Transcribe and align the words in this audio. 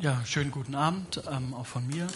Ja, 0.00 0.24
schönen 0.24 0.52
guten 0.52 0.76
Abend, 0.76 1.20
ähm, 1.28 1.52
auch 1.54 1.66
von 1.66 1.84
mir. 1.88 2.06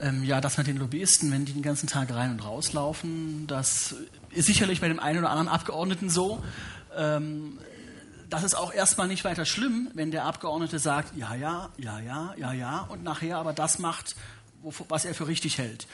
Ähm, 0.00 0.24
ja, 0.24 0.40
das 0.40 0.58
mit 0.58 0.66
den 0.66 0.76
Lobbyisten, 0.76 1.30
wenn 1.30 1.44
die 1.44 1.52
den 1.52 1.62
ganzen 1.62 1.86
Tag 1.88 2.12
rein 2.12 2.32
und 2.32 2.40
rauslaufen, 2.40 3.46
das 3.46 3.94
ist 4.30 4.46
sicherlich 4.46 4.80
bei 4.80 4.88
dem 4.88 4.98
einen 4.98 5.20
oder 5.20 5.30
anderen 5.30 5.46
Abgeordneten 5.46 6.10
so. 6.10 6.42
Ähm, 6.96 7.58
das 8.28 8.42
ist 8.42 8.56
auch 8.56 8.74
erstmal 8.74 9.06
nicht 9.06 9.22
weiter 9.22 9.44
schlimm, 9.44 9.88
wenn 9.94 10.10
der 10.10 10.24
Abgeordnete 10.24 10.80
sagt, 10.80 11.16
ja, 11.16 11.36
ja, 11.36 11.70
ja, 11.78 12.00
ja, 12.00 12.34
ja, 12.36 12.52
ja, 12.52 12.80
und 12.80 13.04
nachher 13.04 13.38
aber 13.38 13.52
das 13.52 13.78
macht, 13.78 14.16
was 14.88 15.04
er 15.04 15.14
für 15.14 15.28
richtig 15.28 15.58
hält. 15.58 15.86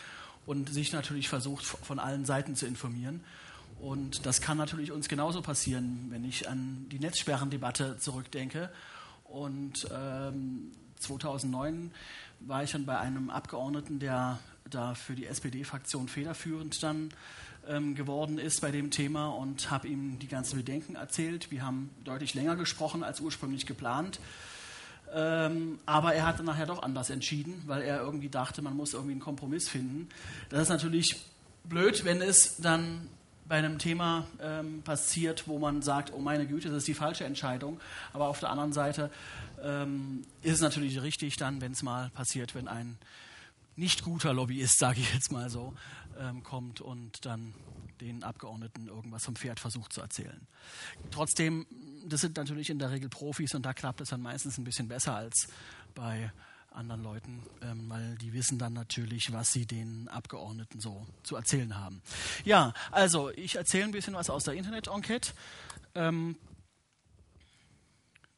Und 0.47 0.73
sich 0.73 0.95
natürlich 0.95 1.29
versucht, 1.29 1.67
von 1.67 1.99
allen 1.99 2.25
Seiten 2.25 2.57
zu 2.57 2.65
informieren. 2.65 3.21
Und 3.79 4.25
das 4.25 4.41
kann 4.41 4.57
natürlich 4.57 4.93
uns 4.93 5.11
genauso 5.11 5.43
passieren, 5.43 6.07
wenn 6.09 6.25
ich 6.25 6.49
an 6.49 6.87
die 6.91 7.01
Netzsperrendebatte 7.01 7.99
zurückdenke. 7.99 8.71
Und 9.25 9.87
ähm, 9.95 10.73
2009 11.03 11.93
war 12.41 12.63
ich 12.63 12.73
dann 12.73 12.87
bei 12.87 12.99
einem 12.99 13.31
Abgeordneten, 13.31 13.99
der 13.99 14.39
da 14.69 14.95
für 14.95 15.15
die 15.15 15.27
SPD-Fraktion 15.27 16.09
federführend 16.09 16.83
dann 16.83 17.11
ähm, 17.69 17.95
geworden 17.95 18.39
ist 18.39 18.61
bei 18.61 18.71
dem 18.71 18.91
Thema 18.91 19.29
und 19.29 19.71
habe 19.71 19.89
ihm 19.89 20.19
die 20.19 20.29
ganzen 20.29 20.57
Bedenken 20.57 20.97
erzählt. 20.97 21.51
Wir 21.51 21.65
haben 21.65 21.91
deutlich 22.05 22.35
länger 22.35 22.57
gesprochen 22.57 23.03
als 23.03 23.21
ursprünglich 23.21 23.67
geplant. 23.67 24.19
Ähm, 25.15 25.79
aber 25.85 26.15
er 26.15 26.27
hat 26.27 26.39
dann 26.39 26.47
nachher 26.47 26.67
doch 26.67 26.83
anders 26.83 27.11
entschieden, 27.11 27.63
weil 27.67 27.83
er 27.83 28.01
irgendwie 28.01 28.31
dachte, 28.31 28.63
man 28.63 28.77
muss 28.77 28.95
irgendwie 28.95 29.13
einen 29.13 29.21
Kompromiss 29.21 29.69
finden. 29.69 30.09
Das 30.49 30.63
ist 30.63 30.69
natürlich 30.71 31.23
blöd, 31.65 32.05
wenn 32.05 32.23
es 32.23 32.57
dann 32.57 33.09
bei 33.47 33.59
einem 33.59 33.79
Thema 33.79 34.27
ähm, 34.41 34.83
passiert, 34.83 35.47
wo 35.47 35.59
man 35.59 35.83
sagt, 35.83 36.13
oh 36.15 36.19
meine 36.19 36.47
Güte, 36.47 36.69
das 36.69 36.79
ist 36.79 36.89
die 36.89 36.95
falsche 36.95 37.25
Entscheidung. 37.25 37.79
Aber 38.15 38.29
auf 38.29 38.41
der 38.41 38.51
anderen 38.51 38.73
Seite 38.73 39.11
ähm, 39.63 40.23
ist 40.43 40.55
es 40.55 40.61
natürlich 40.61 41.01
richtig 41.03 41.37
dann, 41.37 41.61
wenn 41.61 41.73
es 41.73 41.83
mal 41.83 42.11
passiert, 42.11 42.55
wenn 42.55 42.69
ein 42.69 42.99
nicht 43.77 44.03
guter 44.03 44.35
Lobbyist, 44.35 44.79
sage 44.79 45.01
ich 45.01 45.13
jetzt 45.15 45.33
mal 45.33 45.49
so, 45.49 45.75
ähm, 46.19 46.43
kommt 46.43 46.81
und 46.81 47.25
dann 47.25 47.55
den 48.01 48.23
Abgeordneten 48.23 48.89
irgendwas 48.89 49.25
vom 49.25 49.37
Pferd 49.37 49.61
versucht 49.61 49.93
zu 49.93 50.01
erzählen. 50.01 50.47
Trotzdem, 51.11 51.67
das 52.05 52.21
sind 52.21 52.37
natürlich 52.37 52.69
in 52.69 52.79
der 52.79 52.91
Regel 52.91 53.09
Profis 53.09 53.55
und 53.55 53.65
da 53.65 53.73
klappt 53.73 54.01
es 54.01 54.11
dann 54.11 54.21
meistens 54.21 54.59
ein 54.59 54.65
bisschen 54.65 54.89
besser 54.89 55.15
als 55.15 55.49
bei 55.95 56.33
anderen 56.71 57.03
Leuten, 57.03 57.43
ähm, 57.63 57.89
weil 57.89 58.17
die 58.17 58.33
wissen 58.33 58.59
dann 58.59 58.73
natürlich, 58.73 59.33
was 59.33 59.53
sie 59.53 59.67
den 59.67 60.09
Abgeordneten 60.09 60.81
so 60.81 61.07
zu 61.23 61.37
erzählen 61.37 61.79
haben. 61.79 62.03
Ja, 62.45 62.73
also 62.91 63.31
ich 63.31 63.57
erzähle 63.57 63.85
ein 63.85 63.93
bisschen 63.93 64.15
was 64.15 64.31
aus 64.31 64.45
der 64.45 64.55
Internet-Enquete. 64.55 65.33
Ähm, 65.95 66.37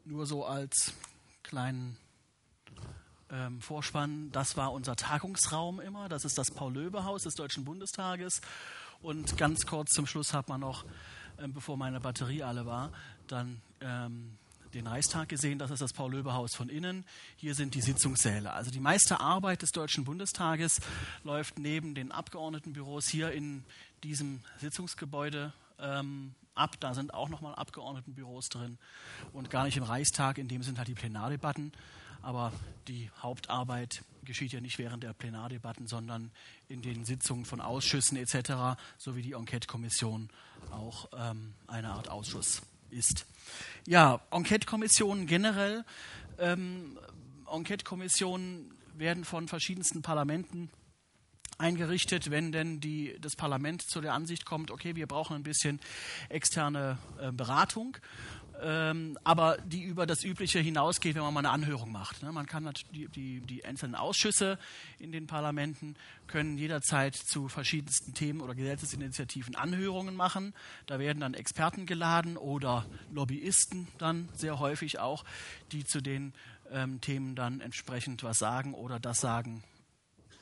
nur 0.04 0.26
so 0.26 0.44
als 0.44 0.92
kleinen 1.44 1.96
ähm, 3.30 3.60
Vorspann. 3.60 4.30
Das 4.32 4.56
war 4.56 4.72
unser 4.72 4.96
Tagungsraum 4.96 5.80
immer. 5.80 6.08
Das 6.08 6.24
ist 6.24 6.36
das 6.36 6.50
Paul-Löbe-Haus 6.50 7.22
des 7.22 7.34
Deutschen 7.34 7.64
Bundestages. 7.64 8.40
Und 9.02 9.36
ganz 9.36 9.66
kurz 9.66 9.92
zum 9.92 10.06
Schluss 10.06 10.32
hat 10.32 10.48
man 10.48 10.60
noch, 10.60 10.84
ähm, 11.38 11.52
bevor 11.52 11.76
meine 11.76 12.00
Batterie 12.00 12.42
alle 12.42 12.66
war, 12.66 12.90
dann 13.28 13.60
ähm, 13.80 14.36
den 14.72 14.86
Reichstag 14.86 15.28
gesehen. 15.28 15.58
Das 15.58 15.70
ist 15.70 15.82
das 15.82 15.92
Paul-Löbe-Haus 15.92 16.54
von 16.54 16.68
innen. 16.68 17.04
Hier 17.36 17.54
sind 17.54 17.74
die 17.74 17.80
Sitzungssäle. 17.80 18.52
Also 18.52 18.70
die 18.70 18.80
meiste 18.80 19.20
Arbeit 19.20 19.62
des 19.62 19.70
Deutschen 19.70 20.04
Bundestages 20.04 20.80
läuft 21.22 21.58
neben 21.58 21.94
den 21.94 22.12
Abgeordnetenbüros 22.12 23.06
hier 23.08 23.30
in 23.32 23.64
diesem 24.02 24.40
Sitzungsgebäude 24.60 25.52
ähm, 25.78 26.34
ab. 26.54 26.76
Da 26.80 26.94
sind 26.94 27.14
auch 27.14 27.28
nochmal 27.28 27.54
Abgeordnetenbüros 27.54 28.48
drin 28.48 28.78
und 29.32 29.50
gar 29.50 29.64
nicht 29.64 29.76
im 29.76 29.82
Reichstag. 29.82 30.38
In 30.38 30.48
dem 30.48 30.62
sind 30.62 30.78
halt 30.78 30.88
die 30.88 30.94
Plenardebatten. 30.94 31.72
Aber 32.22 32.52
die 32.88 33.10
Hauptarbeit 33.20 34.02
geschieht 34.24 34.52
ja 34.52 34.60
nicht 34.60 34.78
während 34.78 35.02
der 35.02 35.12
Plenardebatten, 35.12 35.86
sondern 35.86 36.30
in 36.68 36.80
den 36.80 37.04
Sitzungen 37.04 37.44
von 37.44 37.60
Ausschüssen 37.60 38.16
etc., 38.16 38.78
so 38.96 39.14
wie 39.14 39.22
die 39.22 39.32
Enquete-Kommission 39.32 40.30
auch 40.70 41.08
ähm, 41.16 41.52
eine 41.66 41.90
Art 41.90 42.08
Ausschuss 42.08 42.62
ist. 42.90 43.26
Ja, 43.86 44.20
Enquete-Kommissionen 44.30 45.26
generell. 45.26 45.84
Ähm, 46.38 46.98
Enquete-Kommissionen 47.52 48.72
werden 48.94 49.24
von 49.24 49.48
verschiedensten 49.48 50.00
Parlamenten 50.02 50.70
eingerichtet, 51.58 52.30
wenn 52.30 52.52
denn 52.52 52.80
die, 52.80 53.16
das 53.20 53.36
Parlament 53.36 53.82
zu 53.82 54.00
der 54.00 54.14
Ansicht 54.14 54.44
kommt, 54.44 54.70
okay, 54.70 54.96
wir 54.96 55.06
brauchen 55.06 55.36
ein 55.36 55.42
bisschen 55.42 55.80
externe 56.28 56.98
äh, 57.20 57.32
Beratung 57.32 57.96
ähm, 58.62 59.18
aber 59.24 59.58
die 59.64 59.82
über 59.82 60.06
das 60.06 60.22
Übliche 60.22 60.60
hinausgeht, 60.60 61.14
wenn 61.14 61.22
man 61.22 61.34
mal 61.34 61.40
eine 61.40 61.50
Anhörung 61.50 61.90
macht. 61.90 62.22
Ne? 62.22 62.30
Man 62.30 62.46
kann 62.46 62.70
die, 62.92 63.08
die, 63.08 63.40
die, 63.40 63.64
einzelnen 63.64 63.94
Ausschüsse 63.94 64.58
in 64.98 65.12
den 65.12 65.26
Parlamenten 65.26 65.96
können 66.28 66.56
jederzeit 66.56 67.16
zu 67.16 67.48
verschiedensten 67.48 68.14
Themen 68.14 68.40
oder 68.40 68.54
Gesetzesinitiativen 68.54 69.56
Anhörungen 69.56 70.14
machen. 70.14 70.54
Da 70.86 70.98
werden 70.98 71.20
dann 71.20 71.34
Experten 71.34 71.84
geladen 71.84 72.36
oder 72.36 72.86
Lobbyisten 73.12 73.88
dann 73.98 74.28
sehr 74.34 74.60
häufig 74.60 75.00
auch, 75.00 75.24
die 75.72 75.84
zu 75.84 76.00
den 76.00 76.32
ähm, 76.70 77.00
Themen 77.00 77.34
dann 77.34 77.60
entsprechend 77.60 78.22
was 78.22 78.38
sagen 78.38 78.72
oder 78.72 79.00
das 79.00 79.20
sagen, 79.20 79.64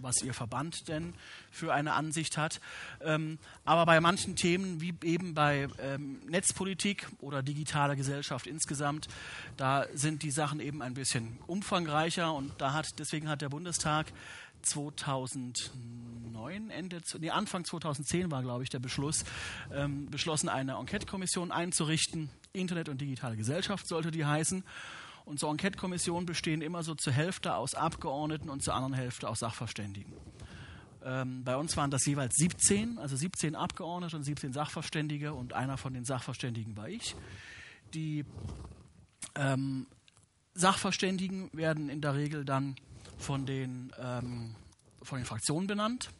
was 0.03 0.23
Ihr 0.23 0.35
Verband 0.35 0.89
denn 0.89 1.15
für 1.51 1.73
eine 1.73 1.95
Ansicht 1.95 2.37
hat. 2.37 2.61
Ähm, 3.03 3.39
aber 3.65 3.87
bei 3.87 4.01
manchen 4.01 4.37
Themen, 4.37 4.81
wie 4.81 4.95
eben 5.03 5.35
bei 5.35 5.69
ähm, 5.79 6.21
Netzpolitik 6.27 7.09
oder 7.21 7.43
digitaler 7.43 7.97
Gesellschaft 7.97 8.47
insgesamt, 8.47 9.09
da 9.57 9.87
sind 9.95 10.23
die 10.23 10.31
Sachen 10.31 10.61
eben 10.61 10.83
ein 10.83 10.95
bisschen 10.95 11.39
umfangreicher 11.47 12.33
und 12.33 12.53
da 12.59 12.73
hat, 12.73 12.99
deswegen 12.99 13.29
hat 13.29 13.43
der 13.43 13.49
Bundestag 13.49 14.13
2009, 14.63 16.71
Ende, 16.71 17.01
nee, 17.19 17.31
Anfang 17.31 17.65
2010 17.65 18.31
war, 18.31 18.43
glaube 18.43 18.63
ich, 18.63 18.71
der 18.71 18.79
Beschluss, 18.79 19.25
ähm, 19.73 20.07
beschlossen, 20.11 20.49
eine 20.49 20.75
Enquete-Kommission 20.75 21.53
einzurichten. 21.53 22.31
Internet 22.53 22.89
und 22.89 23.01
digitale 23.01 23.37
Gesellschaft 23.37 23.89
sollte 23.89 24.11
die 24.11 24.25
heißen. 24.25 24.65
Und 25.25 25.39
so 25.39 25.49
Enquete-Kommissionen 25.49 26.27
bestehen 26.27 26.63
immer 26.63 26.83
so 26.83 26.95
zur 26.95 27.13
Hälfte 27.13 27.55
aus 27.55 27.75
Abgeordneten 27.75 28.51
und 28.51 28.63
zur 28.63 28.75
anderen 28.75 28.95
Hälfte 28.95 29.29
aus 29.29 29.39
Sachverständigen. 29.41 30.13
Ähm, 31.05 31.45
bei 31.45 31.57
uns 31.57 31.77
waren 31.77 31.91
das 31.91 32.05
jeweils 32.07 32.37
17, 32.37 32.99
also 32.99 33.17
17 33.17 33.55
Abgeordnete 33.55 34.17
und 34.17 34.25
17 34.25 34.53
Sachverständige 34.53 35.35
und 35.35 35.53
einer 35.53 35.77
von 35.77 35.95
den 35.95 36.05
Sachverständigen 36.05 36.77
war 36.77 36.89
ich. 36.89 37.17
Die 37.95 38.25
ähm, 39.35 39.87
Sachverständigen 40.55 41.51
werden 41.53 41.89
in 41.89 42.01
der 42.01 42.15
Regel 42.15 42.45
dann 42.45 42.77
von 43.19 43.47
den, 43.47 43.93
ähm, 43.99 44.55
von 45.03 45.19
den 45.19 45.25
Fraktionen 45.25 45.67
benannt. 45.67 46.11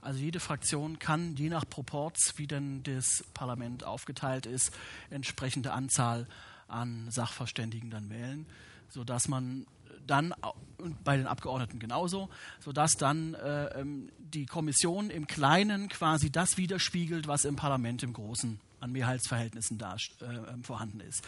Also 0.00 0.20
jede 0.20 0.40
Fraktion 0.40 0.98
kann 0.98 1.34
je 1.36 1.48
nach 1.48 1.68
Proports, 1.68 2.34
wie 2.36 2.46
denn 2.46 2.82
das 2.84 3.24
Parlament 3.34 3.84
aufgeteilt 3.84 4.46
ist, 4.46 4.72
entsprechende 5.10 5.72
Anzahl 5.72 6.28
an 6.68 7.10
Sachverständigen 7.10 7.90
dann 7.90 8.10
wählen, 8.10 8.46
sodass 8.88 9.28
man 9.28 9.66
dann, 10.06 10.34
und 10.78 11.04
bei 11.04 11.16
den 11.16 11.26
Abgeordneten 11.26 11.78
genauso, 11.78 12.28
sodass 12.60 12.92
dann 12.92 13.34
äh, 13.34 13.80
ähm, 13.80 14.10
die 14.18 14.46
Kommission 14.46 15.10
im 15.10 15.26
Kleinen 15.26 15.88
quasi 15.88 16.30
das 16.30 16.56
widerspiegelt, 16.56 17.28
was 17.28 17.44
im 17.44 17.56
Parlament 17.56 18.02
im 18.02 18.12
Großen 18.12 18.60
an 18.80 18.92
Mehrheitsverhältnissen 18.92 19.78
da, 19.78 19.96
äh, 20.20 20.24
ähm, 20.24 20.64
vorhanden 20.64 21.00
ist. 21.00 21.22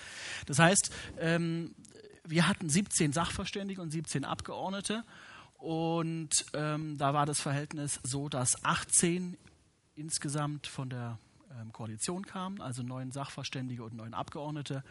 Das 0.46 0.58
heißt, 0.58 0.90
ähm, 1.18 1.74
wir 2.24 2.48
hatten 2.48 2.68
17 2.68 3.12
Sachverständige 3.12 3.82
und 3.82 3.90
17 3.90 4.24
Abgeordnete 4.24 5.04
und 5.58 6.46
ähm, 6.54 6.96
da 6.96 7.12
war 7.12 7.26
das 7.26 7.40
Verhältnis 7.40 8.00
so, 8.02 8.28
dass 8.28 8.64
18 8.64 9.36
insgesamt 9.94 10.66
von 10.66 10.88
der 10.88 11.18
ähm, 11.60 11.72
Koalition 11.72 12.24
kamen, 12.24 12.60
also 12.60 12.82
neun 12.82 13.12
Sachverständige 13.12 13.82
und 13.82 13.94
neun 13.94 14.14
Abgeordnete 14.14 14.84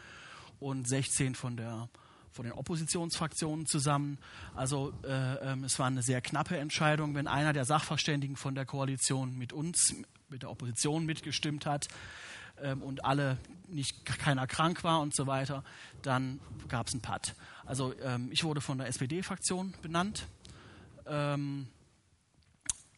und 0.60 0.88
16 0.88 1.36
von 1.36 1.58
der 1.58 1.90
von 2.32 2.46
den 2.46 2.54
Oppositionsfraktionen 2.54 3.66
zusammen. 3.66 4.18
Also 4.56 4.94
äh, 5.04 5.08
äh, 5.36 5.66
es 5.66 5.80
war 5.80 5.88
eine 5.88 6.04
sehr 6.04 6.22
knappe 6.22 6.58
Entscheidung. 6.58 7.16
Wenn 7.16 7.28
einer 7.28 7.54
der 7.54 7.66
Sachverständigen 7.66 8.36
von 8.36 8.56
der 8.56 8.66
Koalition 8.66 9.38
mit 9.38 9.52
uns, 9.52 9.96
mit 10.30 10.44
der 10.44 10.52
Opposition 10.52 11.06
mitgestimmt 11.06 11.66
hat 11.66 11.88
ähm, 12.62 12.82
und 12.82 13.04
alle 13.04 13.38
nicht 13.68 14.06
keiner 14.06 14.48
krank 14.48 14.84
war 14.84 15.02
und 15.02 15.16
so 15.16 15.28
weiter, 15.28 15.64
dann 16.02 16.40
gab 16.68 16.88
es 16.88 16.94
einen 16.94 17.02
Patt. 17.02 17.36
Also 17.66 17.94
ähm, 18.00 18.30
ich 18.32 18.44
wurde 18.44 18.62
von 18.62 18.78
der 18.78 18.88
SPD-Fraktion 18.88 19.74
benannt. 19.82 20.28
Ähm, 21.08 21.68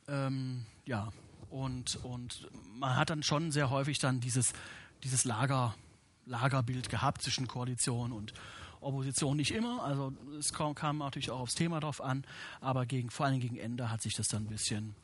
ähm, 0.07 0.65
ja, 0.85 1.11
und, 1.49 1.95
und 2.03 2.49
man 2.75 2.95
hat 2.95 3.09
dann 3.09 3.23
schon 3.23 3.51
sehr 3.51 3.69
häufig 3.69 3.99
dann 3.99 4.19
dieses, 4.19 4.53
dieses 5.03 5.25
Lager 5.25 5.75
Lagerbild 6.25 6.89
gehabt 6.89 7.21
zwischen 7.21 7.47
Koalition 7.47 8.11
und 8.11 8.33
Opposition 8.81 9.37
nicht 9.37 9.51
immer. 9.51 9.83
Also 9.83 10.13
es 10.39 10.53
kam, 10.53 10.75
kam 10.75 10.97
natürlich 10.97 11.31
auch 11.31 11.39
aufs 11.39 11.55
Thema 11.55 11.79
drauf 11.79 12.01
an, 12.01 12.23
aber 12.59 12.85
gegen, 12.85 13.09
vor 13.09 13.25
allem 13.25 13.39
gegen 13.39 13.57
Ende 13.57 13.91
hat 13.91 14.01
sich 14.01 14.15
das 14.15 14.27
dann 14.27 14.43
ein 14.43 14.49
bisschen 14.49 14.95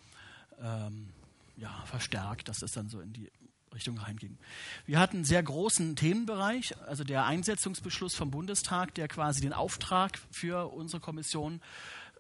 ähm, 0.60 1.10
ja, 1.58 1.72
verstärkt, 1.86 2.50
dass 2.50 2.62
es 2.62 2.72
dann 2.72 2.90
so 2.90 3.00
in 3.00 3.14
die 3.14 3.32
Richtung 3.74 3.98
Rhein 3.98 4.18
ging. 4.18 4.38
Wir 4.86 5.00
hatten 5.00 5.18
einen 5.18 5.26
sehr 5.26 5.44
großen 5.44 5.96
Themenbereich, 5.96 6.76
also 6.88 7.04
der 7.04 7.26
Einsetzungsbeschluss 7.26 8.16
vom 8.16 8.32
Bundestag, 8.32 8.96
der 8.96 9.08
quasi 9.08 9.42
den 9.42 9.54
Auftrag 9.54 10.18
für 10.32 10.72
unsere 10.74 11.00
Kommission 11.00 11.62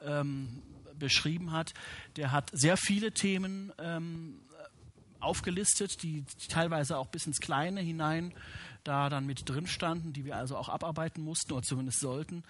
ähm, 0.01 0.61
beschrieben 0.99 1.51
hat. 1.51 1.73
Der 2.15 2.31
hat 2.31 2.49
sehr 2.53 2.77
viele 2.77 3.11
Themen 3.11 3.71
ähm, 3.79 4.39
aufgelistet, 5.19 6.03
die, 6.03 6.25
teilweise 6.49 6.97
auch 6.97 7.07
bis 7.07 7.25
ins 7.25 7.39
Kleine 7.39 7.81
hinein 7.81 8.33
da 8.88 9.10
dann 9.10 9.25
mit 9.25 9.48
drin 9.50 9.68
standen, 9.68 10.13
die 10.13 10.25
wir 10.25 10.38
also 10.38 10.57
auch 10.57 10.69
abarbeiten 10.69 11.24
mussten 11.24 11.54
oder 11.54 11.63
zumindest 11.63 12.00
sollten. 12.00 12.44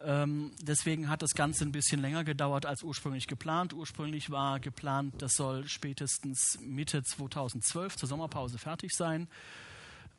Ähm, 0.00 0.52
deswegen 0.60 1.08
hat 1.08 1.22
das 1.22 1.34
Ganze 1.34 1.64
ein 1.64 1.72
bisschen 1.72 2.00
länger 2.00 2.24
gedauert 2.24 2.66
als 2.66 2.82
ursprünglich 2.82 3.26
geplant. 3.26 3.72
Ursprünglich 3.72 4.30
war 4.30 4.60
geplant, 4.60 5.14
das 5.18 5.34
soll 5.34 5.66
spätestens 5.68 6.58
Mitte 6.60 7.02
2012 7.02 7.96
zur 7.96 8.08
Sommerpause 8.08 8.58
fertig 8.58 8.94
sein. 8.94 9.28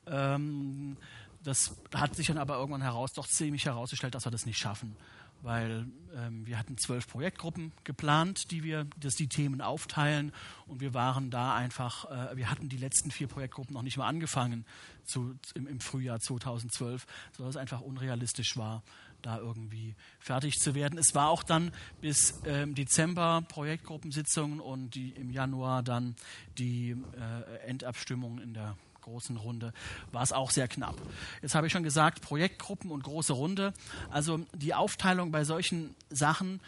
Ähm, 0.07 0.97
das 1.43 1.75
hat 1.93 2.15
sich 2.15 2.27
dann 2.27 2.37
aber 2.37 2.57
irgendwann 2.57 2.81
heraus, 2.81 3.11
doch 3.13 3.27
ziemlich 3.27 3.65
herausgestellt, 3.65 4.15
dass 4.15 4.25
wir 4.25 4.31
das 4.31 4.45
nicht 4.45 4.57
schaffen 4.57 4.95
weil 5.43 5.85
ähm, 6.15 6.47
wir 6.47 6.57
hatten 6.57 6.77
zwölf 6.77 7.07
Projektgruppen 7.07 7.73
geplant, 7.83 8.49
die 8.49 8.63
wir, 8.63 8.87
dass 8.99 9.15
die 9.15 9.27
Themen 9.27 9.61
aufteilen 9.61 10.31
und 10.65 10.79
wir 10.79 10.93
waren 10.93 11.29
da 11.29 11.53
einfach, 11.53 12.09
äh, 12.09 12.37
wir 12.37 12.49
hatten 12.49 12.69
die 12.69 12.77
letzten 12.77 13.11
vier 13.11 13.27
Projektgruppen 13.27 13.73
noch 13.73 13.81
nicht 13.81 13.97
mal 13.97 14.07
angefangen 14.07 14.65
zu, 15.03 15.35
im, 15.53 15.67
im, 15.67 15.79
Frühjahr 15.81 16.19
2012, 16.19 17.05
sodass 17.35 17.55
es 17.55 17.57
einfach 17.57 17.81
unrealistisch 17.81 18.55
war, 18.55 18.83
da 19.21 19.37
irgendwie 19.37 19.95
fertig 20.19 20.59
zu 20.59 20.75
werden. 20.75 20.97
Es 20.97 21.13
war 21.13 21.29
auch 21.29 21.43
dann 21.43 21.71
bis 22.01 22.41
ähm, 22.45 22.73
Dezember 22.73 23.43
Projektgruppensitzungen 23.47 24.61
und 24.61 24.95
die, 24.95 25.09
im 25.11 25.29
Januar 25.29 25.83
dann 25.83 26.15
die 26.57 26.91
äh, 26.91 27.67
Endabstimmung 27.67 28.39
in 28.39 28.53
der 28.53 28.77
großen 29.03 29.37
Runde 29.37 29.73
war 30.11 30.23
es 30.23 30.31
auch 30.31 30.51
sehr 30.51 30.67
knapp. 30.67 30.95
Jetzt 31.41 31.55
habe 31.55 31.67
ich 31.67 31.73
schon 31.73 31.83
gesagt, 31.83 32.21
Projektgruppen 32.21 32.91
und 32.91 33.03
große 33.03 33.33
Runde. 33.33 33.73
Also 34.09 34.39
die 34.53 34.73
Aufteilung 34.73 35.31
bei 35.31 35.43
solchen 35.43 35.95
Sachen 36.09 36.59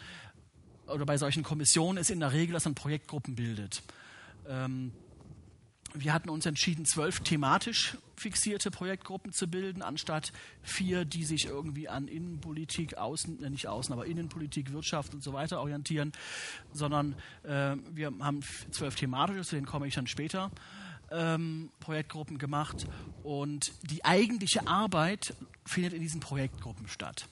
oder 0.86 1.04
bei 1.04 1.18
solchen 1.18 1.42
Kommissionen 1.42 1.98
ist 1.98 2.10
in 2.10 2.20
der 2.20 2.32
Regel, 2.32 2.52
dass 2.52 2.64
man 2.64 2.74
Projektgruppen 2.74 3.34
bildet. 3.34 3.82
Ähm, 4.48 4.92
wir 5.94 6.12
hatten 6.12 6.28
uns 6.28 6.46
entschieden, 6.46 6.84
zwölf 6.84 7.20
thematisch 7.20 7.96
fixierte 8.16 8.70
Projektgruppen 8.70 9.32
zu 9.32 9.48
bilden, 9.48 9.82
anstatt 9.82 10.32
vier, 10.62 11.04
die 11.04 11.24
sich 11.24 11.46
irgendwie 11.46 11.88
an 11.88 12.08
Innenpolitik, 12.08 12.96
Außen, 12.96 13.42
äh, 13.42 13.50
nicht 13.50 13.68
Außen, 13.68 13.92
aber 13.92 14.06
Innenpolitik, 14.06 14.72
Wirtschaft 14.72 15.14
und 15.14 15.22
so 15.22 15.32
weiter 15.32 15.60
orientieren, 15.60 16.12
sondern 16.72 17.14
äh, 17.44 17.76
wir 17.92 18.12
haben 18.20 18.40
zwölf 18.70 18.94
thematische, 18.94 19.42
zu 19.42 19.54
denen 19.56 19.66
komme 19.66 19.86
ich 19.86 19.94
dann 19.94 20.06
später 20.06 20.50
ähm, 21.10 21.70
Projektgruppen 21.80 22.38
gemacht 22.38 22.86
und 23.22 23.72
die 23.82 24.04
eigentliche 24.04 24.66
Arbeit 24.66 25.34
findet 25.64 25.92
in 25.92 26.00
diesen 26.00 26.20
Projektgruppen 26.20 26.88
statt. 26.88 27.28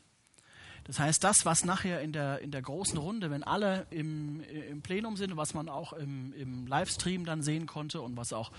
Das 0.84 0.98
heißt, 0.98 1.24
das, 1.24 1.46
was 1.46 1.64
nachher 1.64 2.02
in 2.02 2.12
der, 2.12 2.40
in 2.40 2.50
der 2.50 2.60
großen 2.60 2.98
Runde, 2.98 3.30
wenn 3.30 3.42
alle 3.42 3.86
im, 3.90 4.40
im 4.42 4.82
Plenum 4.82 5.16
sind, 5.16 5.36
was 5.36 5.54
man 5.54 5.68
auch 5.68 5.94
im, 5.94 6.34
im 6.34 6.66
Livestream 6.66 7.24
dann 7.24 7.42
sehen 7.42 7.66
konnte 7.66 8.02
und 8.02 8.16
was 8.18 8.34
auch 8.34 8.52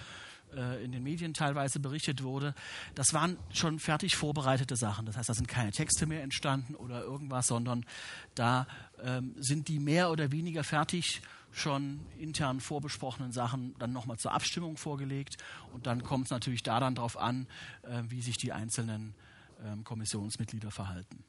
äh, 0.55 0.83
in 0.83 0.91
den 0.91 1.03
Medien 1.03 1.35
teilweise 1.35 1.79
berichtet 1.79 2.23
wurde, 2.23 2.55
das 2.95 3.13
waren 3.13 3.37
schon 3.53 3.79
fertig 3.79 4.15
vorbereitete 4.15 4.75
Sachen. 4.75 5.05
Das 5.05 5.17
heißt, 5.17 5.29
da 5.29 5.35
sind 5.35 5.47
keine 5.47 5.71
Texte 5.71 6.07
mehr 6.07 6.23
entstanden 6.23 6.73
oder 6.73 7.03
irgendwas, 7.03 7.45
sondern 7.47 7.85
da 8.33 8.65
ähm, 9.03 9.35
sind 9.37 9.67
die 9.67 9.79
mehr 9.79 10.09
oder 10.09 10.31
weniger 10.31 10.63
fertig 10.63 11.21
schon 11.55 12.01
intern 12.17 12.59
vorbesprochenen 12.59 13.31
Sachen 13.31 13.75
dann 13.79 13.93
nochmal 13.93 14.17
zur 14.17 14.33
Abstimmung 14.33 14.75
vorgelegt. 14.75 15.37
Und 15.73 15.87
dann 15.87 16.03
kommt 16.03 16.25
es 16.25 16.31
natürlich 16.31 16.63
da 16.63 16.79
dann 16.79 16.95
darauf 16.95 17.17
an, 17.17 17.47
äh, 17.83 18.03
wie 18.09 18.21
sich 18.21 18.37
die 18.37 18.51
einzelnen 18.51 19.15
äh, 19.63 19.81
Kommissionsmitglieder 19.83 20.69
verhalten. 20.69 21.23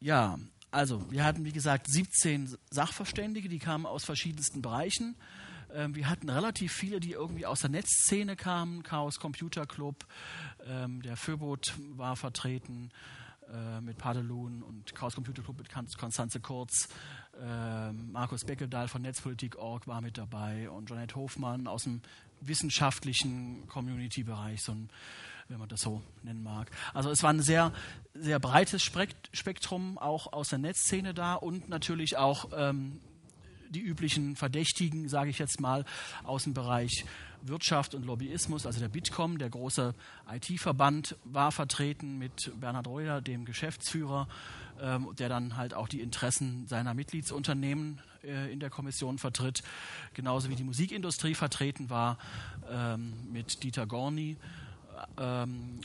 Ja, 0.00 0.36
also 0.72 1.08
wir 1.12 1.24
hatten 1.24 1.44
wie 1.44 1.52
gesagt 1.52 1.86
17 1.88 2.56
Sachverständige, 2.70 3.48
die 3.48 3.60
kamen 3.60 3.86
aus 3.86 4.04
verschiedensten 4.04 4.62
Bereichen. 4.62 5.16
Ähm, 5.72 5.94
wir 5.94 6.08
hatten 6.08 6.28
relativ 6.28 6.72
viele, 6.72 6.98
die 6.98 7.12
irgendwie 7.12 7.46
aus 7.46 7.60
der 7.60 7.70
Netzszene 7.70 8.34
kamen. 8.34 8.82
Chaos 8.82 9.20
Computer 9.20 9.64
Club, 9.64 10.04
ähm, 10.66 11.02
der 11.02 11.16
Föbot 11.16 11.74
war 11.90 12.16
vertreten 12.16 12.90
äh, 13.52 13.80
mit 13.80 13.98
Padelun 13.98 14.62
und 14.62 14.94
Chaos 14.94 15.14
Computer 15.14 15.42
Club 15.42 15.58
mit 15.58 15.68
Konstanze 15.70 16.40
Kurz. 16.40 16.88
Äh, 17.40 17.92
Markus 17.92 18.44
Beckeldahl 18.44 18.88
von 18.88 19.02
Netzpolitik.org 19.02 19.86
war 19.86 20.00
mit 20.00 20.18
dabei 20.18 20.68
und 20.70 20.90
Janet 20.90 21.16
Hofmann 21.16 21.66
aus 21.66 21.84
dem 21.84 22.02
wissenschaftlichen 22.40 23.66
Community-Bereich, 23.68 24.62
so 24.62 24.76
wenn 25.48 25.58
man 25.58 25.68
das 25.68 25.80
so 25.80 26.02
nennen 26.22 26.42
mag. 26.42 26.70
Also 26.94 27.10
es 27.10 27.22
war 27.22 27.30
ein 27.30 27.42
sehr, 27.42 27.72
sehr 28.14 28.38
breites 28.38 28.82
Spektrum 28.82 29.98
auch 29.98 30.32
aus 30.32 30.50
der 30.50 30.58
Netzszene 30.58 31.14
da 31.14 31.34
und 31.34 31.68
natürlich 31.68 32.16
auch 32.16 32.50
ähm, 32.54 33.00
die 33.70 33.80
üblichen 33.80 34.36
Verdächtigen, 34.36 35.08
sage 35.08 35.30
ich 35.30 35.38
jetzt 35.38 35.60
mal, 35.60 35.84
aus 36.24 36.44
dem 36.44 36.54
Bereich 36.54 37.04
Wirtschaft 37.42 37.94
und 37.94 38.04
Lobbyismus, 38.04 38.66
also 38.66 38.80
der 38.80 38.88
Bitkom, 38.88 39.38
der 39.38 39.50
große 39.50 39.94
IT-Verband, 40.30 41.16
war 41.24 41.50
vertreten 41.50 42.18
mit 42.18 42.52
Bernhard 42.60 42.86
Reuter, 42.86 43.20
dem 43.20 43.44
Geschäftsführer, 43.44 44.28
ähm, 44.80 45.08
der 45.18 45.28
dann 45.28 45.56
halt 45.56 45.74
auch 45.74 45.88
die 45.88 46.00
Interessen 46.00 46.66
seiner 46.66 46.94
Mitgliedsunternehmen 46.94 48.00
äh, 48.24 48.52
in 48.52 48.60
der 48.60 48.70
Kommission 48.70 49.18
vertritt, 49.18 49.62
genauso 50.14 50.48
wie 50.48 50.56
die 50.56 50.64
Musikindustrie 50.64 51.34
vertreten 51.34 51.90
war 51.90 52.18
ähm, 52.70 53.12
mit 53.32 53.62
Dieter 53.62 53.86
Gorni 53.86 54.36
ähm, 55.18 55.80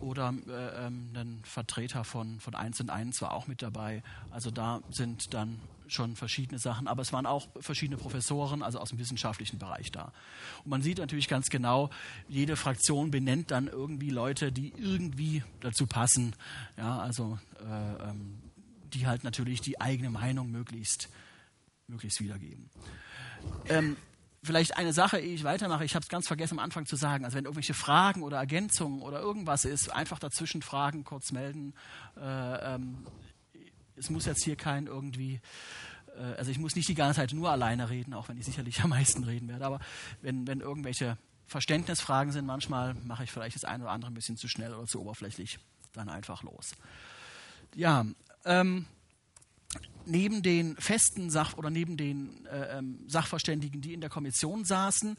oder 0.00 0.34
äh, 0.46 0.86
ähm, 0.86 1.10
ein 1.14 1.40
Vertreter 1.44 2.04
von, 2.04 2.40
von 2.40 2.54
1 2.54 2.80
und 2.80 2.90
1 2.90 3.22
war 3.22 3.32
auch 3.32 3.46
mit 3.46 3.62
dabei. 3.62 4.02
Also 4.30 4.50
da 4.50 4.80
sind 4.90 5.34
dann 5.34 5.60
schon 5.88 6.16
verschiedene 6.16 6.58
Sachen, 6.58 6.88
aber 6.88 7.02
es 7.02 7.12
waren 7.12 7.26
auch 7.26 7.48
verschiedene 7.60 7.96
Professoren, 7.96 8.62
also 8.62 8.78
aus 8.78 8.90
dem 8.90 8.98
wissenschaftlichen 8.98 9.58
Bereich 9.58 9.90
da. 9.90 10.12
Und 10.64 10.70
man 10.70 10.82
sieht 10.82 10.98
natürlich 10.98 11.28
ganz 11.28 11.48
genau, 11.48 11.90
jede 12.28 12.56
Fraktion 12.56 13.10
benennt 13.10 13.50
dann 13.50 13.68
irgendwie 13.68 14.10
Leute, 14.10 14.52
die 14.52 14.72
irgendwie 14.76 15.42
dazu 15.60 15.86
passen. 15.86 16.34
Ja, 16.76 16.98
also 16.98 17.38
äh, 17.60 18.10
ähm, 18.10 18.38
die 18.94 19.06
halt 19.06 19.24
natürlich 19.24 19.60
die 19.60 19.80
eigene 19.80 20.10
Meinung 20.10 20.50
möglichst, 20.50 21.08
möglichst 21.86 22.20
wiedergeben. 22.20 22.70
Ähm, 23.68 23.96
vielleicht 24.42 24.76
eine 24.76 24.92
Sache, 24.92 25.18
ehe 25.18 25.34
ich 25.34 25.44
weitermache, 25.44 25.84
ich 25.84 25.94
habe 25.94 26.02
es 26.02 26.08
ganz 26.08 26.26
vergessen 26.26 26.58
am 26.58 26.64
Anfang 26.64 26.86
zu 26.86 26.96
sagen, 26.96 27.24
also 27.24 27.36
wenn 27.36 27.44
irgendwelche 27.44 27.74
Fragen 27.74 28.22
oder 28.22 28.38
Ergänzungen 28.38 29.02
oder 29.02 29.20
irgendwas 29.20 29.64
ist, 29.64 29.92
einfach 29.92 30.18
dazwischen 30.18 30.62
fragen, 30.62 31.04
kurz 31.04 31.32
melden. 31.32 31.74
Äh, 32.16 32.74
ähm, 32.74 32.98
es 33.98 34.10
muss 34.10 34.26
jetzt 34.26 34.44
hier 34.44 34.56
kein 34.56 34.86
irgendwie, 34.86 35.40
äh, 36.16 36.36
also 36.36 36.50
ich 36.50 36.58
muss 36.58 36.76
nicht 36.76 36.88
die 36.88 36.94
ganze 36.94 37.20
Zeit 37.20 37.32
nur 37.32 37.50
alleine 37.50 37.90
reden, 37.90 38.14
auch 38.14 38.28
wenn 38.28 38.38
ich 38.38 38.46
sicherlich 38.46 38.80
am 38.82 38.90
meisten 38.90 39.24
reden 39.24 39.48
werde, 39.48 39.64
aber 39.64 39.80
wenn, 40.22 40.46
wenn 40.46 40.60
irgendwelche 40.60 41.18
Verständnisfragen 41.46 42.32
sind, 42.32 42.46
manchmal 42.46 42.94
mache 43.04 43.24
ich 43.24 43.32
vielleicht 43.32 43.56
das 43.56 43.64
eine 43.64 43.84
oder 43.84 43.92
andere 43.92 44.10
ein 44.10 44.14
bisschen 44.14 44.36
zu 44.36 44.48
schnell 44.48 44.74
oder 44.74 44.86
zu 44.86 45.00
oberflächlich, 45.00 45.58
dann 45.94 46.08
einfach 46.08 46.42
los. 46.42 46.72
Ja, 47.74 48.04
ähm, 48.44 48.86
neben 50.04 50.42
den 50.42 50.76
festen 50.76 51.30
Sach- 51.30 51.56
oder 51.56 51.70
neben 51.70 51.96
den 51.96 52.46
äh, 52.46 52.78
ähm, 52.78 53.00
Sachverständigen, 53.06 53.80
die 53.80 53.94
in 53.94 54.00
der 54.00 54.10
Kommission 54.10 54.64
saßen, 54.64 55.16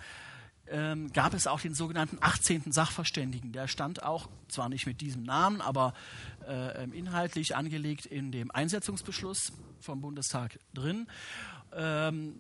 ähm, 0.72 1.12
gab 1.14 1.34
es 1.34 1.48
auch 1.48 1.60
den 1.60 1.74
sogenannten 1.74 2.18
18. 2.22 2.72
Sachverständigen. 2.72 3.52
Der 3.52 3.68
stand 3.68 4.04
auch, 4.04 4.30
zwar 4.48 4.70
nicht 4.70 4.86
mit 4.86 5.02
diesem 5.02 5.24
Namen, 5.24 5.62
aber 5.62 5.94
äh, 6.48 6.84
ähm, 6.84 6.94
inhaltlich 6.94 7.56
angelegt 7.56 8.06
in 8.06 8.32
dem 8.32 8.52
Einsetzungsbeschluss 8.52 9.52
vom 9.80 10.02
Bundestag 10.02 10.60
drin. 10.74 11.08
Ähm, 11.76 12.36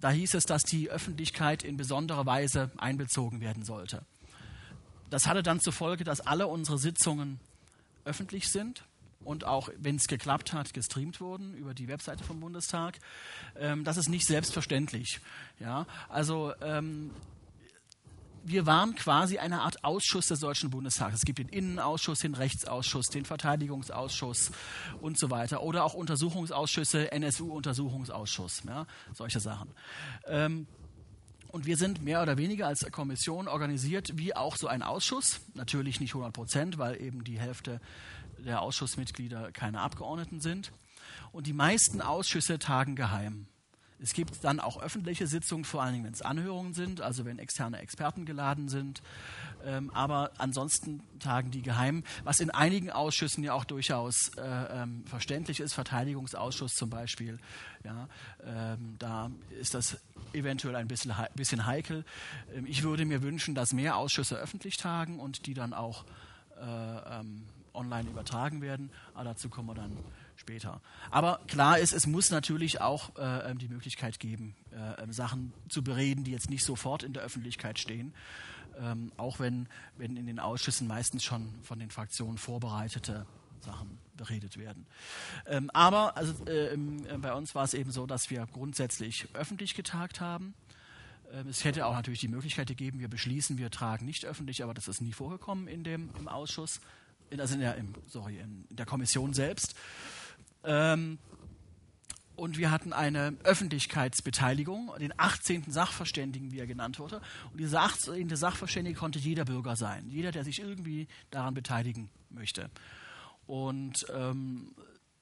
da 0.00 0.10
hieß 0.10 0.34
es, 0.34 0.44
dass 0.44 0.62
die 0.62 0.90
Öffentlichkeit 0.90 1.62
in 1.62 1.76
besonderer 1.76 2.26
Weise 2.26 2.70
einbezogen 2.78 3.40
werden 3.40 3.64
sollte. 3.64 4.02
Das 5.10 5.26
hatte 5.26 5.42
dann 5.42 5.60
zur 5.60 5.72
Folge, 5.72 6.04
dass 6.04 6.20
alle 6.20 6.46
unsere 6.46 6.78
Sitzungen 6.78 7.40
öffentlich 8.04 8.48
sind 8.48 8.84
und 9.24 9.44
auch, 9.44 9.68
wenn 9.76 9.96
es 9.96 10.06
geklappt 10.06 10.52
hat, 10.52 10.72
gestreamt 10.72 11.20
wurden 11.20 11.54
über 11.54 11.74
die 11.74 11.88
Webseite 11.88 12.24
vom 12.24 12.40
Bundestag. 12.40 12.98
Ähm, 13.58 13.84
das 13.84 13.96
ist 13.96 14.08
nicht 14.08 14.26
selbstverständlich. 14.26 15.20
Ja? 15.58 15.86
Also 16.08 16.52
ähm, 16.62 17.10
wir 18.48 18.66
waren 18.66 18.94
quasi 18.94 19.38
eine 19.38 19.62
Art 19.62 19.84
Ausschuss 19.84 20.28
des 20.28 20.40
Deutschen 20.40 20.70
Bundestags. 20.70 21.16
Es 21.16 21.24
gibt 21.24 21.38
den 21.38 21.48
Innenausschuss, 21.48 22.20
den 22.20 22.34
Rechtsausschuss, 22.34 23.08
den 23.08 23.24
Verteidigungsausschuss 23.24 24.50
und 25.00 25.18
so 25.18 25.30
weiter. 25.30 25.62
Oder 25.62 25.84
auch 25.84 25.94
Untersuchungsausschüsse, 25.94 27.12
NSU-Untersuchungsausschuss, 27.12 28.62
ja, 28.66 28.86
solche 29.12 29.40
Sachen. 29.40 29.70
Ähm, 30.26 30.66
und 31.50 31.64
wir 31.64 31.76
sind 31.76 32.02
mehr 32.02 32.22
oder 32.22 32.36
weniger 32.36 32.66
als 32.66 32.84
Kommission 32.92 33.48
organisiert 33.48 34.12
wie 34.16 34.36
auch 34.36 34.56
so 34.56 34.68
ein 34.68 34.82
Ausschuss. 34.82 35.40
Natürlich 35.54 35.98
nicht 36.00 36.10
100 36.10 36.32
Prozent, 36.32 36.78
weil 36.78 37.00
eben 37.00 37.24
die 37.24 37.38
Hälfte 37.38 37.80
der 38.38 38.62
Ausschussmitglieder 38.62 39.52
keine 39.52 39.80
Abgeordneten 39.80 40.40
sind. 40.40 40.72
Und 41.32 41.46
die 41.46 41.52
meisten 41.52 42.00
Ausschüsse 42.00 42.58
tagen 42.58 42.96
geheim. 42.96 43.46
Es 44.00 44.12
gibt 44.12 44.44
dann 44.44 44.60
auch 44.60 44.80
öffentliche 44.80 45.26
Sitzungen, 45.26 45.64
vor 45.64 45.82
allen 45.82 45.92
Dingen, 45.92 46.04
wenn 46.04 46.12
es 46.12 46.22
Anhörungen 46.22 46.72
sind, 46.72 47.00
also 47.00 47.24
wenn 47.24 47.38
externe 47.38 47.78
Experten 47.78 48.24
geladen 48.24 48.68
sind. 48.68 49.02
Ähm, 49.64 49.90
aber 49.92 50.30
ansonsten 50.38 51.02
tagen 51.18 51.50
die 51.50 51.62
geheim, 51.62 52.04
was 52.22 52.38
in 52.38 52.50
einigen 52.50 52.90
Ausschüssen 52.90 53.42
ja 53.42 53.54
auch 53.54 53.64
durchaus 53.64 54.30
äh, 54.36 54.42
ähm, 54.42 55.04
verständlich 55.06 55.60
ist, 55.60 55.74
Verteidigungsausschuss 55.74 56.74
zum 56.74 56.90
Beispiel. 56.90 57.38
Ja, 57.84 58.08
ähm, 58.44 58.96
da 58.98 59.30
ist 59.60 59.74
das 59.74 59.98
eventuell 60.32 60.76
ein 60.76 60.88
bisschen, 60.88 61.12
bisschen 61.34 61.66
heikel. 61.66 62.04
Ähm, 62.54 62.66
ich 62.66 62.84
würde 62.84 63.04
mir 63.04 63.22
wünschen, 63.22 63.54
dass 63.54 63.72
mehr 63.72 63.96
Ausschüsse 63.96 64.36
öffentlich 64.36 64.76
tagen 64.76 65.18
und 65.18 65.46
die 65.46 65.54
dann 65.54 65.74
auch 65.74 66.04
äh, 66.60 67.20
ähm, 67.20 67.42
online 67.74 68.08
übertragen 68.08 68.60
werden. 68.60 68.90
Aber 69.14 69.24
dazu 69.24 69.48
kommen 69.48 69.68
wir 69.68 69.74
dann 69.74 69.96
später. 70.48 70.80
Aber 71.10 71.40
klar 71.46 71.78
ist, 71.78 71.92
es 71.92 72.06
muss 72.06 72.30
natürlich 72.30 72.80
auch 72.80 73.16
äh, 73.16 73.50
ähm, 73.50 73.58
die 73.58 73.68
Möglichkeit 73.68 74.18
geben, 74.18 74.54
äh, 74.70 75.12
Sachen 75.12 75.52
zu 75.68 75.82
bereden, 75.84 76.24
die 76.24 76.30
jetzt 76.30 76.48
nicht 76.48 76.64
sofort 76.64 77.02
in 77.02 77.12
der 77.12 77.22
Öffentlichkeit 77.22 77.78
stehen 77.78 78.12
ähm, 78.80 79.12
auch 79.16 79.40
wenn, 79.40 79.68
wenn 79.96 80.16
in 80.16 80.26
den 80.26 80.38
Ausschüssen 80.38 80.86
meistens 80.86 81.24
schon 81.24 81.52
von 81.62 81.78
den 81.78 81.90
Fraktionen 81.90 82.38
vorbereitete 82.38 83.26
Sachen 83.60 83.98
beredet 84.16 84.56
werden. 84.56 84.86
Ähm, 85.46 85.70
aber 85.70 86.16
also, 86.16 86.44
äh, 86.46 86.76
bei 87.18 87.32
uns 87.32 87.54
war 87.54 87.64
es 87.64 87.74
eben 87.74 87.90
so, 87.90 88.06
dass 88.06 88.30
wir 88.30 88.46
grundsätzlich 88.46 89.26
öffentlich 89.34 89.74
getagt 89.74 90.20
haben. 90.20 90.54
Ähm, 91.32 91.48
es 91.48 91.64
hätte 91.64 91.86
auch 91.86 91.94
natürlich 91.94 92.20
die 92.20 92.28
Möglichkeit 92.28 92.68
gegeben, 92.68 93.00
wir 93.00 93.08
beschließen, 93.08 93.58
wir 93.58 93.70
tragen 93.70 94.06
nicht 94.06 94.24
öffentlich, 94.24 94.62
aber 94.62 94.74
das 94.74 94.88
ist 94.88 95.00
nie 95.00 95.12
vorgekommen 95.12 95.66
in 95.66 95.84
dem, 95.84 96.10
im 96.18 96.28
Ausschuss, 96.28 96.80
also 97.36 97.54
in 97.54 97.60
der, 97.60 97.76
im, 97.76 97.94
sorry, 98.06 98.38
in 98.38 98.64
der 98.70 98.86
Kommission 98.86 99.34
selbst. 99.34 99.74
Ähm, 100.64 101.18
und 102.36 102.56
wir 102.56 102.70
hatten 102.70 102.92
eine 102.92 103.36
Öffentlichkeitsbeteiligung, 103.42 104.92
den 105.00 105.12
18. 105.16 105.72
Sachverständigen, 105.72 106.52
wie 106.52 106.60
er 106.60 106.68
genannt 106.68 107.00
wurde. 107.00 107.20
Und 107.50 107.58
dieser 107.58 107.82
18. 107.82 108.34
Sachverständige 108.36 108.96
konnte 108.96 109.18
jeder 109.18 109.44
Bürger 109.44 109.74
sein, 109.74 110.08
jeder, 110.08 110.30
der 110.30 110.44
sich 110.44 110.60
irgendwie 110.60 111.08
daran 111.30 111.54
beteiligen 111.54 112.10
möchte. 112.30 112.70
Und 113.46 114.06
ähm, 114.14 114.72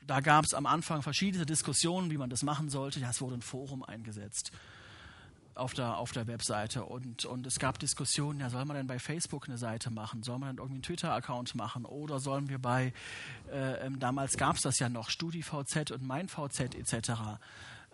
da 0.06 0.20
gab 0.20 0.44
es 0.44 0.52
am 0.52 0.66
Anfang 0.66 1.00
verschiedene 1.00 1.46
Diskussionen, 1.46 2.10
wie 2.10 2.18
man 2.18 2.28
das 2.28 2.42
machen 2.42 2.68
sollte. 2.68 3.00
Ja, 3.00 3.10
es 3.10 3.20
wurde 3.22 3.36
ein 3.36 3.42
Forum 3.42 3.82
eingesetzt 3.82 4.52
auf 5.56 5.72
der, 5.72 5.96
auf 5.96 6.12
der 6.12 6.26
Webseite 6.26 6.84
und, 6.84 7.24
und 7.24 7.46
es 7.46 7.58
gab 7.58 7.78
Diskussionen, 7.78 8.40
ja, 8.40 8.50
soll 8.50 8.64
man 8.64 8.76
denn 8.76 8.86
bei 8.86 8.98
Facebook 8.98 9.48
eine 9.48 9.58
Seite 9.58 9.90
machen? 9.90 10.22
Soll 10.22 10.38
man 10.38 10.48
dann 10.48 10.58
irgendwie 10.58 10.76
einen 10.76 10.82
Twitter-Account 10.82 11.54
machen? 11.54 11.84
Oder 11.84 12.20
sollen 12.20 12.48
wir 12.48 12.58
bei, 12.58 12.92
äh, 13.50 13.86
ähm, 13.86 13.98
damals 13.98 14.36
gab 14.36 14.56
es 14.56 14.62
das 14.62 14.78
ja 14.78 14.88
noch, 14.88 15.08
StudiVZ 15.08 15.90
und 15.92 16.02
MeinVZ 16.02 16.74
etc. 16.74 17.12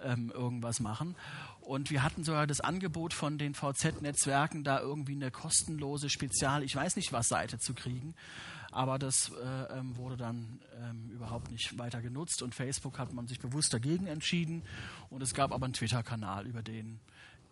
Ähm, 0.02 0.32
irgendwas 0.34 0.80
machen. 0.80 1.14
Und 1.60 1.90
wir 1.90 2.02
hatten 2.02 2.24
sogar 2.24 2.48
das 2.48 2.60
Angebot 2.60 3.14
von 3.14 3.38
den 3.38 3.54
VZ-Netzwerken, 3.54 4.64
da 4.64 4.80
irgendwie 4.80 5.14
eine 5.14 5.30
kostenlose 5.30 6.10
Spezial, 6.10 6.64
ich 6.64 6.74
weiß 6.74 6.96
nicht 6.96 7.12
was, 7.12 7.28
Seite 7.28 7.58
zu 7.58 7.74
kriegen. 7.74 8.14
Aber 8.72 8.98
das 8.98 9.30
äh, 9.30 9.78
ähm, 9.78 9.96
wurde 9.96 10.16
dann 10.16 10.58
ähm, 10.80 11.10
überhaupt 11.10 11.50
nicht 11.52 11.78
weiter 11.78 12.00
genutzt 12.00 12.42
und 12.42 12.54
Facebook 12.54 12.98
hat 12.98 13.12
man 13.12 13.28
sich 13.28 13.38
bewusst 13.38 13.72
dagegen 13.72 14.06
entschieden. 14.06 14.64
Und 15.10 15.22
es 15.22 15.34
gab 15.34 15.52
aber 15.52 15.66
einen 15.66 15.74
Twitter-Kanal, 15.74 16.46
über 16.46 16.62
den 16.62 16.98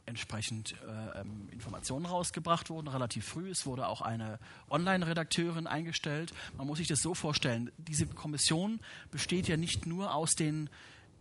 entsprechend 0.07 0.73
äh, 0.73 1.21
ähm, 1.21 1.49
Informationen 1.51 2.07
rausgebracht 2.07 2.71
wurden, 2.71 2.89
relativ 2.89 3.27
früh. 3.27 3.51
Es 3.51 3.67
wurde 3.67 3.87
auch 3.87 4.01
eine 4.01 4.39
Online-Redakteurin 4.69 5.67
eingestellt. 5.67 6.33
Man 6.57 6.67
muss 6.67 6.79
sich 6.79 6.89
das 6.89 7.01
so 7.01 7.15
vorstellen, 7.15 7.71
diese 7.79 8.07
Kommission 8.07 8.81
besteht 9.11 9.49
ja 9.49 9.57
nicht 9.57 9.87
nur 9.87 10.15
aus 10.15 10.33
den 10.33 10.69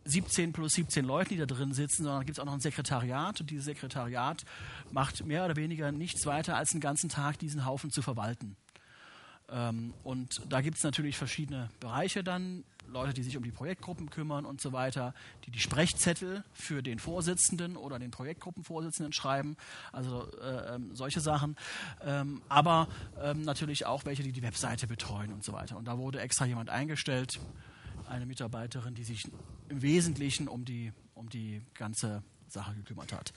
17 0.06 0.54
plus 0.54 0.74
17 0.74 1.06
Leuten, 1.06 1.30
die 1.30 1.38
da 1.38 1.46
drin 1.46 1.74
sitzen, 1.74 2.04
sondern 2.04 2.26
gibt 2.26 2.38
es 2.38 2.40
auch 2.40 2.46
noch 2.46 2.54
ein 2.54 2.62
Sekretariat 2.62 3.42
und 3.42 3.50
dieses 3.50 3.66
Sekretariat 3.66 4.44
macht 4.92 5.26
mehr 5.26 5.46
oder 5.46 5.56
weniger 5.56 5.92
nichts 5.92 6.26
weiter, 6.26 6.56
als 6.56 6.72
den 6.72 6.80
ganzen 6.80 7.10
Tag 7.10 7.38
diesen 7.40 7.66
Haufen 7.66 7.92
zu 7.92 8.02
verwalten. 8.02 8.56
Ähm, 9.52 9.94
und 10.04 10.42
da 10.50 10.62
gibt 10.62 10.78
es 10.78 10.84
natürlich 10.84 11.18
verschiedene 11.18 11.70
Bereiche 11.80 12.24
dann. 12.24 12.64
Leute, 12.88 13.14
die 13.14 13.24
sich 13.24 13.38
um 13.38 13.44
die 13.44 13.52
Projektgruppen 13.52 14.10
kümmern 14.10 14.46
und 14.46 14.62
so 14.62 14.72
weiter, 14.72 15.14
die 15.46 15.52
die 15.52 15.60
Sprechzettel 15.60 16.44
für 16.54 16.82
den 16.82 16.98
Vorsitzenden 16.98 17.78
oder 17.78 18.00
den 18.00 18.10
Projektgruppenvorsitzenden 18.10 19.14
schreiben, 19.14 19.58
also 19.92 20.28
äh, 20.42 20.76
ähm, 20.76 20.96
solche 20.96 21.20
Sachen, 21.20 21.56
ähm, 22.04 22.42
aber 22.50 22.88
ähm, 23.22 23.44
natürlich 23.44 23.86
auch 23.86 24.06
welche, 24.06 24.24
die 24.24 24.32
die 24.32 24.42
Webseite 24.42 24.88
betreuen 24.88 25.32
und 25.32 25.44
so 25.44 25.54
weiter. 25.54 25.78
Und 25.78 25.86
da 25.86 25.98
wurde 26.00 26.20
extra 26.20 26.46
jemand 26.46 26.70
eingestellt, 26.70 27.40
eine 28.08 28.26
Mitarbeiterin, 28.26 28.96
die 28.96 29.04
sich 29.04 29.30
im 29.70 29.82
Wesentlichen 29.82 30.48
um 30.48 30.66
die, 30.66 30.92
um 31.14 31.30
die 31.30 31.62
ganze 31.76 32.24
Sache 32.48 32.74
gekümmert 32.74 33.14
hat. 33.14 33.34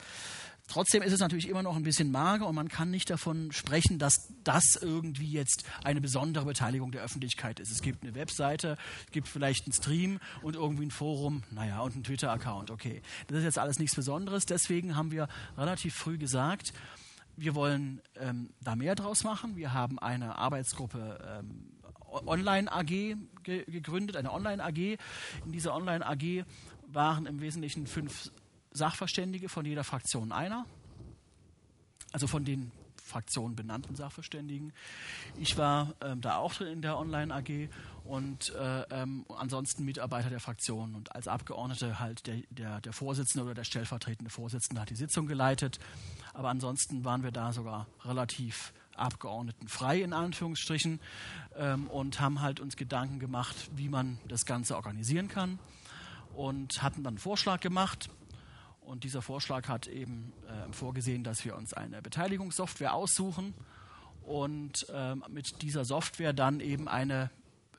Trotzdem 0.67 1.03
ist 1.03 1.11
es 1.11 1.19
natürlich 1.19 1.49
immer 1.49 1.61
noch 1.61 1.75
ein 1.75 1.83
bisschen 1.83 2.09
mager 2.09 2.47
und 2.47 2.55
man 2.55 2.69
kann 2.69 2.89
nicht 2.89 3.09
davon 3.09 3.51
sprechen, 3.51 3.99
dass 3.99 4.33
das 4.43 4.77
irgendwie 4.81 5.29
jetzt 5.29 5.65
eine 5.83 5.99
besondere 5.99 6.45
Beteiligung 6.45 6.91
der 6.91 7.03
Öffentlichkeit 7.03 7.59
ist. 7.59 7.69
Es 7.69 7.81
gibt 7.81 8.03
eine 8.03 8.15
Webseite, 8.15 8.77
es 9.05 9.11
gibt 9.11 9.27
vielleicht 9.27 9.65
einen 9.65 9.73
Stream 9.73 10.19
und 10.41 10.55
irgendwie 10.55 10.85
ein 10.85 10.91
Forum, 10.91 11.43
naja, 11.51 11.81
und 11.81 11.93
einen 11.93 12.03
Twitter-Account. 12.03 12.71
Okay, 12.71 13.01
das 13.27 13.39
ist 13.39 13.43
jetzt 13.43 13.59
alles 13.59 13.77
nichts 13.77 13.95
Besonderes. 13.95 14.45
Deswegen 14.45 14.95
haben 14.95 15.11
wir 15.11 15.27
relativ 15.57 15.95
früh 15.95 16.17
gesagt, 16.17 16.73
wir 17.35 17.55
wollen 17.55 18.01
ähm, 18.19 18.51
da 18.61 18.75
mehr 18.75 18.95
draus 18.95 19.23
machen. 19.23 19.55
Wir 19.55 19.73
haben 19.73 19.99
eine 19.99 20.37
Arbeitsgruppe 20.37 21.41
ähm, 21.41 21.73
Online 22.25 22.71
AG 22.71 23.17
ge 23.43 23.65
gegründet, 23.65 24.15
eine 24.15 24.31
Online 24.31 24.63
AG. 24.63 24.77
In 24.77 25.51
dieser 25.51 25.73
Online 25.75 26.05
AG 26.05 26.45
waren 26.87 27.25
im 27.25 27.41
Wesentlichen 27.41 27.87
fünf 27.87 28.31
Sachverständige 28.73 29.49
von 29.49 29.65
jeder 29.65 29.83
Fraktion 29.83 30.31
einer, 30.31 30.65
also 32.11 32.27
von 32.27 32.45
den 32.45 32.71
Fraktionen 33.03 33.55
benannten 33.55 33.95
Sachverständigen. 33.95 34.73
Ich 35.37 35.57
war 35.57 35.93
ähm, 36.01 36.21
da 36.21 36.37
auch 36.37 36.53
drin 36.53 36.69
in 36.69 36.81
der 36.81 36.97
Online 36.97 37.33
AG 37.33 37.69
und 38.05 38.53
äh, 38.55 38.81
ähm, 38.89 39.25
ansonsten 39.37 39.85
Mitarbeiter 39.85 40.29
der 40.29 40.39
Fraktionen 40.39 40.95
und 40.95 41.13
als 41.15 41.27
Abgeordnete 41.27 41.99
halt 41.99 42.25
der, 42.27 42.37
der, 42.49 42.81
der 42.81 42.93
Vorsitzende 42.93 43.45
oder 43.45 43.53
der 43.53 43.65
stellvertretende 43.65 44.31
Vorsitzende 44.31 44.81
hat 44.81 44.89
die 44.89 44.95
Sitzung 44.95 45.27
geleitet. 45.27 45.79
Aber 46.33 46.49
ansonsten 46.49 47.05
waren 47.05 47.23
wir 47.23 47.31
da 47.31 47.53
sogar 47.53 47.87
relativ 48.03 48.73
abgeordnetenfrei 48.95 50.01
in 50.01 50.13
Anführungsstrichen 50.13 50.99
ähm, 51.55 51.87
und 51.87 52.19
haben 52.19 52.41
halt 52.41 52.59
uns 52.59 52.77
Gedanken 52.77 53.19
gemacht, 53.19 53.55
wie 53.75 53.89
man 53.89 54.19
das 54.27 54.45
Ganze 54.45 54.75
organisieren 54.75 55.27
kann 55.27 55.59
und 56.35 56.81
hatten 56.81 57.03
dann 57.03 57.13
einen 57.13 57.17
Vorschlag 57.19 57.59
gemacht 57.59 58.09
und 58.85 59.03
dieser 59.03 59.21
Vorschlag 59.21 59.67
hat 59.67 59.87
eben 59.87 60.33
äh, 60.47 60.71
vorgesehen, 60.71 61.23
dass 61.23 61.43
wir 61.45 61.55
uns 61.55 61.73
eine 61.73 62.01
Beteiligungssoftware 62.01 62.93
aussuchen 62.93 63.53
und 64.23 64.87
äh, 64.89 65.15
mit 65.29 65.61
dieser 65.61 65.85
Software 65.85 66.33
dann 66.33 66.59
eben 66.59 66.87
eine 66.87 67.29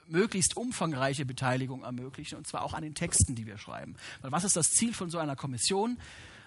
möglichst 0.06 0.56
umfangreiche 0.56 1.25
Beteiligung 1.25 1.82
ermöglichen, 1.82 2.37
und 2.37 2.46
zwar 2.46 2.62
auch 2.62 2.75
an 2.75 2.82
den 2.82 2.94
Texten, 2.94 3.34
die 3.34 3.46
wir 3.46 3.58
schreiben. 3.58 3.96
Weil 4.20 4.32
was 4.32 4.44
ist 4.44 4.56
das 4.56 4.66
Ziel 4.66 4.92
von 4.92 5.11
so 5.11 5.18
einer 5.18 5.37
Kommission? 5.37 5.99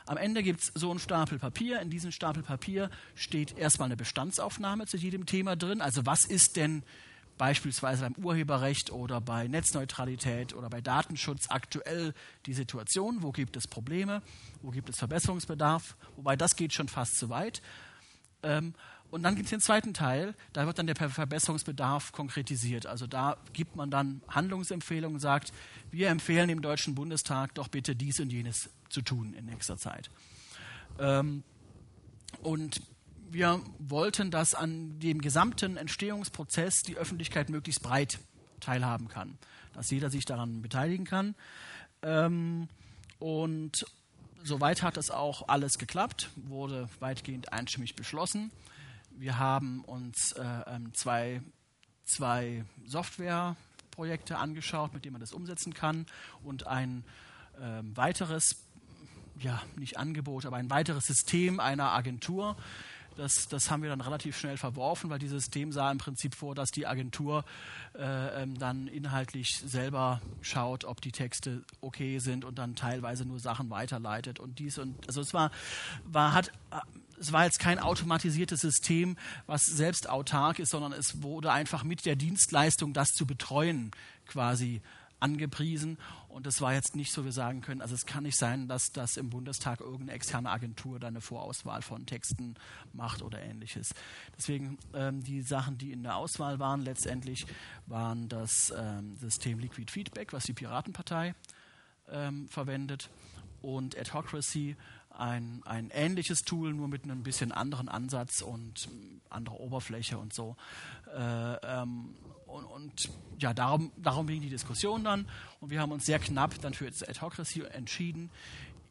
Am 0.05 0.17
Ende 0.17 0.43
gibt 0.43 0.61
es 0.61 0.71
so 0.73 0.89
einen 0.89 0.99
Stapel 0.99 1.37
Papier. 1.37 1.81
In 1.81 1.89
diesem 1.89 2.11
Stapel 2.11 2.43
Papier 2.43 2.89
steht 3.15 3.57
erstmal 3.57 3.87
eine 3.87 3.97
Bestandsaufnahme 3.97 4.85
zu 4.85 4.97
jedem 4.97 5.25
Thema 5.25 5.55
drin. 5.55 5.81
Also 5.81 6.05
was 6.05 6.23
ist 6.25 6.55
denn 6.55 6.83
beispielsweise 7.37 8.09
beim 8.09 8.23
Urheberrecht 8.23 8.91
oder 8.91 9.21
bei 9.21 9.47
Netzneutralität 9.47 10.53
oder 10.53 10.69
bei 10.69 10.81
Datenschutz 10.81 11.49
aktuell 11.49 12.13
die 12.45 12.53
Situation, 12.53 13.23
wo 13.23 13.31
gibt 13.31 13.55
es 13.57 13.67
Probleme, 13.67 14.21
wo 14.61 14.71
gibt 14.71 14.89
es 14.89 14.97
Verbesserungsbedarf, 14.97 15.95
wobei 16.15 16.35
das 16.35 16.55
geht 16.55 16.73
schon 16.73 16.87
fast 16.87 17.17
zu 17.17 17.29
weit. 17.29 17.61
Ähm, 18.43 18.73
und 19.09 19.23
dann 19.23 19.35
gibt 19.35 19.45
es 19.45 19.51
den 19.51 19.61
zweiten 19.61 19.93
Teil, 19.93 20.35
da 20.51 20.65
wird 20.65 20.77
dann 20.77 20.87
der 20.87 20.95
Verbesserungsbedarf 20.95 22.11
konkretisiert. 22.11 22.85
Also 22.85 23.07
da 23.07 23.37
gibt 23.53 23.75
man 23.75 23.89
dann 23.89 24.21
Handlungsempfehlungen 24.27 25.15
und 25.15 25.21
sagt, 25.21 25.53
wir 25.91 26.09
empfehlen 26.09 26.49
dem 26.49 26.61
Deutschen 26.61 26.93
Bundestag 26.93 27.55
doch 27.55 27.69
bitte 27.69 27.95
dies 27.95 28.19
und 28.19 28.31
jenes 28.31 28.69
zu 28.89 29.01
tun 29.01 29.33
in 29.33 29.45
nächster 29.45 29.77
Zeit. 29.77 30.09
Ähm, 30.99 31.43
und 32.41 32.81
wir 33.29 33.61
wollten, 33.79 34.31
dass 34.31 34.53
an 34.53 34.99
dem 34.99 35.21
gesamten 35.21 35.77
Entstehungsprozess 35.77 36.81
die 36.81 36.97
Öffentlichkeit 36.97 37.49
möglichst 37.49 37.81
breit 37.81 38.19
teilhaben 38.59 39.07
kann, 39.07 39.37
dass 39.73 39.89
jeder 39.89 40.09
sich 40.09 40.25
daran 40.25 40.61
beteiligen 40.61 41.05
kann. 41.05 41.35
Ähm, 42.01 42.67
und 43.19 43.85
soweit 44.43 44.81
hat 44.81 44.97
das 44.97 45.11
auch 45.11 45.47
alles 45.47 45.77
geklappt, 45.77 46.29
wurde 46.35 46.89
weitgehend 46.99 47.53
einstimmig 47.53 47.95
beschlossen. 47.95 48.51
Wir 49.11 49.39
haben 49.39 49.83
uns 49.83 50.33
äh, 50.33 50.43
ähm, 50.67 50.93
zwei, 50.93 51.41
zwei 52.05 52.63
Softwareprojekte 52.85 54.37
angeschaut, 54.37 54.93
mit 54.93 55.05
denen 55.05 55.13
man 55.13 55.21
das 55.21 55.33
umsetzen 55.33 55.73
kann 55.73 56.05
und 56.43 56.67
ein 56.67 57.03
äh, 57.59 57.81
weiteres, 57.95 58.63
ja, 59.39 59.61
nicht 59.75 59.97
Angebot, 59.97 60.45
aber 60.45 60.57
ein 60.57 60.69
weiteres 60.69 61.05
System 61.05 61.59
einer 61.59 61.91
Agentur, 61.91 62.55
Das, 63.17 63.47
das 63.49 63.71
haben 63.71 63.81
wir 63.81 63.89
dann 63.89 64.01
relativ 64.01 64.37
schnell 64.37 64.57
verworfen, 64.57 65.09
weil 65.09 65.19
dieses 65.19 65.43
System 65.43 65.71
sah 65.71 65.91
im 65.91 65.97
Prinzip 65.97 66.35
vor, 66.35 66.55
dass 66.55 66.69
die 66.69 66.85
Agentur 66.85 67.43
äh, 67.97 68.43
ähm, 68.43 68.57
dann 68.57 68.87
inhaltlich 68.87 69.59
selber 69.65 70.21
schaut, 70.41 70.85
ob 70.85 71.01
die 71.01 71.11
Texte 71.11 71.63
okay 71.81 72.19
sind 72.19 72.45
und 72.45 72.59
dann 72.59 72.75
teilweise 72.75 73.25
nur 73.25 73.39
Sachen 73.39 73.69
weiterleitet 73.69 74.39
und 74.39 74.59
dies 74.59 74.77
und 74.77 74.95
also 75.07 75.21
es 75.21 75.33
war, 75.33 75.51
war 76.05 76.33
hat 76.33 76.51
es 77.19 77.31
war 77.31 77.45
jetzt 77.45 77.59
kein 77.59 77.79
automatisiertes 77.79 78.61
System, 78.61 79.17
was 79.47 79.65
selbst 79.65 80.09
autark 80.09 80.59
ist, 80.59 80.69
sondern 80.69 80.93
es 80.93 81.23
wurde 81.23 81.51
einfach 81.51 81.83
mit 81.83 82.05
der 82.05 82.15
Dienstleistung, 82.15 82.93
das 82.93 83.09
zu 83.09 83.25
betreuen, 83.25 83.91
quasi 84.27 84.81
angepriesen. 85.19 85.97
Und 86.29 86.47
es 86.47 86.61
war 86.61 86.73
jetzt 86.73 86.95
nicht 86.95 87.11
so, 87.11 87.25
wir 87.25 87.31
sagen 87.31 87.61
können, 87.61 87.81
also 87.81 87.95
es 87.95 88.05
kann 88.05 88.23
nicht 88.23 88.37
sein, 88.37 88.67
dass 88.67 88.91
das 88.91 89.17
im 89.17 89.29
Bundestag 89.29 89.79
irgendeine 89.79 90.13
externe 90.13 90.49
Agentur 90.49 90.99
dann 90.99 91.09
eine 91.09 91.21
Vorauswahl 91.21 91.81
von 91.81 92.05
Texten 92.05 92.55
macht 92.93 93.21
oder 93.21 93.41
ähnliches. 93.41 93.93
Deswegen 94.37 94.77
ähm, 94.93 95.23
die 95.23 95.41
Sachen, 95.41 95.77
die 95.77 95.91
in 95.91 96.03
der 96.03 96.15
Auswahl 96.15 96.59
waren, 96.59 96.81
letztendlich 96.81 97.45
waren 97.85 98.29
das 98.29 98.73
ähm, 98.77 99.15
System 99.15 99.59
Liquid 99.59 99.91
Feedback, 99.91 100.33
was 100.33 100.43
die 100.43 100.53
Piratenpartei 100.53 101.33
ähm, 102.09 102.47
verwendet, 102.49 103.09
und 103.61 103.97
Adhocracy, 103.97 104.75
ein, 105.09 105.61
ein 105.65 105.89
ähnliches 105.91 106.43
Tool, 106.43 106.73
nur 106.73 106.87
mit 106.87 107.03
einem 107.03 107.23
bisschen 107.23 107.51
anderen 107.51 107.89
Ansatz 107.89 108.41
und 108.41 108.87
anderer 109.29 109.59
Oberfläche 109.59 110.17
und 110.17 110.33
so. 110.33 110.55
Äh, 111.15 111.55
ähm, 111.63 112.15
und, 112.47 112.65
und, 112.65 113.09
ja, 113.39 113.53
darum, 113.53 113.91
darum 113.97 114.27
ging 114.27 114.41
die 114.41 114.49
Diskussion 114.49 115.03
dann. 115.03 115.27
Und 115.59 115.69
wir 115.69 115.81
haben 115.81 115.91
uns 115.91 116.05
sehr 116.05 116.19
knapp 116.19 116.59
dann 116.61 116.73
für 116.73 116.87
Adhocracy 116.87 117.61
entschieden. 117.61 118.31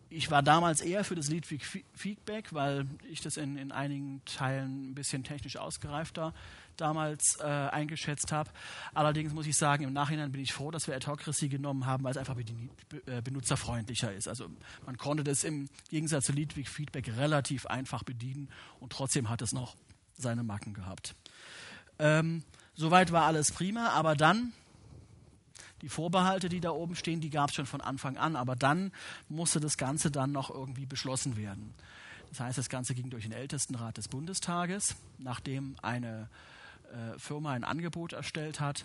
Ich 0.09 0.31
war 0.31 0.43
damals 0.43 0.83
eher 0.83 1.03
für 1.03 1.17
das 1.17 1.29
Lead 1.29 1.47
Feedback, 1.47 2.53
weil 2.53 2.87
ich 3.11 3.23
das 3.23 3.37
in, 3.37 3.57
in 3.57 3.73
einigen 3.73 4.23
Teilen 4.25 4.91
ein 4.91 4.95
bisschen 4.95 5.25
technisch 5.25 5.57
ausgereifter 5.57 6.33
damals 6.77 7.39
äh, 7.41 7.45
eingeschätzt 7.45 8.31
habe. 8.31 8.51
Allerdings 8.95 9.33
muss 9.33 9.47
ich 9.47 9.57
sagen, 9.57 9.85
im 9.85 9.93
Nachhinein 9.93 10.31
bin 10.31 10.43
ich 10.43 10.53
froh, 10.53 10.71
dass 10.71 10.87
wir 10.87 10.95
Adhocracy 10.95 11.49
genommen 11.49 11.87
haben, 11.87 12.05
weil 12.05 12.13
es 12.13 12.19
einfach 12.19 12.37
äh, 12.37 13.23
benutzerfreundlicher 13.23 14.13
ist. 14.13 14.29
Also 14.29 14.49
man 14.85 14.97
konnte 14.97 15.25
das 15.25 15.43
im 15.43 15.69
Gegensatz 15.91 16.27
zu 16.27 16.33
Leadweek 16.33 16.69
Feedback 16.69 17.11
relativ 17.17 17.67
einfach 17.67 18.05
bedienen 18.05 18.49
und 18.79 18.93
trotzdem 18.93 19.29
hat 19.29 19.43
es 19.43 19.53
noch 19.53 19.77
seine 20.17 20.45
Macken 20.45 20.73
gehabt. 20.73 21.15
Ähm, 21.99 22.45
soweit 22.77 23.13
war 23.13 23.25
alles 23.25 23.51
prima, 23.51 23.89
aber 23.91 24.15
dann 24.15 24.53
die 25.83 25.89
Vorbehalte, 25.89 26.49
die 26.49 26.61
da 26.61 26.71
oben 26.71 26.97
stehen, 26.97 27.21
die 27.21 27.31
gab 27.31 27.51
es 27.51 27.57
schon 27.57 27.67
von 27.67 27.81
Anfang 27.81 28.17
an, 28.17 28.37
aber 28.37 28.57
dann 28.57 28.93
musste 29.29 29.61
das 29.61 29.77
Ganze 29.77 30.11
dann 30.11 30.33
noch 30.33 30.51
irgendwie 30.51 30.87
beschlossen 30.87 31.37
werden. 31.37 31.75
Das 32.31 32.41
heißt, 32.41 32.59
das 32.59 32.69
Ganze 32.69 32.95
ging 32.95 33.11
durch 33.11 33.25
den 33.25 33.33
Ältestenrat 33.33 33.97
des 33.97 34.09
Bundestages, 34.09 34.97
nachdem 35.19 35.77
eine 35.83 36.29
äh, 36.93 37.19
Firma 37.19 37.53
ein 37.53 37.65
Angebot 37.65 38.13
erstellt 38.13 38.61
hat, 38.61 38.85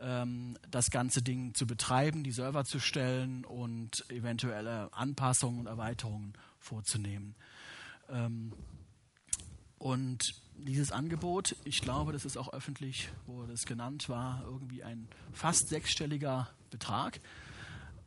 ähm, 0.00 0.56
das 0.70 0.90
ganze 0.90 1.22
Ding 1.22 1.54
zu 1.54 1.66
betreiben, 1.66 2.24
die 2.24 2.32
Server 2.32 2.64
zu 2.64 2.80
stellen 2.80 3.44
und 3.44 4.04
eventuelle 4.10 4.92
Anpassungen 4.92 5.60
und 5.60 5.66
Erweiterungen 5.66 6.32
vorzunehmen. 6.58 7.34
Ähm, 8.10 8.52
und 9.78 10.34
dieses 10.64 10.92
Angebot, 10.92 11.56
ich 11.64 11.80
glaube, 11.80 12.12
das 12.12 12.24
ist 12.24 12.36
auch 12.36 12.52
öffentlich, 12.52 13.08
wo 13.26 13.44
das 13.44 13.66
genannt 13.66 14.08
war, 14.08 14.42
irgendwie 14.44 14.82
ein 14.82 15.08
fast 15.32 15.68
sechsstelliger 15.68 16.48
Betrag. 16.70 17.20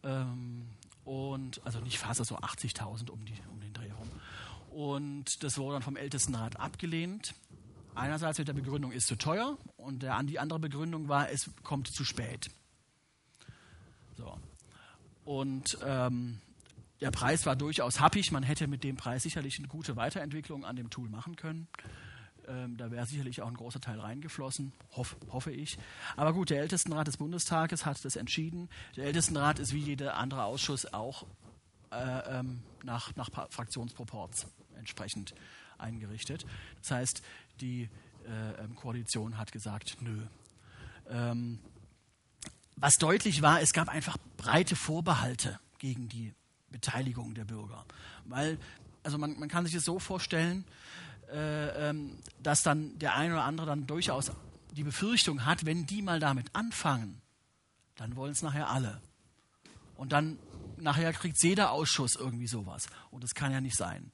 Ähm, 0.03 0.67
und 1.03 1.63
also 1.65 1.79
nicht 1.79 1.99
fast, 1.99 2.19
also 2.19 2.37
80.000 2.37 3.09
um, 3.09 3.19
um 3.51 3.59
den 3.59 3.73
Dreh 3.73 3.87
herum. 3.87 4.09
Und 4.71 5.43
das 5.43 5.57
wurde 5.57 5.75
dann 5.75 5.83
vom 5.83 5.95
Ältestenrat 5.95 6.59
abgelehnt. 6.59 7.33
Einerseits 7.93 8.39
mit 8.39 8.47
der 8.47 8.53
Begründung, 8.53 8.91
ist 8.91 9.07
zu 9.07 9.15
teuer 9.15 9.57
und 9.77 10.03
der, 10.03 10.21
die 10.23 10.39
andere 10.39 10.59
Begründung 10.59 11.07
war, 11.07 11.29
es 11.29 11.49
kommt 11.63 11.87
zu 11.87 12.03
spät. 12.03 12.49
So. 14.17 14.37
Und 15.23 15.77
ähm, 15.83 16.41
der 16.99 17.11
Preis 17.11 17.45
war 17.45 17.55
durchaus 17.55 17.99
happig. 17.99 18.31
Man 18.31 18.43
hätte 18.43 18.67
mit 18.67 18.83
dem 18.83 18.97
Preis 18.97 19.23
sicherlich 19.23 19.59
eine 19.59 19.67
gute 19.67 19.95
Weiterentwicklung 19.95 20.65
an 20.65 20.75
dem 20.75 20.89
Tool 20.89 21.09
machen 21.09 21.35
können. 21.35 21.67
Ähm, 22.47 22.77
da 22.77 22.91
wäre 22.91 23.05
sicherlich 23.05 23.41
auch 23.41 23.47
ein 23.47 23.55
großer 23.55 23.81
Teil 23.81 23.99
reingeflossen, 23.99 24.71
hoff, 24.95 25.15
hoffe 25.31 25.51
ich. 25.51 25.77
Aber 26.15 26.33
gut, 26.33 26.49
der 26.49 26.61
Ältestenrat 26.61 27.07
des 27.07 27.17
Bundestages 27.17 27.85
hat 27.85 28.03
das 28.03 28.15
entschieden. 28.15 28.69
Der 28.95 29.05
Ältestenrat 29.05 29.59
ist 29.59 29.73
wie 29.73 29.79
jeder 29.79 30.17
andere 30.17 30.43
Ausschuss 30.43 30.93
auch 30.93 31.25
äh, 31.91 32.39
ähm, 32.39 32.61
nach, 32.83 33.15
nach 33.15 33.29
Fraktionsproports 33.49 34.47
entsprechend 34.77 35.33
eingerichtet. 35.77 36.45
Das 36.81 36.91
heißt, 36.91 37.21
die 37.61 37.89
äh, 38.27 38.63
ähm, 38.63 38.75
Koalition 38.75 39.37
hat 39.37 39.51
gesagt, 39.51 39.97
nö. 40.01 40.21
Ähm, 41.09 41.59
was 42.75 42.95
deutlich 42.95 43.41
war, 43.41 43.61
es 43.61 43.73
gab 43.73 43.89
einfach 43.89 44.17
breite 44.37 44.75
Vorbehalte 44.75 45.59
gegen 45.79 46.09
die 46.09 46.33
Beteiligung 46.69 47.33
der 47.33 47.45
Bürger. 47.45 47.85
Weil, 48.25 48.57
also 49.03 49.17
man, 49.17 49.39
man 49.39 49.47
kann 49.47 49.65
sich 49.65 49.73
das 49.73 49.85
so 49.85 49.99
vorstellen, 49.99 50.65
äh, 51.31 51.89
ähm, 51.89 52.17
dass 52.41 52.63
dann 52.63 52.97
der 52.99 53.15
eine 53.15 53.33
oder 53.33 53.43
andere 53.43 53.67
dann 53.67 53.87
durchaus 53.87 54.31
die 54.71 54.83
Befürchtung 54.83 55.45
hat, 55.45 55.65
wenn 55.65 55.85
die 55.85 56.01
mal 56.01 56.19
damit 56.19 56.47
anfangen, 56.53 57.21
dann 57.95 58.15
wollen 58.15 58.33
es 58.33 58.41
nachher 58.41 58.69
alle. 58.69 59.01
Und 59.95 60.11
dann 60.11 60.37
nachher 60.77 61.13
kriegt 61.13 61.41
jeder 61.41 61.71
Ausschuss 61.71 62.15
irgendwie 62.15 62.47
sowas. 62.47 62.87
Und 63.11 63.23
das 63.23 63.33
kann 63.33 63.51
ja 63.51 63.61
nicht 63.61 63.77
sein. 63.77 64.11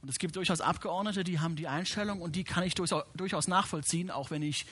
Und 0.00 0.08
es 0.08 0.18
gibt 0.18 0.36
durchaus 0.36 0.60
Abgeordnete, 0.60 1.24
die 1.24 1.40
haben 1.40 1.56
die 1.56 1.68
Einstellung 1.68 2.22
und 2.22 2.36
die 2.36 2.44
kann 2.44 2.64
ich 2.64 2.74
durchaus 2.74 3.48
nachvollziehen, 3.48 4.10
auch 4.10 4.30
wenn 4.30 4.42
ich 4.42 4.66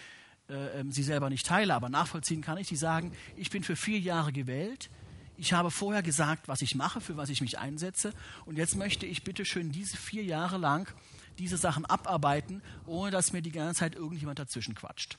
äh, 0.49 0.81
ähm, 0.81 0.93
sie 0.93 1.03
selber 1.03 1.29
nicht 1.29 1.47
teile. 1.47 1.75
Aber 1.75 1.89
nachvollziehen 1.89 2.43
kann 2.43 2.59
ich, 2.59 2.69
die 2.69 2.77
sagen, 2.77 3.13
ich 3.37 3.51
bin 3.51 3.65
für 3.65 3.77
vier 3.77 3.99
Jahre 3.99 4.33
gewählt. 4.33 4.89
Ich 5.37 5.53
habe 5.53 5.71
vorher 5.71 6.03
gesagt, 6.03 6.49
was 6.49 6.63
ich 6.63 6.75
mache, 6.75 7.01
für 7.01 7.17
was 7.17 7.29
ich 7.29 7.41
mich 7.41 7.59
einsetze. 7.59 8.15
Und 8.47 8.57
jetzt 8.57 8.77
möchte 8.77 9.05
ich 9.05 9.25
bitte 9.25 9.45
schön 9.45 9.73
diese 9.73 9.97
vier 9.97 10.25
Jahre 10.25 10.57
lang 10.57 10.89
diese 11.39 11.57
Sachen 11.57 11.85
abarbeiten, 11.85 12.63
ohne 12.87 13.11
dass 13.11 13.33
mir 13.33 13.43
die 13.43 13.53
ganze 13.53 13.81
Zeit 13.81 13.95
irgendjemand 13.95 14.39
dazwischen 14.39 14.75
quatscht. 14.75 15.19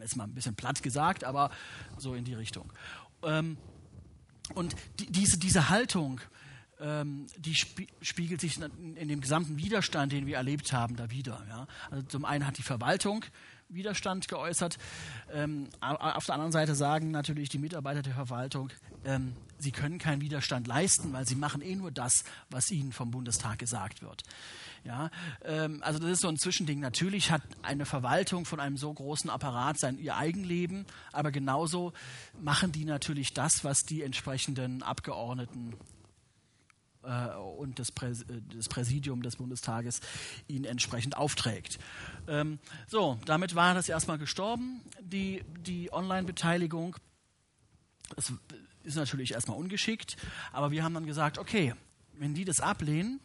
Jetzt 0.00 0.16
mal 0.16 0.24
ein 0.24 0.34
bisschen 0.34 0.54
platt 0.54 0.82
gesagt, 0.82 1.24
aber 1.24 1.50
so 1.96 2.14
in 2.14 2.24
die 2.24 2.34
Richtung. 2.34 2.72
Ähm, 3.22 3.56
und 4.54 4.76
die, 5.00 5.06
diese, 5.06 5.38
diese 5.38 5.70
Haltung, 5.70 6.20
ähm, 6.78 7.26
die 7.38 7.54
spiegelt 7.54 8.40
sich 8.40 8.60
in 8.60 9.08
dem 9.08 9.20
gesamten 9.20 9.56
Widerstand, 9.56 10.12
den 10.12 10.26
wir 10.26 10.36
erlebt 10.36 10.72
haben, 10.72 10.96
da 10.96 11.10
wieder. 11.10 11.44
Ja? 11.48 11.66
Also 11.90 12.02
zum 12.04 12.24
einen 12.24 12.46
hat 12.46 12.58
die 12.58 12.62
Verwaltung 12.62 13.24
Widerstand 13.68 14.28
geäußert. 14.28 14.78
Ähm, 15.32 15.68
auf 15.80 16.26
der 16.26 16.34
anderen 16.34 16.52
Seite 16.52 16.74
sagen 16.74 17.10
natürlich 17.10 17.48
die 17.48 17.58
Mitarbeiter 17.58 18.02
der 18.02 18.14
Verwaltung, 18.14 18.70
ähm, 19.04 19.32
sie 19.58 19.72
können 19.72 19.98
keinen 19.98 20.20
Widerstand 20.20 20.66
leisten, 20.66 21.12
weil 21.12 21.26
sie 21.26 21.34
machen 21.34 21.62
eh 21.62 21.74
nur 21.74 21.90
das, 21.90 22.24
was 22.50 22.70
ihnen 22.70 22.92
vom 22.92 23.10
Bundestag 23.10 23.58
gesagt 23.58 24.02
wird. 24.02 24.22
Ja, 24.86 25.10
ähm, 25.44 25.82
also 25.82 25.98
das 25.98 26.10
ist 26.10 26.20
so 26.20 26.28
ein 26.28 26.38
Zwischending. 26.38 26.78
Natürlich 26.78 27.32
hat 27.32 27.42
eine 27.62 27.84
Verwaltung 27.86 28.44
von 28.44 28.60
einem 28.60 28.76
so 28.76 28.92
großen 28.92 29.28
Apparat 29.28 29.80
sein 29.80 29.98
ihr 29.98 30.16
Eigenleben, 30.16 30.86
aber 31.12 31.32
genauso 31.32 31.92
machen 32.40 32.70
die 32.70 32.84
natürlich 32.84 33.34
das, 33.34 33.64
was 33.64 33.84
die 33.84 34.02
entsprechenden 34.02 34.84
Abgeordneten 34.84 35.74
äh, 37.02 37.34
und 37.34 37.80
das, 37.80 37.90
Präs 37.90 38.24
das, 38.54 38.68
Präsidium 38.68 39.22
des 39.22 39.36
Bundestages 39.36 40.00
ihnen 40.46 40.64
entsprechend 40.64 41.16
aufträgt. 41.16 41.80
Ähm, 42.28 42.60
so, 42.86 43.18
damit 43.24 43.56
war 43.56 43.74
das 43.74 43.88
erstmal 43.88 44.18
gestorben, 44.18 44.82
die, 45.00 45.42
die 45.62 45.92
Online-Beteiligung. 45.92 46.94
Das 48.14 48.32
ist 48.84 48.94
natürlich 48.94 49.32
erstmal 49.32 49.58
ungeschickt, 49.58 50.16
aber 50.52 50.70
wir 50.70 50.84
haben 50.84 50.94
dann 50.94 51.06
gesagt, 51.06 51.38
okay, 51.38 51.74
wenn 52.12 52.34
die 52.34 52.44
das 52.44 52.60
ablehnen, 52.60 53.18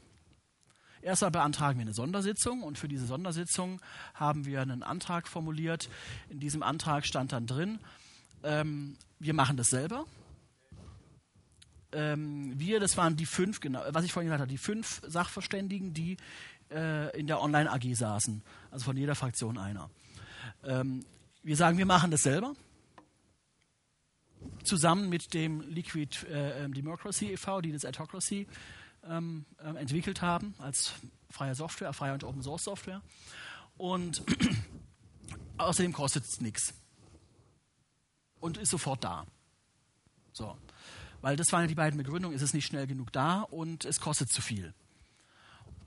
Erstmal 1.01 1.31
beantragen 1.31 1.79
wir 1.79 1.83
eine 1.83 1.93
Sondersitzung 1.93 2.63
und 2.63 2.77
für 2.77 2.87
diese 2.87 3.05
Sondersitzung 3.05 3.81
haben 4.13 4.45
wir 4.45 4.61
einen 4.61 4.83
Antrag 4.83 5.27
formuliert. 5.27 5.89
In 6.29 6.39
diesem 6.39 6.63
Antrag 6.63 7.05
stand 7.05 7.31
dann 7.31 7.47
drin, 7.47 7.79
ähm, 8.43 8.97
wir 9.19 9.33
machen 9.33 9.57
das 9.57 9.69
selber 9.69 10.05
ähm, 11.93 12.53
wir, 12.57 12.79
das 12.79 12.97
waren 12.97 13.15
die 13.15 13.25
fünf, 13.25 13.59
genau, 13.59 13.81
was 13.89 14.05
ich 14.05 14.13
vorhin 14.13 14.27
gesagt 14.27 14.41
habe, 14.41 14.49
die 14.49 14.57
fünf 14.57 15.01
Sachverständigen, 15.05 15.93
die 15.93 16.17
äh, 16.71 17.17
in 17.17 17.27
der 17.27 17.41
Online-AG 17.41 17.95
saßen. 17.95 18.41
Also 18.71 18.85
von 18.85 18.97
jeder 18.97 19.15
Fraktion 19.15 19.57
einer. 19.57 19.89
Ähm, 20.63 21.05
wir 21.43 21.55
sagen, 21.55 21.77
wir 21.77 21.85
machen 21.85 22.11
das 22.11 22.23
selber. 22.23 22.53
Zusammen 24.63 25.09
mit 25.09 25.33
dem 25.33 25.61
Liquid 25.61 26.25
äh, 26.27 26.63
ähm, 26.63 26.73
Democracy 26.73 27.31
e.V., 27.33 27.61
die 27.61 27.71
das 27.71 27.85
Adhocracy 27.85 28.47
ähm, 29.07 29.45
äh, 29.57 29.69
entwickelt 29.79 30.21
haben, 30.21 30.53
als 30.59 30.93
freie 31.29 31.55
Software, 31.55 31.93
freie 31.93 32.13
und 32.13 32.23
Open 32.23 32.41
Source 32.41 32.63
Software. 32.63 33.01
Und 33.77 34.23
außerdem 35.57 35.93
kostet 35.93 36.25
es 36.25 36.41
nichts. 36.41 36.73
Und 38.39 38.57
ist 38.57 38.71
sofort 38.71 39.03
da. 39.03 39.25
So. 40.33 40.57
Weil 41.21 41.35
das 41.35 41.51
waren 41.51 41.67
die 41.67 41.75
beiden 41.75 41.97
Begründungen, 41.97 42.35
es 42.35 42.41
ist 42.41 42.53
nicht 42.53 42.65
schnell 42.65 42.87
genug 42.87 43.11
da 43.11 43.41
und 43.41 43.85
es 43.85 43.99
kostet 43.99 44.29
zu 44.29 44.41
viel. 44.41 44.73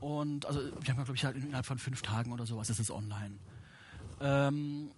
Und 0.01 0.47
also 0.47 0.61
wir 0.61 0.89
haben, 0.89 1.05
glaube 1.05 1.15
ich, 1.15 1.25
halt 1.25 1.37
innerhalb 1.37 1.67
von 1.67 1.79
fünf 1.79 2.03
Tagen 2.03 2.33
oder 2.33 2.47
sowas 2.47 2.71
ist 2.71 2.79
es 2.79 2.91
online. 2.91 3.39
Ähm, 4.21 4.91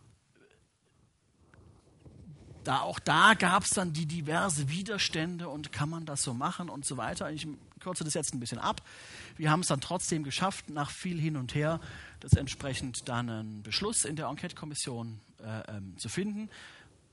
da, 2.65 2.81
auch 2.81 2.99
da 2.99 3.35
gab 3.35 3.63
es 3.63 3.71
dann 3.71 3.93
die 3.93 4.07
diverse 4.07 4.69
Widerstände 4.69 5.49
und 5.49 5.73
kann 5.73 5.89
man 5.89 6.05
das 6.05 6.23
so 6.23 6.35
machen 6.35 6.69
und 6.69 6.85
so 6.85 6.97
weiter. 6.97 7.31
Ich 7.31 7.47
kürze 7.81 8.05
das 8.05 8.15
jetzt 8.15 8.35
ein 8.35 8.41
bisschen 8.41 8.59
ab. 8.59 8.83
Wir 9.37 9.51
haben 9.51 9.61
es 9.61 9.69
dann 9.69 9.81
trotzdem 9.81 10.25
geschafft, 10.25 10.71
nach 10.71 10.91
viel 10.91 11.21
hin 11.21 11.37
und 11.37 11.55
her, 11.55 11.81
das 12.21 12.33
entsprechend 12.33 13.09
dann 13.09 13.29
einen 13.29 13.63
Beschluss 13.63 14.05
in 14.05 14.17
der 14.17 14.27
Enquete-Kommission 14.27 15.21
äh, 15.43 15.77
ähm, 15.77 15.97
zu 15.99 16.09
finden, 16.09 16.49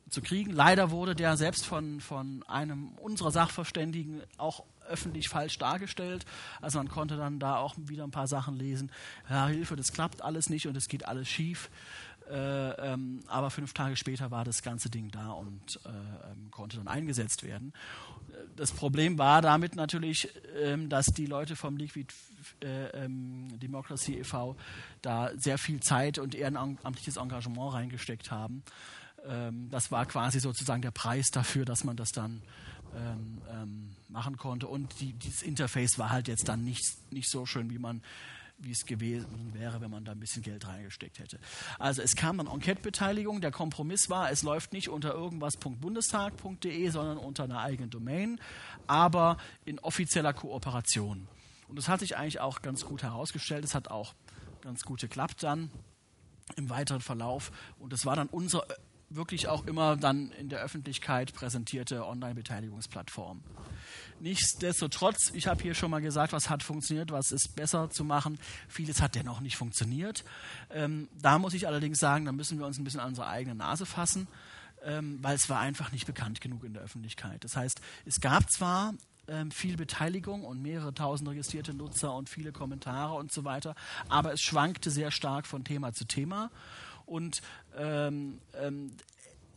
zu 0.10 0.22
kriegen. 0.22 0.52
Leider 0.52 0.92
wurde 0.92 1.16
der 1.16 1.38
selbst 1.38 1.66
von, 1.66 2.00
von 2.00 2.44
einem 2.44 2.94
unserer 3.00 3.32
Sachverständigen 3.32 4.22
auch 4.38 4.64
öffentlich 4.88 5.30
falsch 5.30 5.58
dargestellt. 5.58 6.26
Also 6.62 6.78
man 6.78 6.90
konnte 6.90 7.18
dann 7.18 7.40
da 7.40 7.58
auch 7.58 7.76
wieder 7.78 8.04
ein 8.04 8.12
paar 8.12 8.28
Sachen 8.28 8.56
lesen. 8.56 8.92
Ja, 9.30 9.48
Hilfe, 9.48 9.76
das 9.76 9.94
klappt 9.94 10.22
alles 10.22 10.50
nicht 10.50 10.68
und 10.68 10.76
es 10.76 10.88
geht 10.88 11.06
alles 11.06 11.28
schief. 11.28 11.70
Äh, 12.30 12.94
ähm, 12.94 13.20
aber 13.28 13.50
fünf 13.50 13.74
Tage 13.74 13.96
später 13.96 14.32
war 14.32 14.46
das 14.46 14.62
ganze 14.62 14.90
Ding 14.90 15.12
da 15.12 15.32
und 15.32 15.80
äh, 15.86 15.90
ähm, 15.90 16.52
konnte 16.52 16.78
dann 16.78 16.88
eingesetzt 16.88 17.44
werden. 17.44 17.74
Das 18.56 18.72
Problem 18.72 19.18
war 19.18 19.42
damit 19.42 19.76
natürlich, 19.76 20.30
ähm, 20.62 20.90
dass 20.90 21.08
die 21.08 21.26
Leute 21.26 21.56
vom 21.56 21.76
Liquid 21.76 22.14
äh, 22.62 22.88
ähm, 23.06 23.60
Democracy 23.60 24.20
e.V. 24.20 24.56
da 25.02 25.32
sehr 25.38 25.58
viel 25.58 25.82
Zeit 25.82 26.18
und 26.18 26.34
ehrenamtliches 26.34 27.18
Engagement 27.18 27.74
reingesteckt 27.74 28.32
haben. 28.32 28.64
Ähm, 29.28 29.70
das 29.70 29.92
war 29.92 30.06
quasi 30.06 30.40
sozusagen 30.40 30.82
der 30.82 30.92
Preis 30.92 31.30
dafür, 31.30 31.66
dass 31.66 31.84
man 31.84 31.98
das 31.98 32.12
dann 32.12 32.42
machen 34.08 34.38
konnte. 34.38 34.68
Und 34.68 35.02
die, 35.02 35.14
dieses 35.14 35.42
Interface 35.42 35.98
war 35.98 36.12
halt 36.12 36.28
jetzt 36.28 36.48
dann 36.48 36.64
nicht, 36.64 37.12
nicht 37.12 37.28
so 37.28 37.48
schön, 37.48 37.72
wie 37.72 37.80
man 37.80 38.04
wie 38.64 38.72
es 38.72 38.86
gewesen 38.86 39.54
wäre, 39.54 39.82
wenn 39.82 39.92
man 39.92 40.06
da 40.06 40.12
ein 40.14 40.20
bisschen 40.20 40.42
Geld 40.42 40.68
reingesteckt 40.68 41.20
hätte. 41.20 41.40
Also 41.80 42.02
es 42.02 42.16
kam 42.16 42.38
dann 42.38 42.48
Enquete-Beteiligung. 42.48 43.42
Der 43.42 43.52
Kompromiss 43.52 44.10
war, 44.10 44.32
es 44.32 44.44
läuft 44.44 44.74
nicht 44.74 44.90
unter 44.90 45.14
irgendwas.bundestag.de, 45.14 46.90
sondern 46.90 47.18
unter 47.18 47.44
einer 47.44 47.60
eigenen 47.60 47.90
Domain, 47.90 48.40
aber 48.88 49.38
in 49.66 49.80
offizieller 49.80 50.34
Kooperation. 50.34 51.28
Und 51.68 51.78
das 51.78 51.88
hat 51.88 52.00
sich 52.00 52.18
eigentlich 52.18 52.40
auch 52.40 52.62
ganz 52.62 52.86
gut 52.86 53.04
herausgestellt. 53.04 53.66
Es 53.66 53.76
hat 53.76 53.90
auch 53.90 54.14
ganz 54.62 54.84
gut 54.84 55.02
geklappt 55.02 55.44
dann 55.44 55.70
im 56.56 56.70
weiteren 56.70 57.02
Verlauf. 57.02 57.52
Und 57.80 57.94
das 57.94 58.06
war 58.06 58.16
dann 58.16 58.28
unser 58.28 58.66
wirklich 59.16 59.48
auch 59.48 59.66
immer 59.66 59.96
dann 59.96 60.32
in 60.32 60.50
der 60.50 60.60
Öffentlichkeit 60.60 61.34
präsentierte 61.34 62.06
Online-Beteiligungsplattform. 62.06 63.44
Nichtsdestotrotz, 64.20 65.32
ich 65.34 65.48
habe 65.48 65.62
hier 65.62 65.74
schon 65.74 65.92
mal 65.92 66.02
gesagt, 66.02 66.34
was 66.34 66.50
hat 66.50 66.64
funktioniert, 66.64 67.12
was 67.12 67.32
ist 67.32 67.56
besser 67.56 67.90
zu 67.90 68.04
machen. 68.04 68.40
Vieles 68.68 69.02
hat 69.02 69.16
dennoch 69.16 69.42
nicht 69.42 69.58
funktioniert. 69.58 70.24
Ähm, 70.72 71.10
da 71.22 71.40
muss 71.40 71.54
ich 71.54 71.68
allerdings 71.68 72.00
sagen, 72.00 72.26
da 72.26 72.32
müssen 72.32 72.60
wir 72.60 72.66
uns 72.66 72.78
ein 72.78 72.84
bisschen 72.84 73.00
an 73.00 73.10
unsere 73.10 73.28
eigene 73.28 73.56
Nase 73.56 73.86
fassen, 73.86 74.28
ähm, 74.84 75.20
weil 75.22 75.36
es 75.36 75.50
war 75.50 75.60
einfach 75.60 75.92
nicht 75.92 76.06
bekannt 76.06 76.42
genug 76.42 76.64
in 76.64 76.74
der 76.74 76.84
Öffentlichkeit. 76.84 77.44
Das 77.44 77.56
heißt, 77.56 77.82
es 78.06 78.22
gab 78.22 78.50
zwar 78.52 78.94
ähm, 79.28 79.52
viel 79.52 79.78
Beteiligung 79.78 80.44
und 80.44 80.62
mehrere 80.62 80.94
tausend 80.94 81.30
registrierte 81.30 81.74
Nutzer 81.74 82.14
und 82.14 82.30
viele 82.30 82.52
Kommentare 82.52 83.14
und 83.14 83.32
so 83.32 83.44
weiter, 83.44 83.76
aber 84.10 84.34
es 84.34 84.42
schwankte 84.42 84.92
sehr 84.92 85.12
stark 85.12 85.48
von 85.48 85.64
Thema 85.64 85.94
zu 85.94 86.06
Thema 86.06 86.52
und 87.06 87.42
ähm, 87.78 88.40
ähm, 88.60 88.92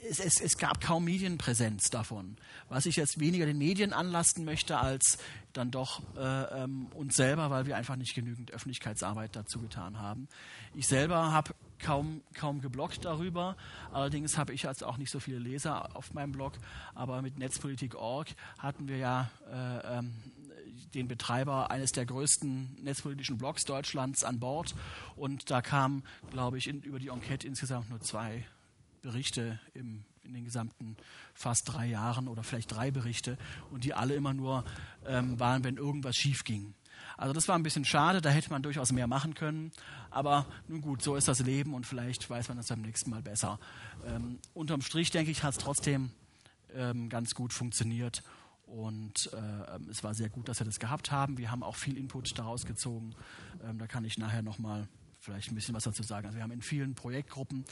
es, 0.00 0.20
es, 0.20 0.40
es, 0.40 0.59
gab 0.59 0.80
kaum 0.80 1.04
Medienpräsenz 1.04 1.90
davon, 1.90 2.37
was 2.68 2.87
ich 2.87 2.96
jetzt 2.96 3.18
weniger 3.18 3.46
den 3.46 3.59
Medien 3.59 3.92
anlasten 3.92 4.44
möchte 4.44 4.78
als 4.78 5.18
dann 5.52 5.70
doch 5.70 6.02
äh, 6.16 6.62
ähm, 6.62 6.87
uns 6.94 7.16
selber, 7.16 7.50
weil 7.50 7.66
wir 7.66 7.76
einfach 7.76 7.96
nicht 7.96 8.14
genügend 8.14 8.50
Öffentlichkeitsarbeit 8.50 9.35
dazu 9.35 9.61
getan 9.61 9.98
haben. 9.98 10.28
Ich 10.74 10.87
selber 10.87 11.32
habe 11.32 11.54
kaum, 11.78 12.22
kaum 12.35 12.61
gebloggt 12.61 13.04
darüber, 13.04 13.56
allerdings 13.92 14.37
habe 14.37 14.52
ich 14.52 14.62
jetzt 14.62 14.85
auch 14.85 14.98
nicht 14.98 15.11
so 15.11 15.18
viele 15.18 15.38
Leser 15.38 15.96
auf 15.96 16.12
meinem 16.12 16.32
Blog, 16.32 16.52
aber 16.94 17.22
mit 17.22 17.38
Netzpolitik.org 17.38 18.28
hatten 18.59 18.88
wir 18.88 18.98
ja 18.98 19.30
äh, 19.50 19.98
ähm, 19.98 20.14
den 20.94 21.09
Betreiber 21.09 21.70
eines 21.70 21.92
der 21.92 22.06
größten 22.06 22.82
netzpolitischen 22.82 23.38
Blogs 23.38 23.64
Deutschlands 23.64 24.24
an 24.24 24.40
Bord. 24.40 24.74
Und 25.14 25.50
da 25.50 25.62
kamen, 25.62 26.04
glaube 26.30 26.59
ich, 26.59 26.68
in, 26.68 26.82
über 26.82 26.98
die 26.98 27.09
Enquete 27.09 27.46
insgesamt 27.46 27.90
nur 27.90 28.00
zwei 28.00 28.46
Berichte 29.06 29.60
im, 29.72 30.02
in 30.24 30.34
den 30.34 30.44
gesamten 30.44 30.96
fast 31.32 31.72
drei 31.72 31.86
Jahren 31.86 32.26
oder 32.26 32.42
vielleicht 32.42 32.72
drei 32.72 32.90
Berichte 32.90 33.38
und 33.70 33.84
die 33.84 33.94
alle 33.94 34.14
immer 34.14 34.34
nur 34.34 34.64
ähm, 35.06 35.38
waren, 35.38 35.62
wenn 35.62 35.76
irgendwas 35.76 36.16
schief 36.16 36.42
ging. 36.42 36.74
Also 37.16 37.32
das 37.32 37.46
war 37.46 37.56
ein 37.56 37.62
bisschen 37.62 37.84
schade, 37.84 38.20
da 38.20 38.30
hätte 38.30 38.50
man 38.50 38.62
durchaus 38.62 38.90
mehr 38.90 39.06
machen 39.06 39.34
können. 39.34 39.70
Aber 40.10 40.44
nun 40.66 40.80
gut, 40.80 41.02
so 41.02 41.14
ist 41.14 41.28
das 41.28 41.38
Leben 41.38 41.72
und 41.72 41.86
vielleicht 41.86 42.28
weiß 42.28 42.48
man 42.48 42.56
das 42.56 42.66
beim 42.66 42.82
nächsten 42.82 43.10
Mal 43.10 43.22
besser. 43.22 43.60
Ähm, 44.04 44.40
unterm 44.54 44.82
Strich, 44.82 45.12
denke 45.12 45.30
ich, 45.30 45.44
hat 45.44 45.52
es 45.52 45.58
trotzdem 45.58 46.10
ähm, 46.74 47.08
ganz 47.08 47.34
gut 47.36 47.52
funktioniert. 47.52 48.24
Und 48.66 49.30
äh, 49.32 49.88
es 49.88 50.02
war 50.02 50.14
sehr 50.14 50.30
gut, 50.30 50.48
dass 50.48 50.58
wir 50.58 50.66
das 50.66 50.80
gehabt 50.80 51.12
haben. 51.12 51.38
Wir 51.38 51.52
haben 51.52 51.62
auch 51.62 51.76
viel 51.76 51.96
Input 51.96 52.36
daraus 52.36 52.66
gezogen. 52.66 53.14
Ähm, 53.64 53.78
da 53.78 53.86
kann 53.86 54.04
ich 54.04 54.18
nachher 54.18 54.42
nochmal 54.42 54.88
vielleicht 55.26 55.50
ein 55.50 55.54
bisschen 55.54 55.74
was 55.74 55.84
dazu 55.84 56.02
sagen. 56.02 56.26
Also 56.26 56.36
wir 56.36 56.42
haben 56.42 56.52
in 56.52 56.62
vielen 56.62 56.94
Projektgruppen 56.94 57.64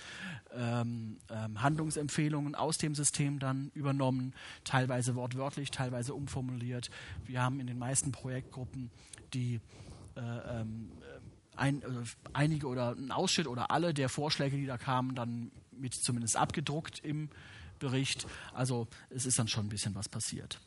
ähm, 0.53 1.19
ähm, 1.31 1.63
Handlungsempfehlungen 1.63 2.55
aus 2.55 2.79
dem 2.79 2.95
System 2.95 3.39
dann 3.39 3.71
übernommen, 3.75 4.35
teilweise 4.65 5.15
wortwörtlich, 5.15 5.71
teilweise 5.71 6.15
umformuliert. 6.15 6.91
Wir 7.25 7.43
haben 7.43 7.61
in 7.61 7.67
den 7.67 7.79
meisten 7.79 8.13
Projektgruppen 8.13 8.91
die 9.33 9.61
äh, 10.17 10.61
ähm, 10.61 10.91
ein, 11.57 11.83
äh, 11.83 11.87
einige 12.33 12.67
oder 12.67 12.91
ein 12.91 13.13
Ausschnitt 13.13 13.47
oder 13.47 13.71
alle 13.71 13.95
der 13.95 14.09
Vorschläge, 14.09 14.57
die 14.57 14.67
da 14.67 14.77
kamen, 14.77 15.15
dann 15.15 15.53
mit 15.71 15.95
zumindest 15.95 16.37
abgedruckt 16.37 17.01
im 17.05 17.31
Bericht. 17.79 18.27
Also 18.53 18.89
es 19.11 19.27
ist 19.27 19.39
dann 19.39 19.49
schon 19.49 19.67
ein 19.67 19.71
bisschen 19.71 19.95
was 19.95 20.09
passiert. 20.09 20.61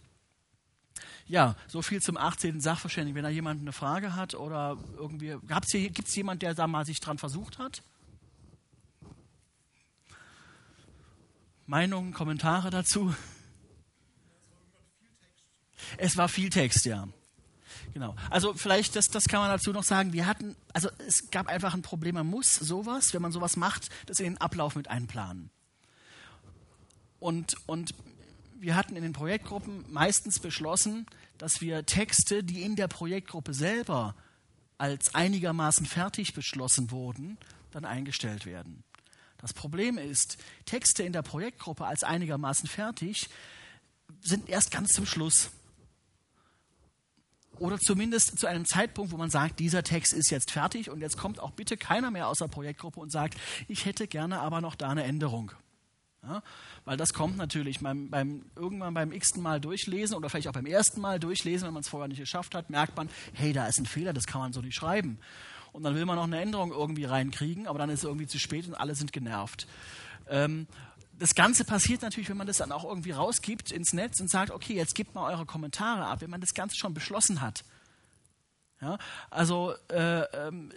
Ja, 1.28 1.56
so 1.68 1.82
viel 1.82 2.02
zum 2.02 2.18
18. 2.18 2.62
Sachverständigen. 2.62 3.16
Wenn 3.16 3.24
da 3.24 3.30
jemand 3.30 3.62
eine 3.62 3.74
Frage 3.74 4.16
hat 4.16 4.34
oder 4.36 4.78
irgendwie, 4.98 5.38
gibt 5.90 6.08
es 6.08 6.16
jemand, 6.16 6.42
der 6.42 6.54
da 6.54 6.68
mal 6.68 6.86
sich 6.86 7.00
dran 7.00 7.18
versucht 7.18 7.60
hat? 7.60 7.82
Meinungen, 11.66 12.14
Kommentare 12.14 12.70
dazu? 12.70 13.14
Es 15.98 16.18
war 16.18 16.30
viel 16.30 16.50
Text, 16.50 16.86
ja. 16.86 17.08
Genau. 17.94 18.16
Also 18.30 18.54
vielleicht, 18.54 18.96
das, 18.96 19.06
das 19.08 19.26
kann 19.26 19.40
man 19.40 19.50
dazu 19.50 19.72
noch 19.72 19.84
sagen, 19.84 20.14
wir 20.14 20.28
hatten, 20.28 20.56
also 20.74 20.90
es 21.08 21.30
gab 21.32 21.48
einfach 21.48 21.74
ein 21.74 21.82
Problem, 21.82 22.16
man 22.16 22.28
muss 22.28 22.54
sowas, 22.54 23.14
wenn 23.14 23.22
man 23.22 23.32
sowas 23.32 23.56
macht, 23.56 23.90
das 24.06 24.20
in 24.20 24.26
den 24.26 24.38
Ablauf 24.38 24.76
mit 24.76 24.88
einplanen. 24.88 25.50
Und, 27.20 27.56
und 27.66 27.94
wir 28.60 28.76
hatten 28.76 28.96
in 28.96 29.04
den 29.04 29.14
Projektgruppen 29.14 29.86
meistens 29.90 30.40
beschlossen, 30.40 31.06
dass 31.38 31.62
wir 31.62 31.86
Texte, 31.86 32.44
die 32.44 32.64
in 32.64 32.76
der 32.76 32.88
Projektgruppe 32.88 33.54
selber 33.54 34.16
als 34.78 35.16
einigermaßen 35.16 35.86
fertig 35.86 36.34
beschlossen 36.34 36.92
wurden, 36.92 37.38
dann 37.72 37.86
eingestellt 37.86 38.46
werden. 38.46 38.84
Das 39.38 39.54
Problem 39.54 39.98
ist, 39.98 40.38
Texte 40.66 41.04
in 41.04 41.14
der 41.14 41.22
Projektgruppe 41.22 41.86
als 41.86 42.04
einigermaßen 42.04 42.68
fertig 42.68 43.30
sind 44.22 44.50
erst 44.50 44.72
ganz 44.72 44.90
zum 44.90 45.06
Schluss. 45.06 45.52
Oder 47.60 47.80
zumindest 47.80 48.38
zu 48.38 48.48
einem 48.48 48.66
Zeitpunkt, 48.66 49.12
wo 49.12 49.18
man 49.18 49.30
sagt, 49.30 49.60
dieser 49.60 49.84
Text 49.84 50.14
ist 50.14 50.30
jetzt 50.30 50.52
fertig 50.52 50.90
und 50.90 51.02
jetzt 51.02 51.18
kommt 51.18 51.40
auch 51.40 51.52
bitte 51.52 51.76
keiner 51.76 52.12
mehr 52.12 52.28
aus 52.28 52.38
der 52.38 52.48
Projektgruppe 52.48 53.00
und 53.00 53.12
sagt, 53.12 53.36
ich 53.68 53.86
hätte 53.86 54.08
gerne 54.08 54.40
aber 54.40 54.62
noch 54.62 54.76
da 54.76 54.90
eine 54.90 55.04
Änderung. 55.04 55.52
Ja, 56.28 56.44
weil 56.84 56.98
das 56.98 57.14
kommt 57.14 57.38
natürlich 57.38 57.80
beim, 57.80 58.10
beim, 58.10 58.44
irgendwann 58.56 58.94
beim 58.94 59.14
x-ten 59.14 59.42
Mal 59.42 59.62
durchlesen 59.62 60.18
oder 60.18 60.30
vielleicht 60.30 60.50
auch 60.50 60.54
beim 60.54 60.66
ersten 60.66 61.00
Mal 61.00 61.22
durchlesen, 61.22 61.68
wenn 61.68 61.74
man 61.74 61.82
es 61.82 61.88
vorher 61.88 62.10
nicht 62.10 62.20
geschafft 62.20 62.54
hat, 62.54 62.70
merkt 62.70 62.98
man, 62.98 63.10
hey, 63.34 63.54
da 63.54 63.66
ist 63.68 63.80
ein 63.80 63.86
Fehler, 63.86 64.12
das 64.12 64.28
kann 64.28 64.42
man 64.42 64.52
so 64.52 64.60
nicht 64.60 64.76
schreiben. 64.76 65.20
Und 65.72 65.84
dann 65.84 65.96
will 65.96 66.06
man 66.06 66.18
noch 66.18 66.26
eine 66.26 66.42
Änderung 66.42 66.72
irgendwie 66.72 67.06
reinkriegen, 67.06 67.66
aber 67.68 67.80
dann 67.80 67.90
ist 67.90 68.00
es 68.00 68.06
irgendwie 68.06 68.28
zu 68.28 68.40
spät 68.40 68.68
und 68.68 68.76
alle 68.76 68.94
sind 68.94 69.14
genervt. 69.14 69.68
Ähm, 70.30 70.68
das 71.18 71.34
Ganze 71.34 71.64
passiert 71.64 72.02
natürlich, 72.02 72.30
wenn 72.30 72.38
man 72.38 72.48
das 72.48 72.58
dann 72.58 72.72
auch 72.72 72.84
irgendwie 72.84 73.12
rausgibt 73.12 73.72
ins 73.72 73.94
Netz 73.94 74.20
und 74.20 74.30
sagt, 74.30 74.52
okay, 74.52 74.74
jetzt 74.74 74.96
gebt 74.96 75.16
mal 75.16 75.32
eure 75.32 75.46
Kommentare 75.46 76.06
ab, 76.06 76.22
wenn 76.22 76.30
man 76.30 76.42
das 76.42 76.54
Ganze 76.54 76.76
schon 76.76 76.94
beschlossen 76.94 77.42
hat. 77.42 77.64
Ja, 78.82 78.98
also 79.30 79.74
äh, 79.90 80.22
ähm, 80.48 80.72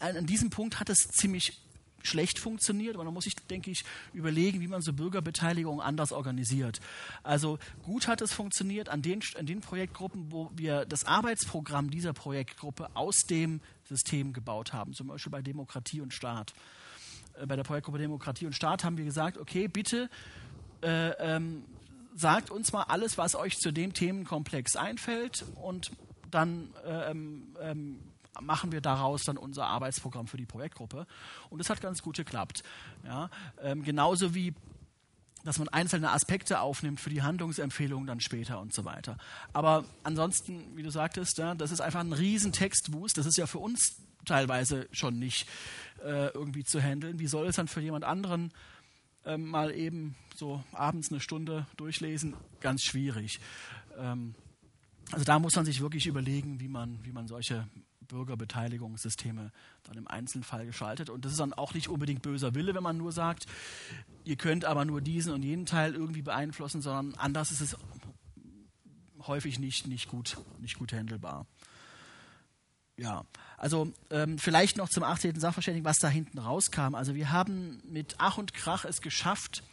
an 0.00 0.26
diesem 0.26 0.50
Punkt 0.50 0.80
hat 0.80 0.88
es 0.88 1.08
ziemlich 1.08 1.60
schlecht 2.02 2.38
funktioniert, 2.38 2.94
aber 2.94 3.04
da 3.04 3.10
muss 3.10 3.26
ich, 3.26 3.34
denke 3.50 3.70
ich, 3.70 3.84
überlegen, 4.12 4.60
wie 4.60 4.68
man 4.68 4.82
so 4.82 4.92
Bürgerbeteiligung 4.92 5.80
anders 5.80 6.12
organisiert. 6.12 6.80
Also 7.22 7.58
gut 7.82 8.08
hat 8.08 8.20
es 8.20 8.32
funktioniert 8.32 8.88
an 8.88 9.02
den, 9.02 9.20
an 9.38 9.46
den 9.46 9.60
Projektgruppen, 9.60 10.32
wo 10.32 10.50
wir 10.54 10.84
das 10.84 11.04
Arbeitsprogramm 11.04 11.90
dieser 11.90 12.12
Projektgruppe 12.12 12.88
aus 12.94 13.22
dem 13.28 13.60
System 13.88 14.32
gebaut 14.32 14.72
haben, 14.72 14.94
zum 14.94 15.08
Beispiel 15.08 15.32
bei 15.32 15.42
Demokratie 15.42 16.00
und 16.00 16.12
Staat. 16.12 16.54
Äh, 17.34 17.46
bei 17.46 17.56
der 17.56 17.64
Projektgruppe 17.64 17.98
Demokratie 17.98 18.46
und 18.46 18.54
Staat 18.54 18.84
haben 18.84 18.96
wir 18.96 19.04
gesagt, 19.04 19.38
okay, 19.38 19.68
bitte 19.68 20.08
äh, 20.82 21.10
ähm, 21.18 21.64
sagt 22.14 22.50
uns 22.50 22.72
mal 22.72 22.84
alles, 22.84 23.18
was 23.18 23.34
euch 23.34 23.58
zu 23.58 23.72
dem 23.72 23.94
Themenkomplex 23.94 24.76
einfällt 24.76 25.44
und 25.56 25.90
dann 26.30 26.70
äh, 26.84 27.10
ähm, 27.10 27.56
ähm 27.60 27.98
machen 28.40 28.72
wir 28.72 28.80
daraus 28.80 29.24
dann 29.24 29.36
unser 29.36 29.66
Arbeitsprogramm 29.66 30.26
für 30.26 30.36
die 30.36 30.46
Projektgruppe. 30.46 31.06
Und 31.50 31.58
das 31.58 31.70
hat 31.70 31.80
ganz 31.80 32.02
gut 32.02 32.16
geklappt. 32.16 32.62
Ja, 33.04 33.30
ähm, 33.62 33.82
genauso 33.82 34.34
wie 34.34 34.54
dass 35.44 35.58
man 35.58 35.68
einzelne 35.68 36.12
Aspekte 36.12 36.60
aufnimmt 36.60 37.00
für 37.00 37.10
die 37.10 37.22
Handlungsempfehlungen 37.22 38.06
dann 38.06 38.20
später 38.20 38.60
und 38.60 38.72
so 38.72 38.84
weiter. 38.84 39.18
Aber 39.52 39.84
ansonsten, 40.04 40.76
wie 40.76 40.82
du 40.82 40.90
sagtest, 40.90 41.38
ja, 41.38 41.54
das 41.54 41.72
ist 41.72 41.80
einfach 41.80 42.00
ein 42.00 42.12
riesen 42.12 42.52
Textwust. 42.52 43.18
Das 43.18 43.26
ist 43.26 43.36
ja 43.36 43.46
für 43.46 43.58
uns 43.58 43.96
teilweise 44.24 44.88
schon 44.92 45.18
nicht 45.18 45.48
äh, 46.04 46.28
irgendwie 46.28 46.64
zu 46.64 46.80
handeln. 46.80 47.18
Wie 47.18 47.26
soll 47.26 47.46
es 47.46 47.56
dann 47.56 47.68
für 47.68 47.80
jemand 47.80 48.04
anderen 48.04 48.52
äh, 49.24 49.36
mal 49.36 49.72
eben 49.74 50.14
so 50.36 50.62
abends 50.72 51.10
eine 51.10 51.20
Stunde 51.20 51.66
durchlesen? 51.76 52.34
Ganz 52.60 52.82
schwierig. 52.82 53.40
Ähm, 53.98 54.34
also 55.10 55.24
da 55.24 55.38
muss 55.38 55.56
man 55.56 55.64
sich 55.64 55.80
wirklich 55.80 56.06
überlegen, 56.06 56.60
wie 56.60 56.68
man, 56.68 57.04
wie 57.04 57.12
man 57.12 57.26
solche 57.26 57.66
Bürgerbeteiligungssysteme 58.12 59.50
dann 59.82 59.96
im 59.96 60.06
Einzelfall 60.06 60.66
geschaltet. 60.66 61.10
Und 61.10 61.24
das 61.24 61.32
ist 61.32 61.40
dann 61.40 61.52
auch 61.52 61.74
nicht 61.74 61.88
unbedingt 61.88 62.22
böser 62.22 62.54
Wille, 62.54 62.74
wenn 62.74 62.82
man 62.82 62.98
nur 62.98 63.10
sagt, 63.10 63.46
ihr 64.24 64.36
könnt 64.36 64.64
aber 64.64 64.84
nur 64.84 65.00
diesen 65.00 65.32
und 65.32 65.42
jenen 65.42 65.66
Teil 65.66 65.94
irgendwie 65.94 66.22
beeinflussen, 66.22 66.82
sondern 66.82 67.14
anders 67.14 67.50
ist 67.50 67.60
es 67.60 67.76
häufig 69.26 69.58
nicht, 69.58 69.86
nicht, 69.86 70.08
gut, 70.08 70.36
nicht 70.60 70.78
gut 70.78 70.92
handelbar. 70.92 71.46
Ja, 72.96 73.24
also 73.56 73.92
ähm, 74.10 74.38
vielleicht 74.38 74.76
noch 74.76 74.88
zum 74.88 75.02
18. 75.02 75.40
Sachverständigen, 75.40 75.84
was 75.84 75.98
da 75.98 76.08
hinten 76.08 76.38
rauskam. 76.38 76.94
Also 76.94 77.14
wir 77.14 77.32
haben 77.32 77.82
mit 77.84 78.16
Ach 78.18 78.38
und 78.38 78.52
Krach 78.52 78.84
es 78.84 79.00
geschafft, 79.00 79.64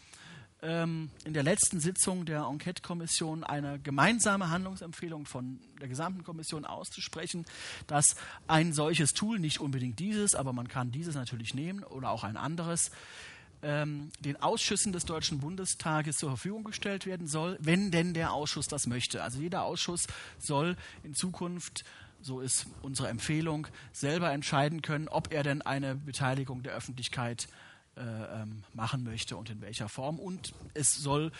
ähm, 0.62 1.10
in 1.24 1.34
der 1.34 1.44
letzten 1.44 1.80
Sitzung 1.80 2.26
der 2.26 2.44
Enquete-Kommission 2.44 3.44
eine 3.44 3.80
gemeinsame 3.80 4.50
Handlungsempfehlung 4.50 5.26
von 5.26 5.60
der 5.80 5.88
gesamten 5.88 6.24
Kommission 6.24 6.66
auszusprechen, 6.66 7.46
dass 7.88 8.16
ein 8.48 8.74
solches 8.74 9.14
Tool, 9.14 9.40
nicht 9.40 9.60
unbedingt 9.60 10.00
dieses, 10.00 10.36
aber 10.36 10.54
man 10.54 10.68
kann 10.68 10.92
dieses 10.92 11.16
natürlich 11.16 11.54
nehmen 11.54 11.84
oder 11.84 12.10
auch 12.10 12.24
ein 12.24 12.38
anderes, 12.38 12.92
ähm, 13.62 14.12
den 14.20 14.42
Ausschüssen 14.42 14.92
des 14.92 15.06
Deutschen 15.06 15.40
Bundestages 15.40 16.18
zur 16.18 16.30
Verfügung 16.30 16.64
gestellt 16.64 17.06
werden 17.06 17.28
soll, 17.28 17.58
wenn 17.62 17.92
denn 17.92 18.14
der 18.14 18.34
Ausschuss 18.34 18.68
das 18.68 18.88
möchte. 18.88 19.24
Also 19.24 19.40
jeder 19.40 19.64
Ausschuss 19.64 20.08
soll 20.38 20.76
in 21.04 21.14
Zukunft 21.14 21.84
so 22.22 22.42
ist 22.42 22.68
unsere 22.82 23.08
Empfehlung, 23.08 23.68
selber 23.94 24.34
entscheiden 24.34 24.82
können, 24.82 25.08
ob 25.08 25.32
er 25.32 25.42
denn 25.42 25.62
eine 25.62 25.96
Beteiligung 25.96 26.64
der 26.64 26.74
Öffentlichkeit 26.74 27.46
äh, 27.46 27.69
ähm, 28.04 28.64
machen 28.74 29.04
möchte 29.04 29.38
und 29.38 29.50
in 29.50 29.62
welcher 29.62 29.90
Form. 29.90 30.20
Und 30.20 30.54
es 30.74 30.96
soll 30.96 31.32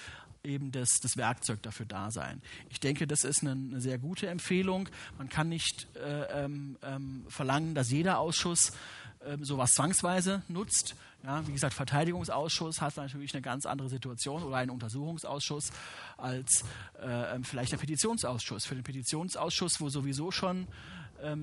eben 0.44 0.72
das, 0.72 1.00
das 1.02 1.18
Werkzeug 1.18 1.62
dafür 1.64 1.86
da 1.86 2.12
sein. 2.12 2.42
Ich 2.70 2.80
denke, 2.80 3.08
das 3.08 3.24
ist 3.24 3.42
eine, 3.42 3.52
eine 3.52 3.82
sehr 3.82 3.98
gute 3.98 4.28
Empfehlung. 4.28 4.90
Man 5.18 5.30
kann 5.30 5.50
nicht 5.50 5.88
äh, 5.96 6.46
ähm, 6.46 6.78
ähm, 6.84 7.26
verlangen, 7.28 7.76
dass 7.76 7.92
jeder 7.92 8.20
Ausschuss 8.20 8.72
äh, 9.20 9.38
sowas 9.42 9.74
zwangsweise 9.74 10.44
nutzt. 10.48 10.96
Ja, 11.24 11.46
wie 11.46 11.52
gesagt, 11.52 11.74
Verteidigungsausschuss 11.74 12.80
hat 12.80 12.96
natürlich 12.96 13.34
eine 13.34 13.42
ganz 13.42 13.66
andere 13.66 13.90
Situation 13.90 14.44
oder 14.44 14.56
ein 14.56 14.70
Untersuchungsausschuss 14.70 15.72
als 16.18 16.64
äh, 17.02 17.36
ähm, 17.36 17.44
vielleicht 17.44 17.74
der 17.74 17.78
Petitionsausschuss. 17.78 18.66
Für 18.66 18.76
den 18.76 18.84
Petitionsausschuss, 18.84 19.82
wo 19.82 19.90
sowieso 19.90 20.32
schon 20.32 20.68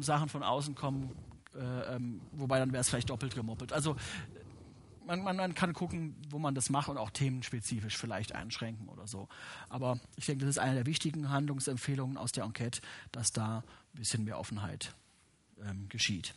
Sachen 0.01 0.31
von 0.31 0.43
außen 0.43 0.75
kommen, 0.75 1.15
äh, 1.55 1.99
wobei 2.33 2.59
dann 2.59 2.73
wäre 2.73 2.81
es 2.81 2.89
vielleicht 2.89 3.11
doppelt 3.11 3.35
gemoppelt. 3.35 3.75
Also 3.75 3.95
man, 5.07 5.23
man, 5.23 5.37
man, 5.37 5.55
kann 5.55 5.73
gucken, 5.73 6.17
wo 6.29 6.39
man 6.39 6.55
das 6.55 6.69
macht 6.69 6.89
und 6.89 6.99
auch 6.99 7.11
themenspezifisch 7.11 7.97
vielleicht 7.97 8.35
einschränken 8.35 8.89
oder 8.89 9.07
so. 9.07 9.29
Aber 9.69 10.01
ich 10.17 10.27
denke, 10.27 10.45
das 10.45 10.57
ist 10.57 10.59
eine 10.59 10.75
der 10.75 10.87
wichtigen 10.87 11.31
Handlungsempfehlungen 11.31 12.17
aus 12.17 12.33
der 12.33 12.45
Enquete, 12.45 12.81
dass 13.13 13.31
da 13.31 13.59
ein 13.59 13.99
bisschen 13.99 14.25
mehr 14.25 14.39
Offenheit 14.39 14.95
ähm, 15.65 15.89
geschieht. 15.89 16.35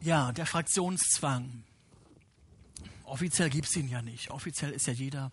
Ja, 0.00 0.32
der 0.32 0.46
Fraktionszwang. 0.46 1.64
Offiziell 3.04 3.50
gibt 3.50 3.68
es 3.68 3.76
ihn 3.76 3.88
ja 3.88 4.00
nicht. 4.00 4.30
Offiziell 4.30 4.70
ist 4.70 4.86
ja 4.86 4.94
jeder 4.94 5.30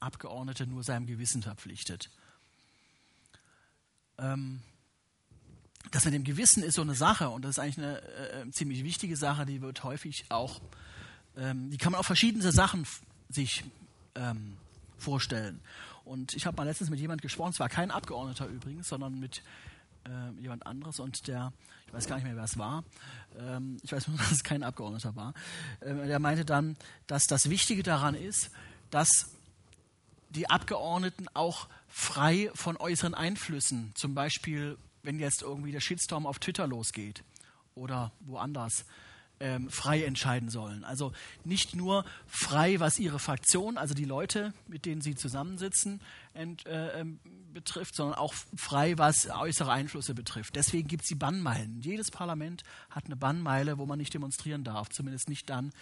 Abgeordnete 0.00 0.66
nur 0.66 0.82
seinem 0.82 1.06
Gewissen 1.06 1.42
verpflichtet. 1.42 2.10
Ähm, 4.18 4.62
das 5.90 6.04
mit 6.04 6.14
dem 6.14 6.24
Gewissen 6.24 6.62
ist 6.62 6.74
so 6.74 6.82
eine 6.82 6.94
Sache 6.94 7.30
und 7.30 7.42
das 7.42 7.52
ist 7.52 7.58
eigentlich 7.58 7.78
eine 7.78 8.02
äh, 8.02 8.50
ziemlich 8.50 8.84
wichtige 8.84 9.16
Sache, 9.16 9.46
die 9.46 9.62
wird 9.62 9.84
häufig 9.84 10.26
auch, 10.28 10.60
ähm, 11.36 11.70
die 11.70 11.78
kann 11.78 11.92
man 11.92 12.00
auf 12.00 12.06
verschiedene 12.06 12.52
Sachen 12.52 12.86
sich 13.28 13.64
ähm, 14.14 14.56
vorstellen. 14.98 15.60
Und 16.04 16.34
ich 16.34 16.46
habe 16.46 16.56
mal 16.56 16.64
letztens 16.64 16.90
mit 16.90 17.00
jemand 17.00 17.22
gesprochen, 17.22 17.50
es 17.50 17.60
war 17.60 17.68
kein 17.68 17.90
Abgeordneter 17.90 18.46
übrigens, 18.46 18.88
sondern 18.88 19.18
mit 19.18 19.42
äh, 20.04 20.40
jemand 20.40 20.66
anderes 20.66 21.00
und 21.00 21.26
der, 21.28 21.52
ich 21.86 21.92
weiß 21.92 22.06
gar 22.06 22.16
nicht 22.16 22.24
mehr, 22.24 22.36
wer 22.36 22.44
es 22.44 22.58
war, 22.58 22.84
ähm, 23.38 23.78
ich 23.82 23.92
weiß 23.92 24.08
nur, 24.08 24.16
dass 24.18 24.32
es 24.32 24.42
kein 24.42 24.62
Abgeordneter 24.62 25.16
war, 25.16 25.34
äh, 25.80 25.94
der 26.06 26.18
meinte 26.18 26.44
dann, 26.44 26.76
dass 27.06 27.24
das 27.24 27.50
Wichtige 27.50 27.82
daran 27.82 28.14
ist, 28.14 28.50
dass 28.90 29.30
die 30.30 30.50
Abgeordneten 30.50 31.26
auch 31.34 31.68
frei 31.88 32.50
von 32.54 32.76
äußeren 32.76 33.14
Einflüssen, 33.14 33.92
zum 33.94 34.14
Beispiel 34.14 34.76
wenn 35.08 35.18
jetzt 35.18 35.40
irgendwie 35.40 35.72
der 35.72 35.80
Shitstorm 35.80 36.26
auf 36.26 36.38
Twitter 36.38 36.66
losgeht 36.66 37.24
oder 37.74 38.12
woanders, 38.20 38.84
ähm, 39.40 39.70
frei 39.70 40.04
entscheiden 40.04 40.50
sollen. 40.50 40.84
Also 40.84 41.12
nicht 41.44 41.74
nur 41.74 42.04
frei, 42.26 42.78
was 42.78 42.98
ihre 42.98 43.18
Fraktion, 43.18 43.78
also 43.78 43.94
die 43.94 44.04
Leute, 44.04 44.52
mit 44.66 44.84
denen 44.84 45.00
sie 45.00 45.14
zusammensitzen, 45.14 46.02
ent, 46.34 46.66
äh, 46.66 47.00
ähm, 47.00 47.20
betrifft, 47.54 47.94
sondern 47.94 48.18
auch 48.18 48.34
frei, 48.54 48.98
was 48.98 49.30
äußere 49.30 49.72
Einflüsse 49.72 50.14
betrifft. 50.14 50.56
Deswegen 50.56 50.88
gibt 50.88 51.04
es 51.04 51.08
die 51.08 51.14
Bannmeilen. 51.14 51.80
Jedes 51.80 52.10
Parlament 52.10 52.62
hat 52.90 53.06
eine 53.06 53.16
Bannmeile, 53.16 53.78
wo 53.78 53.86
man 53.86 53.98
nicht 53.98 54.12
demonstrieren 54.12 54.62
darf, 54.62 54.90
zumindest 54.90 55.30
nicht 55.30 55.48
dann, 55.48 55.72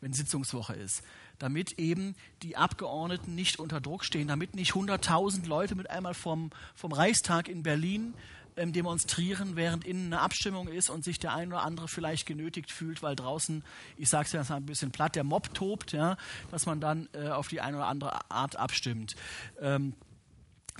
wenn 0.00 0.12
Sitzungswoche 0.12 0.74
ist. 0.74 1.04
Damit 1.38 1.78
eben 1.78 2.16
die 2.42 2.56
Abgeordneten 2.56 3.36
nicht 3.36 3.60
unter 3.60 3.80
Druck 3.80 4.04
stehen, 4.04 4.26
damit 4.26 4.56
nicht 4.56 4.72
100.000 4.72 5.46
Leute 5.46 5.76
mit 5.76 5.88
einmal 5.88 6.14
vom, 6.14 6.50
vom 6.74 6.92
Reichstag 6.92 7.48
in 7.48 7.62
Berlin 7.62 8.14
ähm, 8.56 8.72
demonstrieren, 8.72 9.56
während 9.56 9.84
innen 9.84 10.12
eine 10.12 10.20
Abstimmung 10.20 10.68
ist 10.68 10.90
und 10.90 11.04
sich 11.04 11.18
der 11.18 11.34
ein 11.34 11.48
oder 11.48 11.62
andere 11.62 11.88
vielleicht 11.88 12.26
genötigt 12.26 12.72
fühlt, 12.72 13.02
weil 13.02 13.16
draußen, 13.16 13.62
ich 13.96 14.08
sage 14.08 14.28
es 14.32 14.48
mal 14.48 14.56
ein 14.56 14.66
bisschen 14.66 14.90
platt, 14.90 15.14
der 15.14 15.24
Mob 15.24 15.52
tobt, 15.54 15.92
ja, 15.92 16.16
dass 16.50 16.66
man 16.66 16.80
dann 16.80 17.08
äh, 17.12 17.28
auf 17.28 17.48
die 17.48 17.60
eine 17.60 17.76
oder 17.78 17.86
andere 17.86 18.30
Art 18.30 18.56
abstimmt. 18.56 19.16
Ähm, 19.60 19.94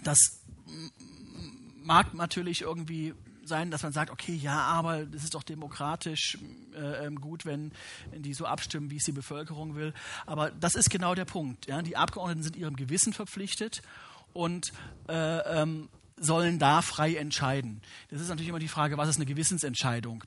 das 0.02 0.18
mag 1.82 2.14
natürlich 2.14 2.62
irgendwie 2.62 3.14
sein, 3.44 3.70
dass 3.70 3.82
man 3.82 3.92
sagt, 3.92 4.10
okay, 4.10 4.34
ja, 4.34 4.58
aber 4.58 5.06
das 5.06 5.24
ist 5.24 5.34
doch 5.34 5.42
demokratisch 5.42 6.38
äh, 6.74 7.06
ähm, 7.06 7.20
gut, 7.20 7.46
wenn, 7.46 7.72
wenn, 8.10 8.22
die 8.22 8.34
so 8.34 8.44
abstimmen, 8.44 8.90
wie 8.90 8.96
es 8.96 9.04
die 9.04 9.12
Bevölkerung 9.12 9.76
will. 9.76 9.94
Aber 10.26 10.50
das 10.50 10.74
ist 10.74 10.90
genau 10.90 11.14
der 11.14 11.24
Punkt. 11.24 11.66
Ja? 11.66 11.80
Die 11.82 11.96
Abgeordneten 11.96 12.42
sind 12.42 12.56
ihrem 12.56 12.76
Gewissen 12.76 13.12
verpflichtet 13.12 13.82
und 14.32 14.72
äh, 15.08 15.62
ähm, 15.62 15.88
sollen 16.18 16.58
da 16.58 16.82
frei 16.82 17.16
entscheiden. 17.16 17.82
Das 18.10 18.20
ist 18.20 18.28
natürlich 18.28 18.48
immer 18.48 18.58
die 18.58 18.68
Frage, 18.68 18.96
was 18.96 19.08
ist 19.08 19.16
eine 19.16 19.26
Gewissensentscheidung? 19.26 20.24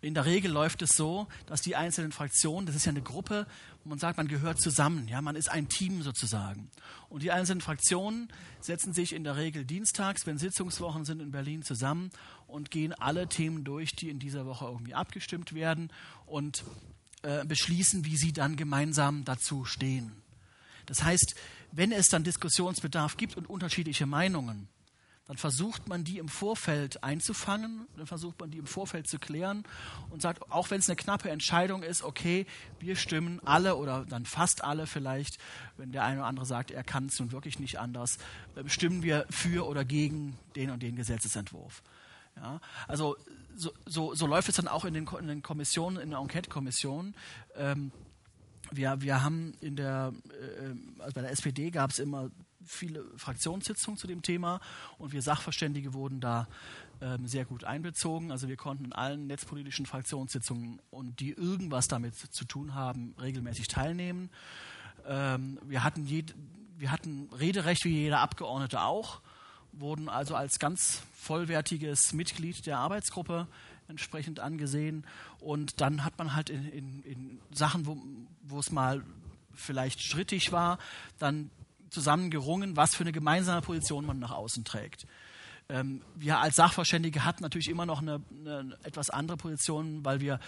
In 0.00 0.14
der 0.14 0.26
Regel 0.26 0.50
läuft 0.50 0.82
es 0.82 0.90
so, 0.90 1.28
dass 1.46 1.62
die 1.62 1.76
einzelnen 1.76 2.12
Fraktionen, 2.12 2.66
das 2.66 2.76
ist 2.76 2.84
ja 2.84 2.90
eine 2.90 3.00
Gruppe, 3.00 3.46
wo 3.82 3.88
man 3.88 3.98
sagt, 3.98 4.18
man 4.18 4.28
gehört 4.28 4.60
zusammen, 4.60 5.08
ja, 5.08 5.22
man 5.22 5.34
ist 5.34 5.50
ein 5.50 5.68
Team 5.68 6.02
sozusagen. 6.02 6.70
Und 7.08 7.22
die 7.22 7.32
einzelnen 7.32 7.62
Fraktionen 7.62 8.28
setzen 8.60 8.92
sich 8.92 9.14
in 9.14 9.24
der 9.24 9.36
Regel 9.36 9.64
dienstags, 9.64 10.26
wenn 10.26 10.36
Sitzungswochen 10.36 11.06
sind 11.06 11.22
in 11.22 11.30
Berlin, 11.30 11.62
zusammen 11.62 12.10
und 12.46 12.70
gehen 12.70 12.92
alle 12.92 13.28
Themen 13.28 13.64
durch, 13.64 13.96
die 13.96 14.10
in 14.10 14.18
dieser 14.18 14.44
Woche 14.44 14.66
irgendwie 14.66 14.94
abgestimmt 14.94 15.54
werden 15.54 15.90
und 16.26 16.64
äh, 17.22 17.46
beschließen, 17.46 18.04
wie 18.04 18.18
sie 18.18 18.34
dann 18.34 18.56
gemeinsam 18.56 19.24
dazu 19.24 19.64
stehen. 19.64 20.12
Das 20.84 21.02
heißt, 21.02 21.34
wenn 21.72 21.92
es 21.92 22.08
dann 22.08 22.24
Diskussionsbedarf 22.24 23.16
gibt 23.16 23.38
und 23.38 23.48
unterschiedliche 23.48 24.04
Meinungen, 24.04 24.68
dann 25.26 25.38
versucht 25.38 25.88
man 25.88 26.04
die 26.04 26.18
im 26.18 26.28
Vorfeld 26.28 27.02
einzufangen, 27.02 27.86
dann 27.96 28.06
versucht 28.06 28.38
man 28.40 28.50
die 28.50 28.58
im 28.58 28.66
Vorfeld 28.66 29.08
zu 29.08 29.18
klären 29.18 29.64
und 30.10 30.20
sagt, 30.20 30.50
auch 30.50 30.70
wenn 30.70 30.80
es 30.80 30.88
eine 30.88 30.96
knappe 30.96 31.30
Entscheidung 31.30 31.82
ist, 31.82 32.02
okay, 32.02 32.46
wir 32.78 32.94
stimmen 32.96 33.40
alle 33.44 33.76
oder 33.76 34.04
dann 34.04 34.26
fast 34.26 34.62
alle 34.62 34.86
vielleicht, 34.86 35.38
wenn 35.78 35.92
der 35.92 36.04
eine 36.04 36.20
oder 36.20 36.28
andere 36.28 36.46
sagt, 36.46 36.70
er 36.70 36.84
kann 36.84 37.06
es 37.06 37.18
nun 37.18 37.32
wirklich 37.32 37.58
nicht 37.58 37.78
anders, 37.78 38.18
äh, 38.54 38.68
stimmen 38.68 39.02
wir 39.02 39.26
für 39.30 39.66
oder 39.66 39.84
gegen 39.84 40.36
den 40.56 40.70
und 40.70 40.82
den 40.82 40.96
Gesetzesentwurf. 40.96 41.82
Ja, 42.36 42.60
also 42.88 43.16
so, 43.56 43.72
so, 43.86 44.14
so, 44.14 44.26
läuft 44.26 44.48
es 44.48 44.56
dann 44.56 44.68
auch 44.68 44.84
in 44.84 44.92
den, 44.92 45.06
in 45.20 45.28
den 45.28 45.42
Kommissionen, 45.42 45.98
in 45.98 46.10
der 46.10 46.18
Enquete-Kommission. 46.18 47.14
Ähm, 47.54 47.92
wir, 48.72 49.00
wir 49.00 49.22
haben 49.22 49.54
in 49.60 49.76
der, 49.76 50.12
äh, 50.30 51.00
also 51.00 51.14
bei 51.14 51.20
der 51.20 51.30
SPD 51.30 51.70
gab 51.70 51.90
es 51.90 52.00
immer 52.00 52.30
viele 52.66 53.04
Fraktionssitzungen 53.16 53.98
zu 53.98 54.06
dem 54.06 54.22
Thema 54.22 54.60
und 54.98 55.12
wir 55.12 55.22
Sachverständige 55.22 55.94
wurden 55.94 56.20
da 56.20 56.48
ähm, 57.00 57.26
sehr 57.26 57.44
gut 57.44 57.64
einbezogen. 57.64 58.30
Also 58.30 58.48
wir 58.48 58.56
konnten 58.56 58.86
in 58.86 58.92
allen 58.92 59.26
netzpolitischen 59.26 59.86
Fraktionssitzungen 59.86 60.80
und 60.90 61.20
die 61.20 61.32
irgendwas 61.32 61.88
damit 61.88 62.14
zu 62.14 62.44
tun 62.44 62.74
haben, 62.74 63.14
regelmäßig 63.20 63.68
teilnehmen. 63.68 64.30
Ähm, 65.06 65.58
wir, 65.64 65.84
hatten 65.84 66.06
jed, 66.06 66.34
wir 66.78 66.90
hatten 66.90 67.28
Rederecht 67.32 67.84
wie 67.84 68.02
jeder 68.02 68.20
Abgeordnete 68.20 68.82
auch 68.82 69.20
wurden 69.80 70.08
also 70.08 70.34
als 70.34 70.58
ganz 70.58 71.02
vollwertiges 71.16 72.12
Mitglied 72.12 72.66
der 72.66 72.78
Arbeitsgruppe 72.78 73.46
entsprechend 73.88 74.40
angesehen. 74.40 75.06
Und 75.40 75.80
dann 75.80 76.04
hat 76.04 76.18
man 76.18 76.34
halt 76.34 76.50
in, 76.50 76.68
in, 76.68 77.02
in 77.02 77.40
Sachen, 77.52 77.86
wo, 78.42 78.58
es 78.58 78.70
mal 78.70 79.04
vielleicht 79.52 80.02
strittig 80.02 80.52
war, 80.52 80.78
dann 81.18 81.50
zusammen 81.94 82.30
gerungen, 82.30 82.76
was 82.76 82.94
für 82.94 83.04
eine 83.04 83.12
gemeinsame 83.12 83.62
Position 83.62 84.04
man 84.04 84.18
nach 84.18 84.32
außen 84.32 84.64
trägt. 84.64 85.06
Ähm, 85.68 86.02
wir 86.14 86.38
als 86.40 86.56
Sachverständige 86.56 87.24
hatten 87.24 87.42
natürlich 87.42 87.68
immer 87.68 87.86
noch 87.86 88.02
eine, 88.02 88.20
eine 88.44 88.76
etwas 88.82 89.08
andere 89.08 89.38
Position, 89.38 90.04
weil 90.04 90.20
wir 90.20 90.38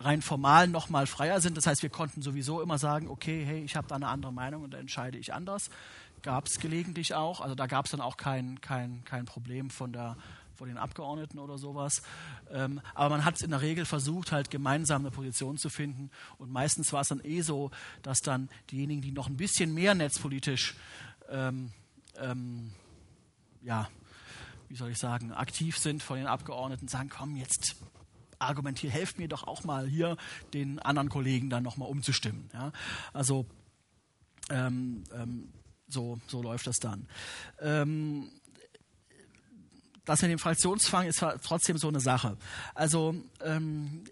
rein 0.00 0.22
formal 0.22 0.68
noch 0.68 0.90
mal 0.90 1.06
freier 1.06 1.40
sind. 1.40 1.56
Das 1.56 1.66
heißt, 1.66 1.82
wir 1.82 1.90
konnten 1.90 2.22
sowieso 2.22 2.60
immer 2.60 2.78
sagen, 2.78 3.08
okay, 3.08 3.44
hey, 3.44 3.62
ich 3.64 3.76
habe 3.76 3.88
da 3.88 3.94
eine 3.94 4.08
andere 4.08 4.32
Meinung 4.32 4.62
und 4.62 4.74
da 4.74 4.78
entscheide 4.78 5.18
ich 5.18 5.32
anders. 5.32 5.70
Gab 6.22 6.46
es 6.46 6.58
gelegentlich 6.58 7.14
auch. 7.14 7.40
Also 7.40 7.54
da 7.54 7.66
gab 7.66 7.86
es 7.86 7.92
dann 7.92 8.00
auch 8.00 8.16
kein, 8.16 8.60
kein, 8.60 9.04
kein 9.04 9.24
Problem 9.24 9.70
von, 9.70 9.92
der, 9.92 10.16
von 10.58 10.68
den 10.68 10.76
Abgeordneten 10.76 11.38
oder 11.38 11.56
sowas. 11.56 12.02
Ähm, 12.50 12.80
aber 12.94 13.10
man 13.16 13.24
hat 13.24 13.36
es 13.36 13.42
in 13.42 13.50
der 13.50 13.62
Regel 13.62 13.84
versucht, 13.84 14.32
halt 14.32 14.50
gemeinsam 14.50 15.02
eine 15.02 15.10
Position 15.10 15.56
zu 15.56 15.70
finden. 15.70 16.10
Und 16.36 16.50
meistens 16.50 16.92
war 16.92 17.00
es 17.00 17.08
dann 17.08 17.24
eh 17.24 17.40
so, 17.40 17.70
dass 18.02 18.18
dann 18.18 18.48
diejenigen, 18.70 19.00
die 19.00 19.12
noch 19.12 19.28
ein 19.28 19.36
bisschen 19.36 19.72
mehr 19.72 19.94
netzpolitisch 19.94 20.74
ähm, 21.30 21.70
ähm, 22.18 22.72
ja, 23.62 23.88
wie 24.68 24.76
soll 24.76 24.90
ich 24.90 24.98
sagen, 24.98 25.32
aktiv 25.32 25.78
sind 25.78 26.02
von 26.02 26.18
den 26.18 26.26
Abgeordneten, 26.26 26.88
sagen, 26.88 27.08
komm, 27.08 27.36
jetzt 27.36 27.76
argumentiert, 28.38 28.92
helft 28.92 29.18
mir 29.18 29.28
doch 29.28 29.46
auch 29.46 29.64
mal 29.64 29.86
hier, 29.86 30.16
den 30.54 30.78
anderen 30.78 31.08
Kollegen 31.08 31.50
dann 31.50 31.62
nochmal 31.62 31.88
umzustimmen. 31.88 32.50
Ja? 32.52 32.72
Also 33.12 33.46
ähm, 34.50 35.04
ähm, 35.12 35.52
so, 35.88 36.20
so 36.26 36.42
läuft 36.42 36.66
das 36.66 36.76
dann. 36.76 37.08
Ähm, 37.60 38.30
das 40.08 40.22
mit 40.22 40.30
dem 40.30 40.38
Fraktionszwang 40.38 41.06
ist 41.06 41.22
trotzdem 41.42 41.76
so 41.76 41.88
eine 41.88 42.00
Sache. 42.00 42.38
Also 42.74 43.14
ähm, 43.44 44.04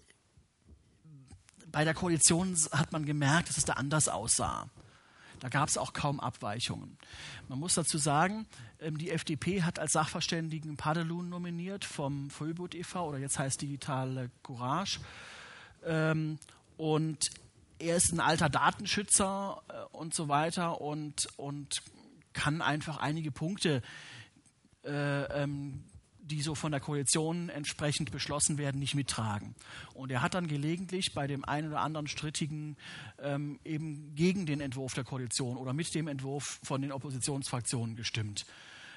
bei 1.72 1.84
der 1.84 1.94
Koalition 1.94 2.54
hat 2.70 2.92
man 2.92 3.06
gemerkt, 3.06 3.48
dass 3.48 3.56
es 3.56 3.64
da 3.64 3.74
anders 3.74 4.06
aussah. 4.08 4.68
Da 5.40 5.48
gab 5.48 5.70
es 5.70 5.78
auch 5.78 5.94
kaum 5.94 6.20
Abweichungen. 6.20 6.98
Man 7.48 7.58
muss 7.58 7.74
dazu 7.74 7.96
sagen, 7.96 8.46
ähm, 8.78 8.98
die 8.98 9.10
FDP 9.10 9.62
hat 9.62 9.78
als 9.78 9.92
Sachverständigen 9.92 10.76
Padelun 10.76 11.30
nominiert 11.30 11.86
vom 11.86 12.28
Vollbut 12.28 12.74
e.V. 12.74 13.08
oder 13.08 13.18
jetzt 13.18 13.38
heißt 13.38 13.62
Digitale 13.62 14.30
Courage. 14.42 15.00
Ähm, 15.82 16.38
und 16.76 17.30
er 17.78 17.96
ist 17.96 18.12
ein 18.12 18.20
alter 18.20 18.50
Datenschützer 18.50 19.62
äh, 19.68 19.96
und 19.96 20.14
so 20.14 20.28
weiter 20.28 20.82
und, 20.82 21.26
und 21.38 21.80
kann 22.34 22.60
einfach 22.60 22.98
einige 22.98 23.30
Punkte 23.30 23.80
äh, 24.86 25.42
ähm, 25.42 25.84
die 26.26 26.42
so 26.42 26.54
von 26.54 26.72
der 26.72 26.80
Koalition 26.80 27.48
entsprechend 27.48 28.10
beschlossen 28.10 28.58
werden, 28.58 28.80
nicht 28.80 28.94
mittragen. 28.94 29.54
Und 29.94 30.10
er 30.10 30.22
hat 30.22 30.34
dann 30.34 30.48
gelegentlich 30.48 31.14
bei 31.14 31.26
dem 31.26 31.44
einen 31.44 31.68
oder 31.68 31.80
anderen 31.80 32.08
strittigen 32.08 32.76
ähm, 33.20 33.60
eben 33.64 34.14
gegen 34.14 34.44
den 34.44 34.60
Entwurf 34.60 34.94
der 34.94 35.04
Koalition 35.04 35.56
oder 35.56 35.72
mit 35.72 35.94
dem 35.94 36.08
Entwurf 36.08 36.58
von 36.64 36.82
den 36.82 36.90
Oppositionsfraktionen 36.90 37.94
gestimmt 37.94 38.44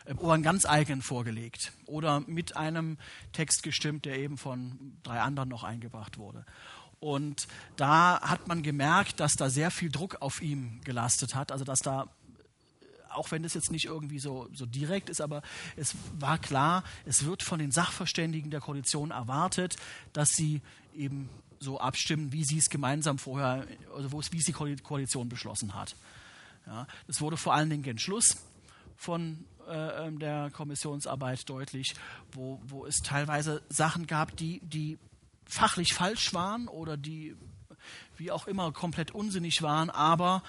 äh, 0.06 0.16
oder 0.16 0.34
einen 0.34 0.44
ganz 0.44 0.66
eigenen 0.66 1.04
vorgelegt 1.04 1.72
oder 1.86 2.22
mit 2.22 2.58
einem 2.58 2.98
Text 3.32 3.62
gestimmt, 3.62 4.06
der 4.06 4.18
eben 4.18 4.38
von 4.38 4.98
drei 5.04 5.22
anderen 5.22 5.50
noch 5.50 5.64
eingebracht 5.64 6.18
wurde. 6.18 6.46
Und 7.00 7.48
da 7.78 8.20
hat 8.22 8.48
man 8.48 8.62
gemerkt, 8.62 9.20
dass 9.20 9.36
da 9.36 9.50
sehr 9.50 9.72
viel 9.72 9.90
Druck 9.90 10.18
auf 10.22 10.42
ihm 10.42 10.82
gelastet 10.84 11.34
hat, 11.36 11.52
also 11.52 11.64
dass 11.64 11.80
da 11.80 12.10
auch 13.12 13.32
wenn 13.32 13.44
das 13.44 13.54
jetzt 13.54 13.72
nicht 13.72 13.86
irgendwie 13.86 14.20
so, 14.20 14.50
so 14.54 14.66
direkt 14.66 15.10
ist, 15.10 15.22
aber 15.22 15.42
es 15.76 15.96
war 16.18 16.38
klar, 16.38 16.84
es 17.06 17.26
wird 17.26 17.44
von 17.44 17.60
den 17.60 17.72
Sachverständigen 17.72 18.52
der 18.52 18.62
Koalition 18.62 19.12
erwartet, 19.12 19.76
dass 20.14 20.30
sie 20.30 20.62
eben 20.96 21.30
so 21.60 21.80
abstimmen, 21.80 22.32
wie 22.32 22.44
sie 22.44 22.58
es 22.58 22.70
gemeinsam 22.70 23.18
vorher, 23.18 23.68
also 23.96 24.12
wo 24.12 24.20
es, 24.20 24.32
wie 24.32 24.38
es 24.38 24.46
die 24.46 24.54
Koalition 24.54 25.30
beschlossen 25.30 25.74
hat. 25.76 25.96
Ja, 26.66 26.88
das 27.08 27.22
wurde 27.22 27.38
vor 27.38 27.54
allen 27.54 27.70
Dingen 27.70 27.84
gen 27.84 28.00
Schluss 28.00 28.38
von 28.96 29.46
äh, 29.68 30.08
ähm, 30.08 30.20
der 30.20 30.52
Kommissionsarbeit 30.52 31.50
deutlich, 31.50 31.94
wo, 32.32 32.62
wo 32.66 32.86
es 32.86 32.98
teilweise 32.98 33.62
Sachen 33.70 34.08
gab, 34.08 34.36
die, 34.38 34.62
die 34.62 34.98
fachlich 35.46 35.94
falsch 35.94 36.34
waren 36.34 36.68
oder 36.68 36.96
die 36.98 37.36
wie 38.18 38.32
auch 38.32 38.48
immer 38.48 38.72
komplett 38.72 39.12
unsinnig 39.12 39.62
waren, 39.62 39.90
aber 39.90 40.44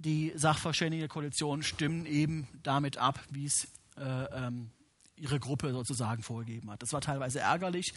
die 0.00 0.32
Sachverständigenkoalition 0.34 1.62
stimmen 1.62 2.06
eben 2.06 2.48
damit 2.62 2.96
ab, 2.96 3.20
wie 3.30 3.46
es 3.46 3.68
äh, 3.96 4.02
ähm, 4.02 4.70
ihre 5.16 5.38
Gruppe 5.38 5.72
sozusagen 5.72 6.22
vorgegeben 6.22 6.70
hat. 6.70 6.82
Das 6.82 6.92
war 6.92 7.00
teilweise 7.02 7.40
ärgerlich, 7.40 7.92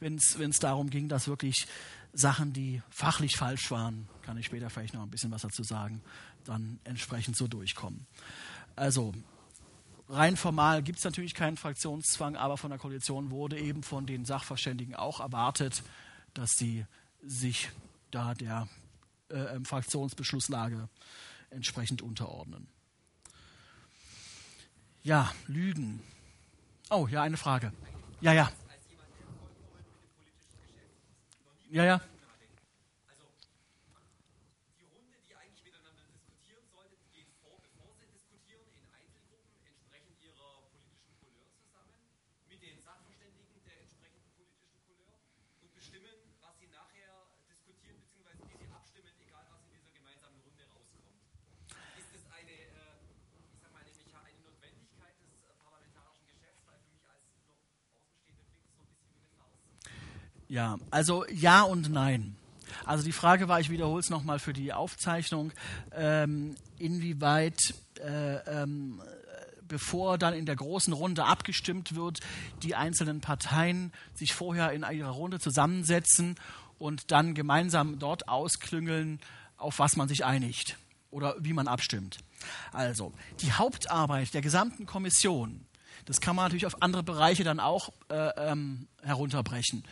wenn 0.00 0.16
es 0.16 0.58
darum 0.58 0.88
ging, 0.88 1.08
dass 1.08 1.28
wirklich 1.28 1.66
Sachen, 2.14 2.52
die 2.52 2.82
fachlich 2.90 3.36
falsch 3.36 3.70
waren, 3.70 4.08
kann 4.22 4.38
ich 4.38 4.46
später 4.46 4.70
vielleicht 4.70 4.94
noch 4.94 5.02
ein 5.02 5.10
bisschen 5.10 5.30
was 5.30 5.42
dazu 5.42 5.62
sagen, 5.62 6.02
dann 6.44 6.80
entsprechend 6.84 7.36
so 7.36 7.46
durchkommen. 7.46 8.06
Also 8.74 9.12
rein 10.08 10.36
formal 10.36 10.82
gibt 10.82 10.98
es 10.98 11.04
natürlich 11.04 11.34
keinen 11.34 11.58
Fraktionszwang, 11.58 12.36
aber 12.36 12.56
von 12.56 12.70
der 12.70 12.78
Koalition 12.78 13.30
wurde 13.30 13.58
eben 13.58 13.82
von 13.82 14.06
den 14.06 14.24
Sachverständigen 14.24 14.94
auch 14.94 15.20
erwartet, 15.20 15.82
dass 16.32 16.52
sie 16.52 16.86
sich 17.22 17.70
da 18.10 18.34
der 18.34 18.68
äh, 19.30 19.56
ähm, 19.56 19.64
Fraktionsbeschlusslage 19.64 20.88
entsprechend 21.52 22.02
unterordnen. 22.02 22.66
Ja, 25.02 25.32
Lügen. 25.46 26.00
Oh, 26.90 27.06
ja, 27.08 27.22
eine 27.22 27.36
Frage. 27.36 27.72
Ja, 28.20 28.32
ja. 28.32 28.52
Ja, 31.70 31.84
ja. 31.84 32.00
Ja, 60.52 60.78
also 60.90 61.24
ja 61.30 61.62
und 61.62 61.90
nein. 61.90 62.36
Also 62.84 63.02
die 63.02 63.12
Frage 63.12 63.48
war, 63.48 63.58
ich 63.60 63.70
wiederhole 63.70 64.00
es 64.00 64.10
nochmal 64.10 64.38
für 64.38 64.52
die 64.52 64.74
Aufzeichnung, 64.74 65.50
ähm, 65.96 66.56
inwieweit, 66.76 67.72
äh, 67.98 68.34
ähm, 68.62 69.00
bevor 69.66 70.18
dann 70.18 70.34
in 70.34 70.44
der 70.44 70.56
großen 70.56 70.92
Runde 70.92 71.24
abgestimmt 71.24 71.94
wird, 71.94 72.20
die 72.62 72.74
einzelnen 72.74 73.22
Parteien 73.22 73.94
sich 74.12 74.34
vorher 74.34 74.72
in 74.72 74.82
ihrer 74.82 75.12
Runde 75.12 75.40
zusammensetzen 75.40 76.34
und 76.78 77.12
dann 77.12 77.32
gemeinsam 77.32 77.98
dort 77.98 78.28
ausklüngeln, 78.28 79.20
auf 79.56 79.78
was 79.78 79.96
man 79.96 80.06
sich 80.06 80.26
einigt 80.26 80.76
oder 81.10 81.34
wie 81.38 81.54
man 81.54 81.66
abstimmt. 81.66 82.18
Also, 82.74 83.14
die 83.40 83.52
Hauptarbeit 83.52 84.34
der 84.34 84.42
gesamten 84.42 84.84
Kommission, 84.84 85.64
das 86.04 86.20
kann 86.20 86.36
man 86.36 86.44
natürlich 86.44 86.66
auf 86.66 86.82
andere 86.82 87.02
Bereiche 87.02 87.42
dann 87.42 87.58
auch 87.58 87.90
äh, 88.10 88.28
ähm, 88.36 88.86
herunterbrechen 89.02 89.82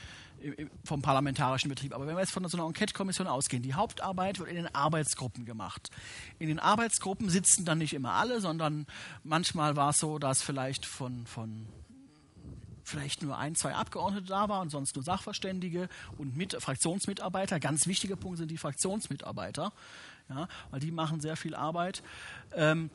vom 0.84 1.02
parlamentarischen 1.02 1.68
Betrieb. 1.68 1.94
Aber 1.94 2.06
wenn 2.06 2.16
wir 2.16 2.20
jetzt 2.20 2.32
von 2.32 2.46
so 2.48 2.56
einer 2.56 2.66
Enquete-Kommission 2.66 3.26
ausgehen, 3.26 3.62
die 3.62 3.74
Hauptarbeit 3.74 4.38
wird 4.38 4.48
in 4.48 4.56
den 4.56 4.74
Arbeitsgruppen 4.74 5.44
gemacht. 5.44 5.90
In 6.38 6.48
den 6.48 6.58
Arbeitsgruppen 6.58 7.28
sitzen 7.28 7.64
dann 7.64 7.78
nicht 7.78 7.92
immer 7.92 8.12
alle, 8.12 8.40
sondern 8.40 8.86
manchmal 9.22 9.76
war 9.76 9.90
es 9.90 9.98
so, 9.98 10.18
dass 10.18 10.42
vielleicht 10.42 10.86
von, 10.86 11.26
von 11.26 11.66
vielleicht 12.84 13.22
nur 13.22 13.38
ein, 13.38 13.54
zwei 13.54 13.74
Abgeordnete 13.74 14.26
da 14.26 14.48
waren 14.48 14.62
und 14.62 14.70
sonst 14.70 14.96
nur 14.96 15.04
Sachverständige 15.04 15.88
und 16.18 16.36
mit, 16.36 16.54
Fraktionsmitarbeiter. 16.60 17.60
Ganz 17.60 17.86
wichtige 17.86 18.16
Punkte 18.16 18.38
sind 18.38 18.50
die 18.50 18.58
Fraktionsmitarbeiter, 18.58 19.72
ja, 20.28 20.48
weil 20.70 20.80
die 20.80 20.90
machen 20.90 21.20
sehr 21.20 21.36
viel 21.36 21.54
Arbeit. 21.54 22.02
Ähm, 22.54 22.90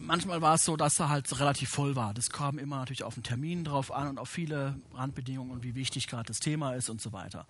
manchmal 0.00 0.42
war 0.42 0.54
es 0.54 0.64
so, 0.64 0.76
dass 0.76 0.98
er 0.98 1.08
halt 1.08 1.38
relativ 1.38 1.70
voll 1.70 1.96
war. 1.96 2.14
Das 2.14 2.30
kam 2.30 2.58
immer 2.58 2.78
natürlich 2.78 3.04
auf 3.04 3.14
den 3.14 3.22
Termin 3.22 3.64
drauf 3.64 3.92
an 3.92 4.08
und 4.08 4.18
auf 4.18 4.28
viele 4.28 4.76
Randbedingungen 4.94 5.52
und 5.52 5.62
wie 5.62 5.74
wichtig 5.74 6.06
gerade 6.06 6.26
das 6.26 6.38
Thema 6.38 6.74
ist 6.74 6.88
und 6.88 7.00
so 7.00 7.12
weiter. 7.12 7.46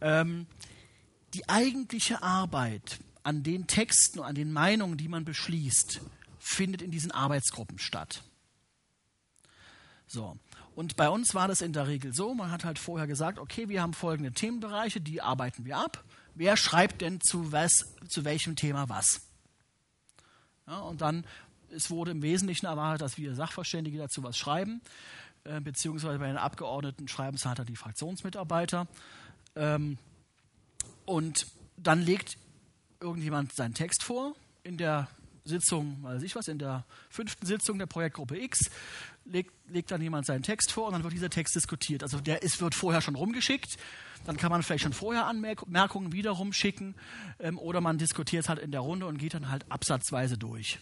Ähm, 0.00 0.46
die 1.34 1.48
eigentliche 1.48 2.22
Arbeit 2.22 3.00
an 3.22 3.42
den 3.42 3.66
Texten 3.66 4.20
und 4.20 4.24
an 4.24 4.34
den 4.34 4.52
Meinungen, 4.52 4.96
die 4.96 5.08
man 5.08 5.24
beschließt, 5.24 6.00
findet 6.38 6.82
in 6.82 6.90
diesen 6.90 7.12
Arbeitsgruppen 7.12 7.78
statt. 7.78 8.22
So. 10.06 10.36
Und 10.74 10.96
bei 10.96 11.08
uns 11.08 11.34
war 11.34 11.46
das 11.46 11.60
in 11.60 11.72
der 11.72 11.86
Regel 11.86 12.14
so, 12.14 12.34
man 12.34 12.50
hat 12.50 12.64
halt 12.64 12.78
vorher 12.78 13.06
gesagt, 13.06 13.38
okay, 13.38 13.68
wir 13.68 13.82
haben 13.82 13.92
folgende 13.92 14.32
Themenbereiche, 14.32 15.00
die 15.00 15.20
arbeiten 15.20 15.64
wir 15.64 15.76
ab. 15.76 16.02
Wer 16.34 16.56
schreibt 16.56 17.02
denn 17.02 17.20
zu, 17.20 17.52
was, 17.52 17.94
zu 18.08 18.24
welchem 18.24 18.56
Thema 18.56 18.88
was? 18.88 19.20
Ja, 20.66 20.78
und 20.78 21.00
dann 21.00 21.26
es 21.74 21.90
wurde 21.90 22.10
im 22.10 22.22
Wesentlichen 22.22 22.66
erwartet, 22.66 23.02
dass 23.02 23.18
wir 23.18 23.34
Sachverständige 23.34 23.98
dazu 23.98 24.22
was 24.22 24.36
schreiben, 24.36 24.80
äh, 25.44 25.60
beziehungsweise 25.60 26.18
bei 26.18 26.26
den 26.26 26.36
Abgeordneten 26.36 27.08
schreiben 27.08 27.36
es 27.36 27.46
halt 27.46 27.66
die 27.68 27.76
Fraktionsmitarbeiter. 27.76 28.86
Ähm, 29.56 29.98
und 31.06 31.46
dann 31.76 32.02
legt 32.02 32.36
irgendjemand 33.00 33.54
seinen 33.54 33.74
Text 33.74 34.02
vor 34.02 34.34
in 34.62 34.76
der 34.76 35.08
Sitzung, 35.44 35.98
weiß 36.02 36.22
ich 36.22 36.36
was, 36.36 36.48
in 36.48 36.58
der 36.58 36.84
fünften 37.08 37.46
Sitzung 37.46 37.78
der 37.78 37.86
Projektgruppe 37.86 38.38
X 38.38 38.70
legt, 39.24 39.52
legt 39.68 39.90
dann 39.90 40.02
jemand 40.02 40.26
seinen 40.26 40.42
Text 40.42 40.72
vor 40.72 40.86
und 40.86 40.92
dann 40.92 41.02
wird 41.02 41.12
dieser 41.12 41.30
Text 41.30 41.54
diskutiert. 41.54 42.02
Also 42.02 42.20
der 42.20 42.42
ist, 42.42 42.60
wird 42.60 42.74
vorher 42.74 43.00
schon 43.00 43.14
rumgeschickt, 43.14 43.76
dann 44.26 44.36
kann 44.36 44.50
man 44.50 44.62
vielleicht 44.62 44.84
schon 44.84 44.92
vorher 44.92 45.26
Anmerkungen 45.26 46.12
wieder 46.12 46.32
rumschicken 46.32 46.94
ähm, 47.38 47.58
oder 47.58 47.80
man 47.80 47.98
diskutiert 47.98 48.44
es 48.44 48.48
halt 48.48 48.58
in 48.58 48.70
der 48.70 48.80
Runde 48.80 49.06
und 49.06 49.18
geht 49.18 49.34
dann 49.34 49.50
halt 49.50 49.70
absatzweise 49.70 50.36
durch. 50.36 50.78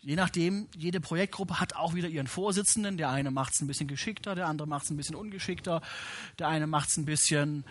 Je 0.00 0.14
nachdem, 0.14 0.68
jede 0.76 1.00
Projektgruppe 1.00 1.60
hat 1.60 1.74
auch 1.74 1.94
wieder 1.94 2.08
ihren 2.08 2.28
Vorsitzenden. 2.28 2.96
Der 2.96 3.10
eine 3.10 3.30
macht 3.30 3.54
es 3.54 3.60
ein 3.60 3.66
bisschen 3.66 3.88
geschickter, 3.88 4.34
der 4.34 4.46
andere 4.46 4.68
macht 4.68 4.84
es 4.84 4.90
ein 4.90 4.96
bisschen 4.96 5.16
ungeschickter, 5.16 5.82
der 6.38 6.48
eine 6.48 6.66
macht 6.66 6.90
es 6.90 6.96
ein 6.96 7.04
bisschen 7.04 7.64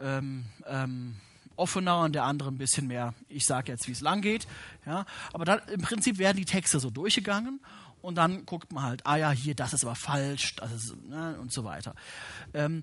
ähm, 0.00 0.46
ähm, 0.66 1.16
offener 1.56 2.00
und 2.00 2.14
der 2.14 2.24
andere 2.24 2.50
ein 2.50 2.58
bisschen 2.58 2.86
mehr, 2.86 3.14
ich 3.28 3.44
sage 3.44 3.72
jetzt, 3.72 3.88
wie 3.88 3.92
es 3.92 4.00
lang 4.00 4.22
geht. 4.22 4.46
Ja, 4.86 5.06
aber 5.32 5.44
dann, 5.44 5.60
im 5.72 5.82
Prinzip 5.82 6.18
werden 6.18 6.36
die 6.36 6.44
Texte 6.44 6.80
so 6.80 6.90
durchgegangen 6.90 7.60
und 8.00 8.14
dann 8.14 8.46
guckt 8.46 8.72
man 8.72 8.84
halt, 8.84 9.06
ah 9.06 9.16
ja, 9.16 9.30
hier, 9.30 9.54
das 9.54 9.72
ist 9.72 9.84
aber 9.84 9.94
falsch, 9.94 10.56
das 10.56 10.72
ist, 10.72 10.96
ne, 11.08 11.36
und 11.40 11.52
so 11.52 11.64
weiter. 11.64 11.94
Ähm, 12.54 12.82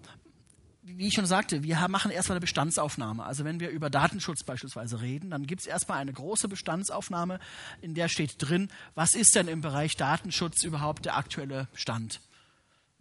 wie 0.86 1.08
ich 1.08 1.14
schon 1.14 1.26
sagte, 1.26 1.64
wir 1.64 1.88
machen 1.88 2.12
erstmal 2.12 2.36
eine 2.36 2.42
Bestandsaufnahme. 2.42 3.24
Also 3.24 3.44
wenn 3.44 3.60
wir 3.60 3.70
über 3.70 3.90
Datenschutz 3.90 4.44
beispielsweise 4.44 5.02
reden, 5.02 5.32
dann 5.32 5.48
gibt 5.48 5.62
es 5.62 5.68
erstmal 5.68 5.98
eine 5.98 6.14
große 6.14 6.48
Bestandsaufnahme, 6.48 7.40
in 7.82 7.96
der 7.96 8.08
steht 8.08 8.36
drin, 8.38 8.70
was 8.94 9.16
ist 9.16 9.36
denn 9.36 9.48
im 9.48 9.62
Bereich 9.62 9.96
Datenschutz 9.96 10.64
überhaupt 10.64 11.06
der 11.06 11.18
aktuelle 11.18 11.68
Stand? 11.74 12.22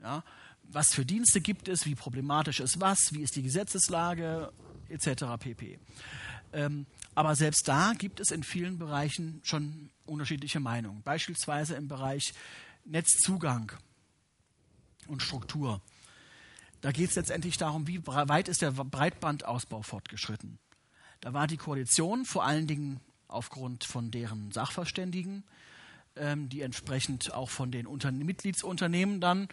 Ja, 0.03 0.25
was 0.63 0.95
für 0.95 1.05
Dienste 1.05 1.43
gibt 1.43 1.69
es, 1.69 1.85
wie 1.85 1.95
problematisch 1.95 2.61
ist 2.61 2.81
was, 2.81 3.13
wie 3.13 3.23
ist 3.23 3.37
die 3.37 3.43
Gesetzeslage 3.43 4.51
etc. 4.89 5.25
pp. 5.39 5.79
Ähm, 6.55 6.87
aber 7.15 7.37
selbst 7.37 7.69
da 7.69 7.93
gibt 7.93 8.19
es 8.19 8.31
in 8.31 8.43
vielen 8.43 8.79
Bereichen 8.79 9.41
schon 9.45 9.91
unterschiedliche 10.07 10.59
Meinungen. 10.59 11.03
Beispielsweise 11.03 11.75
im 11.75 11.89
Bereich 11.89 12.33
Netzzugang 12.85 13.73
und 15.07 15.23
Struktur. 15.23 15.83
Da 16.85 16.93
geht 16.93 17.09
es 17.09 17.17
letztendlich 17.17 17.57
darum, 17.57 17.87
wie 17.87 18.07
weit 18.07 18.47
ist 18.47 18.61
der 18.61 18.73
Breitbandausbau 18.73 19.81
fortgeschritten. 19.81 20.59
Da 21.23 21.33
war 21.33 21.47
die 21.47 21.57
Koalition 21.57 22.27
vor 22.27 22.45
allen 22.45 22.67
Dingen 22.67 23.01
aufgrund 23.27 23.85
von 23.85 24.11
deren 24.11 24.53
Sachverständigen, 24.53 25.45
ähm, 26.15 26.51
die 26.51 26.61
entsprechend 26.61 27.33
auch 27.33 27.49
von 27.49 27.71
den 27.71 27.87
Unter 27.87 28.13
Mitgliedsunternehmen 28.13 29.23
dann 29.23 29.49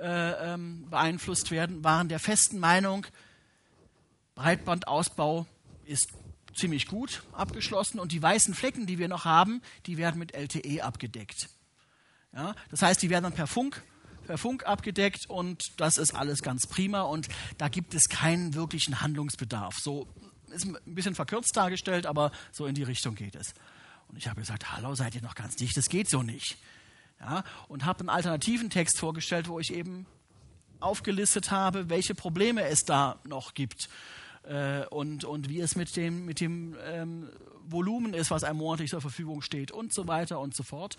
äh, 0.00 0.54
ähm, 0.54 0.90
beeinflusst 0.90 1.52
werden, 1.52 1.84
waren 1.84 2.08
der 2.08 2.18
festen 2.18 2.58
Meinung, 2.58 3.06
Breitbandausbau 4.34 5.46
ist 5.84 6.08
ziemlich 6.52 6.88
gut 6.88 7.22
abgeschlossen 7.30 8.00
und 8.00 8.10
die 8.10 8.20
weißen 8.20 8.54
Flecken, 8.54 8.86
die 8.86 8.98
wir 8.98 9.06
noch 9.06 9.24
haben, 9.24 9.62
die 9.86 9.98
werden 9.98 10.18
mit 10.18 10.34
LTE 10.34 10.82
abgedeckt. 10.82 11.48
Ja, 12.32 12.56
das 12.72 12.82
heißt, 12.82 13.00
die 13.00 13.08
werden 13.08 13.22
dann 13.22 13.34
per 13.34 13.46
Funk, 13.46 13.84
per 14.22 14.38
Funk 14.38 14.66
abgedeckt 14.66 15.28
und 15.28 15.78
das 15.78 15.98
ist 15.98 16.14
alles 16.14 16.42
ganz 16.42 16.66
prima 16.66 17.02
und 17.02 17.28
da 17.58 17.68
gibt 17.68 17.94
es 17.94 18.08
keinen 18.08 18.54
wirklichen 18.54 19.00
Handlungsbedarf. 19.00 19.76
So 19.78 20.06
ist 20.50 20.66
ein 20.66 20.76
bisschen 20.86 21.14
verkürzt 21.14 21.56
dargestellt, 21.56 22.06
aber 22.06 22.32
so 22.52 22.66
in 22.66 22.74
die 22.74 22.82
Richtung 22.82 23.14
geht 23.14 23.34
es. 23.34 23.54
Und 24.08 24.16
ich 24.16 24.28
habe 24.28 24.40
gesagt, 24.40 24.72
hallo, 24.72 24.94
seid 24.94 25.14
ihr 25.14 25.22
noch 25.22 25.34
ganz 25.34 25.56
dicht? 25.56 25.76
Das 25.76 25.88
geht 25.88 26.08
so 26.08 26.22
nicht. 26.22 26.58
Ja, 27.20 27.44
und 27.68 27.84
habe 27.84 28.00
einen 28.00 28.08
alternativen 28.08 28.68
Text 28.68 28.98
vorgestellt, 28.98 29.48
wo 29.48 29.60
ich 29.60 29.72
eben 29.72 30.06
aufgelistet 30.80 31.50
habe, 31.50 31.88
welche 31.88 32.14
Probleme 32.14 32.64
es 32.64 32.80
da 32.80 33.20
noch 33.24 33.54
gibt 33.54 33.88
äh, 34.44 34.84
und, 34.86 35.24
und 35.24 35.48
wie 35.48 35.60
es 35.60 35.76
mit 35.76 35.96
dem, 35.96 36.24
mit 36.24 36.40
dem 36.40 36.76
ähm, 36.84 37.28
Volumen 37.64 38.14
ist, 38.14 38.30
was 38.30 38.44
einem 38.44 38.58
monatlich 38.58 38.90
zur 38.90 39.00
Verfügung 39.00 39.42
steht 39.42 39.70
und 39.70 39.94
so 39.94 40.08
weiter 40.08 40.40
und 40.40 40.54
so 40.54 40.62
fort. 40.62 40.96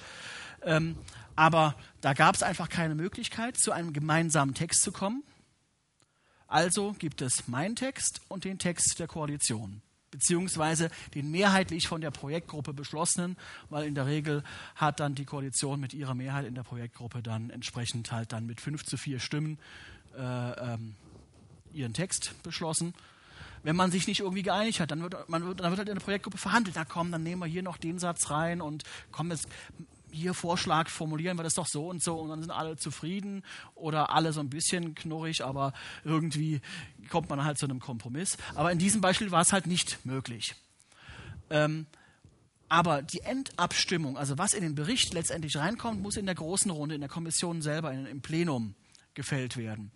Ähm, 0.63 0.95
aber 1.35 1.75
da 2.01 2.13
gab 2.13 2.35
es 2.35 2.43
einfach 2.43 2.69
keine 2.69 2.95
Möglichkeit, 2.95 3.57
zu 3.57 3.71
einem 3.71 3.93
gemeinsamen 3.93 4.53
Text 4.53 4.81
zu 4.81 4.91
kommen. 4.91 5.23
Also 6.47 6.93
gibt 6.99 7.21
es 7.21 7.47
meinen 7.47 7.75
Text 7.75 8.21
und 8.27 8.45
den 8.45 8.59
Text 8.59 8.99
der 8.99 9.07
Koalition 9.07 9.81
beziehungsweise 10.11 10.91
den 11.15 11.31
mehrheitlich 11.31 11.87
von 11.87 11.99
der 11.99 12.11
Projektgruppe 12.11 12.71
beschlossenen, 12.71 13.35
weil 13.71 13.87
in 13.87 13.95
der 13.95 14.05
Regel 14.05 14.43
hat 14.75 14.99
dann 14.99 15.15
die 15.15 15.25
Koalition 15.25 15.79
mit 15.79 15.95
ihrer 15.95 16.13
Mehrheit 16.13 16.45
in 16.45 16.53
der 16.53 16.61
Projektgruppe 16.61 17.23
dann 17.23 17.49
entsprechend 17.49 18.11
halt 18.11 18.31
dann 18.31 18.45
mit 18.45 18.61
fünf 18.61 18.83
zu 18.83 18.95
vier 18.95 19.19
Stimmen 19.19 19.57
äh, 20.15 20.21
ähm, 20.21 20.95
ihren 21.73 21.95
Text 21.95 22.35
beschlossen 22.43 22.93
wenn 23.63 23.75
man 23.75 23.91
sich 23.91 24.07
nicht 24.07 24.19
irgendwie 24.19 24.43
geeinigt 24.43 24.79
hat, 24.79 24.91
dann 24.91 25.01
wird, 25.01 25.29
man 25.29 25.45
wird, 25.45 25.61
dann 25.61 25.71
wird 25.71 25.79
halt 25.79 25.89
in 25.89 25.95
der 25.95 26.03
Projektgruppe 26.03 26.37
verhandelt. 26.37 26.75
Na 26.75 26.85
komm, 26.85 27.11
dann 27.11 27.23
nehmen 27.23 27.41
wir 27.41 27.47
hier 27.47 27.63
noch 27.63 27.77
den 27.77 27.97
Satz 27.99 28.29
rein 28.29 28.61
und 28.61 28.83
komm, 29.11 29.31
jetzt 29.31 29.47
hier 30.11 30.33
Vorschlag 30.33 30.89
formulieren 30.89 31.37
wir 31.37 31.43
das 31.43 31.55
doch 31.55 31.65
so 31.65 31.89
und 31.89 32.03
so 32.03 32.19
und 32.19 32.29
dann 32.29 32.41
sind 32.41 32.51
alle 32.51 32.77
zufrieden 32.77 33.43
oder 33.73 34.11
alle 34.11 34.31
so 34.31 34.41
ein 34.41 34.49
bisschen 34.49 34.93
knurrig, 34.93 35.43
aber 35.43 35.73
irgendwie 36.03 36.61
kommt 37.09 37.29
man 37.29 37.43
halt 37.43 37.57
zu 37.57 37.65
einem 37.65 37.79
Kompromiss. 37.79 38.37
Aber 38.55 38.71
in 38.71 38.77
diesem 38.77 39.01
Beispiel 39.01 39.31
war 39.31 39.41
es 39.41 39.51
halt 39.51 39.65
nicht 39.65 40.05
möglich. 40.05 40.55
Ähm, 41.49 41.87
aber 42.69 43.01
die 43.01 43.21
Endabstimmung, 43.21 44.17
also 44.17 44.37
was 44.37 44.53
in 44.53 44.63
den 44.63 44.75
Bericht 44.75 45.13
letztendlich 45.13 45.57
reinkommt, 45.57 46.01
muss 46.01 46.17
in 46.17 46.25
der 46.25 46.35
großen 46.35 46.71
Runde, 46.71 46.95
in 46.95 47.01
der 47.01 47.09
Kommission 47.09 47.61
selber, 47.61 47.91
in, 47.91 48.05
im 48.05 48.21
Plenum 48.21 48.75
gefällt 49.13 49.57
werden. 49.57 49.91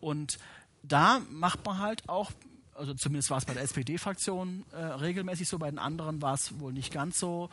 Und 0.00 0.38
da 0.82 1.20
macht 1.30 1.64
man 1.64 1.78
halt 1.78 2.08
auch 2.08 2.32
also 2.78 2.94
zumindest 2.94 3.30
war 3.30 3.38
es 3.38 3.44
bei 3.44 3.54
der 3.54 3.62
SPD-Fraktion 3.62 4.64
äh, 4.72 4.76
regelmäßig 4.76 5.48
so, 5.48 5.58
bei 5.58 5.68
den 5.68 5.78
anderen 5.78 6.22
war 6.22 6.34
es 6.34 6.58
wohl 6.60 6.72
nicht 6.72 6.92
ganz 6.92 7.18
so 7.18 7.50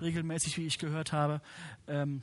regelmäßig, 0.00 0.58
wie 0.58 0.66
ich 0.66 0.78
gehört 0.78 1.12
habe. 1.12 1.40
Ähm, 1.88 2.22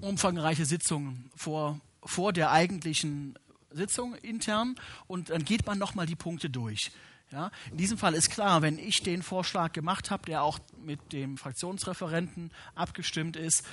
umfangreiche 0.00 0.66
Sitzungen 0.66 1.30
vor, 1.34 1.80
vor 2.04 2.32
der 2.32 2.50
eigentlichen 2.50 3.38
Sitzung 3.72 4.14
intern 4.16 4.76
und 5.06 5.30
dann 5.30 5.44
geht 5.44 5.66
man 5.66 5.78
nochmal 5.78 6.06
die 6.06 6.16
Punkte 6.16 6.50
durch. 6.50 6.92
Ja, 7.32 7.52
in 7.70 7.76
diesem 7.76 7.96
Fall 7.96 8.14
ist 8.14 8.30
klar, 8.30 8.60
wenn 8.60 8.76
ich 8.76 9.04
den 9.04 9.22
Vorschlag 9.22 9.72
gemacht 9.72 10.10
habe, 10.10 10.26
der 10.26 10.42
auch 10.42 10.58
mit 10.82 11.12
dem 11.12 11.38
Fraktionsreferenten 11.38 12.50
abgestimmt 12.74 13.36
ist, 13.36 13.64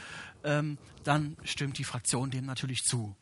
ähm, 0.44 0.78
dann 1.04 1.36
stimmt 1.44 1.80
die 1.80 1.84
Fraktion 1.84 2.30
dem 2.30 2.46
natürlich 2.46 2.84
zu. 2.84 3.16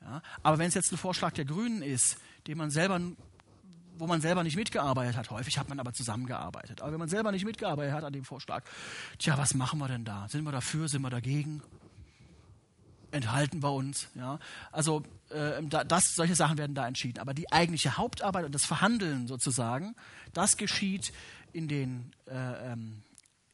Ja, 0.00 0.22
aber 0.42 0.58
wenn 0.58 0.66
es 0.66 0.74
jetzt 0.74 0.90
ein 0.90 0.98
Vorschlag 0.98 1.32
der 1.34 1.44
Grünen 1.44 1.82
ist, 1.82 2.16
den 2.48 2.58
man 2.58 2.70
selber 2.70 2.98
wo 4.00 4.06
man 4.06 4.20
selber 4.20 4.42
nicht 4.42 4.56
mitgearbeitet 4.56 5.16
hat. 5.16 5.30
Häufig 5.30 5.58
hat 5.58 5.68
man 5.68 5.78
aber 5.78 5.92
zusammengearbeitet. 5.92 6.80
Aber 6.80 6.92
wenn 6.92 6.98
man 6.98 7.08
selber 7.08 7.30
nicht 7.30 7.44
mitgearbeitet 7.44 7.92
hat 7.92 8.04
an 8.04 8.12
dem 8.12 8.24
Vorschlag, 8.24 8.64
tja, 9.18 9.38
was 9.38 9.54
machen 9.54 9.78
wir 9.78 9.88
denn 9.88 10.04
da? 10.04 10.28
Sind 10.28 10.44
wir 10.44 10.52
dafür? 10.52 10.88
Sind 10.88 11.02
wir 11.02 11.10
dagegen? 11.10 11.62
Enthalten 13.12 13.62
wir 13.62 13.72
uns? 13.72 14.08
Ja? 14.14 14.38
Also 14.72 15.02
äh, 15.30 15.62
das, 15.62 16.14
solche 16.14 16.34
Sachen 16.34 16.58
werden 16.58 16.74
da 16.74 16.86
entschieden. 16.86 17.18
Aber 17.18 17.34
die 17.34 17.50
eigentliche 17.52 17.96
Hauptarbeit 17.96 18.44
und 18.44 18.54
das 18.54 18.64
Verhandeln 18.64 19.26
sozusagen, 19.28 19.94
das 20.32 20.56
geschieht 20.56 21.12
in 21.52 21.68
den, 21.68 22.12
äh, 22.26 22.72
ähm, 22.72 23.02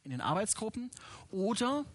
in 0.03 0.11
den 0.11 0.21
Arbeitsgruppen 0.21 0.91
oder 1.31 1.85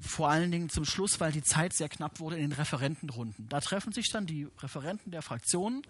vor 0.00 0.28
allen 0.28 0.50
Dingen 0.50 0.68
zum 0.68 0.84
Schluss, 0.84 1.20
weil 1.20 1.32
die 1.32 1.42
Zeit 1.42 1.72
sehr 1.72 1.88
knapp 1.88 2.20
wurde, 2.20 2.36
in 2.36 2.50
den 2.50 2.52
Referentenrunden. 2.52 3.48
Da 3.48 3.60
treffen 3.60 3.92
sich 3.92 4.10
dann 4.10 4.26
die 4.26 4.48
Referenten 4.60 5.10
der 5.10 5.22
Fraktionen 5.22 5.82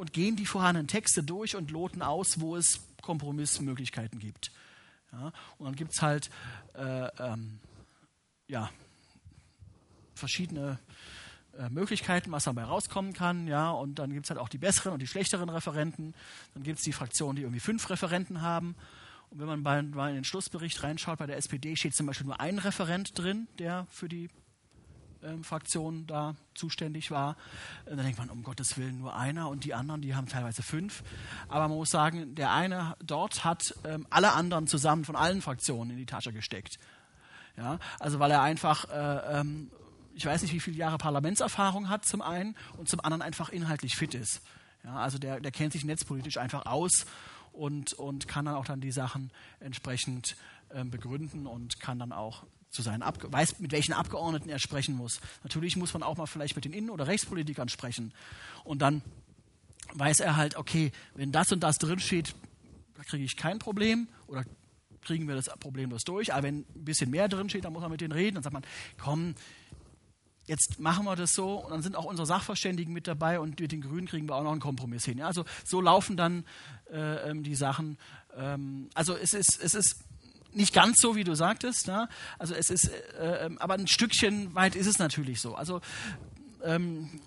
und 0.00 0.14
gehen 0.14 0.34
die 0.34 0.46
vorhandenen 0.46 0.88
Texte 0.88 1.22
durch 1.22 1.56
und 1.56 1.70
loten 1.70 2.00
aus, 2.00 2.40
wo 2.40 2.56
es 2.56 2.80
Kompromissmöglichkeiten 3.02 4.18
gibt. 4.18 4.50
Ja, 5.12 5.30
und 5.58 5.66
dann 5.66 5.76
gibt 5.76 5.92
es 5.92 6.00
halt 6.00 6.30
äh, 6.72 7.08
ähm, 7.18 7.58
ja, 8.48 8.70
verschiedene 10.14 10.78
äh, 11.58 11.68
Möglichkeiten, 11.68 12.32
was 12.32 12.44
dabei 12.44 12.64
rauskommen 12.64 13.12
kann. 13.12 13.46
Ja, 13.46 13.72
und 13.72 13.98
dann 13.98 14.14
gibt 14.14 14.24
es 14.24 14.30
halt 14.30 14.40
auch 14.40 14.48
die 14.48 14.56
besseren 14.56 14.94
und 14.94 15.02
die 15.02 15.06
schlechteren 15.06 15.50
Referenten. 15.50 16.14
Dann 16.54 16.62
gibt 16.62 16.78
es 16.78 16.84
die 16.84 16.92
Fraktionen, 16.92 17.36
die 17.36 17.42
irgendwie 17.42 17.60
fünf 17.60 17.90
Referenten 17.90 18.40
haben. 18.40 18.76
Und 19.28 19.40
wenn 19.40 19.48
man 19.48 19.62
bei 19.62 20.08
in 20.08 20.14
den 20.14 20.24
Schlussbericht 20.24 20.82
reinschaut, 20.82 21.18
bei 21.18 21.26
der 21.26 21.36
SPD 21.36 21.76
steht 21.76 21.94
zum 21.94 22.06
Beispiel 22.06 22.26
nur 22.26 22.40
ein 22.40 22.58
Referent 22.58 23.18
drin, 23.18 23.48
der 23.58 23.86
für 23.90 24.08
die 24.08 24.30
Fraktion 25.42 26.06
da 26.06 26.34
zuständig 26.54 27.10
war. 27.10 27.36
Dann 27.84 27.98
denkt 27.98 28.18
man, 28.18 28.30
um 28.30 28.42
Gottes 28.42 28.76
Willen 28.76 28.98
nur 28.98 29.16
einer 29.16 29.48
und 29.48 29.64
die 29.64 29.74
anderen, 29.74 30.00
die 30.02 30.14
haben 30.14 30.26
teilweise 30.26 30.62
fünf. 30.62 31.02
Aber 31.48 31.68
man 31.68 31.76
muss 31.76 31.90
sagen, 31.90 32.34
der 32.34 32.52
eine 32.52 32.96
dort 33.04 33.44
hat 33.44 33.74
ähm, 33.84 34.06
alle 34.10 34.32
anderen 34.32 34.66
zusammen 34.66 35.04
von 35.04 35.16
allen 35.16 35.42
Fraktionen 35.42 35.92
in 35.92 35.96
die 35.96 36.06
Tasche 36.06 36.32
gesteckt. 36.32 36.78
Ja, 37.56 37.78
also 37.98 38.18
weil 38.18 38.30
er 38.30 38.42
einfach, 38.42 38.88
äh, 38.90 39.40
ähm, 39.40 39.70
ich 40.14 40.24
weiß 40.24 40.42
nicht, 40.42 40.54
wie 40.54 40.60
viele 40.60 40.76
Jahre 40.76 40.98
Parlamentserfahrung 40.98 41.88
hat 41.88 42.04
zum 42.04 42.22
einen 42.22 42.56
und 42.78 42.88
zum 42.88 43.00
anderen 43.00 43.22
einfach 43.22 43.50
inhaltlich 43.50 43.96
fit 43.96 44.14
ist. 44.14 44.40
Ja, 44.84 44.96
also 44.96 45.18
der, 45.18 45.40
der 45.40 45.52
kennt 45.52 45.72
sich 45.72 45.84
netzpolitisch 45.84 46.38
einfach 46.38 46.64
aus 46.66 47.06
und, 47.52 47.92
und 47.94 48.28
kann 48.28 48.46
dann 48.46 48.54
auch 48.54 48.64
dann 48.64 48.80
die 48.80 48.92
Sachen 48.92 49.30
entsprechend 49.58 50.36
ähm, 50.72 50.90
begründen 50.90 51.46
und 51.46 51.80
kann 51.80 51.98
dann 51.98 52.12
auch 52.12 52.44
zu 52.70 52.88
Abge 52.88 53.32
weiß, 53.32 53.58
mit 53.58 53.72
welchen 53.72 53.92
Abgeordneten 53.92 54.48
er 54.48 54.58
sprechen 54.58 54.94
muss. 54.94 55.20
Natürlich 55.42 55.76
muss 55.76 55.92
man 55.92 56.02
auch 56.02 56.16
mal 56.16 56.26
vielleicht 56.26 56.56
mit 56.56 56.64
den 56.64 56.72
Innen- 56.72 56.90
oder 56.90 57.06
Rechtspolitikern 57.06 57.68
sprechen. 57.68 58.12
Und 58.64 58.80
dann 58.80 59.02
weiß 59.94 60.20
er 60.20 60.36
halt, 60.36 60.56
okay, 60.56 60.92
wenn 61.14 61.32
das 61.32 61.50
und 61.52 61.60
das 61.60 61.78
drinsteht, 61.78 62.34
da 62.94 63.02
kriege 63.02 63.24
ich 63.24 63.36
kein 63.36 63.58
Problem 63.58 64.08
oder 64.26 64.44
kriegen 65.02 65.26
wir 65.26 65.34
das 65.34 65.46
problemlos 65.58 66.04
durch. 66.04 66.32
Aber 66.32 66.44
wenn 66.44 66.60
ein 66.60 66.84
bisschen 66.84 67.10
mehr 67.10 67.28
drinsteht, 67.28 67.64
dann 67.64 67.72
muss 67.72 67.82
man 67.82 67.90
mit 67.90 68.00
denen 68.00 68.12
reden. 68.12 68.34
Dann 68.36 68.44
sagt 68.44 68.52
man, 68.52 68.64
komm, 68.98 69.34
jetzt 70.46 70.78
machen 70.80 71.04
wir 71.04 71.16
das 71.16 71.32
so 71.32 71.64
und 71.64 71.70
dann 71.70 71.82
sind 71.82 71.96
auch 71.96 72.04
unsere 72.04 72.26
Sachverständigen 72.26 72.92
mit 72.92 73.06
dabei 73.06 73.40
und 73.40 73.60
mit 73.60 73.72
den 73.72 73.80
Grünen 73.80 74.06
kriegen 74.06 74.28
wir 74.28 74.36
auch 74.36 74.42
noch 74.42 74.52
einen 74.52 74.60
Kompromiss 74.60 75.04
hin. 75.04 75.18
Ja, 75.18 75.26
also 75.26 75.44
so 75.64 75.80
laufen 75.80 76.16
dann 76.16 76.44
äh, 76.92 77.30
ähm, 77.30 77.42
die 77.42 77.54
Sachen. 77.54 77.98
Ähm, 78.36 78.90
also 78.94 79.16
es 79.16 79.32
ist, 79.34 79.60
es 79.62 79.74
ist 79.74 80.04
nicht 80.52 80.74
ganz 80.74 80.96
so, 81.00 81.16
wie 81.16 81.24
du 81.24 81.34
sagtest. 81.34 81.86
Ne? 81.86 82.08
Also 82.38 82.54
es 82.54 82.70
ist, 82.70 82.90
äh, 83.18 83.46
ähm, 83.46 83.58
aber 83.58 83.74
ein 83.74 83.86
Stückchen 83.86 84.54
weit 84.54 84.74
ist 84.74 84.86
es 84.86 84.98
natürlich 84.98 85.40
so. 85.40 85.54
Also 85.54 85.80
ähm, 86.64 87.20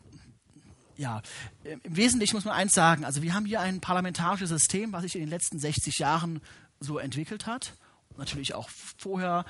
ja, 0.97 1.21
im 1.63 1.95
Wesentlichen 1.95 2.35
muss 2.35 2.45
man 2.45 2.55
eins 2.55 2.73
sagen. 2.73 3.03
Also 3.03 3.21
wir 3.21 3.33
haben 3.33 3.45
hier 3.45 3.61
ein 3.61 3.81
parlamentarisches 3.81 4.49
System, 4.49 4.93
was 4.93 5.03
sich 5.03 5.15
in 5.15 5.21
den 5.21 5.29
letzten 5.29 5.59
60 5.59 5.97
Jahren 5.97 6.41
so 6.79 6.99
entwickelt 6.99 7.47
hat. 7.47 7.73
Natürlich 8.15 8.53
auch 8.53 8.69
vorher 8.97 9.43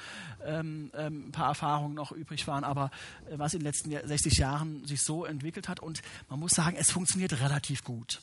ähm, 0.46 0.90
ähm, 0.96 1.28
ein 1.28 1.32
paar 1.34 1.50
Erfahrungen 1.50 1.96
noch 1.96 2.14
übrig 2.14 2.48
waren, 2.48 2.64
aber 2.64 2.92
äh, 3.30 3.38
was 3.38 3.54
in 3.54 3.60
den 3.60 3.66
letzten 3.66 3.92
60 3.92 4.38
Jahren 4.38 4.86
sich 4.88 5.02
so 5.02 5.26
entwickelt 5.26 5.68
hat. 5.68 5.82
Und 5.82 6.02
man 6.30 6.40
muss 6.40 6.52
sagen, 6.52 6.78
es 6.78 6.92
funktioniert 6.92 7.40
relativ 7.42 7.84
gut. 7.84 8.22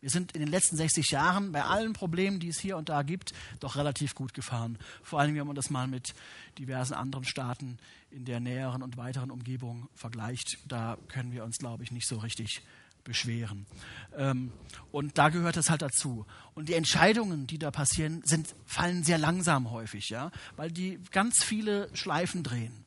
Wir 0.00 0.10
sind 0.10 0.32
in 0.32 0.40
den 0.40 0.48
letzten 0.48 0.76
60 0.76 1.10
Jahren 1.10 1.50
bei 1.50 1.64
allen 1.64 1.92
Problemen, 1.92 2.38
die 2.38 2.48
es 2.48 2.60
hier 2.60 2.76
und 2.76 2.88
da 2.88 3.02
gibt, 3.02 3.32
doch 3.58 3.74
relativ 3.74 4.14
gut 4.14 4.32
gefahren. 4.32 4.78
Vor 5.02 5.18
allem, 5.18 5.34
wenn 5.34 5.46
man 5.46 5.56
das 5.56 5.70
mal 5.70 5.88
mit 5.88 6.14
diversen 6.56 6.94
anderen 6.94 7.24
Staaten 7.24 7.78
in 8.10 8.24
der 8.24 8.38
näheren 8.38 8.82
und 8.82 8.96
weiteren 8.96 9.30
Umgebung 9.30 9.88
vergleicht. 9.94 10.58
Da 10.66 10.98
können 11.08 11.32
wir 11.32 11.44
uns, 11.44 11.58
glaube 11.58 11.82
ich, 11.82 11.90
nicht 11.90 12.06
so 12.06 12.18
richtig 12.18 12.62
beschweren. 13.02 13.66
Ähm, 14.16 14.52
und 14.92 15.18
da 15.18 15.30
gehört 15.30 15.56
es 15.56 15.70
halt 15.70 15.82
dazu. 15.82 16.26
Und 16.54 16.68
die 16.68 16.74
Entscheidungen, 16.74 17.46
die 17.46 17.58
da 17.58 17.70
passieren, 17.70 18.22
sind, 18.24 18.54
fallen 18.66 19.02
sehr 19.02 19.18
langsam 19.18 19.70
häufig, 19.70 20.10
ja, 20.10 20.30
weil 20.56 20.70
die 20.70 21.00
ganz 21.10 21.42
viele 21.42 21.88
Schleifen 21.96 22.42
drehen. 22.42 22.84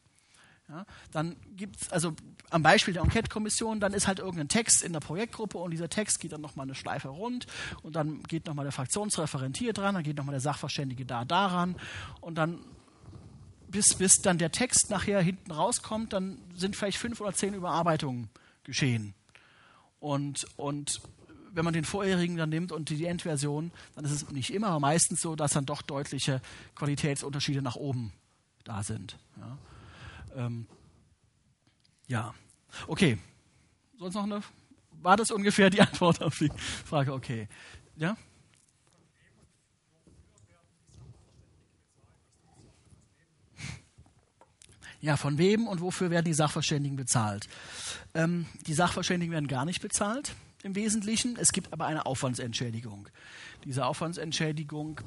Ja, 0.70 0.86
dann 1.12 1.36
gibt 1.58 1.82
es, 1.82 1.92
also 1.92 2.16
am 2.52 2.64
Beispiel 2.64 2.94
der 2.94 3.04
Enquete-Kommission, 3.04 3.80
dann 3.80 3.94
ist 3.94 4.08
halt 4.08 4.20
irgendein 4.20 4.50
Text 4.50 4.84
in 4.84 4.94
der 4.94 5.00
Projektgruppe 5.00 5.58
und 5.58 5.72
dieser 5.72 5.90
Text 5.90 6.20
geht 6.20 6.34
dann 6.34 6.42
nochmal 6.42 6.66
eine 6.66 6.76
Schleife 6.76 7.08
rund 7.08 7.48
und 7.82 7.96
dann 7.96 8.22
geht 8.24 8.46
nochmal 8.46 8.66
der 8.66 8.74
Fraktionsreferent 8.74 9.58
hier 9.58 9.74
dran, 9.74 9.96
dann 9.96 10.04
geht 10.04 10.18
nochmal 10.18 10.34
der 10.34 10.42
Sachverständige 10.42 11.06
da 11.06 11.26
daran 11.26 11.76
und 12.20 12.36
dann 12.36 12.60
bis, 13.70 13.96
bis 13.96 14.16
dann 14.22 14.38
der 14.38 14.52
Text 14.52 14.90
nachher 14.90 15.22
hinten 15.22 15.52
rauskommt, 15.52 16.14
dann 16.14 16.38
sind 16.54 16.76
vielleicht 16.76 16.98
fünf 16.98 17.22
oder 17.22 17.34
zehn 17.34 17.54
Überarbeitungen 17.54 18.30
geschehen. 18.64 19.14
Und, 20.00 20.46
und 20.58 21.02
wenn 21.54 21.64
man 21.64 21.74
den 21.74 21.86
vorherigen 21.86 22.36
dann 22.36 22.50
nimmt 22.50 22.72
und 22.72 22.90
die 22.90 23.06
Endversion, 23.06 23.72
dann 23.96 24.04
ist 24.04 24.12
es 24.12 24.30
nicht 24.30 24.54
immer, 24.54 24.68
aber 24.68 24.80
meistens 24.82 25.22
so, 25.22 25.36
dass 25.36 25.54
dann 25.54 25.66
doch 25.66 25.82
deutliche 25.82 26.42
Qualitätsunterschiede 26.76 27.62
nach 27.62 27.76
oben 27.76 28.12
da 28.66 28.84
sind. 28.84 29.18
Ja. 29.38 29.58
Ähm, 30.46 30.68
ja, 32.12 32.34
okay. 32.88 33.18
Sonst 33.98 34.16
noch 34.16 34.24
eine? 34.24 34.42
War 35.02 35.16
das 35.16 35.32
ungefähr 35.32 35.70
die 35.70 35.82
Antwort 35.90 36.22
auf 36.22 36.38
die 36.38 36.52
Frage? 36.86 37.14
Okay. 37.14 37.48
Ja? 37.96 38.18
Ja, 45.00 45.18
von 45.18 45.40
wem 45.40 45.68
und 45.68 45.82
wofür 45.82 46.12
werden 46.12 46.26
die 46.26 46.34
Sachverständigen 46.34 46.96
bezahlt? 46.96 47.48
Ähm, 48.14 48.46
die 48.68 48.74
Sachverständigen 48.74 49.34
werden 49.34 49.48
gar 49.48 49.66
nicht 49.66 49.82
bezahlt 49.82 50.36
im 50.62 50.76
Wesentlichen. 50.76 51.38
Es 51.38 51.54
gibt 51.54 51.74
aber 51.74 51.88
eine 51.88 52.06
Aufwandsentschädigung. 52.06 53.10
Diese 53.64 53.86
Aufwandsentschädigung 53.86 55.02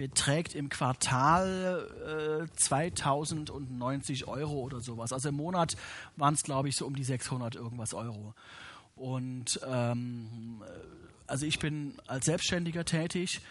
beträgt 0.00 0.54
im 0.54 0.70
Quartal 0.70 2.46
äh, 2.48 2.56
2090 2.56 4.26
Euro 4.28 4.54
oder 4.54 4.80
sowas. 4.80 5.12
Also 5.12 5.28
im 5.28 5.34
Monat 5.34 5.76
waren 6.16 6.32
es, 6.32 6.42
glaube 6.42 6.70
ich, 6.70 6.76
so 6.76 6.86
um 6.86 6.96
die 6.96 7.04
600 7.04 7.54
irgendwas 7.54 7.92
Euro. 7.92 8.32
Und 8.96 9.60
ähm, 9.68 10.62
also 11.26 11.44
ich 11.44 11.58
bin 11.58 11.98
als 12.06 12.24
Selbstständiger 12.24 12.86
tätig 12.86 13.42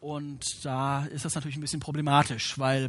und 0.00 0.64
da 0.64 1.04
ist 1.04 1.26
das 1.26 1.34
natürlich 1.34 1.58
ein 1.58 1.60
bisschen 1.60 1.80
problematisch, 1.80 2.58
weil 2.58 2.88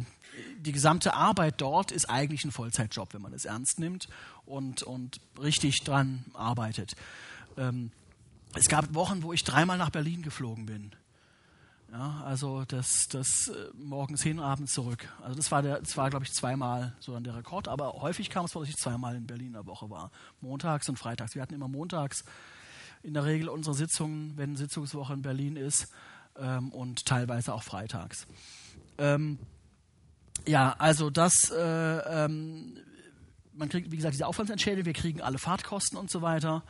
die 0.60 0.72
gesamte 0.72 1.12
Arbeit 1.12 1.60
dort 1.60 1.92
ist 1.92 2.08
eigentlich 2.08 2.42
ein 2.46 2.52
Vollzeitjob, 2.52 3.12
wenn 3.12 3.20
man 3.20 3.34
es 3.34 3.44
ernst 3.44 3.78
nimmt 3.80 4.08
und, 4.46 4.82
und 4.82 5.20
richtig 5.38 5.84
dran 5.84 6.24
arbeitet. 6.32 6.96
Ähm, 7.58 7.90
es 8.54 8.66
gab 8.68 8.94
Wochen, 8.94 9.22
wo 9.22 9.34
ich 9.34 9.44
dreimal 9.44 9.76
nach 9.76 9.90
Berlin 9.90 10.22
geflogen 10.22 10.64
bin 10.64 10.92
ja, 11.94 12.22
also 12.24 12.64
das, 12.64 13.06
das 13.08 13.46
äh, 13.46 13.70
morgens 13.72 14.20
hin, 14.20 14.40
abends 14.40 14.72
zurück. 14.72 15.08
Also 15.22 15.36
das 15.36 15.52
war, 15.52 15.62
der, 15.62 15.78
das 15.78 15.92
glaube 15.92 16.24
ich, 16.24 16.32
zweimal 16.32 16.92
so 16.98 17.12
dann 17.12 17.22
der 17.22 17.36
Rekord. 17.36 17.68
Aber 17.68 17.92
häufig 18.02 18.30
kam 18.30 18.46
es 18.46 18.52
vor, 18.52 18.62
dass 18.62 18.68
ich 18.68 18.76
zweimal 18.76 19.14
in 19.14 19.28
Berlin 19.28 19.48
in 19.48 19.52
der 19.52 19.66
Woche 19.66 19.88
war. 19.90 20.10
Montags 20.40 20.88
und 20.88 20.98
freitags. 20.98 21.36
Wir 21.36 21.42
hatten 21.42 21.54
immer 21.54 21.68
montags 21.68 22.24
in 23.04 23.14
der 23.14 23.24
Regel 23.24 23.48
unsere 23.48 23.76
Sitzungen, 23.76 24.36
wenn 24.36 24.56
Sitzungswoche 24.56 25.12
in 25.12 25.22
Berlin 25.22 25.54
ist. 25.54 25.86
Ähm, 26.36 26.72
und 26.72 27.06
teilweise 27.06 27.54
auch 27.54 27.62
freitags. 27.62 28.26
Ähm, 28.98 29.38
ja, 30.48 30.74
also 30.78 31.10
das, 31.10 31.48
äh, 31.50 32.24
ähm, 32.24 32.76
man 33.52 33.68
kriegt, 33.68 33.92
wie 33.92 33.96
gesagt, 33.96 34.14
diese 34.14 34.26
Aufwandsentschädigung, 34.26 34.86
wir 34.86 34.94
kriegen 34.94 35.20
alle 35.20 35.38
Fahrtkosten 35.38 35.96
und 35.96 36.10
so 36.10 36.22
weiter. 36.22 36.64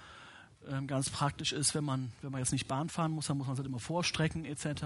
Ähm, 0.71 0.87
ganz 0.87 1.11
praktisch 1.11 1.53
ist, 1.53 1.75
wenn 1.75 1.85
man, 1.85 2.13
wenn 2.23 2.33
man 2.33 2.41
jetzt 2.41 2.53
nicht 2.53 2.69
Bahn 2.69 2.89
fahren 2.89 3.13
muss, 3.13 3.27
dann 3.27 3.37
muss 3.37 3.47
man 3.47 3.55
es 3.55 3.59
halt 3.59 3.69
immer 3.69 3.81
vorstrecken 3.81 4.45
etc. 4.45 4.85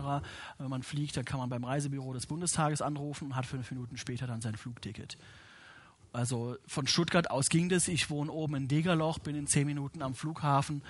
Wenn 0.59 0.71
man 0.71 0.83
fliegt, 0.83 1.17
dann 1.17 1.25
kann 1.25 1.39
man 1.39 1.49
beim 1.49 1.65
Reisebüro 1.65 2.13
des 2.13 2.27
Bundestages 2.27 2.83
anrufen 2.83 3.27
und 3.27 3.37
hat 3.37 3.47
fünf 3.47 3.71
Minuten 3.71 3.97
später 3.97 4.27
dann 4.27 4.41
sein 4.41 4.57
Flugticket. 4.57 5.17
Also 6.13 6.57
von 6.67 6.87
Stuttgart 6.87 7.31
aus 7.31 7.49
ging 7.49 7.69
das. 7.69 7.87
Ich 7.89 8.11
wohne 8.11 8.33
oben 8.33 8.57
in 8.57 8.69
Degerloch, 8.69 9.19
bin 9.19 9.37
in 9.37 9.47
zehn 9.47 9.67
Minuten 9.67 10.03
am 10.03 10.15
Flughafen. 10.15 10.83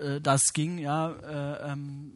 Äh, 0.00 0.20
das 0.20 0.52
ging, 0.52 0.78
ja. 0.78 1.10
Äh, 1.10 1.72
ähm, 1.72 2.12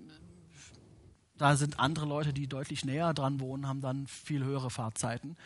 da 1.36 1.56
sind 1.56 1.80
andere 1.80 2.06
Leute, 2.06 2.32
die 2.32 2.46
deutlich 2.46 2.84
näher 2.84 3.12
dran 3.12 3.40
wohnen, 3.40 3.66
haben 3.66 3.80
dann 3.80 4.06
viel 4.06 4.44
höhere 4.44 4.70
Fahrzeiten. 4.70 5.36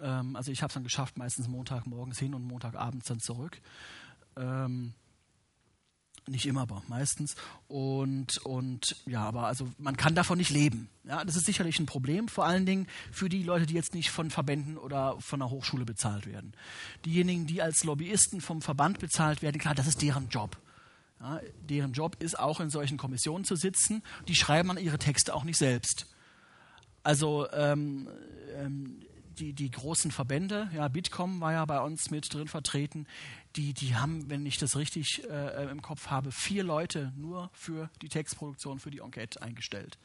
Ähm, 0.00 0.36
also 0.36 0.50
ich 0.50 0.62
habe 0.62 0.68
es 0.68 0.74
dann 0.74 0.84
geschafft, 0.84 1.18
meistens 1.18 1.48
Montagmorgens 1.48 2.18
hin 2.18 2.34
und 2.34 2.44
Montagabends 2.44 3.06
dann 3.06 3.20
zurück. 3.20 3.60
Ähm, 4.36 4.94
nicht 6.28 6.46
immer, 6.46 6.62
aber 6.62 6.82
meistens. 6.88 7.34
Und, 7.68 8.38
und 8.44 8.96
ja, 9.06 9.22
aber 9.24 9.46
also 9.46 9.68
man 9.78 9.96
kann 9.96 10.14
davon 10.14 10.38
nicht 10.38 10.50
leben. 10.50 10.88
Ja, 11.04 11.24
das 11.24 11.36
ist 11.36 11.46
sicherlich 11.46 11.78
ein 11.78 11.86
Problem, 11.86 12.28
vor 12.28 12.46
allen 12.46 12.66
Dingen 12.66 12.86
für 13.10 13.28
die 13.28 13.42
Leute, 13.42 13.66
die 13.66 13.74
jetzt 13.74 13.94
nicht 13.94 14.10
von 14.10 14.30
Verbänden 14.30 14.78
oder 14.78 15.16
von 15.20 15.42
einer 15.42 15.50
Hochschule 15.50 15.84
bezahlt 15.84 16.26
werden. 16.26 16.52
Diejenigen, 17.04 17.46
die 17.46 17.60
als 17.60 17.84
Lobbyisten 17.84 18.40
vom 18.40 18.62
Verband 18.62 18.98
bezahlt 18.98 19.42
werden, 19.42 19.58
klar, 19.58 19.74
das 19.74 19.86
ist 19.86 20.02
deren 20.02 20.28
Job. 20.28 20.58
Ja, 21.20 21.40
deren 21.68 21.92
Job 21.92 22.16
ist 22.20 22.38
auch 22.38 22.60
in 22.60 22.70
solchen 22.70 22.98
Kommissionen 22.98 23.44
zu 23.44 23.56
sitzen. 23.56 24.02
Die 24.28 24.34
schreiben 24.34 24.70
an 24.70 24.78
ihre 24.78 24.98
Texte 24.98 25.34
auch 25.34 25.44
nicht 25.44 25.58
selbst. 25.58 26.06
Also 27.04 27.50
ähm, 27.52 28.08
ähm, 28.56 29.00
die, 29.38 29.52
die 29.52 29.70
großen 29.70 30.10
Verbände, 30.10 30.70
ja, 30.74 30.88
Bitkom 30.88 31.40
war 31.40 31.52
ja 31.52 31.64
bei 31.64 31.80
uns 31.80 32.10
mit 32.10 32.32
drin 32.32 32.48
vertreten, 32.48 33.06
die, 33.56 33.74
die 33.74 33.94
haben, 33.96 34.30
wenn 34.30 34.46
ich 34.46 34.58
das 34.58 34.76
richtig 34.76 35.22
äh, 35.28 35.70
im 35.70 35.82
Kopf 35.82 36.08
habe, 36.08 36.32
vier 36.32 36.64
Leute 36.64 37.12
nur 37.16 37.50
für 37.52 37.90
die 38.00 38.08
Textproduktion, 38.08 38.78
für 38.78 38.90
die 38.90 39.00
Enquete 39.00 39.42
eingestellt. 39.42 39.98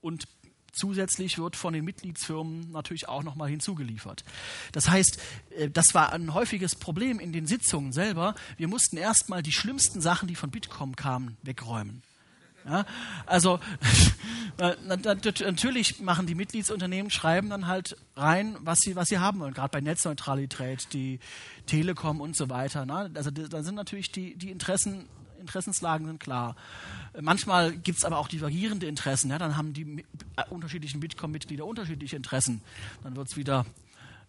Und 0.00 0.26
zusätzlich 0.72 1.38
wird 1.38 1.56
von 1.56 1.72
den 1.72 1.84
Mitgliedsfirmen 1.84 2.70
natürlich 2.70 3.08
auch 3.08 3.22
nochmal 3.22 3.48
hinzugeliefert. 3.48 4.24
Das 4.72 4.88
heißt, 4.88 5.20
äh, 5.56 5.70
das 5.70 5.94
war 5.94 6.12
ein 6.12 6.34
häufiges 6.34 6.74
Problem 6.74 7.20
in 7.20 7.32
den 7.32 7.46
Sitzungen 7.46 7.92
selber. 7.92 8.34
Wir 8.56 8.68
mussten 8.68 8.96
erstmal 8.96 9.42
die 9.42 9.52
schlimmsten 9.52 10.00
Sachen, 10.00 10.28
die 10.28 10.34
von 10.34 10.50
Bitkom 10.50 10.96
kamen, 10.96 11.36
wegräumen. 11.42 12.02
Ja, 12.68 12.84
also 13.26 13.60
natürlich 14.58 16.00
machen 16.00 16.26
die 16.26 16.34
Mitgliedsunternehmen, 16.34 17.10
schreiben 17.10 17.48
dann 17.48 17.66
halt 17.66 17.96
rein, 18.16 18.56
was 18.60 18.80
sie, 18.80 18.94
was 18.96 19.08
sie 19.08 19.18
haben 19.18 19.40
wollen, 19.40 19.54
gerade 19.54 19.70
bei 19.70 19.80
Netzneutralität, 19.80 20.92
die 20.92 21.20
Telekom 21.66 22.20
und 22.20 22.36
so 22.36 22.50
weiter. 22.50 22.84
Ne? 22.84 23.10
Also 23.14 23.30
da 23.30 23.62
sind 23.62 23.74
natürlich 23.74 24.12
die, 24.12 24.36
die 24.36 24.50
Interessen, 24.50 25.08
Interessenslagen 25.40 26.06
sind 26.06 26.20
klar. 26.20 26.56
Manchmal 27.20 27.72
gibt 27.72 27.98
es 27.98 28.04
aber 28.04 28.18
auch 28.18 28.28
divergierende 28.28 28.86
Interessen. 28.86 29.30
Ja? 29.30 29.38
Dann 29.38 29.56
haben 29.56 29.72
die 29.72 30.04
äh, 30.36 30.44
unterschiedlichen 30.50 31.00
Bitkom-Mitglieder 31.00 31.64
unterschiedliche 31.64 32.16
Interessen. 32.16 32.60
Dann 33.02 33.16
wird 33.16 33.28
es 33.28 33.36
wieder 33.36 33.64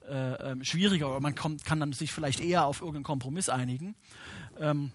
äh, 0.08 0.52
ähm, 0.52 0.64
schwieriger 0.64 1.10
oder 1.10 1.20
man 1.20 1.36
kommt, 1.36 1.66
kann 1.66 1.80
dann 1.80 1.94
sich 1.94 2.12
vielleicht 2.12 2.40
eher 2.40 2.66
auf 2.66 2.82
irgendeinen 2.82 3.04
Kompromiss 3.04 3.50
einigen. 3.50 3.96
Ähm, 4.60 4.92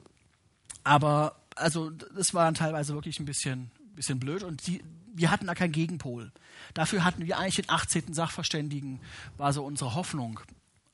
aber 0.83 1.37
also 1.55 1.91
das 1.91 2.35
war 2.35 2.53
teilweise 2.55 2.95
wirklich 2.95 3.21
ein 3.21 3.25
bisschen, 3.25 3.71
bisschen 3.95 4.19
blöd 4.19 4.43
und 4.43 4.67
die, 4.67 4.83
wir 5.15 5.31
hatten 5.31 5.47
da 5.47 5.55
keinen 5.55 5.73
Gegenpol. 5.73 6.33
Dafür 6.75 7.05
hatten 7.05 7.25
wir 7.25 7.39
eigentlich 7.39 7.57
den 7.57 7.71
18. 7.71 8.15
Sachverständigen, 8.15 9.01
war 9.37 9.53
so 9.53 9.65
unsere 9.65 9.95
Hoffnung, 9.95 10.41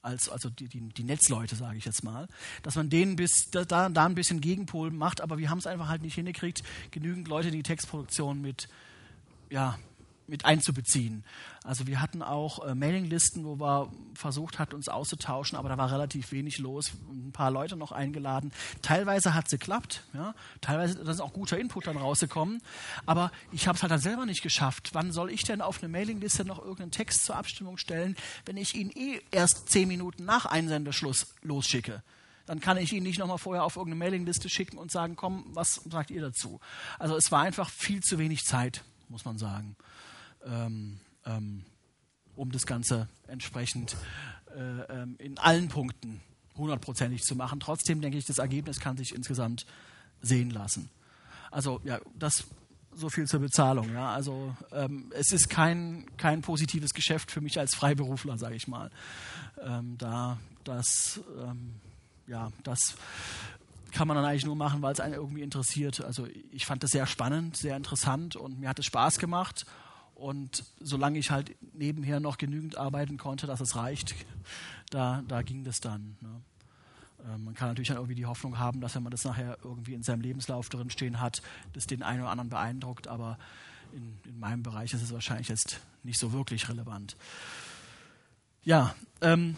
als, 0.02 0.28
also 0.28 0.48
die, 0.48 0.68
die, 0.68 0.80
die 0.80 1.04
Netzleute, 1.04 1.56
sage 1.56 1.78
ich 1.78 1.84
jetzt 1.84 2.04
mal, 2.04 2.28
dass 2.62 2.76
man 2.76 2.88
denen 2.88 3.16
bis 3.16 3.48
da, 3.50 3.64
da 3.64 4.06
ein 4.06 4.14
bisschen 4.14 4.40
Gegenpol 4.40 4.90
macht, 4.90 5.20
aber 5.20 5.38
wir 5.38 5.50
haben 5.50 5.58
es 5.58 5.66
einfach 5.66 5.88
halt 5.88 6.02
nicht 6.02 6.14
hingekriegt, 6.14 6.62
genügend 6.90 7.28
Leute 7.28 7.48
in 7.48 7.54
die 7.54 7.62
Textproduktion 7.62 8.40
mit, 8.40 8.68
ja, 9.50 9.78
mit 10.30 10.44
einzubeziehen. 10.44 11.24
Also 11.62 11.86
wir 11.86 12.00
hatten 12.00 12.22
auch 12.22 12.66
äh, 12.66 12.74
Mailinglisten, 12.74 13.44
wo 13.44 13.60
wir 13.60 13.92
versucht 14.14 14.58
hatten, 14.58 14.74
uns 14.74 14.88
auszutauschen, 14.88 15.58
aber 15.58 15.68
da 15.68 15.76
war 15.76 15.92
relativ 15.92 16.32
wenig 16.32 16.58
los. 16.58 16.92
Ein 17.10 17.32
paar 17.32 17.50
Leute 17.50 17.76
noch 17.76 17.92
eingeladen. 17.92 18.50
Teilweise 18.80 19.34
hat 19.34 19.46
es 19.46 19.50
geklappt, 19.50 20.04
ja. 20.14 20.34
Teilweise 20.62 20.98
ist 20.98 21.20
auch 21.20 21.34
guter 21.34 21.58
Input 21.58 21.86
dann 21.86 21.98
rausgekommen. 21.98 22.62
Aber 23.04 23.30
ich 23.52 23.68
habe 23.68 23.76
es 23.76 23.82
halt 23.82 23.92
dann 23.92 24.00
selber 24.00 24.24
nicht 24.24 24.42
geschafft. 24.42 24.90
Wann 24.94 25.12
soll 25.12 25.30
ich 25.30 25.42
denn 25.42 25.60
auf 25.60 25.82
eine 25.82 25.88
Mailingliste 25.88 26.44
noch 26.44 26.58
irgendeinen 26.58 26.92
Text 26.92 27.24
zur 27.24 27.36
Abstimmung 27.36 27.76
stellen, 27.76 28.16
wenn 28.46 28.56
ich 28.56 28.74
ihn 28.74 28.90
eh 28.90 29.20
erst 29.30 29.68
zehn 29.68 29.88
Minuten 29.88 30.24
nach 30.24 30.46
Einsendeschluss 30.46 31.34
losschicke? 31.42 32.02
dann 32.46 32.58
kann 32.58 32.78
ich 32.78 32.92
ihn 32.92 33.04
nicht 33.04 33.20
nochmal 33.20 33.38
vorher 33.38 33.62
auf 33.62 33.76
irgendeine 33.76 34.00
Mailingliste 34.00 34.48
schicken 34.48 34.76
und 34.76 34.90
sagen, 34.90 35.14
komm, 35.14 35.44
was 35.50 35.82
sagt 35.88 36.10
ihr 36.10 36.20
dazu? 36.20 36.58
Also 36.98 37.14
es 37.16 37.30
war 37.30 37.42
einfach 37.42 37.70
viel 37.70 38.02
zu 38.02 38.18
wenig 38.18 38.44
Zeit, 38.44 38.82
muss 39.08 39.24
man 39.24 39.38
sagen 39.38 39.76
ähm, 40.44 41.00
ähm, 41.26 41.64
um 42.36 42.52
das 42.52 42.66
Ganze 42.66 43.08
entsprechend 43.26 43.96
äh, 44.56 45.02
ähm, 45.02 45.16
in 45.18 45.38
allen 45.38 45.68
Punkten 45.68 46.20
hundertprozentig 46.56 47.22
zu 47.22 47.36
machen. 47.36 47.60
Trotzdem 47.60 48.00
denke 48.00 48.18
ich, 48.18 48.26
das 48.26 48.38
Ergebnis 48.38 48.80
kann 48.80 48.96
sich 48.96 49.14
insgesamt 49.14 49.66
sehen 50.20 50.50
lassen. 50.50 50.90
Also 51.50 51.80
ja, 51.84 52.00
das 52.18 52.44
so 52.92 53.08
viel 53.08 53.26
zur 53.26 53.40
Bezahlung. 53.40 53.92
Ja. 53.92 54.12
Also 54.12 54.54
ähm, 54.72 55.12
es 55.14 55.32
ist 55.32 55.48
kein, 55.48 56.06
kein 56.16 56.42
positives 56.42 56.92
Geschäft 56.92 57.30
für 57.30 57.40
mich 57.40 57.58
als 57.58 57.74
Freiberufler, 57.74 58.36
sage 58.36 58.56
ich 58.56 58.68
mal. 58.68 58.90
Ähm, 59.62 59.96
da 59.98 60.38
das 60.64 61.20
ähm, 61.42 61.74
ja 62.26 62.50
das 62.62 62.94
kann 63.92 64.06
man 64.06 64.16
dann 64.16 64.24
eigentlich 64.24 64.44
nur 64.44 64.56
machen, 64.56 64.82
weil 64.82 64.92
es 64.92 65.00
einen 65.00 65.14
irgendwie 65.14 65.42
interessiert. 65.42 66.02
Also 66.04 66.26
ich 66.52 66.66
fand 66.66 66.82
das 66.82 66.90
sehr 66.90 67.06
spannend, 67.06 67.56
sehr 67.56 67.76
interessant 67.76 68.36
und 68.36 68.60
mir 68.60 68.68
hat 68.68 68.78
es 68.78 68.86
Spaß 68.86 69.18
gemacht 69.18 69.66
und 70.20 70.64
solange 70.80 71.18
ich 71.18 71.30
halt 71.30 71.56
nebenher 71.72 72.20
noch 72.20 72.38
genügend 72.38 72.76
arbeiten 72.76 73.16
konnte, 73.16 73.46
dass 73.46 73.60
es 73.60 73.74
reicht, 73.74 74.14
da, 74.90 75.22
da 75.26 75.42
ging 75.42 75.64
das 75.64 75.80
dann. 75.80 76.16
Ne? 76.20 76.40
Ähm, 77.28 77.44
man 77.44 77.54
kann 77.54 77.68
natürlich 77.68 77.88
dann 77.88 77.96
irgendwie 77.96 78.14
die 78.14 78.26
Hoffnung 78.26 78.58
haben, 78.58 78.80
dass 78.80 78.94
wenn 78.94 79.02
man 79.02 79.10
das 79.10 79.24
nachher 79.24 79.58
irgendwie 79.64 79.94
in 79.94 80.02
seinem 80.02 80.20
Lebenslauf 80.20 80.68
drin 80.68 80.90
stehen 80.90 81.20
hat, 81.20 81.42
das 81.72 81.86
den 81.86 82.02
einen 82.02 82.20
oder 82.20 82.30
anderen 82.30 82.50
beeindruckt, 82.50 83.08
aber 83.08 83.38
in, 83.92 84.18
in 84.24 84.38
meinem 84.38 84.62
Bereich 84.62 84.92
ist 84.92 85.02
es 85.02 85.12
wahrscheinlich 85.12 85.48
jetzt 85.48 85.80
nicht 86.02 86.18
so 86.18 86.32
wirklich 86.32 86.68
relevant. 86.68 87.16
Ja, 88.62 88.94
ähm, 89.22 89.56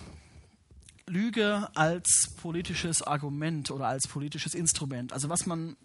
Lüge 1.07 1.69
als 1.75 2.35
politisches 2.41 3.03
Argument 3.03 3.71
oder 3.71 3.89
als 3.89 4.07
politisches 4.07 4.55
Instrument. 4.55 5.13
Also 5.13 5.29
was 5.29 5.45
man 5.47 5.77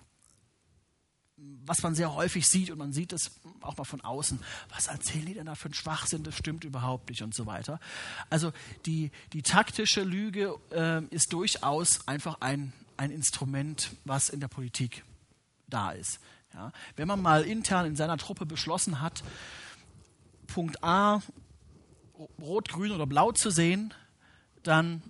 was 1.66 1.84
man 1.84 1.94
sehr 1.94 2.14
häufig 2.16 2.48
sieht 2.48 2.72
und 2.72 2.80
man 2.80 2.94
sieht 2.94 3.14
es 3.14 3.40
auch 3.62 3.78
mal 3.78 3.84
von 3.84 4.02
außen, 4.02 4.40
was 4.74 4.88
erzählen 4.88 5.26
die 5.26 5.34
denn 5.36 5.46
da 5.46 5.56
für 5.56 5.66
einen 5.66 5.74
Schwachsinn, 5.74 6.24
das 6.24 6.36
stimmt 6.36 6.64
überhaupt 6.64 7.10
nicht 7.10 7.22
und 7.22 7.36
so 7.36 7.46
weiter. 7.46 7.80
Also 8.30 8.54
die, 8.86 9.12
die 9.34 9.44
taktische 9.44 10.04
Lüge 10.04 10.56
äh, 10.72 11.04
ist 11.14 11.34
durchaus 11.34 12.08
einfach 12.08 12.42
ein, 12.42 12.74
ein 12.96 13.12
Instrument, 13.12 13.92
was 14.04 14.30
in 14.30 14.40
der 14.40 14.48
Politik 14.48 15.04
da 15.68 15.92
ist. 15.92 16.20
Ja. 16.54 16.72
Wenn 16.96 17.08
man 17.08 17.22
mal 17.22 17.44
intern 17.44 17.86
in 17.86 17.96
seiner 17.96 18.18
Truppe 18.18 18.46
beschlossen 18.46 19.02
hat, 19.02 19.24
Punkt 20.48 20.84
A, 20.84 21.22
rot, 22.40 22.70
grün 22.70 22.92
oder 22.92 23.06
blau 23.06 23.32
zu 23.32 23.52
sehen, 23.52 23.94
dann 24.64 25.04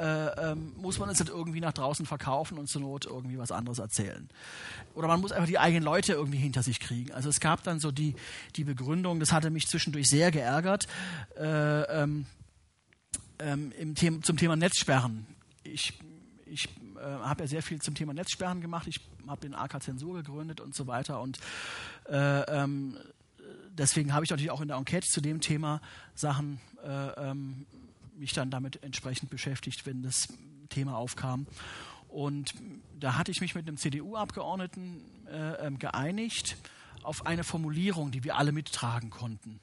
äh, 0.00 0.50
ähm, 0.52 0.72
muss 0.78 0.98
man 0.98 1.10
es 1.10 1.18
halt 1.18 1.28
irgendwie 1.28 1.60
nach 1.60 1.74
draußen 1.74 2.06
verkaufen 2.06 2.56
und 2.56 2.68
zur 2.68 2.80
Not 2.80 3.04
irgendwie 3.04 3.36
was 3.36 3.52
anderes 3.52 3.78
erzählen. 3.78 4.28
Oder 4.94 5.08
man 5.08 5.20
muss 5.20 5.30
einfach 5.30 5.48
die 5.48 5.58
eigenen 5.58 5.84
Leute 5.84 6.14
irgendwie 6.14 6.38
hinter 6.38 6.62
sich 6.62 6.80
kriegen. 6.80 7.12
Also 7.12 7.28
es 7.28 7.38
gab 7.38 7.62
dann 7.64 7.80
so 7.80 7.90
die, 7.90 8.14
die 8.56 8.64
Begründung, 8.64 9.20
das 9.20 9.32
hatte 9.32 9.50
mich 9.50 9.66
zwischendurch 9.68 10.08
sehr 10.08 10.30
geärgert, 10.30 10.86
äh, 11.36 11.82
ähm, 12.02 12.26
ähm, 13.38 13.72
im 13.78 13.94
Thema, 13.94 14.22
zum 14.22 14.38
Thema 14.38 14.56
Netzsperren. 14.56 15.26
Ich, 15.64 15.98
ich 16.46 16.66
äh, 16.96 17.02
habe 17.02 17.42
ja 17.42 17.46
sehr 17.46 17.62
viel 17.62 17.82
zum 17.82 17.94
Thema 17.94 18.14
Netzsperren 18.14 18.62
gemacht. 18.62 18.86
Ich 18.86 19.00
habe 19.28 19.42
den 19.42 19.54
AK 19.54 19.82
Zensur 19.82 20.14
gegründet 20.14 20.60
und 20.60 20.74
so 20.74 20.86
weiter. 20.86 21.20
Und 21.20 21.38
äh, 22.08 22.16
ähm, 22.16 22.96
deswegen 23.70 24.14
habe 24.14 24.24
ich 24.24 24.30
natürlich 24.30 24.50
auch 24.50 24.62
in 24.62 24.68
der 24.68 24.78
Enquete 24.78 25.06
zu 25.06 25.20
dem 25.20 25.40
Thema 25.40 25.82
Sachen 26.14 26.58
äh, 26.82 27.30
ähm, 27.30 27.66
mich 28.20 28.32
dann 28.32 28.50
damit 28.50 28.82
entsprechend 28.82 29.30
beschäftigt, 29.30 29.86
wenn 29.86 30.02
das 30.02 30.28
Thema 30.68 30.96
aufkam. 30.96 31.46
Und 32.08 32.54
da 32.98 33.16
hatte 33.16 33.30
ich 33.30 33.40
mich 33.40 33.54
mit 33.54 33.66
einem 33.66 33.76
CDU-Abgeordneten 33.76 35.02
äh, 35.26 35.66
ähm, 35.66 35.78
geeinigt 35.78 36.56
auf 37.02 37.26
eine 37.26 37.44
Formulierung, 37.44 38.10
die 38.10 38.24
wir 38.24 38.36
alle 38.36 38.52
mittragen 38.52 39.10
konnten 39.10 39.60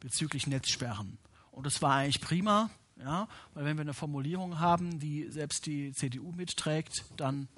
bezüglich 0.00 0.46
Netzsperren. 0.46 1.18
Und 1.50 1.66
das 1.66 1.82
war 1.82 1.96
eigentlich 1.96 2.20
prima, 2.20 2.70
ja, 2.98 3.28
weil 3.54 3.64
wenn 3.64 3.76
wir 3.76 3.82
eine 3.82 3.94
Formulierung 3.94 4.60
haben, 4.60 4.98
die 4.98 5.28
selbst 5.30 5.66
die 5.66 5.92
CDU 5.92 6.32
mitträgt, 6.32 7.04
dann, 7.16 7.48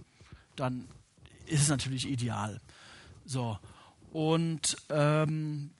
dann 0.56 0.88
ist 1.46 1.62
es 1.62 1.68
natürlich 1.68 2.08
ideal. 2.08 2.60
So. 3.24 3.58
Und 4.12 4.76
ähm, 4.88 5.70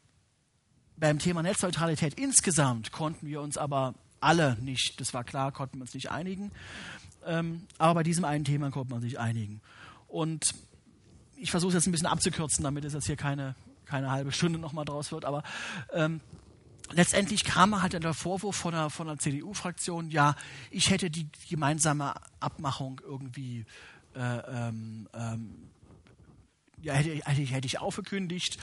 beim 0.99 1.19
Thema 1.19 1.43
Netzneutralität 1.43 2.15
insgesamt 2.15 2.93
konnten 2.93 3.27
wir 3.27 3.41
uns 3.41 3.57
aber 3.57 3.95
alle 4.21 4.57
nicht, 4.61 5.01
das 5.01 5.15
war 5.15 5.25
klar, 5.25 5.53
konnten 5.53 5.79
wir 5.79 5.83
uns 5.83 5.95
nicht 5.95 6.11
einigen. 6.11 6.51
Ähm, 7.25 7.67
aber 7.79 7.95
bei 7.95 8.03
diesem 8.03 8.25
einen 8.25 8.45
Thema 8.45 8.71
konnte 8.71 8.93
man 8.93 9.01
sich 9.01 9.19
einigen. 9.19 9.61
Und 10.07 10.55
ich 11.37 11.51
versuche 11.51 11.71
es 11.71 11.75
jetzt 11.75 11.87
ein 11.87 11.93
bisschen 11.93 12.07
abzukürzen, 12.07 12.65
damit 12.65 12.85
es 12.85 12.95
jetzt 12.95 13.07
hier 13.07 13.17
keine, 13.17 13.55
keine 13.85 14.11
halbe 14.11 14.33
Stunde 14.33 14.59
nochmal 14.59 14.85
draus 14.85 15.13
wird. 15.13 15.25
Aber 15.25 15.43
ähm, 15.93 16.21
letztendlich 16.91 17.45
kam 17.45 17.81
halt 17.81 17.93
der 17.93 18.15
Vorwurf 18.15 18.57
von 18.57 18.73
der, 18.73 18.91
von 18.91 19.07
der 19.07 19.19
CDU-Fraktion, 19.19 20.11
ja, 20.11 20.35
ich 20.71 20.91
hätte 20.91 21.11
die 21.11 21.29
gemeinsame 21.49 22.15
Abmachung 22.41 23.01
irgendwie 23.05 23.67
äh, 24.15 24.21
ähm, 24.21 25.09
ähm, 25.15 25.55
ja, 26.81 26.95
hätte, 26.95 27.11
hätte, 27.25 27.43
hätte 27.43 27.67
ich 27.67 27.81
aufgekündigt 27.81 28.59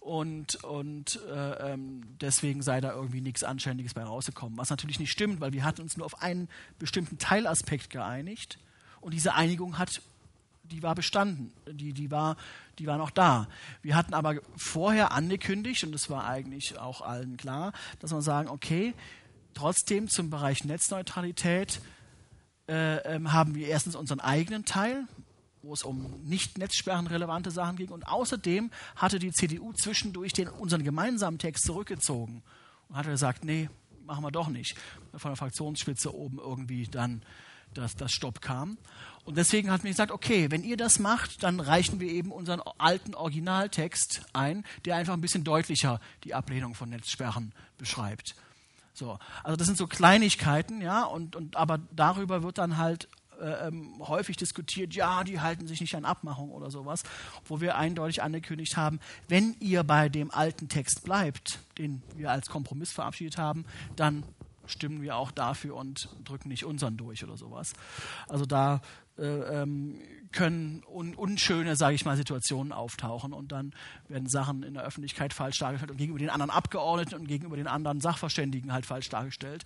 und, 0.00 0.64
und 0.64 1.20
äh, 1.28 1.72
ähm, 1.72 2.02
deswegen 2.20 2.62
sei 2.62 2.80
da 2.80 2.92
irgendwie 2.92 3.20
nichts 3.20 3.44
Anständiges 3.44 3.94
bei 3.94 4.02
rausgekommen. 4.02 4.58
Was 4.58 4.70
natürlich 4.70 4.98
nicht 4.98 5.10
stimmt, 5.10 5.40
weil 5.40 5.52
wir 5.52 5.64
hatten 5.64 5.82
uns 5.82 5.96
nur 5.96 6.06
auf 6.06 6.22
einen 6.22 6.48
bestimmten 6.78 7.18
Teilaspekt 7.18 7.90
geeinigt 7.90 8.58
und 9.00 9.14
diese 9.14 9.34
Einigung 9.34 9.78
hat, 9.78 10.02
die 10.64 10.82
war 10.82 10.94
bestanden, 10.94 11.52
die, 11.70 11.92
die, 11.92 12.10
war, 12.10 12.36
die 12.78 12.86
war 12.86 12.96
noch 12.96 13.10
da. 13.10 13.48
Wir 13.82 13.96
hatten 13.96 14.14
aber 14.14 14.36
vorher 14.56 15.12
angekündigt, 15.12 15.84
und 15.84 15.92
das 15.92 16.08
war 16.08 16.26
eigentlich 16.26 16.78
auch 16.78 17.02
allen 17.02 17.36
klar, 17.36 17.72
dass 17.98 18.12
wir 18.12 18.22
sagen, 18.22 18.48
okay, 18.48 18.94
trotzdem 19.54 20.08
zum 20.08 20.30
Bereich 20.30 20.64
Netzneutralität 20.64 21.80
äh, 22.68 22.98
ähm, 22.98 23.32
haben 23.32 23.54
wir 23.54 23.68
erstens 23.68 23.96
unseren 23.96 24.20
eigenen 24.20 24.64
Teil, 24.64 25.04
wo 25.62 25.72
es 25.72 25.82
um 25.82 26.20
nicht 26.24 26.58
netzsperrenrelevante 26.58 27.50
Sachen 27.50 27.76
ging. 27.76 27.88
Und 27.88 28.06
außerdem 28.06 28.70
hatte 28.96 29.18
die 29.18 29.32
CDU 29.32 29.72
zwischendurch 29.72 30.32
den, 30.32 30.48
unseren 30.48 30.84
gemeinsamen 30.84 31.38
Text 31.38 31.64
zurückgezogen 31.64 32.42
und 32.88 32.96
hatte 32.96 33.10
gesagt, 33.10 33.44
nee, 33.44 33.68
machen 34.06 34.24
wir 34.24 34.30
doch 34.30 34.48
nicht. 34.48 34.76
Von 35.14 35.30
der 35.30 35.36
Fraktionsspitze 35.36 36.14
oben 36.14 36.38
irgendwie 36.38 36.84
dann 36.84 37.22
das, 37.74 37.94
das 37.94 38.12
Stopp 38.12 38.40
kam. 38.40 38.78
Und 39.24 39.36
deswegen 39.36 39.70
hat 39.70 39.84
mir 39.84 39.90
gesagt, 39.90 40.10
okay, 40.10 40.50
wenn 40.50 40.64
ihr 40.64 40.76
das 40.76 40.98
macht, 40.98 41.42
dann 41.42 41.60
reichen 41.60 42.00
wir 42.00 42.10
eben 42.10 42.32
unseren 42.32 42.60
alten 42.78 43.14
Originaltext 43.14 44.22
ein, 44.32 44.64
der 44.84 44.96
einfach 44.96 45.12
ein 45.12 45.20
bisschen 45.20 45.44
deutlicher 45.44 46.00
die 46.24 46.34
Ablehnung 46.34 46.74
von 46.74 46.88
Netzsperren 46.88 47.52
beschreibt. 47.78 48.34
So, 48.92 49.18
also 49.44 49.56
das 49.56 49.66
sind 49.66 49.78
so 49.78 49.86
Kleinigkeiten, 49.86 50.80
ja, 50.80 51.04
und, 51.04 51.36
und 51.36 51.56
aber 51.56 51.78
darüber 51.94 52.42
wird 52.42 52.58
dann 52.58 52.76
halt 52.76 53.08
äh, 53.40 53.68
ähm, 53.68 53.94
häufig 54.00 54.36
diskutiert, 54.36 54.94
ja, 54.94 55.24
die 55.24 55.40
halten 55.40 55.66
sich 55.66 55.80
nicht 55.80 55.94
an 55.94 56.04
Abmachung 56.04 56.50
oder 56.50 56.70
sowas, 56.70 57.02
wo 57.44 57.60
wir 57.60 57.76
eindeutig 57.76 58.22
angekündigt 58.22 58.76
haben, 58.76 59.00
wenn 59.28 59.56
ihr 59.60 59.82
bei 59.82 60.08
dem 60.08 60.30
alten 60.30 60.68
Text 60.68 61.04
bleibt, 61.04 61.58
den 61.78 62.02
wir 62.16 62.30
als 62.30 62.48
Kompromiss 62.48 62.92
verabschiedet 62.92 63.38
haben, 63.38 63.64
dann 63.96 64.24
stimmen 64.66 65.02
wir 65.02 65.16
auch 65.16 65.30
dafür 65.30 65.76
und 65.76 66.08
drücken 66.24 66.48
nicht 66.48 66.64
unseren 66.64 66.96
durch 66.96 67.24
oder 67.24 67.36
sowas. 67.36 67.72
Also 68.28 68.46
da 68.46 68.80
äh, 69.18 69.24
ähm, 69.62 70.00
können 70.32 70.82
un 70.86 71.14
unschöne, 71.14 71.76
sage 71.76 71.94
ich 71.94 72.04
mal, 72.04 72.16
Situationen 72.16 72.72
auftauchen 72.72 73.32
und 73.32 73.52
dann 73.52 73.72
werden 74.08 74.28
Sachen 74.28 74.62
in 74.62 74.74
der 74.74 74.84
Öffentlichkeit 74.84 75.32
falsch 75.32 75.58
dargestellt 75.58 75.90
und 75.90 75.96
gegenüber 75.96 76.20
den 76.20 76.30
anderen 76.30 76.50
Abgeordneten 76.50 77.14
und 77.16 77.26
gegenüber 77.26 77.56
den 77.56 77.66
anderen 77.66 78.00
Sachverständigen 78.00 78.72
halt 78.72 78.86
falsch 78.86 79.08
dargestellt, 79.08 79.64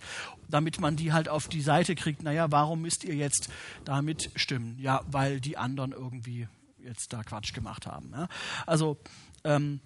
damit 0.49 0.79
man 0.79 0.95
die 0.95 1.13
halt 1.13 1.29
auf 1.29 1.47
die 1.47 1.61
Seite 1.61 1.95
kriegt, 1.95 2.23
naja, 2.23 2.51
warum 2.51 2.81
müsst 2.81 3.03
ihr 3.03 3.15
jetzt 3.15 3.49
damit 3.83 4.31
stimmen? 4.35 4.77
Ja, 4.79 5.01
weil 5.07 5.39
die 5.39 5.57
anderen 5.57 5.91
irgendwie 5.91 6.47
jetzt 6.79 7.13
da 7.13 7.23
Quatsch 7.23 7.53
gemacht 7.53 7.85
haben. 7.85 8.11
Ja? 8.13 8.27
Also 8.65 8.97
ähm, 9.43 9.79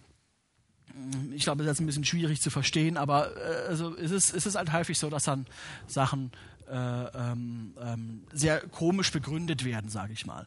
ich 1.34 1.44
glaube, 1.44 1.64
das 1.64 1.74
ist 1.74 1.80
ein 1.82 1.86
bisschen 1.86 2.06
schwierig 2.06 2.42
zu 2.42 2.50
verstehen, 2.50 2.98
aber 2.98 3.36
äh, 3.38 3.68
also 3.68 3.96
es, 3.96 4.12
ist, 4.12 4.34
es 4.34 4.46
ist 4.46 4.56
halt 4.56 4.72
häufig 4.72 4.98
so, 4.98 5.10
dass 5.10 5.24
dann 5.24 5.46
Sachen 5.88 6.32
äh, 6.70 7.32
ähm, 7.32 7.74
ähm, 7.82 8.24
sehr 8.32 8.62
komisch 8.62 9.12
begründet 9.12 9.66
werden, 9.66 9.90
sage 9.90 10.14
ich 10.14 10.26
mal. 10.26 10.46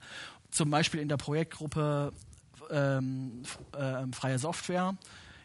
Zum 0.51 0.71
Beispiel 0.71 1.01
in 1.01 1.09
der 1.09 1.17
Projektgruppe 1.17 2.13
ähm, 2.71 3.43
äh, 3.77 4.07
Freie 4.13 4.39
Software, 4.39 4.97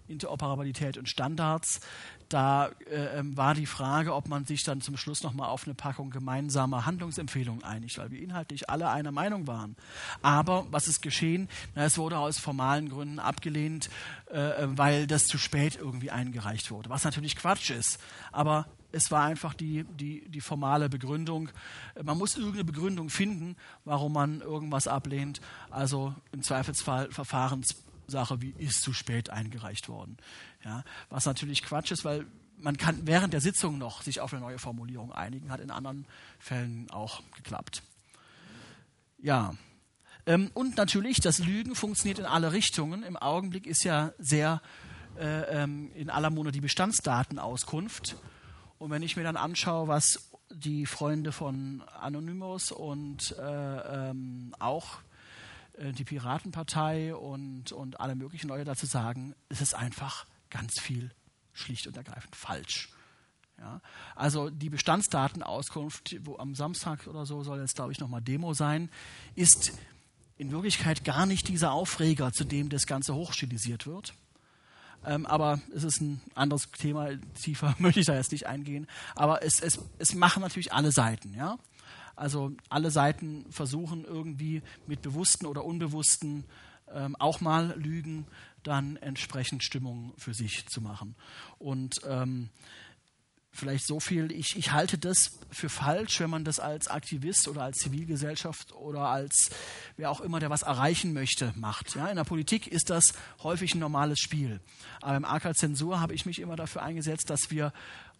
Interoperabilität 0.07 0.97
und 0.97 1.09
Standards 1.09 1.81
da 2.29 2.69
äh, 2.89 3.19
ähm, 3.19 3.37
war 3.37 3.53
die 3.53 3.65
Frage, 3.65 4.13
ob 4.13 4.27
man 4.27 4.45
sich 4.45 4.63
dann 4.63 4.81
zum 4.81 4.97
Schluss 4.97 5.23
nochmal 5.23 5.49
auf 5.49 5.65
eine 5.65 5.73
Packung 5.73 6.09
gemeinsamer 6.09 6.85
Handlungsempfehlungen 6.85 7.63
einigt, 7.63 7.97
weil 7.97 8.11
wir 8.11 8.21
inhaltlich 8.21 8.69
alle 8.69 8.89
einer 8.89 9.11
Meinung 9.11 9.47
waren. 9.47 9.75
Aber 10.21 10.65
was 10.71 10.87
ist 10.87 11.01
geschehen? 11.01 11.47
Na, 11.75 11.85
es 11.85 11.97
wurde 11.97 12.17
aus 12.17 12.37
formalen 12.37 12.89
Gründen 12.89 13.19
abgelehnt, 13.19 13.89
äh, 14.31 14.63
äh, 14.63 14.67
weil 14.77 15.07
das 15.07 15.25
zu 15.25 15.37
spät 15.37 15.77
irgendwie 15.77 16.11
eingereicht 16.11 16.71
wurde, 16.71 16.89
was 16.89 17.03
natürlich 17.03 17.35
Quatsch 17.35 17.69
ist. 17.69 17.99
Aber 18.31 18.67
es 18.91 19.11
war 19.11 19.23
einfach 19.23 19.53
die, 19.53 19.83
die, 19.83 20.27
die 20.29 20.41
formale 20.41 20.89
Begründung. 20.89 21.49
Man 22.01 22.17
muss 22.17 22.37
irgendeine 22.37 22.63
Begründung 22.63 23.09
finden, 23.09 23.55
warum 23.85 24.13
man 24.13 24.41
irgendwas 24.41 24.87
ablehnt. 24.87 25.41
Also 25.69 26.15
im 26.31 26.41
Zweifelsfall 26.41 27.11
Verfahrenssache 27.11 28.41
wie 28.41 28.53
ist 28.57 28.81
zu 28.81 28.93
spät 28.93 29.29
eingereicht 29.29 29.89
worden. 29.89 30.17
Ja, 30.63 30.83
was 31.09 31.25
natürlich 31.25 31.63
Quatsch 31.63 31.91
ist, 31.91 32.05
weil 32.05 32.25
man 32.57 32.77
kann 32.77 33.05
während 33.05 33.33
der 33.33 33.41
Sitzung 33.41 33.77
noch 33.77 34.01
sich 34.01 34.19
auf 34.19 34.33
eine 34.33 34.41
neue 34.41 34.59
Formulierung 34.59 35.11
einigen, 35.11 35.51
hat 35.51 35.59
in 35.59 35.69
anderen 35.69 36.05
Fällen 36.39 36.89
auch 36.89 37.21
geklappt. 37.35 37.83
Ja, 39.19 39.53
ähm, 40.25 40.51
und 40.53 40.75
natürlich, 40.77 41.21
das 41.21 41.39
Lügen 41.39 41.75
funktioniert 41.75 42.19
in 42.19 42.25
alle 42.25 42.51
Richtungen. 42.51 43.03
Im 43.03 43.15
Augenblick 43.15 43.65
ist 43.65 43.83
ja 43.83 44.11
sehr 44.19 44.61
äh, 45.17 45.63
ähm, 45.63 45.91
in 45.95 46.09
aller 46.09 46.29
Munde 46.29 46.51
die 46.51 46.61
Bestandsdatenauskunft. 46.61 48.17
Und 48.79 48.91
wenn 48.91 49.01
ich 49.01 49.17
mir 49.17 49.23
dann 49.23 49.37
anschaue, 49.37 49.87
was 49.87 50.29
die 50.49 50.85
Freunde 50.85 51.31
von 51.31 51.81
Anonymous 51.99 52.71
und 52.71 53.35
äh, 53.37 54.09
ähm, 54.09 54.53
auch 54.59 54.99
äh, 55.77 55.91
die 55.91 56.03
Piratenpartei 56.03 57.15
und, 57.15 57.71
und 57.71 57.99
alle 57.99 58.15
möglichen 58.15 58.47
Leute 58.47 58.65
dazu 58.65 58.85
sagen, 58.85 59.35
ist 59.49 59.61
es 59.61 59.73
einfach 59.73 60.25
ganz 60.49 60.79
viel 60.79 61.11
schlicht 61.53 61.87
und 61.87 61.97
ergreifend 61.97 62.35
falsch. 62.35 62.89
Ja, 63.59 63.81
also 64.15 64.51
die 64.51 64.69
Bestandsdatenauskunft, 64.69 66.15
wo 66.21 66.37
am 66.37 66.53
Samstag 66.53 67.07
oder 67.07 67.25
so 67.25 67.41
soll 67.41 67.59
jetzt, 67.59 67.75
glaube 67.75 67.91
ich, 67.91 67.99
nochmal 67.99 68.21
Demo 68.21 68.53
sein, 68.53 68.89
ist 69.33 69.73
in 70.37 70.51
Wirklichkeit 70.51 71.03
gar 71.03 71.25
nicht 71.25 71.47
dieser 71.47 71.71
Aufreger, 71.71 72.31
zu 72.31 72.43
dem 72.43 72.69
das 72.69 72.85
Ganze 72.85 73.15
hochstilisiert 73.15 73.87
wird. 73.87 74.13
Ähm, 75.05 75.25
aber 75.25 75.61
es 75.73 75.83
ist 75.83 76.01
ein 76.01 76.21
anderes 76.35 76.69
Thema, 76.71 77.09
tiefer 77.41 77.75
möchte 77.79 77.99
ich 77.99 78.05
da 78.05 78.15
jetzt 78.15 78.31
nicht 78.31 78.47
eingehen. 78.47 78.87
Aber 79.15 79.43
es, 79.43 79.61
es, 79.61 79.79
es 79.97 80.13
machen 80.13 80.41
natürlich 80.41 80.73
alle 80.73 80.91
Seiten. 80.91 81.33
Ja? 81.33 81.57
Also 82.15 82.51
alle 82.69 82.91
Seiten 82.91 83.45
versuchen 83.51 84.03
irgendwie 84.03 84.61
mit 84.87 85.01
bewussten 85.01 85.45
oder 85.45 85.63
unbewussten 85.63 86.45
ähm, 86.93 87.15
auch 87.17 87.41
mal 87.41 87.73
Lügen 87.77 88.25
dann 88.63 88.97
entsprechend 88.97 89.63
Stimmung 89.63 90.13
für 90.17 90.33
sich 90.33 90.65
zu 90.67 90.81
machen. 90.81 91.15
Und 91.59 92.01
ähm, 92.07 92.49
vielleicht 93.57 93.85
so 93.85 93.99
viel, 93.99 94.31
ich, 94.31 94.55
ich 94.55 94.71
halte 94.71 94.97
das 94.97 95.39
für 95.51 95.69
falsch, 95.69 96.19
wenn 96.19 96.29
man 96.29 96.43
das 96.43 96.59
als 96.59 96.87
Aktivist 96.87 97.47
oder 97.47 97.63
als 97.63 97.77
Zivilgesellschaft 97.77 98.73
oder 98.73 99.07
als 99.07 99.49
wer 99.97 100.11
auch 100.11 100.21
immer, 100.21 100.39
der 100.39 100.49
was 100.49 100.61
erreichen 100.61 101.13
möchte, 101.13 101.53
macht. 101.55 101.95
Ja, 101.95 102.07
in 102.07 102.15
der 102.15 102.23
Politik 102.23 102.67
ist 102.67 102.89
das 102.89 103.13
häufig 103.43 103.73
ein 103.73 103.79
normales 103.79 104.19
Spiel. 104.19 104.59
Aber 105.01 105.17
im 105.17 105.25
AK 105.25 105.55
Zensur 105.57 105.99
habe 105.99 106.13
ich 106.13 106.25
mich 106.25 106.39
immer 106.39 106.55
dafür 106.55 106.83
eingesetzt, 106.83 107.29
dass 107.29 107.49
wir 107.49 107.73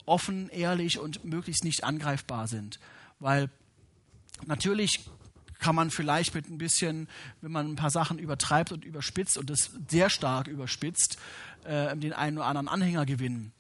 offen, 0.06 0.50
ehrlich 0.50 1.00
und 1.00 1.24
möglichst 1.24 1.64
nicht 1.64 1.84
angreifbar 1.84 2.48
sind. 2.48 2.80
Weil 3.20 3.50
natürlich 4.46 5.06
kann 5.60 5.76
man 5.76 5.92
vielleicht 5.92 6.36
mit 6.36 6.50
ein 6.50 6.58
bisschen, 6.58 7.08
wenn 7.42 7.52
man 7.52 7.72
ein 7.72 7.76
paar 7.76 7.90
Sachen 7.90 8.20
übertreibt 8.20 8.72
und 8.72 8.86
überspitzt 8.86 9.38
und 9.38 9.50
es 9.50 9.72
sehr 9.90 10.10
stark 10.10 10.48
überspitzt, 10.48 11.18
äh, 11.64 11.96
den 11.98 12.14
einen 12.14 12.38
oder 12.38 12.48
anderen 12.48 12.68
Anhänger 12.68 13.06
gewinnen. 13.06 13.52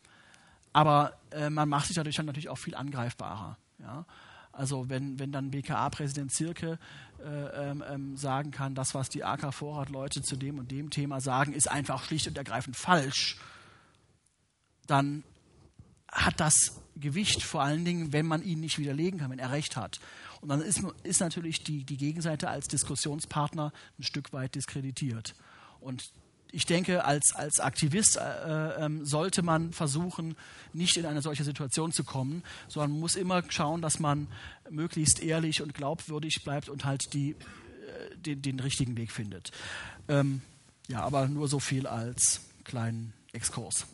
Aber 0.73 1.17
äh, 1.31 1.49
man 1.49 1.69
macht 1.69 1.87
sich 1.87 1.95
dadurch 1.95 2.17
natürlich 2.17 2.49
auch 2.49 2.57
viel 2.57 2.75
angreifbarer. 2.75 3.57
Ja? 3.79 4.05
Also 4.51 4.89
wenn, 4.89 5.19
wenn 5.19 5.31
dann 5.31 5.51
BKA-Präsident 5.51 6.31
Zirke 6.31 6.79
äh, 7.23 7.69
ähm, 7.69 7.83
ähm, 7.87 8.17
sagen 8.17 8.51
kann, 8.51 8.73
das, 8.73 8.95
was 8.95 9.09
die 9.09 9.23
AK 9.23 9.53
Vorrat-Leute 9.53 10.23
zu 10.23 10.35
dem 10.35 10.57
und 10.57 10.71
dem 10.71 10.89
Thema 10.89 11.21
sagen, 11.21 11.53
ist 11.53 11.69
einfach 11.69 12.03
schlicht 12.03 12.27
und 12.27 12.37
ergreifend 12.37 12.75
falsch, 12.75 13.37
dann 14.87 15.23
hat 16.11 16.39
das 16.39 16.81
Gewicht 16.95 17.43
vor 17.43 17.61
allen 17.61 17.85
Dingen, 17.85 18.13
wenn 18.13 18.25
man 18.25 18.41
ihn 18.41 18.59
nicht 18.59 18.79
widerlegen 18.79 19.19
kann, 19.19 19.29
wenn 19.29 19.39
er 19.39 19.51
recht 19.51 19.75
hat. 19.75 19.99
Und 20.41 20.49
dann 20.49 20.61
ist, 20.61 20.83
ist 21.03 21.19
natürlich 21.19 21.63
die, 21.63 21.83
die 21.83 21.97
Gegenseite 21.97 22.49
als 22.49 22.67
Diskussionspartner 22.67 23.71
ein 23.99 24.03
Stück 24.03 24.33
weit 24.33 24.55
diskreditiert. 24.55 25.35
Und 25.79 26.11
ich 26.51 26.65
denke, 26.65 27.05
als, 27.05 27.33
als 27.35 27.59
Aktivist 27.59 28.17
äh, 28.17 28.85
äh, 28.85 28.89
sollte 29.03 29.41
man 29.41 29.73
versuchen, 29.73 30.35
nicht 30.73 30.97
in 30.97 31.05
eine 31.05 31.21
solche 31.21 31.43
Situation 31.43 31.91
zu 31.91 32.03
kommen, 32.03 32.43
sondern 32.67 32.91
man 32.91 32.99
muss 32.99 33.15
immer 33.15 33.43
schauen, 33.49 33.81
dass 33.81 33.99
man 33.99 34.27
möglichst 34.69 35.21
ehrlich 35.21 35.61
und 35.61 35.73
glaubwürdig 35.73 36.43
bleibt 36.43 36.69
und 36.69 36.85
halt 36.85 37.13
die, 37.13 37.31
äh, 37.31 37.35
den, 38.17 38.41
den, 38.41 38.59
richtigen 38.59 38.95
Weg 38.97 39.11
findet. 39.11 39.51
Ähm, 40.07 40.41
ja, 40.87 41.01
aber 41.01 41.27
nur 41.27 41.47
so 41.47 41.59
viel 41.59 41.85
als 41.85 42.41
kleinen 42.63 43.13
Exkurs. 43.33 43.85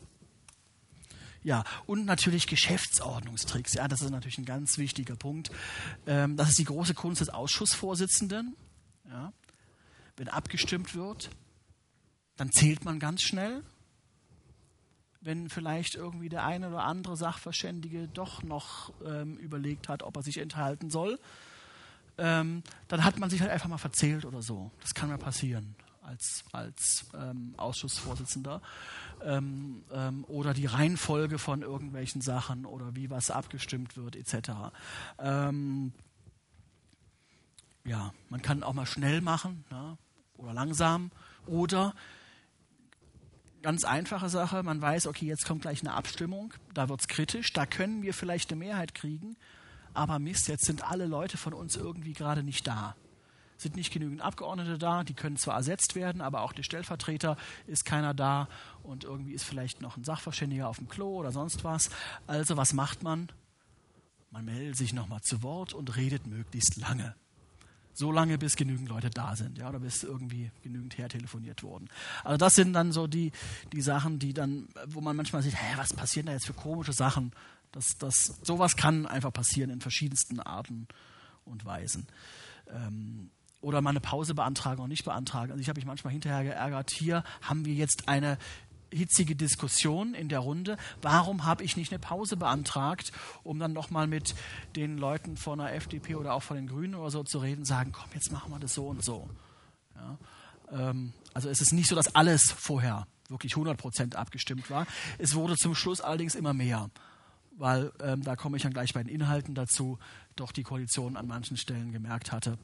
Ja, 1.43 1.63
und 1.85 2.05
natürlich 2.05 2.47
Geschäftsordnungstricks. 2.47 3.73
Ja, 3.73 3.87
das 3.87 4.01
ist 4.01 4.11
natürlich 4.11 4.37
ein 4.37 4.45
ganz 4.45 4.77
wichtiger 4.77 5.15
Punkt. 5.15 5.51
Ähm, 6.07 6.37
das 6.37 6.49
ist 6.49 6.59
die 6.59 6.63
große 6.63 6.93
Kunst 6.93 7.19
des 7.19 7.29
Ausschussvorsitzenden. 7.29 8.55
Ja. 9.09 9.33
Wenn 10.15 10.29
abgestimmt 10.29 10.95
wird, 10.95 11.29
dann 12.37 12.51
zählt 12.51 12.85
man 12.85 12.99
ganz 12.99 13.21
schnell. 13.21 13.63
Wenn 15.21 15.49
vielleicht 15.49 15.95
irgendwie 15.95 16.29
der 16.29 16.43
eine 16.43 16.67
oder 16.67 16.83
andere 16.83 17.15
Sachverständige 17.15 18.07
doch 18.09 18.43
noch 18.43 18.91
ähm, 19.05 19.37
überlegt 19.37 19.87
hat, 19.87 20.03
ob 20.03 20.17
er 20.17 20.23
sich 20.23 20.37
enthalten 20.37 20.89
soll, 20.89 21.17
ähm, 22.17 22.63
dann 22.89 23.03
hat 23.03 23.19
man 23.19 23.29
sich 23.29 23.41
halt 23.41 23.51
einfach 23.51 23.69
mal 23.69 23.77
verzählt 23.77 24.25
oder 24.25 24.41
so. 24.41 24.71
Das 24.81 24.93
kann 24.93 25.09
mal 25.09 25.17
passieren 25.17 25.75
als, 26.01 26.43
als 26.51 27.05
ähm, 27.17 27.53
Ausschussvorsitzender 27.57 28.61
ähm, 29.23 29.83
ähm, 29.91 30.25
oder 30.27 30.53
die 30.53 30.65
Reihenfolge 30.65 31.39
von 31.39 31.61
irgendwelchen 31.61 32.21
Sachen 32.21 32.65
oder 32.65 32.95
wie 32.95 33.09
was 33.09 33.31
abgestimmt 33.31 33.97
wird 33.97 34.15
etc. 34.15 34.51
Ähm, 35.19 35.93
ja, 37.85 38.13
man 38.29 38.41
kann 38.41 38.63
auch 38.63 38.73
mal 38.73 38.85
schnell 38.85 39.21
machen 39.21 39.63
ja, 39.71 39.97
oder 40.37 40.53
langsam 40.53 41.11
oder 41.45 41.93
ganz 43.63 43.85
einfache 43.85 44.29
Sache, 44.29 44.61
man 44.61 44.81
weiß, 44.81 45.07
okay, 45.07 45.25
jetzt 45.25 45.45
kommt 45.45 45.63
gleich 45.63 45.81
eine 45.81 45.93
Abstimmung, 45.93 46.53
da 46.73 46.89
wird 46.89 47.01
es 47.01 47.07
kritisch, 47.07 47.53
da 47.53 47.65
können 47.65 48.03
wir 48.03 48.13
vielleicht 48.13 48.51
eine 48.51 48.59
Mehrheit 48.59 48.93
kriegen, 48.93 49.35
aber 49.93 50.19
Mist, 50.19 50.47
jetzt 50.47 50.65
sind 50.65 50.83
alle 50.83 51.07
Leute 51.07 51.37
von 51.37 51.53
uns 51.53 51.75
irgendwie 51.75 52.13
gerade 52.13 52.43
nicht 52.43 52.67
da. 52.67 52.95
Sind 53.57 53.75
nicht 53.75 53.93
genügend 53.93 54.21
Abgeordnete 54.21 54.77
da, 54.77 55.03
die 55.03 55.13
können 55.13 55.37
zwar 55.37 55.55
ersetzt 55.55 55.95
werden, 55.95 56.21
aber 56.21 56.41
auch 56.41 56.51
der 56.51 56.63
Stellvertreter 56.63 57.37
ist 57.67 57.85
keiner 57.85 58.13
da. 58.13 58.49
Und 58.81 59.03
irgendwie 59.03 59.33
ist 59.33 59.43
vielleicht 59.43 59.81
noch 59.81 59.95
ein 59.95 60.03
Sachverständiger 60.03 60.67
auf 60.67 60.77
dem 60.77 60.89
Klo 60.89 61.19
oder 61.19 61.31
sonst 61.31 61.63
was. 61.63 61.89
Also 62.27 62.57
was 62.57 62.73
macht 62.73 63.03
man? 63.03 63.29
Man 64.31 64.45
meldet 64.45 64.75
sich 64.75 64.91
nochmal 64.91 65.21
zu 65.21 65.43
Wort 65.43 65.73
und 65.73 65.95
redet 65.95 66.25
möglichst 66.27 66.75
lange. 66.77 67.15
So 67.93 68.11
lange, 68.11 68.37
bis 68.37 68.55
genügend 68.55 68.89
Leute 68.89 69.09
da 69.09 69.35
sind, 69.35 69.57
ja, 69.57 69.69
oder 69.69 69.79
bis 69.79 70.03
irgendwie 70.03 70.51
genügend 70.61 70.97
hertelefoniert 70.97 71.63
wurden. 71.63 71.89
Also 72.23 72.37
das 72.37 72.55
sind 72.55 72.73
dann 72.73 72.91
so 72.91 73.07
die, 73.07 73.31
die 73.71 73.81
Sachen, 73.81 74.19
die 74.19 74.33
dann, 74.33 74.67
wo 74.87 75.01
man 75.01 75.15
manchmal 75.15 75.43
sieht, 75.43 75.55
hä, 75.55 75.73
was 75.75 75.93
passieren 75.93 76.25
da 76.25 76.33
jetzt 76.33 76.47
für 76.47 76.53
komische 76.53 76.93
Sachen? 76.93 77.31
Das, 77.71 77.85
das, 77.99 78.13
sowas 78.41 78.75
kann 78.75 79.05
einfach 79.05 79.33
passieren 79.33 79.69
in 79.69 79.81
verschiedensten 79.81 80.39
Arten 80.39 80.87
und 81.45 81.65
Weisen. 81.65 82.07
Ähm, 82.69 83.29
oder 83.61 83.81
mal 83.81 83.91
eine 83.91 84.01
Pause 84.01 84.35
beantragen 84.35 84.81
und 84.81 84.89
nicht 84.89 85.05
beantragen. 85.05 85.51
Also 85.51 85.61
ich 85.61 85.69
habe 85.69 85.77
mich 85.77 85.85
manchmal 85.85 86.11
hinterher 86.11 86.43
geärgert, 86.43 86.91
hier 86.91 87.23
haben 87.41 87.65
wir 87.65 87.73
jetzt 87.73 88.09
eine 88.09 88.37
hitzige 88.93 89.35
Diskussion 89.35 90.13
in 90.13 90.29
der 90.29 90.39
Runde. 90.39 90.77
Warum 91.01 91.45
habe 91.45 91.63
ich 91.63 91.77
nicht 91.77 91.91
eine 91.91 91.99
Pause 91.99 92.37
beantragt, 92.37 93.11
um 93.43 93.59
dann 93.59 93.73
nochmal 93.73 94.07
mit 94.07 94.35
den 94.75 94.97
Leuten 94.97 95.37
von 95.37 95.59
der 95.59 95.75
FDP 95.75 96.15
oder 96.15 96.33
auch 96.33 96.43
von 96.43 96.55
den 96.55 96.67
Grünen 96.67 96.95
oder 96.95 97.11
so 97.11 97.23
zu 97.23 97.39
reden, 97.39 97.65
sagen, 97.65 97.91
komm, 97.91 98.09
jetzt 98.13 98.31
machen 98.31 98.51
wir 98.51 98.59
das 98.59 98.73
so 98.73 98.87
und 98.87 99.03
so. 99.03 99.29
Ja, 99.95 100.17
ähm, 100.71 101.13
also 101.33 101.49
es 101.49 101.61
ist 101.61 101.73
nicht 101.73 101.89
so, 101.89 101.95
dass 101.95 102.15
alles 102.15 102.51
vorher 102.51 103.07
wirklich 103.29 103.53
100% 103.53 104.15
abgestimmt 104.15 104.69
war. 104.69 104.85
Es 105.17 105.35
wurde 105.35 105.55
zum 105.55 105.75
Schluss 105.75 106.01
allerdings 106.01 106.35
immer 106.35 106.53
mehr, 106.53 106.89
weil 107.57 107.91
ähm, 108.01 108.23
da 108.23 108.35
komme 108.35 108.57
ich 108.57 108.63
dann 108.63 108.73
gleich 108.73 108.93
bei 108.93 109.03
den 109.03 109.13
Inhalten 109.13 109.55
dazu, 109.55 109.97
doch 110.35 110.51
die 110.51 110.63
Koalition 110.63 111.17
an 111.17 111.27
manchen 111.27 111.57
Stellen 111.57 111.91
gemerkt 111.91 112.31
hatte, 112.31 112.57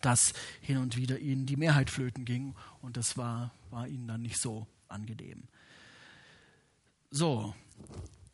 dass 0.00 0.32
hin 0.60 0.78
und 0.78 0.96
wieder 0.96 1.18
ihnen 1.18 1.46
die 1.46 1.56
Mehrheit 1.56 1.90
flöten 1.90 2.24
ging 2.24 2.54
und 2.82 2.96
das 2.96 3.16
war, 3.16 3.52
war 3.70 3.86
ihnen 3.86 4.08
dann 4.08 4.22
nicht 4.22 4.40
so 4.40 4.66
angenehm. 4.88 5.44
So. 7.10 7.54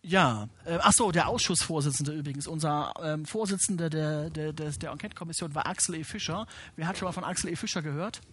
Ja, 0.04 0.48
äh, 0.64 0.78
ach 0.80 0.92
so, 0.92 1.12
der 1.12 1.28
Ausschussvorsitzende 1.28 2.12
übrigens, 2.12 2.48
unser 2.48 2.92
ähm, 3.00 3.24
Vorsitzender 3.24 3.88
der, 3.88 4.30
der, 4.30 4.52
der, 4.52 4.70
der 4.70 4.90
Enquete-Kommission 4.90 5.54
war 5.54 5.66
Axel 5.66 5.94
E. 5.94 6.04
Fischer. 6.04 6.46
Wer 6.74 6.88
hat 6.88 6.98
schon 6.98 7.06
mal 7.06 7.12
von 7.12 7.22
Axel 7.24 7.50
E. 7.50 7.56
Fischer 7.56 7.82
gehört? 7.82 8.20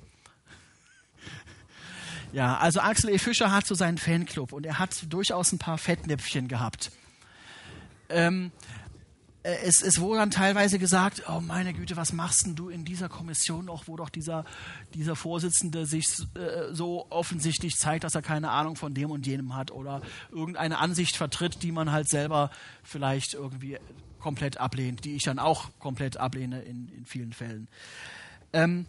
Ja, 2.31 2.59
also 2.59 2.79
Axel 2.79 3.09
E. 3.09 3.17
Fischer 3.17 3.51
hat 3.51 3.65
so 3.65 3.73
seinen 3.73 3.97
Fanclub 3.97 4.53
und 4.53 4.63
er 4.63 4.77
hat 4.77 5.11
durchaus 5.11 5.51
ein 5.51 5.57
paar 5.57 5.79
Fettnäpfchen 5.79 6.47
gehabt. 6.47 6.91
Ähm, 8.07 8.51
äh, 8.51 8.78
es, 9.43 9.81
es, 9.81 9.99
wurde 9.99 10.19
dann 10.19 10.31
teilweise 10.31 10.79
gesagt, 10.79 11.23
oh 11.29 11.39
meine 11.39 11.73
Güte, 11.73 11.95
was 11.95 12.11
machst 12.11 12.45
denn 12.45 12.55
du 12.55 12.69
in 12.69 12.83
dieser 12.83 13.07
Kommission 13.07 13.65
noch, 13.65 13.87
wo 13.87 13.95
doch 13.95 14.09
dieser, 14.09 14.43
dieser 14.93 15.15
Vorsitzende 15.15 15.85
sich 15.85 16.07
äh, 16.35 16.73
so 16.73 17.07
offensichtlich 17.09 17.75
zeigt, 17.75 18.03
dass 18.03 18.15
er 18.15 18.21
keine 18.21 18.51
Ahnung 18.51 18.75
von 18.75 18.93
dem 18.93 19.11
und 19.11 19.25
jenem 19.25 19.55
hat 19.55 19.71
oder 19.71 20.01
irgendeine 20.31 20.79
Ansicht 20.79 21.15
vertritt, 21.15 21.63
die 21.63 21.71
man 21.71 21.91
halt 21.91 22.09
selber 22.09 22.51
vielleicht 22.83 23.33
irgendwie 23.33 23.77
komplett 24.19 24.57
ablehnt, 24.57 25.05
die 25.05 25.15
ich 25.15 25.23
dann 25.23 25.39
auch 25.39 25.69
komplett 25.79 26.17
ablehne 26.17 26.61
in, 26.61 26.89
in 26.89 27.05
vielen 27.05 27.31
Fällen. 27.31 27.69
Ähm, 28.51 28.87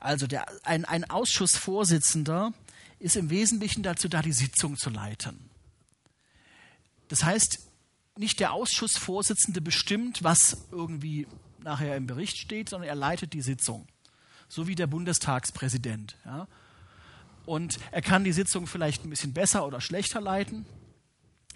also 0.00 0.26
der, 0.26 0.46
ein, 0.64 0.84
ein 0.84 1.08
Ausschussvorsitzender 1.08 2.52
ist 2.98 3.16
im 3.16 3.30
Wesentlichen 3.30 3.84
dazu 3.84 4.08
da, 4.08 4.20
die 4.20 4.32
Sitzung 4.32 4.76
zu 4.76 4.90
leiten. 4.90 5.48
Das 7.08 7.22
heißt, 7.22 7.60
nicht 8.16 8.40
der 8.40 8.52
Ausschussvorsitzende 8.52 9.60
bestimmt, 9.60 10.22
was 10.22 10.66
irgendwie 10.70 11.26
nachher 11.60 11.96
im 11.96 12.06
Bericht 12.06 12.36
steht, 12.36 12.68
sondern 12.68 12.88
er 12.88 12.94
leitet 12.94 13.32
die 13.32 13.42
Sitzung. 13.42 13.86
So 14.48 14.66
wie 14.66 14.74
der 14.74 14.86
Bundestagspräsident. 14.86 16.16
Ja. 16.24 16.46
Und 17.46 17.78
er 17.90 18.02
kann 18.02 18.24
die 18.24 18.32
Sitzung 18.32 18.66
vielleicht 18.66 19.04
ein 19.04 19.10
bisschen 19.10 19.32
besser 19.32 19.66
oder 19.66 19.80
schlechter 19.80 20.20
leiten. 20.20 20.66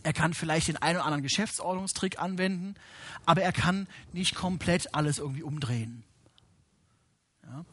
Er 0.02 0.12
kann 0.12 0.34
vielleicht 0.34 0.68
den 0.68 0.76
einen 0.76 0.98
oder 0.98 1.04
anderen 1.04 1.22
Geschäftsordnungstrick 1.22 2.18
anwenden, 2.20 2.74
aber 3.24 3.42
er 3.42 3.52
kann 3.52 3.88
nicht 4.12 4.34
komplett 4.34 4.94
alles 4.94 5.18
irgendwie 5.18 5.42
umdrehen. 5.42 6.04
Ja. 7.44 7.64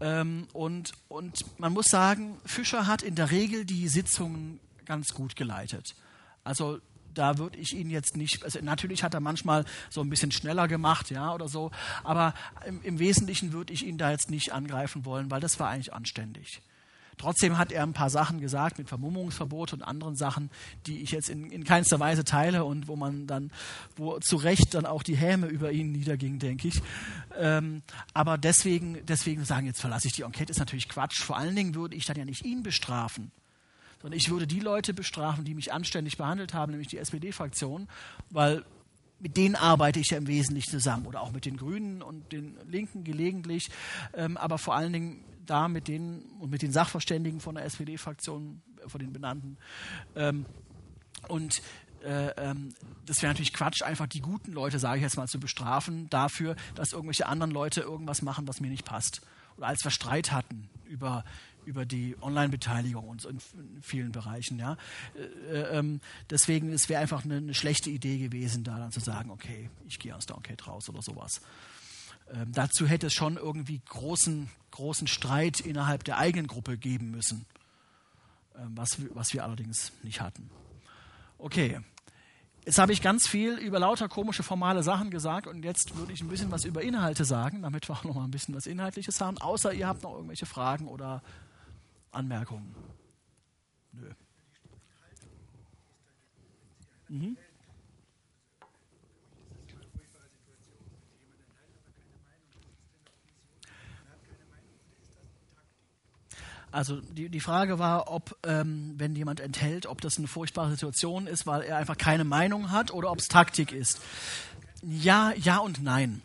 Ähm, 0.00 0.48
und, 0.52 0.92
und 1.08 1.44
man 1.58 1.72
muss 1.72 1.86
sagen, 1.86 2.40
Fischer 2.44 2.86
hat 2.86 3.02
in 3.02 3.14
der 3.14 3.30
Regel 3.30 3.64
die 3.64 3.88
Sitzungen 3.88 4.60
ganz 4.84 5.14
gut 5.14 5.36
geleitet. 5.36 5.94
Also 6.42 6.80
da 7.14 7.38
würde 7.38 7.58
ich 7.58 7.74
ihn 7.74 7.90
jetzt 7.90 8.16
nicht, 8.16 8.44
also 8.44 8.58
natürlich 8.62 9.02
hat 9.02 9.14
er 9.14 9.20
manchmal 9.20 9.64
so 9.90 10.00
ein 10.00 10.10
bisschen 10.10 10.32
schneller 10.32 10.68
gemacht, 10.68 11.10
ja, 11.10 11.32
oder 11.34 11.48
so, 11.48 11.70
aber 12.02 12.34
im, 12.66 12.82
im 12.82 12.98
Wesentlichen 12.98 13.52
würde 13.52 13.72
ich 13.72 13.86
ihn 13.86 13.98
da 13.98 14.10
jetzt 14.10 14.30
nicht 14.30 14.52
angreifen 14.52 15.04
wollen, 15.04 15.30
weil 15.30 15.40
das 15.40 15.58
war 15.58 15.68
eigentlich 15.68 15.92
anständig. 15.92 16.60
Trotzdem 17.16 17.58
hat 17.58 17.72
er 17.72 17.82
ein 17.82 17.92
paar 17.92 18.10
Sachen 18.10 18.40
gesagt 18.40 18.78
mit 18.78 18.88
Vermummungsverbot 18.88 19.72
und 19.72 19.82
anderen 19.82 20.16
Sachen, 20.16 20.50
die 20.86 21.00
ich 21.02 21.12
jetzt 21.12 21.28
in, 21.28 21.50
in 21.50 21.64
keinster 21.64 22.00
Weise 22.00 22.24
teile 22.24 22.64
und 22.64 22.88
wo 22.88 22.96
man 22.96 23.26
dann, 23.26 23.50
wo 23.96 24.18
zu 24.18 24.36
Recht 24.36 24.74
dann 24.74 24.86
auch 24.86 25.02
die 25.02 25.16
Häme 25.16 25.46
über 25.46 25.72
ihn 25.72 25.92
niederging, 25.92 26.38
denke 26.38 26.68
ich. 26.68 26.82
Ähm, 27.38 27.82
aber 28.12 28.38
deswegen, 28.38 29.04
deswegen 29.06 29.44
sagen, 29.44 29.66
jetzt 29.66 29.80
verlasse 29.80 30.08
ich 30.08 30.14
die 30.14 30.22
Enquete, 30.22 30.50
ist 30.50 30.58
natürlich 30.58 30.88
Quatsch. 30.88 31.22
Vor 31.22 31.36
allen 31.36 31.54
Dingen 31.54 31.74
würde 31.74 31.96
ich 31.96 32.04
dann 32.04 32.16
ja 32.16 32.24
nicht 32.24 32.44
ihn 32.44 32.62
bestrafen, 32.62 33.30
sondern 34.04 34.18
ich 34.18 34.28
würde 34.28 34.46
die 34.46 34.60
Leute 34.60 34.92
bestrafen, 34.92 35.46
die 35.46 35.54
mich 35.54 35.72
anständig 35.72 36.18
behandelt 36.18 36.52
haben, 36.52 36.72
nämlich 36.72 36.88
die 36.88 36.98
SPD-Fraktion, 36.98 37.88
weil 38.28 38.62
mit 39.18 39.38
denen 39.38 39.54
arbeite 39.54 39.98
ich 39.98 40.10
ja 40.10 40.18
im 40.18 40.26
Wesentlichen 40.26 40.72
zusammen 40.72 41.06
oder 41.06 41.22
auch 41.22 41.32
mit 41.32 41.46
den 41.46 41.56
Grünen 41.56 42.02
und 42.02 42.30
den 42.30 42.58
Linken 42.68 43.04
gelegentlich, 43.04 43.70
ähm, 44.12 44.36
aber 44.36 44.58
vor 44.58 44.74
allen 44.74 44.92
Dingen 44.92 45.24
da 45.46 45.68
mit 45.68 45.88
denen 45.88 46.20
und 46.38 46.50
mit 46.50 46.60
den 46.60 46.70
Sachverständigen 46.70 47.40
von 47.40 47.54
der 47.54 47.64
SPD-Fraktion, 47.64 48.60
äh, 48.84 48.90
von 48.90 49.00
den 49.00 49.14
benannten. 49.14 49.56
Ähm, 50.14 50.44
und 51.28 51.62
äh, 52.04 52.26
ähm, 52.36 52.74
das 53.06 53.22
wäre 53.22 53.32
natürlich 53.32 53.54
Quatsch, 53.54 53.80
einfach 53.80 54.06
die 54.06 54.20
guten 54.20 54.52
Leute, 54.52 54.78
sage 54.78 54.98
ich 54.98 55.02
jetzt 55.02 55.16
mal, 55.16 55.28
zu 55.28 55.40
bestrafen 55.40 56.10
dafür, 56.10 56.56
dass 56.74 56.92
irgendwelche 56.92 57.24
anderen 57.24 57.52
Leute 57.52 57.80
irgendwas 57.80 58.20
machen, 58.20 58.46
was 58.46 58.60
mir 58.60 58.68
nicht 58.68 58.84
passt. 58.84 59.22
Oder 59.56 59.68
als 59.68 59.82
wir 59.82 59.90
Streit 59.90 60.30
hatten 60.30 60.68
über, 60.84 61.24
über 61.64 61.84
die 61.86 62.16
Online-Beteiligung 62.20 63.08
und 63.08 63.24
in 63.24 63.38
vielen 63.80 64.12
Bereichen. 64.12 64.58
Ja. 64.58 64.76
Äh, 65.14 65.54
äh, 65.54 65.78
ähm, 65.78 66.00
deswegen, 66.30 66.72
es 66.72 66.88
wäre 66.88 67.00
einfach 67.00 67.24
eine, 67.24 67.36
eine, 67.36 67.54
schlechte 67.54 67.90
Idee 67.90 68.18
gewesen, 68.18 68.64
da 68.64 68.78
dann 68.78 68.92
zu 68.92 69.00
sagen, 69.00 69.30
okay, 69.30 69.70
ich 69.86 69.98
gehe 69.98 70.14
aus 70.14 70.26
der 70.26 70.36
Enquete 70.36 70.64
raus 70.64 70.88
oder 70.88 71.02
sowas. 71.02 71.40
Ähm, 72.32 72.52
dazu 72.52 72.86
hätte 72.86 73.08
es 73.08 73.12
schon 73.12 73.36
irgendwie 73.36 73.80
großen, 73.86 74.48
großen 74.70 75.06
Streit 75.06 75.60
innerhalb 75.60 76.04
der 76.04 76.18
eigenen 76.18 76.46
Gruppe 76.46 76.78
geben 76.78 77.10
müssen, 77.10 77.44
ähm, 78.56 78.72
was, 78.76 78.98
was 79.14 79.34
wir 79.34 79.44
allerdings 79.44 79.92
nicht 80.02 80.20
hatten. 80.20 80.50
Okay, 81.38 81.80
jetzt 82.64 82.78
habe 82.78 82.92
ich 82.92 83.02
ganz 83.02 83.28
viel 83.28 83.54
über 83.54 83.78
lauter 83.78 84.08
komische 84.08 84.42
formale 84.42 84.82
Sachen 84.82 85.10
gesagt 85.10 85.46
und 85.46 85.64
jetzt 85.64 85.96
würde 85.96 86.12
ich 86.12 86.22
ein 86.22 86.28
bisschen 86.28 86.50
was 86.50 86.64
über 86.64 86.82
Inhalte 86.82 87.24
sagen, 87.24 87.62
damit 87.62 87.88
wir 87.88 87.94
auch 87.94 88.04
noch 88.04 88.14
mal 88.14 88.24
ein 88.24 88.30
bisschen 88.30 88.54
was 88.54 88.66
Inhaltliches 88.66 89.20
haben, 89.20 89.38
außer 89.38 89.72
ihr 89.74 89.86
habt 89.86 90.02
noch 90.02 90.14
irgendwelche 90.14 90.46
Fragen 90.46 90.88
oder 90.88 91.22
Anmerkungen. 92.14 92.74
Nö. 93.92 94.10
Mhm. 97.08 97.36
Also 106.74 107.00
die, 107.00 107.28
die 107.28 107.38
Frage 107.38 107.78
war, 107.78 108.10
ob, 108.10 108.36
ähm, 108.44 108.94
wenn 108.96 109.14
jemand 109.14 109.38
enthält, 109.38 109.86
ob 109.86 110.00
das 110.00 110.18
eine 110.18 110.26
furchtbare 110.26 110.72
Situation 110.72 111.28
ist, 111.28 111.46
weil 111.46 111.62
er 111.62 111.76
einfach 111.76 111.96
keine 111.96 112.24
Meinung 112.24 112.72
hat 112.72 112.90
oder 112.90 113.12
ob 113.12 113.20
es 113.20 113.28
Taktik 113.28 113.70
ist. 113.70 114.00
Ja, 114.82 115.32
ja 115.36 115.58
und 115.58 115.84
nein. 115.84 116.20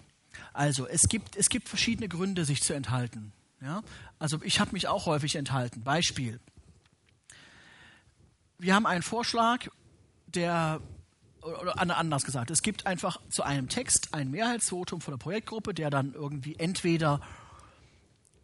Also 0.52 0.88
es 0.88 1.02
gibt, 1.08 1.36
es 1.36 1.50
gibt 1.50 1.70
verschiedene 1.70 2.10
Gründe, 2.10 2.46
sich 2.46 2.64
zu 2.64 2.74
enthalten. 2.74 3.32
Ja? 3.62 3.84
Also 4.20 4.40
ich 4.44 4.60
habe 4.60 4.74
mich 4.74 4.88
auch 4.88 5.06
häufig 5.06 5.36
enthalten. 5.36 5.84
Beispiel. 5.84 6.40
Wir 8.58 8.76
haben 8.76 8.86
einen 8.86 9.02
Vorschlag, 9.02 9.68
der, 10.28 10.82
oder 11.42 11.80
anders 11.80 12.26
gesagt, 12.26 12.52
es 12.52 12.62
gibt 12.62 12.86
einfach 12.86 13.22
zu 13.30 13.44
einem 13.44 13.70
Text 13.70 14.10
ein 14.14 14.30
Mehrheitsvotum 14.30 15.00
von 15.00 15.14
der 15.14 15.20
Projektgruppe, 15.20 15.74
der 15.74 15.90
dann 15.90 16.14
irgendwie 16.14 16.56
entweder 16.60 17.22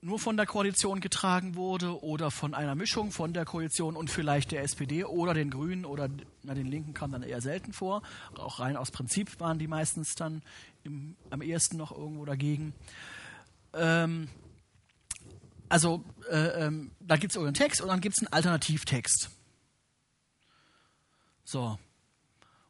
nur 0.06 0.20
von 0.20 0.38
der 0.38 0.46
Koalition 0.46 1.02
getragen 1.02 1.56
wurde 1.56 2.02
oder 2.04 2.32
von 2.32 2.54
einer 2.54 2.76
Mischung 2.76 3.12
von 3.12 3.34
der 3.34 3.44
Koalition 3.44 3.98
und 3.98 4.10
vielleicht 4.10 4.52
der 4.52 4.62
SPD 4.62 5.04
oder 5.04 5.34
den 5.34 5.50
Grünen 5.50 5.84
oder 5.84 6.10
na, 6.44 6.54
den 6.54 6.68
Linken 6.68 6.94
kam 6.94 7.12
dann 7.12 7.24
eher 7.24 7.42
selten 7.42 7.74
vor. 7.74 8.04
Auch 8.38 8.60
rein 8.60 8.78
aus 8.78 8.92
Prinzip 8.92 9.40
waren 9.40 9.58
die 9.58 9.68
meistens 9.68 10.14
dann 10.14 10.44
im, 10.84 11.16
am 11.32 11.42
ehesten 11.42 11.78
noch 11.78 11.92
irgendwo 11.92 12.24
dagegen. 12.24 12.74
Ähm, 13.74 14.30
also 15.70 16.04
äh, 16.30 16.66
ähm, 16.66 16.92
da 17.00 17.18
gibt 17.18 17.32
es 17.32 17.36
irgendeinen 17.36 17.68
Text 17.68 17.82
und 17.82 17.88
dann 17.88 18.02
gibt 18.02 18.16
es 18.16 18.22
einen 18.22 18.34
Alternativtext. 18.34 19.30
So. 21.44 21.80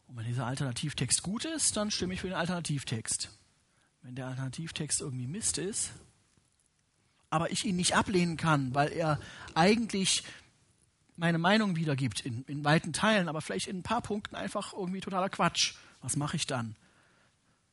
Und 0.07 0.17
wenn 0.17 0.25
dieser 0.25 0.45
Alternativtext 0.45 1.23
gut 1.23 1.45
ist, 1.45 1.75
dann 1.77 1.91
stimme 1.91 2.13
ich 2.13 2.21
für 2.21 2.27
den 2.27 2.35
Alternativtext. 2.35 3.29
Wenn 4.01 4.15
der 4.15 4.27
Alternativtext 4.27 5.01
irgendwie 5.01 5.27
Mist 5.27 5.57
ist, 5.57 5.91
aber 7.29 7.51
ich 7.51 7.65
ihn 7.65 7.75
nicht 7.75 7.95
ablehnen 7.95 8.37
kann, 8.37 8.73
weil 8.75 8.91
er 8.91 9.19
eigentlich 9.55 10.23
meine 11.17 11.37
Meinung 11.37 11.75
wiedergibt, 11.75 12.21
in, 12.21 12.43
in 12.43 12.63
weiten 12.63 12.93
Teilen, 12.93 13.29
aber 13.29 13.41
vielleicht 13.41 13.67
in 13.67 13.79
ein 13.79 13.83
paar 13.83 14.01
Punkten 14.01 14.35
einfach 14.35 14.73
irgendwie 14.73 15.01
totaler 15.01 15.29
Quatsch. 15.29 15.75
Was 16.01 16.15
mache 16.15 16.35
ich 16.35 16.45
dann? 16.45 16.75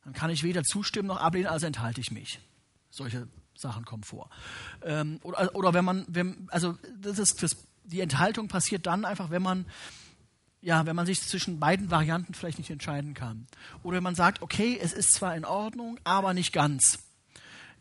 Dann 0.03 0.13
kann 0.13 0.31
ich 0.31 0.43
weder 0.43 0.63
zustimmen 0.63 1.07
noch 1.07 1.21
ablehnen, 1.21 1.47
also 1.47 1.65
enthalte 1.65 2.01
ich 2.01 2.11
mich. 2.11 2.39
Solche 2.89 3.27
Sachen 3.55 3.85
kommen 3.85 4.03
vor. 4.03 4.29
Ähm, 4.83 5.19
oder, 5.23 5.55
oder 5.55 5.73
wenn 5.73 5.85
man, 5.85 6.05
wenn, 6.07 6.47
also 6.51 6.77
das 6.99 7.19
ist 7.19 7.43
das, 7.43 7.51
die 7.83 8.01
Enthaltung 8.01 8.47
passiert 8.47 8.85
dann 8.85 9.05
einfach, 9.05 9.29
wenn 9.29 9.41
man 9.41 9.65
ja, 10.61 10.85
wenn 10.85 10.95
man 10.95 11.05
sich 11.05 11.21
zwischen 11.21 11.59
beiden 11.59 11.91
Varianten 11.91 12.33
vielleicht 12.33 12.57
nicht 12.57 12.69
entscheiden 12.69 13.13
kann. 13.13 13.47
Oder 13.83 13.97
wenn 13.97 14.03
man 14.03 14.15
sagt, 14.15 14.41
okay, 14.41 14.79
es 14.81 14.93
ist 14.93 15.11
zwar 15.11 15.35
in 15.35 15.43
Ordnung, 15.43 15.99
aber 16.05 16.33
nicht 16.33 16.53
ganz. 16.53 16.99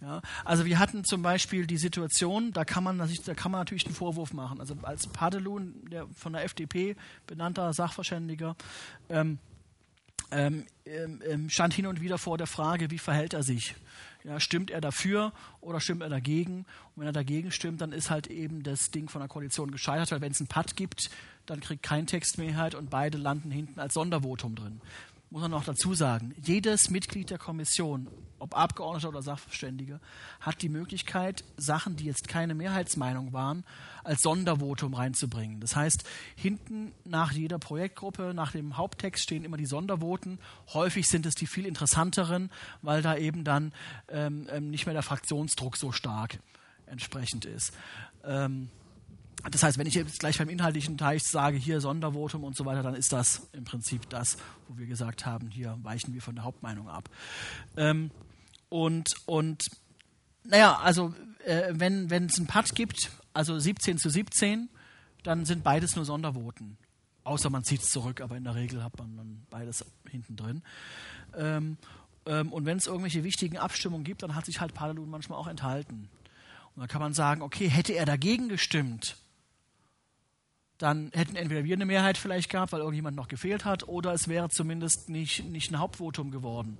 Ja, 0.00 0.20
also 0.44 0.64
wir 0.64 0.80
hatten 0.80 1.04
zum 1.04 1.22
Beispiel 1.22 1.64
die 1.64 1.78
Situation, 1.78 2.52
da 2.52 2.64
kann 2.64 2.82
man, 2.82 2.98
da 2.98 3.34
kann 3.34 3.52
man 3.52 3.60
natürlich 3.60 3.86
einen 3.86 3.94
Vorwurf 3.94 4.32
machen. 4.32 4.58
Also 4.58 4.74
als 4.82 5.06
Padelun, 5.06 5.88
der 5.92 6.08
von 6.08 6.32
der 6.32 6.42
FDP 6.42 6.96
benannter 7.28 7.72
Sachverständiger, 7.72 8.56
ähm, 9.08 9.38
ähm, 10.32 10.66
ähm, 10.84 11.48
stand 11.50 11.74
hin 11.74 11.86
und 11.86 12.00
wieder 12.00 12.18
vor 12.18 12.36
der 12.36 12.48
Frage, 12.48 12.90
wie 12.90 12.98
verhält 12.98 13.32
er 13.32 13.44
sich? 13.44 13.76
Ja, 14.24 14.38
stimmt 14.38 14.70
er 14.70 14.80
dafür 14.80 15.32
oder 15.60 15.80
stimmt 15.80 16.02
er 16.02 16.08
dagegen? 16.08 16.58
Und 16.94 17.00
wenn 17.00 17.06
er 17.06 17.12
dagegen 17.12 17.50
stimmt, 17.50 17.80
dann 17.80 17.92
ist 17.92 18.10
halt 18.10 18.28
eben 18.28 18.62
das 18.62 18.90
Ding 18.90 19.08
von 19.08 19.20
der 19.20 19.28
Koalition 19.28 19.70
gescheitert, 19.70 20.12
weil 20.12 20.20
wenn 20.20 20.32
es 20.32 20.40
einen 20.40 20.46
Patt 20.46 20.76
gibt, 20.76 21.10
dann 21.46 21.60
kriegt 21.60 21.82
kein 21.82 22.06
Text 22.06 22.38
Mehrheit 22.38 22.74
und 22.76 22.88
beide 22.88 23.18
landen 23.18 23.50
hinten 23.50 23.80
als 23.80 23.94
Sondervotum 23.94 24.54
drin. 24.54 24.80
Muss 25.32 25.40
man 25.40 25.50
noch 25.50 25.64
dazu 25.64 25.94
sagen, 25.94 26.34
jedes 26.42 26.90
Mitglied 26.90 27.30
der 27.30 27.38
Kommission, 27.38 28.06
ob 28.38 28.54
Abgeordneter 28.54 29.08
oder 29.08 29.22
Sachverständige, 29.22 29.98
hat 30.40 30.60
die 30.60 30.68
Möglichkeit, 30.68 31.42
Sachen, 31.56 31.96
die 31.96 32.04
jetzt 32.04 32.28
keine 32.28 32.54
Mehrheitsmeinung 32.54 33.32
waren, 33.32 33.64
als 34.04 34.20
Sondervotum 34.20 34.92
reinzubringen. 34.92 35.58
Das 35.58 35.74
heißt, 35.74 36.04
hinten 36.36 36.92
nach 37.06 37.32
jeder 37.32 37.58
Projektgruppe, 37.58 38.34
nach 38.34 38.52
dem 38.52 38.76
Haupttext 38.76 39.22
stehen 39.22 39.44
immer 39.44 39.56
die 39.56 39.64
Sondervoten. 39.64 40.38
Häufig 40.74 41.06
sind 41.08 41.24
es 41.24 41.34
die 41.34 41.46
viel 41.46 41.64
interessanteren, 41.64 42.50
weil 42.82 43.00
da 43.00 43.16
eben 43.16 43.42
dann 43.42 43.72
ähm, 44.08 44.48
ähm 44.52 44.68
nicht 44.68 44.84
mehr 44.84 44.92
der 44.92 45.02
Fraktionsdruck 45.02 45.78
so 45.78 45.92
stark 45.92 46.40
entsprechend 46.84 47.46
ist. 47.46 47.72
Ähm, 48.22 48.68
das 49.50 49.62
heißt, 49.62 49.78
wenn 49.78 49.86
ich 49.86 49.94
jetzt 49.94 50.20
gleich 50.20 50.38
beim 50.38 50.48
inhaltlichen 50.48 50.96
Teil 50.96 51.18
sage, 51.18 51.56
hier 51.56 51.80
Sondervotum 51.80 52.44
und 52.44 52.56
so 52.56 52.64
weiter, 52.64 52.82
dann 52.82 52.94
ist 52.94 53.12
das 53.12 53.48
im 53.52 53.64
Prinzip 53.64 54.08
das, 54.08 54.36
wo 54.68 54.78
wir 54.78 54.86
gesagt 54.86 55.26
haben, 55.26 55.50
hier 55.50 55.78
weichen 55.82 56.14
wir 56.14 56.22
von 56.22 56.34
der 56.34 56.44
Hauptmeinung 56.44 56.88
ab. 56.88 57.08
Ähm, 57.76 58.10
und, 58.68 59.10
und 59.26 59.64
naja, 60.44 60.78
also 60.78 61.14
äh, 61.44 61.72
wenn 61.72 62.10
es 62.10 62.38
einen 62.38 62.46
Patt 62.46 62.74
gibt, 62.74 63.10
also 63.34 63.58
17 63.58 63.98
zu 63.98 64.10
17, 64.10 64.68
dann 65.22 65.44
sind 65.44 65.64
beides 65.64 65.96
nur 65.96 66.04
Sondervoten. 66.04 66.76
Außer 67.24 67.50
man 67.50 67.64
zieht 67.64 67.82
es 67.82 67.90
zurück, 67.90 68.20
aber 68.20 68.36
in 68.36 68.44
der 68.44 68.54
Regel 68.54 68.82
hat 68.82 68.98
man 68.98 69.16
dann 69.16 69.46
beides 69.50 69.84
hinten 70.10 70.36
drin. 70.36 70.62
Ähm, 71.36 71.76
ähm, 72.26 72.52
und 72.52 72.66
wenn 72.66 72.78
es 72.78 72.86
irgendwelche 72.86 73.24
wichtigen 73.24 73.58
Abstimmungen 73.58 74.04
gibt, 74.04 74.22
dann 74.22 74.34
hat 74.34 74.46
sich 74.46 74.60
halt 74.60 74.74
Padelun 74.74 75.08
manchmal 75.08 75.38
auch 75.38 75.46
enthalten. 75.46 76.08
Und 76.74 76.80
dann 76.80 76.88
kann 76.88 77.00
man 77.00 77.14
sagen, 77.14 77.42
okay, 77.42 77.68
hätte 77.68 77.92
er 77.92 78.06
dagegen 78.06 78.48
gestimmt, 78.48 79.16
dann 80.82 81.10
hätten 81.14 81.36
entweder 81.36 81.64
wir 81.64 81.76
eine 81.76 81.86
Mehrheit 81.86 82.18
vielleicht 82.18 82.50
gehabt, 82.50 82.72
weil 82.72 82.80
irgendjemand 82.80 83.16
noch 83.16 83.28
gefehlt 83.28 83.64
hat, 83.64 83.86
oder 83.86 84.12
es 84.12 84.26
wäre 84.26 84.48
zumindest 84.48 85.08
nicht, 85.08 85.44
nicht 85.44 85.70
ein 85.70 85.78
Hauptvotum 85.78 86.30
geworden. 86.30 86.76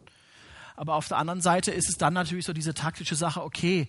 Aber 0.75 0.95
auf 0.97 1.07
der 1.07 1.19
anderen 1.19 1.41
Seite 1.41 1.71
ist 1.71 1.89
es 1.89 1.99
dann 1.99 2.13
natürlich 2.13 2.47
so 2.47 2.53
diese 2.53 2.75
taktische 2.75 3.15
Sache, 3.15 3.43
okay, 3.43 3.89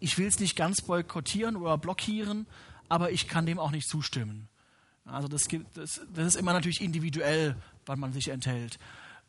ich 0.00 0.18
will 0.18 0.26
es 0.26 0.40
nicht 0.40 0.56
ganz 0.56 0.82
boykottieren 0.82 1.54
oder 1.54 1.78
blockieren, 1.78 2.46
aber 2.88 3.12
ich 3.12 3.28
kann 3.28 3.46
dem 3.46 3.60
auch 3.60 3.70
nicht 3.70 3.88
zustimmen. 3.88 4.48
Also 5.04 5.28
das, 5.28 5.46
gibt, 5.46 5.76
das, 5.76 6.00
das 6.12 6.26
ist 6.26 6.36
immer 6.36 6.52
natürlich 6.52 6.80
individuell, 6.80 7.56
wann 7.86 8.00
man 8.00 8.12
sich 8.12 8.28
enthält. 8.28 8.78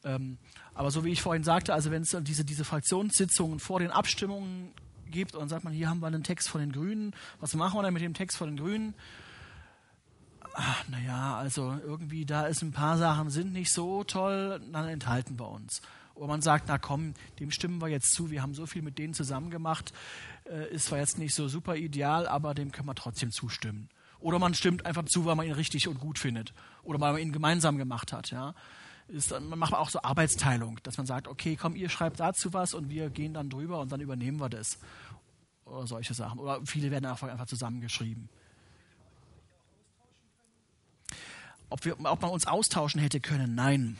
Ähm, 0.04 0.38
aber 0.74 0.90
so 0.90 1.06
wie 1.06 1.12
ich 1.12 1.22
vorhin 1.22 1.44
sagte, 1.44 1.74
also 1.74 1.92
wenn 1.92 2.02
es 2.02 2.18
diese, 2.22 2.44
diese 2.44 2.66
Fraktionssitzungen 2.66 3.60
vor 3.60 3.80
den 3.80 3.92
Abstimmungen 3.92 4.74
gibt 5.12 5.36
und 5.36 5.42
dann 5.42 5.50
sagt 5.50 5.64
man, 5.64 5.74
hier 5.74 5.90
haben 5.90 6.00
wir 6.00 6.08
einen 6.08 6.24
Text 6.24 6.50
von 6.50 6.60
den 6.60 6.72
Grünen, 6.72 7.16
was 7.40 7.54
machen 7.54 7.78
wir 7.78 7.84
denn 7.84 7.94
mit 7.94 8.02
dem 8.02 8.16
Text 8.16 8.38
von 8.38 8.50
den 8.50 8.58
Grünen? 8.58 8.96
Ach, 10.54 10.88
naja, 10.88 11.38
also 11.38 11.78
irgendwie 11.84 12.26
da 12.26 12.48
ist 12.48 12.62
ein 12.62 12.72
paar 12.72 12.98
Sachen 12.98 13.30
sind 13.30 13.54
nicht 13.54 13.72
so 13.72 14.04
toll, 14.04 14.62
dann 14.72 14.88
enthalten 14.88 15.40
wir 15.40 15.50
uns. 15.50 15.82
Oder 16.16 16.28
man 16.28 16.42
sagt, 16.42 16.66
na 16.68 16.78
komm, 16.78 17.14
dem 17.40 17.52
stimmen 17.52 17.82
wir 17.82 17.88
jetzt 17.88 18.14
zu, 18.14 18.30
wir 18.30 18.42
haben 18.42 18.54
so 18.54 18.66
viel 18.66 18.82
mit 18.82 19.00
denen 19.00 19.14
zusammen 19.14 19.50
gemacht, 19.50 19.94
äh, 20.46 20.72
ist 20.72 20.86
zwar 20.86 21.00
jetzt 21.00 21.18
nicht 21.18 21.34
so 21.34 21.48
super 21.48 21.76
ideal, 21.76 22.28
aber 22.28 22.54
dem 22.54 22.72
können 22.72 22.88
wir 22.88 22.96
trotzdem 22.96 23.32
zustimmen. 23.32 23.90
Oder 24.20 24.40
man 24.40 24.54
stimmt 24.54 24.86
einfach 24.86 25.06
zu, 25.06 25.26
weil 25.26 25.36
man 25.36 25.48
ihn 25.48 25.54
richtig 25.54 25.88
und 25.88 26.00
gut 26.00 26.18
findet. 26.18 26.54
Oder 26.84 27.00
weil 27.02 27.14
man 27.14 27.22
ihn 27.22 27.34
gemeinsam 27.34 27.78
gemacht 27.78 28.14
hat. 28.14 28.32
Ja. 28.32 28.54
Ist, 29.10 29.32
man 29.32 29.60
macht 29.60 29.74
auch 29.74 29.90
so 29.90 30.02
Arbeitsteilung, 30.02 30.80
dass 30.84 30.98
man 30.98 31.06
sagt, 31.06 31.28
okay, 31.28 31.58
komm, 31.60 31.76
ihr 31.76 31.90
schreibt 31.90 32.22
dazu 32.22 32.54
was 32.54 32.74
und 32.74 32.90
wir 32.90 33.10
gehen 33.10 33.34
dann 33.34 33.50
drüber 33.50 33.80
und 33.82 33.92
dann 33.92 34.00
übernehmen 34.00 34.40
wir 34.40 34.50
das. 34.50 34.80
Oder 35.66 35.88
solche 35.88 36.14
Sachen. 36.14 36.40
Oder 36.40 36.62
viele 36.66 36.90
werden 36.90 37.06
einfach 37.06 37.46
zusammengeschrieben. 37.48 38.30
Ob, 41.74 41.86
wir, 41.86 42.00
ob 42.00 42.22
man 42.22 42.30
uns 42.30 42.46
austauschen 42.46 43.02
hätte 43.02 43.20
können? 43.20 43.56
Nein. 43.56 43.98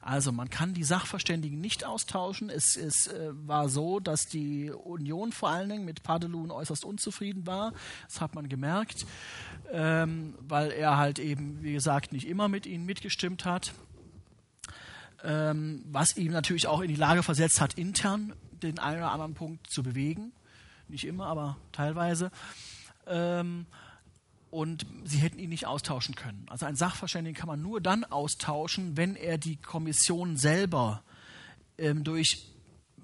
Also 0.00 0.30
man 0.30 0.50
kann 0.50 0.72
die 0.72 0.84
Sachverständigen 0.84 1.60
nicht 1.60 1.84
austauschen. 1.84 2.48
Es, 2.48 2.76
es 2.76 3.08
äh, 3.08 3.30
war 3.32 3.68
so, 3.68 3.98
dass 3.98 4.26
die 4.26 4.70
Union 4.70 5.32
vor 5.32 5.48
allen 5.48 5.68
Dingen 5.68 5.84
mit 5.84 6.04
Padelun 6.04 6.52
äußerst 6.52 6.84
unzufrieden 6.84 7.44
war. 7.44 7.72
Das 8.06 8.20
hat 8.20 8.36
man 8.36 8.48
gemerkt, 8.48 9.04
ähm, 9.72 10.34
weil 10.38 10.70
er 10.70 10.96
halt 10.96 11.18
eben, 11.18 11.60
wie 11.60 11.72
gesagt, 11.72 12.12
nicht 12.12 12.28
immer 12.28 12.46
mit 12.46 12.66
ihnen 12.66 12.86
mitgestimmt 12.86 13.44
hat. 13.44 13.74
Ähm, 15.24 15.82
was 15.90 16.16
ihm 16.16 16.30
natürlich 16.30 16.68
auch 16.68 16.82
in 16.82 16.88
die 16.88 16.94
Lage 16.94 17.24
versetzt 17.24 17.60
hat, 17.60 17.74
intern 17.74 18.32
den 18.62 18.78
einen 18.78 18.98
oder 18.98 19.10
anderen 19.10 19.34
Punkt 19.34 19.68
zu 19.68 19.82
bewegen. 19.82 20.30
Nicht 20.86 21.04
immer, 21.04 21.26
aber 21.26 21.56
teilweise. 21.72 22.30
Ähm, 23.08 23.66
und 24.50 24.86
sie 25.04 25.18
hätten 25.18 25.38
ihn 25.38 25.50
nicht 25.50 25.66
austauschen 25.66 26.14
können. 26.14 26.46
Also 26.48 26.66
einen 26.66 26.76
Sachverständigen 26.76 27.38
kann 27.38 27.48
man 27.48 27.60
nur 27.60 27.80
dann 27.80 28.04
austauschen, 28.04 28.96
wenn 28.96 29.16
er 29.16 29.38
die 29.38 29.56
Kommission 29.56 30.36
selber 30.36 31.02
ähm, 31.78 32.04
durch 32.04 32.46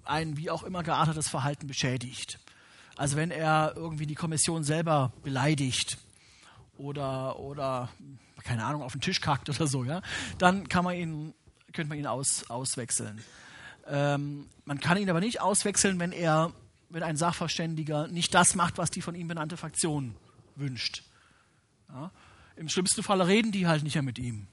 ein 0.05 0.37
wie 0.37 0.51
auch 0.51 0.63
immer 0.63 0.83
geartetes 0.83 1.29
Verhalten 1.29 1.67
beschädigt. 1.67 2.39
Also 2.97 3.17
wenn 3.17 3.31
er 3.31 3.73
irgendwie 3.77 4.07
die 4.07 4.15
Kommission 4.15 4.65
selber 4.65 5.13
beleidigt 5.23 5.99
oder, 6.77 7.39
oder 7.39 7.89
keine 8.45 8.65
Ahnung, 8.65 8.83
auf 8.83 8.93
den 8.93 9.01
Tisch 9.01 9.21
kackt 9.21 9.49
oder 9.49 9.67
so, 9.67 9.85
ja, 9.85 10.03
dann 10.39 10.69
kann 10.69 10.85
man 10.85 10.97
ihn, 10.97 11.35
könnte 11.73 11.89
man 11.89 11.99
ihn 11.99 12.07
aus, 12.07 12.49
auswechseln. 12.51 13.23
Ähm, 13.87 14.49
man 14.65 14.81
kann 14.81 14.99
ihn 14.99 15.11
aber 15.11 15.21
nicht 15.21 15.41
auswechseln, 15.41 15.99
wenn 15.99 16.13
er, 16.13 16.53
wenn 16.89 17.03
ein 17.03 17.17
Sachverständiger 17.17 18.09
nicht 18.09 18.35
das 18.35 18.55
macht, 18.55 18.79
was 18.79 18.91
die 18.91 19.03
von 19.03 19.15
ihm 19.15 19.29
benannte 19.29 19.57
Fraktion 19.57 20.15
wünscht. 20.57 21.03
Ja? 21.93 22.11
Im 22.57 22.69
schlimmsten 22.69 23.03
Fall 23.03 23.23
reden 23.23 23.53
die 23.53 23.67
halt 23.67 23.83
nicht 23.83 23.95
mehr 23.95 24.03
mit 24.03 24.19
ihm 24.19 24.47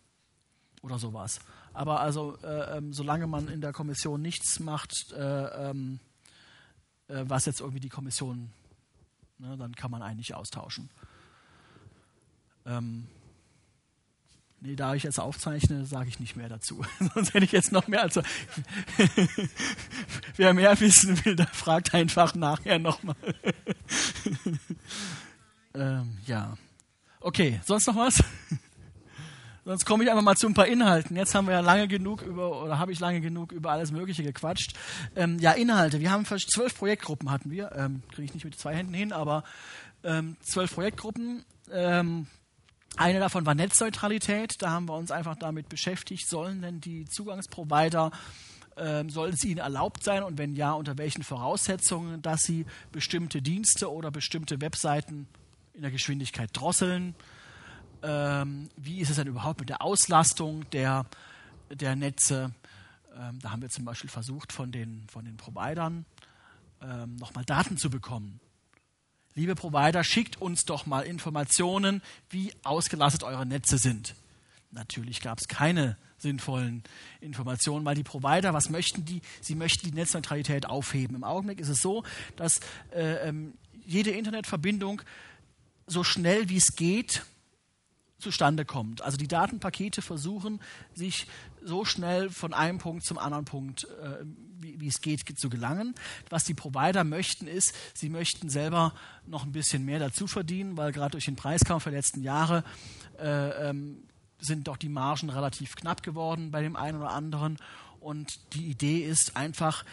oder 0.82 1.00
sowas. 1.00 1.40
Aber 1.74 2.00
also, 2.00 2.38
äh, 2.44 2.78
ähm, 2.78 2.94
solange 2.94 3.28
man 3.28 3.48
in 3.48 3.62
der 3.62 3.74
Kommission 3.74 4.22
nichts 4.22 4.60
macht, 4.60 5.12
äh, 5.14 5.70
ähm, 5.70 6.00
äh, 7.08 7.24
was 7.28 7.46
jetzt 7.46 7.60
irgendwie 7.60 7.80
die 7.80 7.90
Kommission, 7.90 8.52
ne, 9.38 9.58
dann 9.58 9.76
kann 9.76 9.92
man 9.92 10.02
eigentlich 10.02 10.36
austauschen. 10.36 10.90
Ähm, 12.66 13.08
nee, 14.62 14.76
da 14.76 14.96
ich 14.96 15.04
jetzt 15.04 15.20
aufzeichne, 15.20 15.86
sage 15.86 16.10
ich 16.10 16.20
nicht 16.20 16.36
mehr 16.36 16.50
dazu. 16.50 16.84
Sonst 17.14 17.34
hätte 17.34 17.46
ich 17.46 17.52
jetzt 17.52 17.72
noch 17.72 17.88
mehr. 17.88 18.04
Also, 18.04 18.22
wer 20.36 20.54
mehr 20.54 20.80
wissen 20.80 21.24
will, 21.26 21.36
der 21.36 21.48
fragt 21.48 21.94
einfach 21.94 22.36
nachher 22.36 22.80
nochmal. 22.80 23.16
ähm, 25.74 26.18
ja. 26.26 26.58
Okay, 27.22 27.60
sonst 27.66 27.88
noch 27.88 27.98
was? 27.98 28.24
Sonst 29.66 29.86
komme 29.86 30.04
ich 30.04 30.10
einfach 30.10 30.24
mal 30.24 30.36
zu 30.36 30.48
ein 30.48 30.54
paar 30.56 30.68
Inhalten. 30.68 31.16
Jetzt 31.16 31.36
haben 31.36 31.46
wir 31.46 31.54
ja 31.54 31.60
lange 31.60 31.88
genug 31.88 32.24
über, 32.24 32.64
oder 32.64 32.80
habe 32.80 32.92
ich 32.92 33.00
lange 33.00 33.22
genug 33.22 33.52
über 33.52 33.72
alles 33.72 33.92
Mögliche 33.92 34.24
gequatscht. 34.24 34.74
Ähm, 35.16 35.38
ja, 35.38 35.52
Inhalte. 35.52 36.00
Wir 36.00 36.10
haben 36.10 36.26
zwölf 36.26 36.76
Projektgruppen 36.76 37.30
hatten 37.30 37.52
wir. 37.52 37.72
Ähm, 37.76 38.02
Kriege 38.10 38.24
ich 38.24 38.34
nicht 38.34 38.46
mit 38.46 38.58
zwei 38.58 38.74
Händen 38.74 38.96
hin, 38.96 39.12
aber 39.12 39.44
ähm, 40.04 40.38
zwölf 40.42 40.74
Projektgruppen. 40.74 41.46
Ähm, 41.72 42.26
eine 42.96 43.20
davon 43.20 43.46
war 43.46 43.54
Netzneutralität. 43.54 44.56
Da 44.60 44.72
haben 44.72 44.88
wir 44.88 44.96
uns 44.96 45.12
einfach 45.12 45.36
damit 45.36 45.70
beschäftigt, 45.70 46.28
sollen 46.28 46.62
denn 46.62 46.82
die 46.82 47.06
Zugangsprovider 47.06 48.12
ähm, 48.78 49.10
soll 49.10 49.30
es 49.30 49.44
ihnen 49.44 49.60
erlaubt 49.60 50.04
sein 50.04 50.24
und 50.24 50.38
wenn 50.38 50.56
ja, 50.56 50.72
unter 50.72 50.98
welchen 50.98 51.24
Voraussetzungen, 51.24 52.22
dass 52.22 52.42
sie 52.42 52.66
bestimmte 52.92 53.42
Dienste 53.42 53.92
oder 53.92 54.10
bestimmte 54.10 54.62
Webseiten 54.62 55.28
in 55.80 55.84
der 55.84 55.92
Geschwindigkeit 55.92 56.50
drosseln? 56.52 57.16
Ähm, 58.04 58.70
wie 58.76 59.00
ist 59.00 59.10
es 59.10 59.16
denn 59.16 59.28
überhaupt 59.28 59.62
mit 59.62 59.70
der 59.70 59.82
Auslastung 59.82 60.70
der, 60.72 61.06
der 61.72 61.96
Netze? 61.96 62.52
Ähm, 63.18 63.40
da 63.42 63.52
haben 63.52 63.62
wir 63.62 63.70
zum 63.70 63.86
Beispiel 63.86 64.10
versucht, 64.10 64.52
von 64.52 64.74
den, 64.74 65.08
von 65.10 65.24
den 65.24 65.38
Providern 65.38 66.06
ähm, 66.82 67.16
nochmal 67.16 67.46
Daten 67.46 67.78
zu 67.78 67.90
bekommen. 67.90 68.42
Liebe 69.36 69.56
Provider, 69.56 70.04
schickt 70.04 70.42
uns 70.42 70.66
doch 70.66 70.86
mal 70.86 71.02
Informationen, 71.02 72.02
wie 72.30 72.52
ausgelastet 72.64 73.24
eure 73.24 73.46
Netze 73.46 73.78
sind. 73.78 74.16
Natürlich 74.72 75.22
gab 75.22 75.40
es 75.40 75.48
keine 75.48 75.96
sinnvollen 76.18 76.84
Informationen, 77.22 77.86
weil 77.86 77.96
die 77.96 78.04
Provider, 78.04 78.54
was 78.54 78.70
möchten 78.70 79.06
die? 79.06 79.22
Sie 79.40 79.56
möchten 79.56 79.90
die 79.90 79.96
Netzneutralität 79.96 80.66
aufheben. 80.66 81.16
Im 81.16 81.24
Augenblick 81.24 81.62
ist 81.62 81.70
es 81.70 81.82
so, 81.82 82.04
dass 82.36 82.60
äh, 82.92 83.30
ähm, 83.30 83.54
jede 83.86 84.12
Internetverbindung 84.12 85.02
so 85.90 86.04
schnell 86.04 86.50
wie 86.50 86.58
es 86.58 86.76
geht 86.76 87.24
zustande 88.20 88.66
kommt. 88.66 89.02
Also 89.02 89.18
die 89.18 89.28
Datenpakete 89.28 90.02
versuchen, 90.02 90.60
sich 90.94 91.26
so 91.64 91.86
schnell 91.86 92.30
von 92.30 92.54
einem 92.54 92.78
Punkt 92.78 93.06
zum 93.06 93.18
anderen 93.18 93.46
Punkt, 93.46 93.86
äh, 93.86 94.26
wie, 94.60 94.80
wie, 94.80 94.88
es 94.88 95.02
geht, 95.02 95.40
zu 95.40 95.50
gelangen. 95.50 95.96
Was 96.30 96.44
die 96.44 96.54
Provider 96.54 97.04
möchten, 97.04 97.48
ist, 97.48 97.74
sie 97.94 98.10
möchten 98.10 98.50
selber 98.50 98.94
noch 99.26 99.46
ein 99.46 99.52
bisschen 99.52 99.86
mehr 99.86 100.00
dazu 100.00 100.28
verdienen, 100.28 100.78
weil 100.78 100.92
gerade 100.92 101.12
durch 101.12 101.26
den 101.26 101.38
Preiskampf 101.38 101.86
der 101.86 101.94
letzten 101.94 102.22
Jahre 102.22 102.64
äh, 103.20 103.70
ähm, 103.70 104.04
sind 104.40 104.68
doch 104.68 104.78
die 104.78 104.90
Margen 104.90 105.30
relativ 105.30 105.76
knapp 105.76 106.04
geworden 106.04 106.52
bei 106.52 106.62
dem 106.62 106.76
einen 106.76 106.98
oder 106.98 107.12
anderen. 107.12 107.58
Und 108.00 108.54
die 108.54 108.68
Idee 108.68 109.00
ist 109.00 109.36
einfach, 109.36 109.86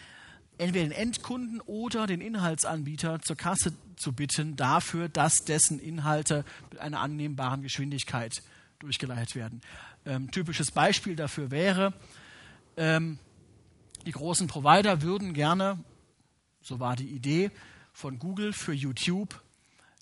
entweder 0.58 0.84
den 0.84 0.92
Endkunden 0.92 1.60
oder 1.60 2.06
den 2.06 2.20
Inhaltsanbieter 2.20 3.20
zur 3.20 3.36
Kasse 3.36 3.72
zu 3.96 4.12
bitten 4.12 4.56
dafür, 4.56 5.08
dass 5.08 5.44
dessen 5.44 5.78
Inhalte 5.78 6.44
mit 6.70 6.80
einer 6.80 7.00
annehmbaren 7.00 7.62
Geschwindigkeit 7.62 8.42
durchgeleitet 8.78 9.34
werden. 9.34 9.60
Ähm, 10.04 10.30
typisches 10.30 10.70
Beispiel 10.70 11.16
dafür 11.16 11.50
wäre, 11.50 11.92
Ähm, 12.76 13.18
die 14.04 14.12
großen 14.12 14.46
Provider 14.46 15.02
würden 15.02 15.32
gerne, 15.32 15.82
so 16.60 16.78
war 16.78 16.94
die 16.94 17.08
Idee, 17.08 17.50
von 17.92 18.18
Google 18.18 18.52
für 18.52 18.74
YouTube 18.74 19.42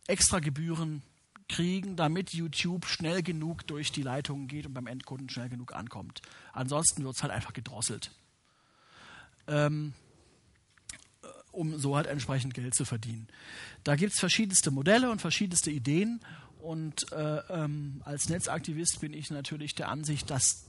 extra 0.07 0.41
Gebühren 0.41 1.03
kriegen, 1.49 1.97
damit 1.97 2.35
YouTube 2.35 2.87
schnell 2.87 3.23
genug 3.23 3.67
durch 3.67 3.93
die 3.93 4.03
Leitungen 4.03 4.49
geht 4.49 4.67
und 4.67 4.75
beim 4.75 4.87
Endkunden 4.87 5.29
schnell 5.29 5.49
genug 5.49 5.75
ankommt. 5.75 6.21
Ansonsten 6.53 7.05
wird 7.05 7.15
es 7.17 7.23
halt 7.23 7.33
einfach 7.33 7.53
gedrosselt. 7.53 8.11
Ähm, 9.47 9.95
um 11.55 11.79
so 11.79 11.97
halt 11.97 12.07
entsprechend 12.07 12.55
Geld 12.55 12.75
zu 12.75 12.85
verdienen. 12.85 13.29
Da 13.85 13.97
gibt 13.97 14.13
es 14.13 14.21
verschiedenste 14.21 14.71
Modelle 14.71 15.11
und 15.11 15.21
verschiedenste 15.21 15.71
Ideen. 15.71 16.21
Und 16.61 17.13
äh, 17.13 17.39
ähm, 17.51 18.01
als 18.05 18.29
Netzaktivist 18.29 19.01
bin 19.01 19.13
ich 19.13 19.31
natürlich 19.31 19.75
der 19.75 19.89
Ansicht, 19.89 20.31
dass 20.31 20.65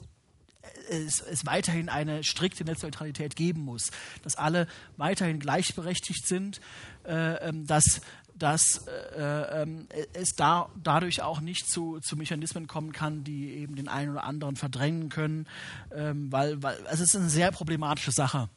es, 0.89 1.21
es, 1.21 1.45
weiterhin 1.45 1.89
eine 1.89 2.23
strikte 2.23 2.65
Netzneutralität 2.65 3.35
geben 3.35 3.61
muss, 3.61 3.91
dass 4.23 4.35
alle 4.35 4.67
weiterhin 4.97 5.39
gleichberechtigt 5.39 6.27
sind, 6.27 6.59
äh, 7.05 7.47
ähm, 7.47 7.65
dass 7.67 8.01
dass 8.37 8.85
äh, 8.87 9.63
äh, 9.63 9.67
es 10.13 10.35
da 10.35 10.69
dadurch 10.81 11.21
auch 11.21 11.39
nicht 11.39 11.69
zu, 11.69 11.99
zu 12.01 12.17
Mechanismen 12.17 12.67
kommen 12.67 12.91
kann, 12.91 13.23
die 13.23 13.51
eben 13.53 13.75
den 13.75 13.87
einen 13.87 14.11
oder 14.11 14.25
anderen 14.25 14.57
verdrängen 14.57 15.09
können, 15.09 15.47
ähm, 15.95 16.31
weil, 16.31 16.61
weil 16.61 16.75
also 16.87 17.03
es 17.03 17.13
ist 17.13 17.15
eine 17.15 17.29
sehr 17.29 17.51
problematische 17.51 18.11
Sache, 18.11 18.49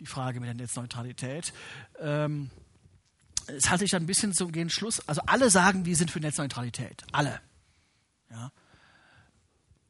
die 0.00 0.06
Frage 0.06 0.40
mit 0.40 0.48
der 0.48 0.54
Netzneutralität. 0.54 1.52
Ähm, 2.00 2.50
es 3.46 3.70
hat 3.70 3.80
sich 3.80 3.90
dann 3.90 4.02
ein 4.02 4.06
bisschen 4.06 4.32
zum 4.32 4.50
gehen 4.52 4.70
Schluss, 4.70 5.06
also 5.08 5.22
alle 5.26 5.50
sagen, 5.50 5.84
wir 5.84 5.96
sind 5.96 6.10
für 6.10 6.20
Netzneutralität, 6.20 7.04
alle. 7.12 7.40
Ja 8.30 8.50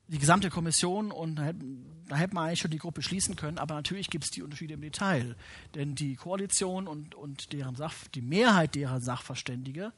die 0.09 0.19
gesamte 0.19 0.51
Kommission 0.51 1.11
und 1.11 1.37
da 1.37 1.45
hätten 1.45 2.35
wir 2.35 2.41
eigentlich 2.41 2.61
schon 2.61 2.71
die 2.71 2.79
Gruppe 2.79 3.03
schließen 3.03 3.35
können, 3.35 3.59
aber 3.59 3.75
natürlich 3.75 4.09
gibt 4.09 4.25
es 4.25 4.31
die 4.31 4.43
Unterschiede 4.43 4.75
im 4.75 4.81
Detail. 4.81 5.35
Denn 5.75 5.95
die 5.95 6.15
Koalition 6.15 6.87
und, 6.87 7.15
und 7.15 7.53
deren 7.53 7.75
Sach, 7.75 7.93
die 8.15 8.23
Mehrheit 8.23 8.75
derer 8.77 9.01
Sachverständige, 9.01 9.93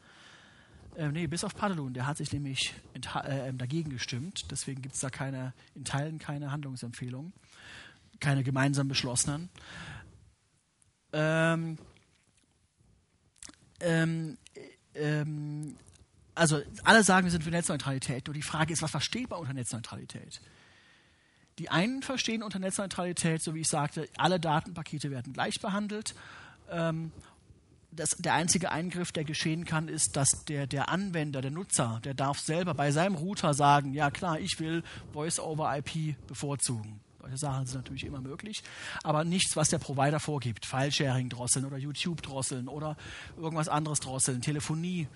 äh, 0.96 1.08
nee, 1.08 1.26
bis 1.26 1.44
auf 1.44 1.54
Padelun, 1.54 1.92
der 1.92 2.06
hat 2.06 2.16
sich 2.16 2.32
nämlich 2.32 2.74
äh, 2.94 3.52
dagegen 3.52 3.90
gestimmt, 3.90 4.50
deswegen 4.50 4.80
gibt 4.80 4.94
es 4.94 5.00
da 5.00 5.10
keine, 5.10 5.52
in 5.74 5.84
Teilen 5.84 6.18
keine 6.18 6.50
Handlungsempfehlungen, 6.50 7.34
keine 8.18 8.42
gemeinsam 8.42 8.88
beschlossenen. 8.88 9.50
Ähm, 11.12 11.78
ähm, 13.80 14.38
ähm, 14.94 15.76
also 16.34 16.60
alle 16.84 17.02
sagen, 17.02 17.26
wir 17.26 17.30
sind 17.30 17.44
für 17.44 17.50
Netzneutralität. 17.50 18.26
Nur 18.26 18.34
die 18.34 18.42
Frage 18.42 18.72
ist, 18.72 18.82
was 18.82 18.90
versteht 18.90 19.30
man 19.30 19.40
unter 19.40 19.54
Netzneutralität? 19.54 20.40
Die 21.58 21.70
einen 21.70 22.02
verstehen 22.02 22.42
unter 22.42 22.60
Netzneutralität, 22.60 23.42
so 23.42 23.54
wie 23.54 23.60
ich 23.60 23.68
sagte, 23.68 24.08
alle 24.16 24.38
Datenpakete 24.38 25.10
werden 25.10 25.32
gleich 25.32 25.60
behandelt. 25.60 26.14
Ähm, 26.70 27.10
das, 27.90 28.10
der 28.10 28.34
einzige 28.34 28.70
Eingriff, 28.70 29.10
der 29.10 29.24
geschehen 29.24 29.64
kann, 29.64 29.88
ist, 29.88 30.16
dass 30.16 30.44
der, 30.44 30.66
der 30.66 30.88
Anwender, 30.88 31.40
der 31.40 31.50
Nutzer, 31.50 32.00
der 32.04 32.14
darf 32.14 32.38
selber 32.38 32.74
bei 32.74 32.92
seinem 32.92 33.16
Router 33.16 33.54
sagen, 33.54 33.92
ja 33.92 34.10
klar, 34.10 34.38
ich 34.38 34.60
will 34.60 34.84
Voice-over-IP 35.12 36.16
bevorzugen. 36.28 37.00
Solche 37.20 37.36
Sachen 37.36 37.66
sind 37.66 37.76
natürlich 37.76 38.04
immer 38.04 38.20
möglich, 38.20 38.62
aber 39.02 39.24
nichts, 39.24 39.56
was 39.56 39.70
der 39.70 39.78
Provider 39.78 40.20
vorgibt. 40.20 40.66
File-Sharing 40.66 41.28
drosseln 41.28 41.64
oder 41.64 41.76
YouTube 41.76 42.22
drosseln 42.22 42.68
oder 42.68 42.96
irgendwas 43.36 43.68
anderes 43.68 44.00
drosseln, 44.00 44.40
Telefonie 44.40 45.08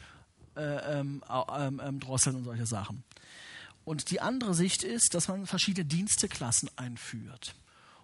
äh, 0.56 1.00
ähm, 1.00 1.22
ähm, 1.56 1.80
ähm, 1.84 2.00
drosseln 2.00 2.36
und 2.36 2.44
solche 2.44 2.66
Sachen. 2.66 3.04
Und 3.84 4.10
die 4.10 4.20
andere 4.20 4.54
Sicht 4.54 4.82
ist, 4.84 5.14
dass 5.14 5.28
man 5.28 5.46
verschiedene 5.46 5.84
Diensteklassen 5.84 6.70
einführt. 6.76 7.54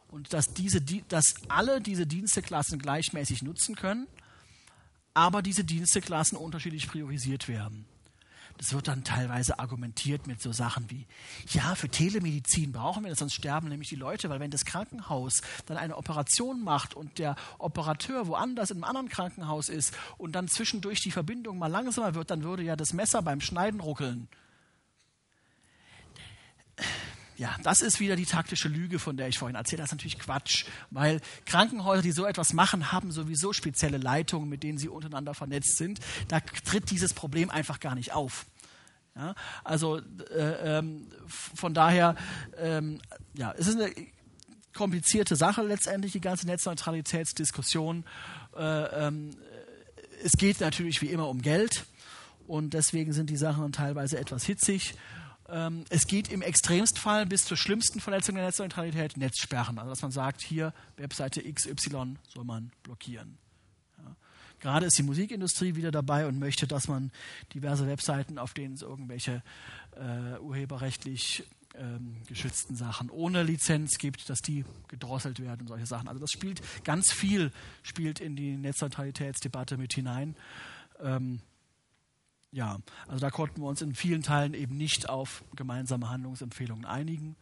Und 0.08 0.32
dass, 0.32 0.54
diese, 0.54 0.80
dass 0.80 1.34
alle 1.48 1.80
diese 1.80 2.06
Diensteklassen 2.06 2.78
gleichmäßig 2.78 3.42
nutzen 3.42 3.76
können, 3.76 4.06
aber 5.12 5.42
diese 5.42 5.64
Diensteklassen 5.64 6.38
unterschiedlich 6.38 6.88
priorisiert 6.88 7.48
werden. 7.48 7.84
Das 8.58 8.72
wird 8.72 8.88
dann 8.88 9.04
teilweise 9.04 9.58
argumentiert 9.60 10.26
mit 10.26 10.42
so 10.42 10.52
Sachen 10.52 10.90
wie, 10.90 11.06
ja, 11.50 11.76
für 11.76 11.88
Telemedizin 11.88 12.72
brauchen 12.72 13.04
wir 13.04 13.10
das, 13.10 13.20
sonst 13.20 13.34
sterben 13.34 13.68
nämlich 13.68 13.88
die 13.88 13.96
Leute, 13.96 14.28
weil 14.30 14.40
wenn 14.40 14.50
das 14.50 14.64
Krankenhaus 14.64 15.42
dann 15.66 15.76
eine 15.76 15.96
Operation 15.96 16.62
macht 16.62 16.94
und 16.94 17.18
der 17.18 17.36
Operateur 17.58 18.26
woanders 18.26 18.70
in 18.70 18.78
einem 18.78 18.84
anderen 18.84 19.08
Krankenhaus 19.08 19.68
ist 19.68 19.96
und 20.18 20.32
dann 20.32 20.48
zwischendurch 20.48 21.00
die 21.00 21.12
Verbindung 21.12 21.58
mal 21.58 21.68
langsamer 21.68 22.14
wird, 22.14 22.30
dann 22.30 22.42
würde 22.42 22.64
ja 22.64 22.74
das 22.74 22.92
Messer 22.92 23.22
beim 23.22 23.40
Schneiden 23.40 23.80
ruckeln 23.80 24.28
ja, 27.38 27.56
das 27.62 27.82
ist 27.82 28.00
wieder 28.00 28.16
die 28.16 28.26
taktische 28.26 28.68
Lüge, 28.68 28.98
von 28.98 29.16
der 29.16 29.28
ich 29.28 29.38
vorhin 29.38 29.54
erzählt 29.54 29.80
habe. 29.80 29.84
Das 29.84 29.92
ist 29.92 29.98
natürlich 29.98 30.18
Quatsch, 30.18 30.64
weil 30.90 31.20
Krankenhäuser, 31.46 32.02
die 32.02 32.10
so 32.10 32.26
etwas 32.26 32.52
machen, 32.52 32.90
haben 32.90 33.12
sowieso 33.12 33.52
spezielle 33.52 33.96
Leitungen, 33.96 34.48
mit 34.48 34.64
denen 34.64 34.76
sie 34.76 34.88
untereinander 34.88 35.34
vernetzt 35.34 35.76
sind. 35.76 36.00
Da 36.26 36.40
tritt 36.40 36.90
dieses 36.90 37.14
Problem 37.14 37.48
einfach 37.48 37.78
gar 37.78 37.94
nicht 37.94 38.12
auf. 38.12 38.46
Ja, 39.14 39.36
also 39.62 39.98
äh, 39.98 40.78
ähm, 40.78 41.08
von 41.26 41.74
daher, 41.74 42.16
ähm, 42.56 43.00
ja, 43.34 43.52
es 43.56 43.68
ist 43.68 43.80
eine 43.80 43.92
komplizierte 44.74 45.36
Sache 45.36 45.62
letztendlich, 45.62 46.12
die 46.12 46.20
ganze 46.20 46.46
Netzneutralitätsdiskussion. 46.46 48.04
Äh, 48.56 48.62
ähm, 49.06 49.30
es 50.24 50.32
geht 50.32 50.60
natürlich 50.60 51.02
wie 51.02 51.10
immer 51.10 51.28
um 51.28 51.40
Geld 51.40 51.86
und 52.48 52.74
deswegen 52.74 53.12
sind 53.12 53.30
die 53.30 53.36
Sachen 53.36 53.70
teilweise 53.70 54.18
etwas 54.18 54.44
hitzig. 54.44 54.94
Ähm, 55.48 55.84
es 55.88 56.06
geht 56.06 56.30
im 56.30 56.42
Extremstfall 56.42 57.26
bis 57.26 57.44
zur 57.44 57.56
schlimmsten 57.56 58.00
Verletzung 58.00 58.34
der 58.34 58.44
Netzneutralität 58.44 59.16
Netzsperren. 59.16 59.78
Also 59.78 59.90
dass 59.90 60.02
man 60.02 60.10
sagt, 60.10 60.42
hier 60.42 60.74
Webseite 60.96 61.42
XY 61.42 62.16
soll 62.28 62.44
man 62.44 62.70
blockieren. 62.82 63.38
Ja. 63.98 64.16
Gerade 64.60 64.86
ist 64.86 64.98
die 64.98 65.02
Musikindustrie 65.02 65.74
wieder 65.74 65.90
dabei 65.90 66.26
und 66.26 66.38
möchte, 66.38 66.66
dass 66.66 66.88
man 66.88 67.10
diverse 67.54 67.86
Webseiten, 67.86 68.38
auf 68.38 68.52
denen 68.52 68.74
es 68.74 68.82
irgendwelche 68.82 69.42
äh, 69.96 70.38
urheberrechtlich 70.38 71.44
ähm, 71.76 72.16
geschützten 72.26 72.76
Sachen 72.76 73.08
ohne 73.08 73.42
Lizenz 73.42 73.98
gibt, 73.98 74.28
dass 74.28 74.40
die 74.40 74.64
gedrosselt 74.88 75.40
werden 75.40 75.62
und 75.62 75.68
solche 75.68 75.86
Sachen. 75.86 76.08
Also 76.08 76.20
das 76.20 76.30
spielt 76.30 76.60
ganz 76.84 77.12
viel 77.12 77.52
spielt 77.82 78.20
in 78.20 78.36
die 78.36 78.56
Netzneutralitätsdebatte 78.56 79.78
mit 79.78 79.94
hinein. 79.94 80.36
Ähm, 81.00 81.40
ja, 82.50 82.78
also 83.06 83.20
da 83.20 83.30
konnten 83.30 83.60
wir 83.60 83.68
uns 83.68 83.82
in 83.82 83.94
vielen 83.94 84.22
Teilen 84.22 84.54
eben 84.54 84.76
nicht 84.76 85.08
auf 85.08 85.44
gemeinsame 85.54 86.08
Handlungsempfehlungen 86.08 86.84
einigen. 86.84 87.36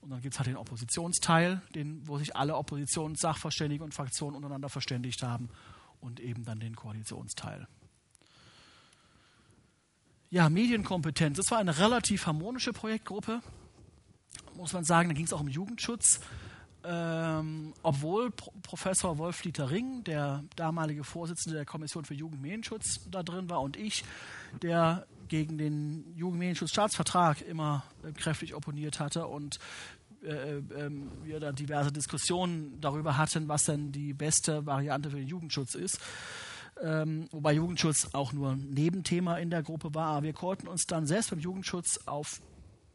Und 0.00 0.10
dann 0.10 0.20
gibt 0.20 0.34
es 0.34 0.38
halt 0.40 0.48
den 0.48 0.56
Oppositionsteil, 0.56 1.62
den, 1.74 2.06
wo 2.06 2.18
sich 2.18 2.34
alle 2.34 2.56
Oppositionssachverständigen 2.56 3.84
und 3.84 3.94
Fraktionen 3.94 4.36
untereinander 4.36 4.68
verständigt 4.68 5.22
haben 5.22 5.48
und 6.00 6.20
eben 6.20 6.44
dann 6.44 6.60
den 6.60 6.74
Koalitionsteil. 6.74 7.68
Ja, 10.30 10.48
Medienkompetenz. 10.48 11.36
Das 11.36 11.50
war 11.50 11.58
eine 11.58 11.78
relativ 11.78 12.26
harmonische 12.26 12.72
Projektgruppe, 12.72 13.42
muss 14.56 14.72
man 14.72 14.84
sagen. 14.84 15.08
Da 15.10 15.14
ging 15.14 15.26
es 15.26 15.32
auch 15.32 15.40
um 15.40 15.48
Jugendschutz. 15.48 16.20
Ähm, 16.84 17.74
obwohl 17.82 18.30
Pro 18.30 18.52
Professor 18.62 19.18
Wolf-Dieter 19.18 19.70
Ring, 19.70 20.02
der 20.04 20.42
damalige 20.56 21.04
Vorsitzende 21.04 21.56
der 21.56 21.64
Kommission 21.64 22.04
für 22.04 22.14
Jugendmedienschutz, 22.14 23.06
da 23.10 23.22
drin 23.22 23.48
war 23.48 23.60
und 23.60 23.76
ich, 23.76 24.04
der 24.62 25.06
gegen 25.28 25.58
den 25.58 26.12
Jugendmedienschutzstaatsvertrag 26.16 27.40
immer 27.42 27.84
äh, 28.02 28.12
kräftig 28.12 28.54
opponiert 28.54 28.98
hatte 29.00 29.26
und 29.28 29.58
äh, 30.24 30.58
äh, 30.58 30.90
wir 31.22 31.40
da 31.40 31.52
diverse 31.52 31.92
Diskussionen 31.92 32.80
darüber 32.80 33.16
hatten, 33.16 33.48
was 33.48 33.64
denn 33.64 33.92
die 33.92 34.12
beste 34.12 34.66
Variante 34.66 35.10
für 35.10 35.16
den 35.16 35.28
Jugendschutz 35.28 35.74
ist. 35.74 36.00
Ähm, 36.82 37.28
wobei 37.30 37.52
Jugendschutz 37.52 38.08
auch 38.12 38.32
nur 38.32 38.52
ein 38.52 38.70
Nebenthema 38.70 39.36
in 39.38 39.50
der 39.50 39.62
Gruppe 39.62 39.94
war. 39.94 40.08
Aber 40.08 40.22
wir 40.24 40.32
konnten 40.32 40.68
uns 40.68 40.86
dann 40.86 41.06
selbst 41.06 41.30
beim 41.30 41.38
Jugendschutz 41.38 42.00
auf 42.06 42.40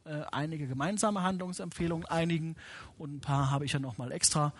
äh, 0.08 0.24
einige 0.32 0.68
gemeinsame 0.68 1.24
Handlungsempfehlungen 1.24 2.06
einigen 2.06 2.56
und 2.98 3.16
ein 3.16 3.22
paar 3.22 3.52
habe 3.52 3.66
ich 3.66 3.74
ja 3.74 3.80
nochmal 3.80 4.12
extra 4.12 4.54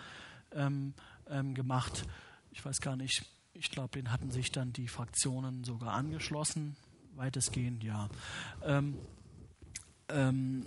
ähm, 0.52 0.94
ähm, 1.28 1.54
gemacht. 1.54 2.04
Ich 2.50 2.64
weiß 2.64 2.80
gar 2.80 2.96
nicht, 2.96 3.24
ich 3.52 3.70
glaube, 3.70 3.90
den 3.90 4.12
hatten 4.12 4.30
sich 4.30 4.52
dann 4.52 4.72
die 4.72 4.88
Fraktionen 4.88 5.64
sogar 5.64 5.94
angeschlossen 5.94 6.76
weitestgehend 7.18 7.84
ja. 7.84 8.08
Ähm, 8.64 8.96
ähm, 10.08 10.66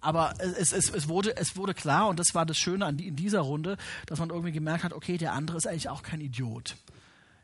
aber 0.00 0.32
es, 0.38 0.72
es, 0.72 0.90
es, 0.90 1.08
wurde, 1.08 1.36
es 1.36 1.56
wurde 1.56 1.74
klar, 1.74 2.08
und 2.08 2.18
das 2.18 2.34
war 2.34 2.46
das 2.46 2.56
Schöne 2.56 2.86
an 2.86 2.96
die, 2.96 3.08
in 3.08 3.16
dieser 3.16 3.40
Runde, 3.40 3.76
dass 4.06 4.18
man 4.18 4.30
irgendwie 4.30 4.52
gemerkt 4.52 4.82
hat, 4.82 4.94
okay, 4.94 5.18
der 5.18 5.34
andere 5.34 5.58
ist 5.58 5.66
eigentlich 5.66 5.90
auch 5.90 6.02
kein 6.02 6.22
Idiot. 6.22 6.76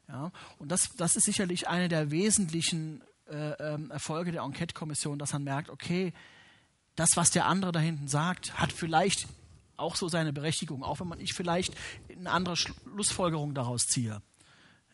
Ja? 0.08 0.32
Und 0.58 0.72
das, 0.72 0.88
das 0.96 1.16
ist 1.16 1.24
sicherlich 1.24 1.68
eine 1.68 1.88
der 1.88 2.10
wesentlichen 2.10 3.02
äh, 3.28 3.52
ähm, 3.52 3.90
Erfolge 3.90 4.32
der 4.32 4.42
Enquete-Kommission, 4.42 5.18
dass 5.18 5.34
man 5.34 5.44
merkt, 5.44 5.68
okay, 5.68 6.14
das, 6.96 7.16
was 7.16 7.30
der 7.30 7.46
andere 7.46 7.72
da 7.72 7.80
hinten 7.80 8.08
sagt, 8.08 8.58
hat 8.58 8.72
vielleicht 8.72 9.28
auch 9.76 9.96
so 9.96 10.08
seine 10.08 10.32
Berechtigung, 10.32 10.82
auch 10.82 11.00
wenn 11.00 11.08
man 11.08 11.20
ich 11.20 11.34
vielleicht 11.34 11.74
eine 12.10 12.30
andere 12.30 12.56
Schlussfolgerung 12.56 13.54
daraus 13.54 13.86
ziehe. 13.86 14.22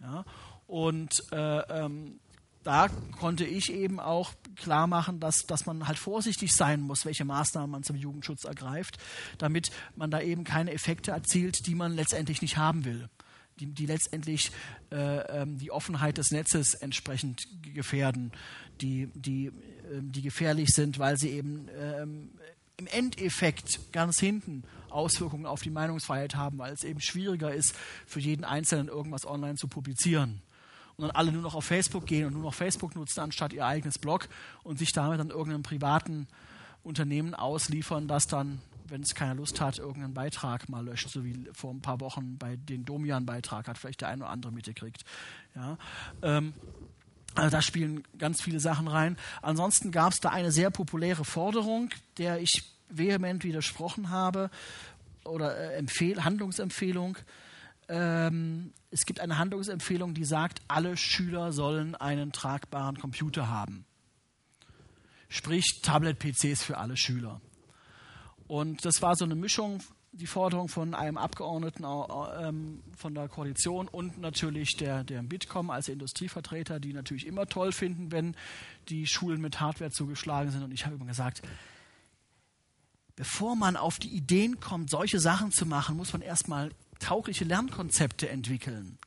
Ja? 0.01 0.25
Und 0.67 1.23
äh, 1.33 1.59
ähm, 1.61 2.21
da 2.65 2.89
konnte 3.19 3.45
ich 3.45 3.73
eben 3.73 3.99
auch 3.99 4.33
klar 4.57 4.87
machen, 4.87 5.21
dass, 5.21 5.47
dass 5.47 5.67
man 5.67 5.89
halt 5.89 5.99
vorsichtig 5.99 6.53
sein 6.53 6.81
muss, 6.81 7.05
welche 7.05 7.25
Maßnahmen 7.25 7.71
man 7.71 7.83
zum 7.83 7.97
Jugendschutz 7.97 8.45
ergreift, 8.45 8.99
damit 9.39 9.71
man 9.97 10.11
da 10.11 10.21
eben 10.21 10.45
keine 10.45 10.73
Effekte 10.73 11.11
erzielt, 11.11 11.67
die 11.67 11.75
man 11.75 11.95
letztendlich 11.95 12.41
nicht 12.43 12.57
haben 12.57 12.85
will. 12.85 13.09
Die, 13.61 13.67
die 13.67 13.87
letztendlich 13.87 14.51
äh, 14.91 14.97
ähm, 15.43 15.59
die 15.59 15.71
Offenheit 15.71 16.19
des 16.19 16.31
Netzes 16.31 16.75
entsprechend 16.75 17.47
gefährden, 17.75 18.33
die, 18.81 19.09
die, 19.15 19.47
äh, 19.47 19.53
die 20.01 20.23
gefährlich 20.23 20.71
sind, 20.71 20.99
weil 20.99 21.19
sie 21.19 21.31
eben 21.31 21.69
ähm, 21.79 22.31
im 22.79 22.87
Endeffekt 22.87 23.93
ganz 23.93 24.19
hinten 24.19 24.65
Auswirkungen 24.91 25.47
auf 25.47 25.63
die 25.63 25.71
Meinungsfreiheit 25.71 26.35
haben, 26.35 26.59
weil 26.59 26.73
es 26.73 26.85
eben 26.85 27.01
schwieriger 27.01 27.55
ist, 27.55 27.75
für 28.07 28.21
jeden 28.21 28.45
Einzelnen 28.45 28.89
irgendwas 28.89 29.27
online 29.27 29.57
zu 29.57 29.69
publizieren. 29.69 30.43
Und 30.97 31.07
dann 31.07 31.11
alle 31.13 31.33
nur 31.33 31.43
noch 31.43 31.55
auf 31.55 31.65
Facebook 31.65 32.07
gehen 32.07 32.27
und 32.27 32.35
nur 32.35 32.43
noch 32.43 32.55
Facebook 32.55 32.95
nutzen, 32.95 33.21
anstatt 33.21 33.53
ihr 33.53 33.65
eigenes 33.67 33.99
Blog 33.99 34.29
und 34.63 34.79
sich 34.79 34.93
damit 34.93 35.21
dann 35.21 35.31
irgendeinem 35.31 35.63
privaten 35.63 36.29
Unternehmen 36.83 37.35
ausliefern, 37.35 38.09
das 38.09 38.27
dann, 38.27 38.61
wenn 38.89 39.03
es 39.03 39.15
keine 39.15 39.35
Lust 39.35 39.61
hat, 39.61 39.79
irgendeinen 39.79 40.15
Beitrag 40.15 40.69
mal 40.69 40.85
löscht, 40.85 41.09
so 41.09 41.25
wie 41.25 41.49
vor 41.53 41.73
ein 41.73 41.83
paar 41.83 42.01
Wochen 42.01 42.39
bei 42.39 42.57
den 42.57 42.85
Domian-Beitrag 42.85 43.69
hat 43.69 43.79
vielleicht 43.79 44.01
der 44.01 44.09
eine 44.09 44.25
oder 44.25 44.31
andere 44.31 44.53
mitgekriegt. 44.53 45.05
Ja, 45.55 45.79
ähm, 46.23 46.55
also 47.35 47.51
da 47.51 47.63
spielen 47.63 48.05
ganz 48.19 48.43
viele 48.43 48.61
Sachen 48.61 48.89
rein. 48.89 49.17
Ansonsten 49.41 49.91
gab 49.91 50.13
es 50.13 50.21
da 50.21 50.31
eine 50.31 50.53
sehr 50.53 50.71
populäre 50.71 51.25
Forderung, 51.25 51.91
der 52.19 52.41
ich 52.41 52.63
vehement 52.89 53.45
widersprochen 53.45 54.11
habe 54.11 54.51
oder 55.25 55.57
äh, 55.57 55.77
Empfehl 55.77 56.25
Handlungsempfehlung. 56.25 57.17
Ähm, 57.89 58.73
es 58.91 59.07
gibt 59.07 59.21
eine 59.21 59.39
Handlungsempfehlung, 59.39 60.15
die 60.15 60.25
sagt, 60.25 60.61
alle 60.69 60.97
Schüler 60.97 61.53
sollen 61.53 61.95
einen 61.95 62.33
tragbaren 62.33 62.99
Computer 62.99 63.49
haben. 63.49 63.87
Sprich 65.29 65.81
Tablet-PCs 65.83 66.63
für 66.63 66.77
alle 66.77 66.97
Schüler. 66.97 67.41
Und 68.53 68.85
das 68.85 69.01
war 69.01 69.17
so 69.17 69.25
eine 69.25 69.35
Mischung, 69.35 69.83
die 70.13 70.27
Forderung 70.27 70.69
von 70.69 70.95
einem 70.95 71.17
Abgeordneten 71.17 71.87
ähm, 71.87 72.83
von 72.95 73.15
der 73.15 73.27
Koalition 73.27 73.89
und 73.89 74.19
natürlich 74.19 74.77
der, 74.77 75.05
der 75.05 75.23
Bitkom 75.23 75.71
als 75.71 75.89
Industrievertreter, 75.89 76.79
die 76.79 76.93
natürlich 76.93 77.27
immer 77.27 77.47
toll 77.47 77.73
finden, 77.73 78.13
wenn 78.13 78.37
die 78.91 79.07
Schulen 79.07 79.41
mit 79.41 79.59
Hardware 79.59 79.91
zugeschlagen 79.91 80.51
sind. 80.51 80.63
Und 80.63 80.71
ich 80.71 80.85
habe 80.85 80.97
immer 80.97 81.07
gesagt, 81.07 81.41
bevor 83.17 83.57
man 83.57 83.75
auf 83.75 83.99
die 83.99 84.15
Ideen 84.15 84.61
kommt, 84.61 84.91
solche 84.91 85.19
Sachen 85.19 85.51
zu 85.51 85.65
machen, 85.65 85.97
muss 85.97 86.13
man 86.13 86.21
erstmal 86.21 86.73
taugliche 86.99 87.47
Lernkonzepte 87.47 88.29
entwickeln, 88.29 88.99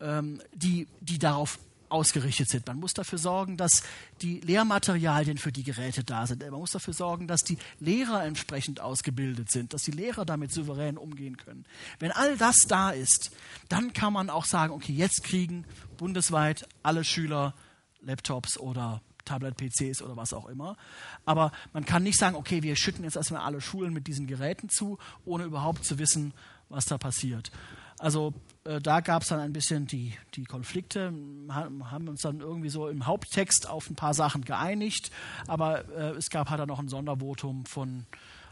ähm, 0.00 0.42
die, 0.52 0.88
die 1.00 1.20
darauf 1.20 1.60
ausgerichtet 1.90 2.48
sind. 2.48 2.66
Man 2.66 2.78
muss 2.78 2.94
dafür 2.94 3.18
sorgen, 3.18 3.56
dass 3.56 3.82
die 4.22 4.40
Lehrmaterialien 4.40 5.38
für 5.38 5.52
die 5.52 5.62
Geräte 5.62 6.04
da 6.04 6.26
sind. 6.26 6.42
Man 6.42 6.60
muss 6.60 6.72
dafür 6.72 6.94
sorgen, 6.94 7.26
dass 7.26 7.42
die 7.42 7.58
Lehrer 7.78 8.24
entsprechend 8.24 8.80
ausgebildet 8.80 9.50
sind, 9.50 9.74
dass 9.74 9.82
die 9.82 9.90
Lehrer 9.90 10.24
damit 10.24 10.52
souverän 10.52 10.96
umgehen 10.96 11.36
können. 11.36 11.64
Wenn 11.98 12.12
all 12.12 12.36
das 12.36 12.60
da 12.68 12.90
ist, 12.90 13.30
dann 13.68 13.92
kann 13.92 14.12
man 14.12 14.30
auch 14.30 14.44
sagen, 14.44 14.72
okay, 14.72 14.92
jetzt 14.92 15.22
kriegen 15.24 15.64
bundesweit 15.96 16.68
alle 16.82 17.04
Schüler 17.04 17.54
Laptops 18.02 18.58
oder 18.58 19.02
Tablet-PCs 19.24 20.02
oder 20.02 20.16
was 20.16 20.32
auch 20.32 20.48
immer. 20.48 20.76
Aber 21.24 21.52
man 21.72 21.84
kann 21.84 22.02
nicht 22.02 22.18
sagen, 22.18 22.36
okay, 22.36 22.62
wir 22.62 22.76
schütten 22.76 23.04
jetzt 23.04 23.16
erstmal 23.16 23.42
alle 23.42 23.60
Schulen 23.60 23.92
mit 23.92 24.06
diesen 24.06 24.26
Geräten 24.26 24.68
zu, 24.68 24.98
ohne 25.24 25.44
überhaupt 25.44 25.84
zu 25.84 25.98
wissen, 25.98 26.32
was 26.68 26.86
da 26.86 26.98
passiert. 26.98 27.50
Also 27.98 28.32
da 28.64 29.00
gab 29.00 29.22
es 29.22 29.28
dann 29.28 29.40
ein 29.40 29.52
bisschen 29.52 29.86
die, 29.86 30.14
die 30.34 30.44
Konflikte, 30.44 31.12
haben 31.48 32.08
uns 32.08 32.20
dann 32.22 32.40
irgendwie 32.40 32.68
so 32.68 32.88
im 32.88 33.06
Haupttext 33.06 33.68
auf 33.68 33.88
ein 33.88 33.96
paar 33.96 34.14
Sachen 34.14 34.44
geeinigt, 34.44 35.10
aber 35.46 35.88
äh, 35.88 36.10
es 36.10 36.30
gab 36.30 36.50
halt 36.50 36.60
dann 36.60 36.68
noch 36.68 36.78
ein 36.78 36.88
Sondervotum 36.88 37.64
von 37.64 38.06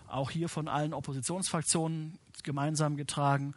auch 0.06 0.30
hier 0.30 0.48
von 0.48 0.68
allen 0.68 0.94
Oppositionsfraktionen 0.94 2.18
gemeinsam 2.42 2.96
getragen 2.96 3.54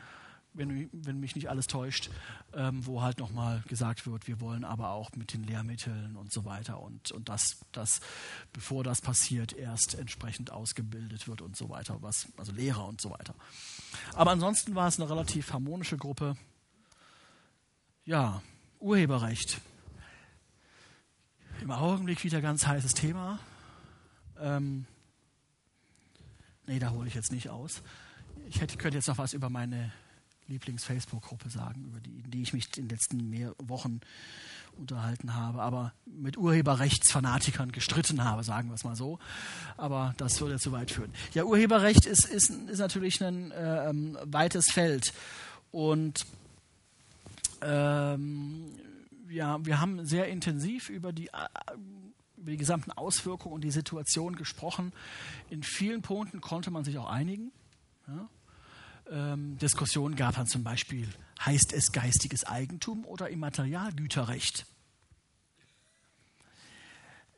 wenn, 0.53 0.89
wenn 0.91 1.19
mich 1.19 1.35
nicht 1.35 1.49
alles 1.49 1.67
täuscht, 1.67 2.09
ähm, 2.53 2.85
wo 2.85 3.01
halt 3.01 3.19
nochmal 3.19 3.63
gesagt 3.67 4.05
wird, 4.05 4.27
wir 4.27 4.41
wollen 4.41 4.63
aber 4.63 4.89
auch 4.89 5.11
mit 5.15 5.33
den 5.33 5.43
Lehrmitteln 5.43 6.15
und 6.17 6.31
so 6.31 6.45
weiter 6.45 6.81
und, 6.81 7.11
und 7.11 7.29
das, 7.29 7.59
das, 7.71 8.01
bevor 8.51 8.83
das 8.83 9.01
passiert, 9.01 9.53
erst 9.53 9.95
entsprechend 9.95 10.51
ausgebildet 10.51 11.27
wird 11.27 11.41
und 11.41 11.55
so 11.55 11.69
weiter, 11.69 12.01
was, 12.01 12.27
also 12.37 12.51
Lehrer 12.51 12.85
und 12.85 12.99
so 12.99 13.11
weiter. 13.11 13.33
Aber 14.13 14.31
ansonsten 14.31 14.75
war 14.75 14.87
es 14.87 14.99
eine 14.99 15.09
relativ 15.09 15.53
harmonische 15.53 15.97
Gruppe. 15.97 16.35
Ja, 18.03 18.41
Urheberrecht. 18.79 19.61
Im 21.61 21.71
Augenblick 21.71 22.23
wieder 22.23 22.41
ganz 22.41 22.65
heißes 22.65 22.93
Thema. 22.93 23.39
Ähm, 24.39 24.85
nee, 26.65 26.79
da 26.79 26.89
hole 26.89 27.07
ich 27.07 27.13
jetzt 27.13 27.31
nicht 27.31 27.49
aus. 27.49 27.83
Ich 28.47 28.59
hätte, 28.59 28.77
könnte 28.77 28.97
jetzt 28.97 29.07
noch 29.07 29.19
was 29.19 29.33
über 29.33 29.49
meine 29.49 29.93
Lieblings-Facebook-Gruppe 30.51 31.49
sagen, 31.49 31.85
über 31.85 31.99
die, 31.99 32.21
die 32.23 32.41
ich 32.41 32.53
mich 32.53 32.65
in 32.77 32.87
den 32.87 32.89
letzten 32.89 33.29
mehr 33.29 33.55
Wochen 33.57 34.01
unterhalten 34.77 35.35
habe, 35.35 35.61
aber 35.61 35.93
mit 36.05 36.37
Urheberrechtsfanatikern 36.37 37.71
gestritten 37.71 38.23
habe, 38.23 38.43
sagen 38.43 38.69
wir 38.69 38.75
es 38.75 38.83
mal 38.83 38.95
so. 38.95 39.19
Aber 39.77 40.13
das 40.17 40.39
würde 40.41 40.59
zu 40.59 40.71
weit 40.71 40.91
führen. 40.91 41.13
Ja, 41.33 41.43
Urheberrecht 41.43 42.05
ist, 42.05 42.25
ist, 42.25 42.49
ist 42.49 42.79
natürlich 42.79 43.21
ein 43.21 43.51
äh, 43.51 43.89
ähm, 43.89 44.17
weites 44.23 44.65
Feld. 44.71 45.13
Und 45.71 46.25
ähm, 47.61 48.65
ja, 49.29 49.63
wir 49.65 49.79
haben 49.79 50.05
sehr 50.05 50.27
intensiv 50.27 50.89
über 50.89 51.13
die, 51.13 51.27
äh, 51.27 51.77
über 52.37 52.51
die 52.51 52.57
gesamten 52.57 52.91
Auswirkungen 52.91 53.55
und 53.55 53.63
die 53.63 53.71
Situation 53.71 54.35
gesprochen. 54.35 54.93
In 55.49 55.63
vielen 55.63 56.01
Punkten 56.01 56.41
konnte 56.41 56.71
man 56.71 56.83
sich 56.83 56.97
auch 56.97 57.09
einigen. 57.09 57.51
Ja 58.07 58.27
ähm, 59.09 59.57
Diskussionen 59.57 60.15
gab 60.15 60.35
dann 60.35 60.47
zum 60.47 60.63
Beispiel, 60.63 61.07
heißt 61.45 61.73
es 61.73 61.91
geistiges 61.91 62.43
Eigentum 62.45 63.05
oder 63.05 63.29
Immaterialgüterrecht? 63.29 64.65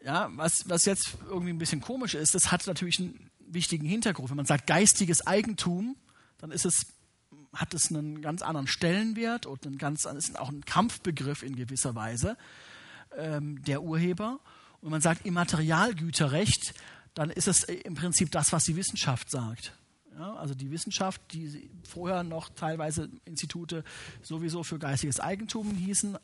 Ja, 0.04 0.30
was, 0.36 0.64
was 0.66 0.86
jetzt 0.86 1.18
irgendwie 1.30 1.54
ein 1.54 1.58
bisschen 1.58 1.80
komisch 1.80 2.14
ist, 2.14 2.36
das 2.36 2.52
hat 2.52 2.68
natürlich 2.68 3.00
einen 3.00 3.30
wichtigen 3.40 3.88
Hintergrund. 3.88 4.30
Wenn 4.30 4.38
man 4.38 4.46
sagt 4.46 4.68
geistiges 4.68 5.26
Eigentum, 5.26 5.96
dann 6.40 6.52
ist 6.52 6.66
es, 6.66 6.88
hat 7.54 7.74
es 7.74 7.90
einen 7.90 8.22
ganz 8.22 8.42
anderen 8.42 8.68
Stellenwert 8.68 9.46
und 9.46 9.66
einen 9.66 9.78
ganz, 9.78 10.06
ist 10.06 10.38
auch 10.38 10.50
ein 10.50 10.66
Kampfbegriff 10.66 11.42
in 11.42 11.56
gewisser 11.56 11.96
Weise 11.96 12.38
ähm, 13.18 13.64
der 13.64 13.82
Urheber. 13.82 14.40
Und 14.82 14.88
wenn 14.88 14.92
man 14.92 15.02
sagt 15.02 15.26
Immaterialgüterrecht, 15.26 16.74
dann 17.14 17.30
ist 17.30 17.48
es 17.48 17.64
im 17.64 17.96
Prinzip 17.96 18.32
das, 18.32 18.52
was 18.52 18.64
die 18.64 18.76
Wissenschaft 18.76 19.30
sagt. 19.30 19.74
Ja, 20.18 20.36
also 20.36 20.54
die 20.54 20.70
Wissenschaft, 20.70 21.22
die 21.32 21.70
vorher 21.84 22.24
noch 22.24 22.50
teilweise 22.50 23.10
Institute 23.26 23.84
sowieso 24.22 24.64
für 24.64 24.78
geistiges 24.78 25.20
Eigentum 25.20 25.72
hießen, 25.72 26.18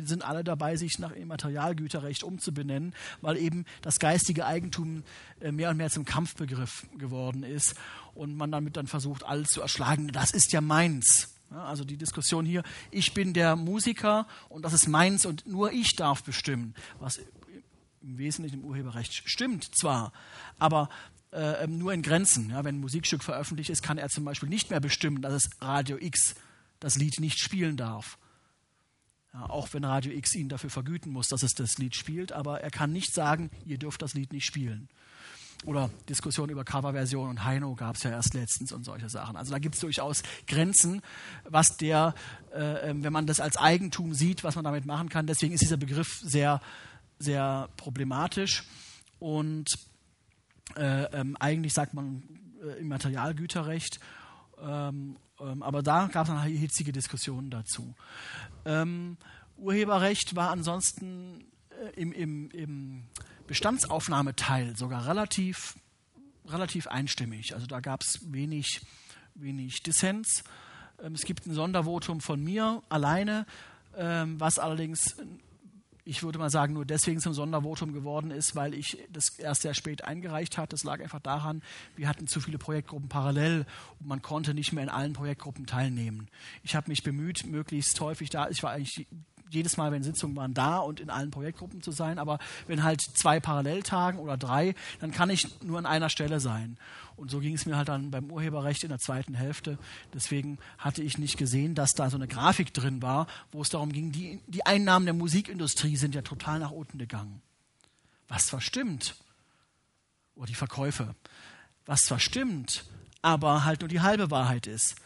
sind 0.00 0.24
alle 0.24 0.44
dabei, 0.44 0.76
sich 0.76 0.98
nach 0.98 1.12
Immaterialgüterrecht 1.12 2.22
umzubenennen, 2.22 2.94
weil 3.20 3.36
eben 3.36 3.66
das 3.82 3.98
geistige 3.98 4.46
Eigentum 4.46 5.02
äh, 5.40 5.52
mehr 5.52 5.70
und 5.70 5.76
mehr 5.76 5.90
zum 5.90 6.04
Kampfbegriff 6.04 6.86
geworden 6.96 7.42
ist 7.42 7.74
und 8.14 8.36
man 8.36 8.50
damit 8.50 8.76
dann 8.76 8.86
versucht, 8.86 9.24
alles 9.24 9.48
zu 9.48 9.60
erschlagen. 9.60 10.08
Das 10.08 10.30
ist 10.30 10.52
ja 10.52 10.60
meins. 10.60 11.34
Ja, 11.50 11.64
also 11.64 11.84
die 11.84 11.98
Diskussion 11.98 12.46
hier, 12.46 12.62
ich 12.90 13.12
bin 13.12 13.34
der 13.34 13.56
Musiker 13.56 14.26
und 14.48 14.64
das 14.64 14.72
ist 14.72 14.88
meins 14.88 15.26
und 15.26 15.46
nur 15.46 15.72
ich 15.72 15.94
darf 15.96 16.22
bestimmen, 16.22 16.74
was 16.98 17.20
im 18.00 18.18
Wesentlichen 18.18 18.60
im 18.60 18.64
Urheberrecht 18.64 19.28
stimmt 19.28 19.68
zwar, 19.76 20.12
aber 20.58 20.88
äh, 21.32 21.64
ähm, 21.64 21.78
nur 21.78 21.92
in 21.92 22.02
Grenzen. 22.02 22.50
Ja, 22.50 22.64
wenn 22.64 22.76
ein 22.76 22.80
Musikstück 22.80 23.22
veröffentlicht 23.22 23.70
ist, 23.70 23.82
kann 23.82 23.98
er 23.98 24.08
zum 24.08 24.24
Beispiel 24.24 24.48
nicht 24.48 24.70
mehr 24.70 24.80
bestimmen, 24.80 25.22
dass 25.22 25.32
es 25.32 25.50
Radio 25.60 25.96
X 25.98 26.34
das 26.80 26.96
Lied 26.96 27.20
nicht 27.20 27.38
spielen 27.38 27.76
darf. 27.76 28.18
Ja, 29.32 29.48
auch 29.48 29.72
wenn 29.72 29.84
Radio 29.84 30.12
X 30.12 30.34
ihn 30.34 30.48
dafür 30.48 30.70
vergüten 30.70 31.10
muss, 31.10 31.28
dass 31.28 31.42
es 31.42 31.54
das 31.54 31.78
Lied 31.78 31.96
spielt, 31.96 32.32
aber 32.32 32.60
er 32.60 32.70
kann 32.70 32.92
nicht 32.92 33.14
sagen, 33.14 33.50
ihr 33.64 33.78
dürft 33.78 34.02
das 34.02 34.14
Lied 34.14 34.32
nicht 34.32 34.44
spielen. 34.44 34.88
Oder 35.64 35.90
Diskussionen 36.08 36.50
über 36.50 36.64
Coverversion 36.64 37.28
und 37.28 37.44
Heino 37.44 37.74
gab 37.76 37.94
es 37.94 38.02
ja 38.02 38.10
erst 38.10 38.34
letztens 38.34 38.72
und 38.72 38.84
solche 38.84 39.08
Sachen. 39.08 39.36
Also 39.36 39.52
da 39.52 39.58
gibt 39.58 39.76
es 39.76 39.80
durchaus 39.80 40.22
Grenzen, 40.48 41.02
was 41.44 41.76
der, 41.76 42.14
äh, 42.52 42.90
ähm, 42.90 43.04
wenn 43.04 43.12
man 43.12 43.26
das 43.26 43.38
als 43.38 43.56
Eigentum 43.56 44.12
sieht, 44.12 44.42
was 44.42 44.56
man 44.56 44.64
damit 44.64 44.86
machen 44.86 45.08
kann. 45.08 45.26
Deswegen 45.26 45.54
ist 45.54 45.62
dieser 45.62 45.76
Begriff 45.76 46.20
sehr, 46.20 46.60
sehr 47.20 47.68
problematisch. 47.76 48.64
Und 49.20 49.78
äh, 50.76 51.04
ähm, 51.12 51.36
eigentlich 51.38 51.72
sagt 51.72 51.94
man 51.94 52.22
äh, 52.62 52.80
Immaterialgüterrecht, 52.80 54.00
ähm, 54.60 55.16
ähm, 55.40 55.62
aber 55.62 55.82
da 55.82 56.08
gab 56.12 56.24
es 56.24 56.28
dann 56.28 56.40
halt 56.40 56.56
hitzige 56.56 56.92
Diskussionen 56.92 57.50
dazu. 57.50 57.94
Ähm, 58.64 59.16
Urheberrecht 59.56 60.34
war 60.34 60.50
ansonsten 60.50 61.44
äh, 61.70 62.00
im, 62.00 62.12
im, 62.12 62.50
im 62.50 63.02
Bestandsaufnahmeteil 63.46 64.76
sogar 64.76 65.06
relativ, 65.06 65.76
relativ 66.46 66.86
einstimmig. 66.86 67.54
Also 67.54 67.66
da 67.66 67.80
gab 67.80 68.02
es 68.02 68.32
wenig, 68.32 68.80
wenig 69.34 69.82
Dissens. 69.82 70.44
Ähm, 71.02 71.14
es 71.14 71.22
gibt 71.22 71.46
ein 71.46 71.54
Sondervotum 71.54 72.20
von 72.20 72.42
mir 72.42 72.82
alleine, 72.88 73.46
ähm, 73.96 74.38
was 74.40 74.58
allerdings 74.58 75.16
ich 76.04 76.22
würde 76.22 76.38
mal 76.38 76.50
sagen, 76.50 76.74
nur 76.74 76.84
deswegen 76.84 77.20
zum 77.20 77.32
Sondervotum 77.32 77.92
geworden 77.92 78.30
ist, 78.30 78.56
weil 78.56 78.74
ich 78.74 78.98
das 79.10 79.38
erst 79.38 79.62
sehr 79.62 79.74
spät 79.74 80.04
eingereicht 80.04 80.58
hatte. 80.58 80.70
Das 80.70 80.84
lag 80.84 81.00
einfach 81.00 81.20
daran, 81.20 81.62
wir 81.96 82.08
hatten 82.08 82.26
zu 82.26 82.40
viele 82.40 82.58
Projektgruppen 82.58 83.08
parallel 83.08 83.66
und 84.00 84.08
man 84.08 84.22
konnte 84.22 84.54
nicht 84.54 84.72
mehr 84.72 84.82
in 84.82 84.90
allen 84.90 85.12
Projektgruppen 85.12 85.66
teilnehmen. 85.66 86.28
Ich 86.62 86.74
habe 86.74 86.90
mich 86.90 87.02
bemüht, 87.02 87.46
möglichst 87.46 88.00
häufig 88.00 88.30
da, 88.30 88.48
ich 88.48 88.62
war 88.62 88.72
eigentlich 88.72 89.06
jedes 89.52 89.76
Mal, 89.76 89.92
wenn 89.92 90.02
Sitzungen 90.02 90.36
waren, 90.36 90.54
da 90.54 90.78
und 90.78 91.00
in 91.00 91.10
allen 91.10 91.30
Projektgruppen 91.30 91.82
zu 91.82 91.92
sein. 91.92 92.18
Aber 92.18 92.38
wenn 92.66 92.82
halt 92.82 93.00
zwei 93.00 93.40
parallel 93.40 93.82
tagen 93.82 94.18
oder 94.18 94.36
drei, 94.36 94.74
dann 95.00 95.12
kann 95.12 95.30
ich 95.30 95.48
nur 95.62 95.78
an 95.78 95.86
einer 95.86 96.08
Stelle 96.08 96.40
sein. 96.40 96.76
Und 97.16 97.30
so 97.30 97.40
ging 97.40 97.54
es 97.54 97.66
mir 97.66 97.76
halt 97.76 97.88
dann 97.88 98.10
beim 98.10 98.30
Urheberrecht 98.30 98.82
in 98.82 98.88
der 98.88 98.98
zweiten 98.98 99.34
Hälfte. 99.34 99.78
Deswegen 100.14 100.58
hatte 100.78 101.02
ich 101.02 101.18
nicht 101.18 101.36
gesehen, 101.36 101.74
dass 101.74 101.90
da 101.92 102.10
so 102.10 102.16
eine 102.16 102.28
Grafik 102.28 102.74
drin 102.74 103.02
war, 103.02 103.26
wo 103.52 103.62
es 103.62 103.68
darum 103.68 103.92
ging, 103.92 104.12
die, 104.12 104.40
die 104.46 104.66
Einnahmen 104.66 105.06
der 105.06 105.14
Musikindustrie 105.14 105.96
sind 105.96 106.14
ja 106.14 106.22
total 106.22 106.58
nach 106.58 106.70
unten 106.70 106.98
gegangen. 106.98 107.42
Was 108.28 108.46
zwar 108.46 108.60
stimmt, 108.60 109.14
oder 110.34 110.46
die 110.46 110.54
Verkäufe, 110.54 111.14
was 111.86 112.00
zwar 112.00 112.18
stimmt, 112.18 112.84
aber 113.20 113.64
halt 113.64 113.80
nur 113.80 113.88
die 113.88 114.00
halbe 114.00 114.30
Wahrheit 114.30 114.66
ist. 114.66 114.96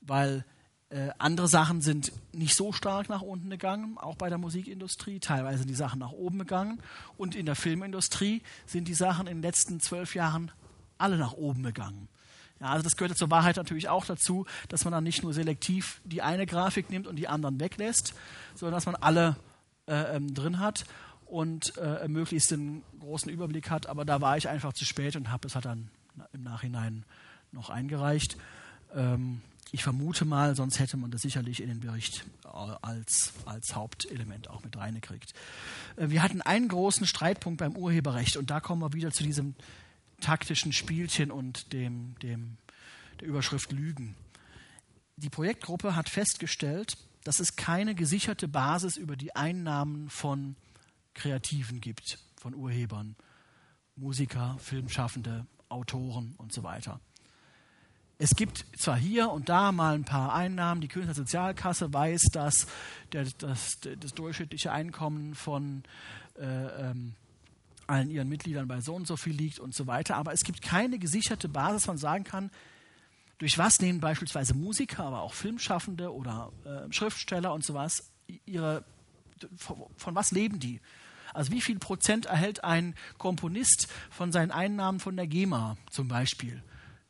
Weil 0.00 0.44
äh, 0.90 1.10
andere 1.18 1.46
Sachen 1.46 1.80
sind 1.80 2.12
nicht 2.32 2.56
so 2.56 2.72
stark 2.72 3.08
nach 3.08 3.22
unten 3.22 3.48
gegangen, 3.48 3.96
auch 3.96 4.16
bei 4.16 4.28
der 4.28 4.38
Musikindustrie. 4.38 5.20
Teilweise 5.20 5.58
sind 5.58 5.68
die 5.70 5.74
Sachen 5.74 6.00
nach 6.00 6.10
oben 6.10 6.40
gegangen. 6.40 6.80
Und 7.16 7.36
in 7.36 7.46
der 7.46 7.54
Filmindustrie 7.54 8.42
sind 8.66 8.88
die 8.88 8.94
Sachen 8.94 9.28
in 9.28 9.38
den 9.38 9.42
letzten 9.42 9.78
zwölf 9.78 10.16
Jahren 10.16 10.50
alle 10.98 11.16
nach 11.16 11.32
oben 11.32 11.62
gegangen. 11.62 12.08
Ja, 12.58 12.68
also 12.70 12.82
das 12.82 12.96
gehört 12.96 13.16
zur 13.16 13.30
Wahrheit 13.30 13.56
natürlich 13.56 13.88
auch 13.88 14.04
dazu, 14.04 14.46
dass 14.68 14.84
man 14.84 14.92
dann 14.92 15.04
nicht 15.04 15.22
nur 15.22 15.32
selektiv 15.32 16.00
die 16.04 16.22
eine 16.22 16.44
Grafik 16.44 16.90
nimmt 16.90 17.06
und 17.06 17.16
die 17.16 17.28
anderen 17.28 17.60
weglässt, 17.60 18.12
sondern 18.54 18.74
dass 18.74 18.86
man 18.86 18.96
alle 18.96 19.36
äh, 19.86 20.16
ähm, 20.16 20.34
drin 20.34 20.58
hat 20.58 20.84
und 21.24 21.76
äh, 21.78 22.08
möglichst 22.08 22.52
einen 22.52 22.82
großen 22.98 23.30
Überblick 23.30 23.70
hat. 23.70 23.86
Aber 23.86 24.04
da 24.04 24.20
war 24.20 24.36
ich 24.36 24.48
einfach 24.48 24.72
zu 24.72 24.84
spät 24.84 25.14
und 25.14 25.30
habe 25.30 25.46
es 25.46 25.54
halt 25.54 25.64
dann 25.66 25.88
im 26.32 26.42
Nachhinein 26.42 27.04
noch 27.52 27.70
eingereicht. 27.70 28.36
Ähm, 28.94 29.40
ich 29.72 29.82
vermute 29.82 30.24
mal, 30.24 30.56
sonst 30.56 30.78
hätte 30.78 30.96
man 30.96 31.10
das 31.10 31.22
sicherlich 31.22 31.62
in 31.62 31.68
den 31.68 31.80
Bericht 31.80 32.24
äh, 32.44 32.48
als, 32.48 33.32
als 33.44 33.74
Hauptelement 33.74 34.48
auch 34.50 34.64
mit 34.64 34.76
reingekriegt. 34.76 35.32
Äh, 35.96 36.10
wir 36.10 36.22
hatten 36.22 36.42
einen 36.42 36.68
großen 36.68 37.06
Streitpunkt 37.06 37.58
beim 37.58 37.76
Urheberrecht 37.76 38.36
und 38.36 38.50
da 38.50 38.60
kommen 38.60 38.82
wir 38.82 38.92
wieder 38.92 39.12
zu 39.12 39.22
diesem 39.22 39.54
taktischen 40.20 40.72
Spielchen 40.72 41.30
und 41.30 41.72
dem, 41.72 42.16
dem, 42.20 42.58
der 43.20 43.28
Überschrift 43.28 43.72
Lügen. 43.72 44.16
Die 45.16 45.30
Projektgruppe 45.30 45.96
hat 45.96 46.08
festgestellt, 46.08 46.96
dass 47.24 47.40
es 47.40 47.56
keine 47.56 47.94
gesicherte 47.94 48.48
Basis 48.48 48.96
über 48.96 49.16
die 49.16 49.36
Einnahmen 49.36 50.08
von 50.08 50.56
Kreativen 51.14 51.80
gibt, 51.80 52.18
von 52.40 52.54
Urhebern, 52.54 53.16
Musiker, 53.96 54.56
Filmschaffende, 54.58 55.46
Autoren 55.68 56.34
und 56.38 56.52
so 56.52 56.62
weiter. 56.62 57.00
Es 58.22 58.36
gibt 58.36 58.66
zwar 58.76 58.98
hier 58.98 59.30
und 59.30 59.48
da 59.48 59.72
mal 59.72 59.94
ein 59.94 60.04
paar 60.04 60.34
Einnahmen. 60.34 60.82
Die 60.82 60.88
Künstlersozialkasse 60.88 61.90
weiß, 61.94 62.24
dass 62.32 62.66
der, 63.12 63.24
das, 63.38 63.78
das 63.80 64.12
durchschnittliche 64.12 64.70
Einkommen 64.70 65.34
von 65.34 65.84
äh, 66.38 66.44
ähm, 66.44 67.14
allen 67.86 68.10
ihren 68.10 68.28
Mitgliedern 68.28 68.68
bei 68.68 68.82
so 68.82 68.94
und 68.94 69.06
so 69.06 69.16
viel 69.16 69.32
liegt 69.32 69.58
und 69.58 69.74
so 69.74 69.86
weiter. 69.86 70.16
Aber 70.16 70.34
es 70.34 70.40
gibt 70.40 70.60
keine 70.60 70.98
gesicherte 70.98 71.48
Basis, 71.48 71.86
man 71.86 71.96
sagen 71.96 72.24
kann, 72.24 72.50
durch 73.38 73.56
was 73.56 73.80
nehmen 73.80 74.00
beispielsweise 74.00 74.52
Musiker, 74.52 75.04
aber 75.04 75.22
auch 75.22 75.32
Filmschaffende 75.32 76.12
oder 76.12 76.52
äh, 76.66 76.92
Schriftsteller 76.92 77.54
und 77.54 77.64
sowas 77.64 78.10
ihre, 78.44 78.84
von, 79.56 79.86
von 79.96 80.14
was 80.14 80.30
leben 80.30 80.60
die? 80.60 80.82
Also 81.32 81.52
wie 81.52 81.62
viel 81.62 81.78
Prozent 81.78 82.26
erhält 82.26 82.64
ein 82.64 82.94
Komponist 83.16 83.88
von 84.10 84.30
seinen 84.30 84.50
Einnahmen 84.50 85.00
von 85.00 85.16
der 85.16 85.26
GEMA 85.26 85.78
zum 85.88 86.08
Beispiel? 86.08 86.62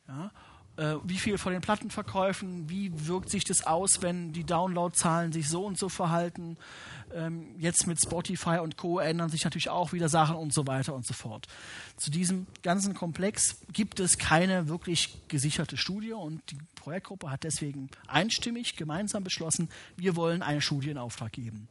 Ja? 0.07 0.31
Äh, 0.77 0.95
wie 1.03 1.17
viel 1.17 1.37
von 1.37 1.51
den 1.51 1.61
Plattenverkäufen, 1.61 2.69
wie 2.69 2.91
wirkt 3.07 3.29
sich 3.29 3.43
das 3.43 3.65
aus, 3.65 4.01
wenn 4.01 4.33
die 4.33 4.43
Downloadzahlen 4.43 5.31
sich 5.31 5.49
so 5.49 5.65
und 5.65 5.77
so 5.77 5.89
verhalten. 5.89 6.57
Ähm, 7.13 7.55
jetzt 7.57 7.87
mit 7.87 8.01
Spotify 8.01 8.59
und 8.59 8.77
Co. 8.77 8.99
ändern 8.99 9.29
sich 9.29 9.43
natürlich 9.43 9.69
auch 9.69 9.91
wieder 9.91 10.07
Sachen 10.07 10.35
und 10.35 10.53
so 10.53 10.67
weiter 10.67 10.93
und 10.93 11.05
so 11.05 11.13
fort. 11.13 11.47
Zu 11.97 12.09
diesem 12.09 12.47
ganzen 12.63 12.93
Komplex 12.93 13.57
gibt 13.73 13.99
es 13.99 14.17
keine 14.17 14.69
wirklich 14.69 15.17
gesicherte 15.27 15.75
Studie 15.75 16.13
und 16.13 16.41
die 16.51 16.57
Projektgruppe 16.75 17.29
hat 17.29 17.43
deswegen 17.43 17.89
einstimmig 18.07 18.77
gemeinsam 18.77 19.23
beschlossen, 19.23 19.69
wir 19.97 20.15
wollen 20.15 20.41
eine 20.41 20.61
Studie 20.61 20.89
in 20.89 20.97
Auftrag 20.97 21.33
geben. 21.33 21.67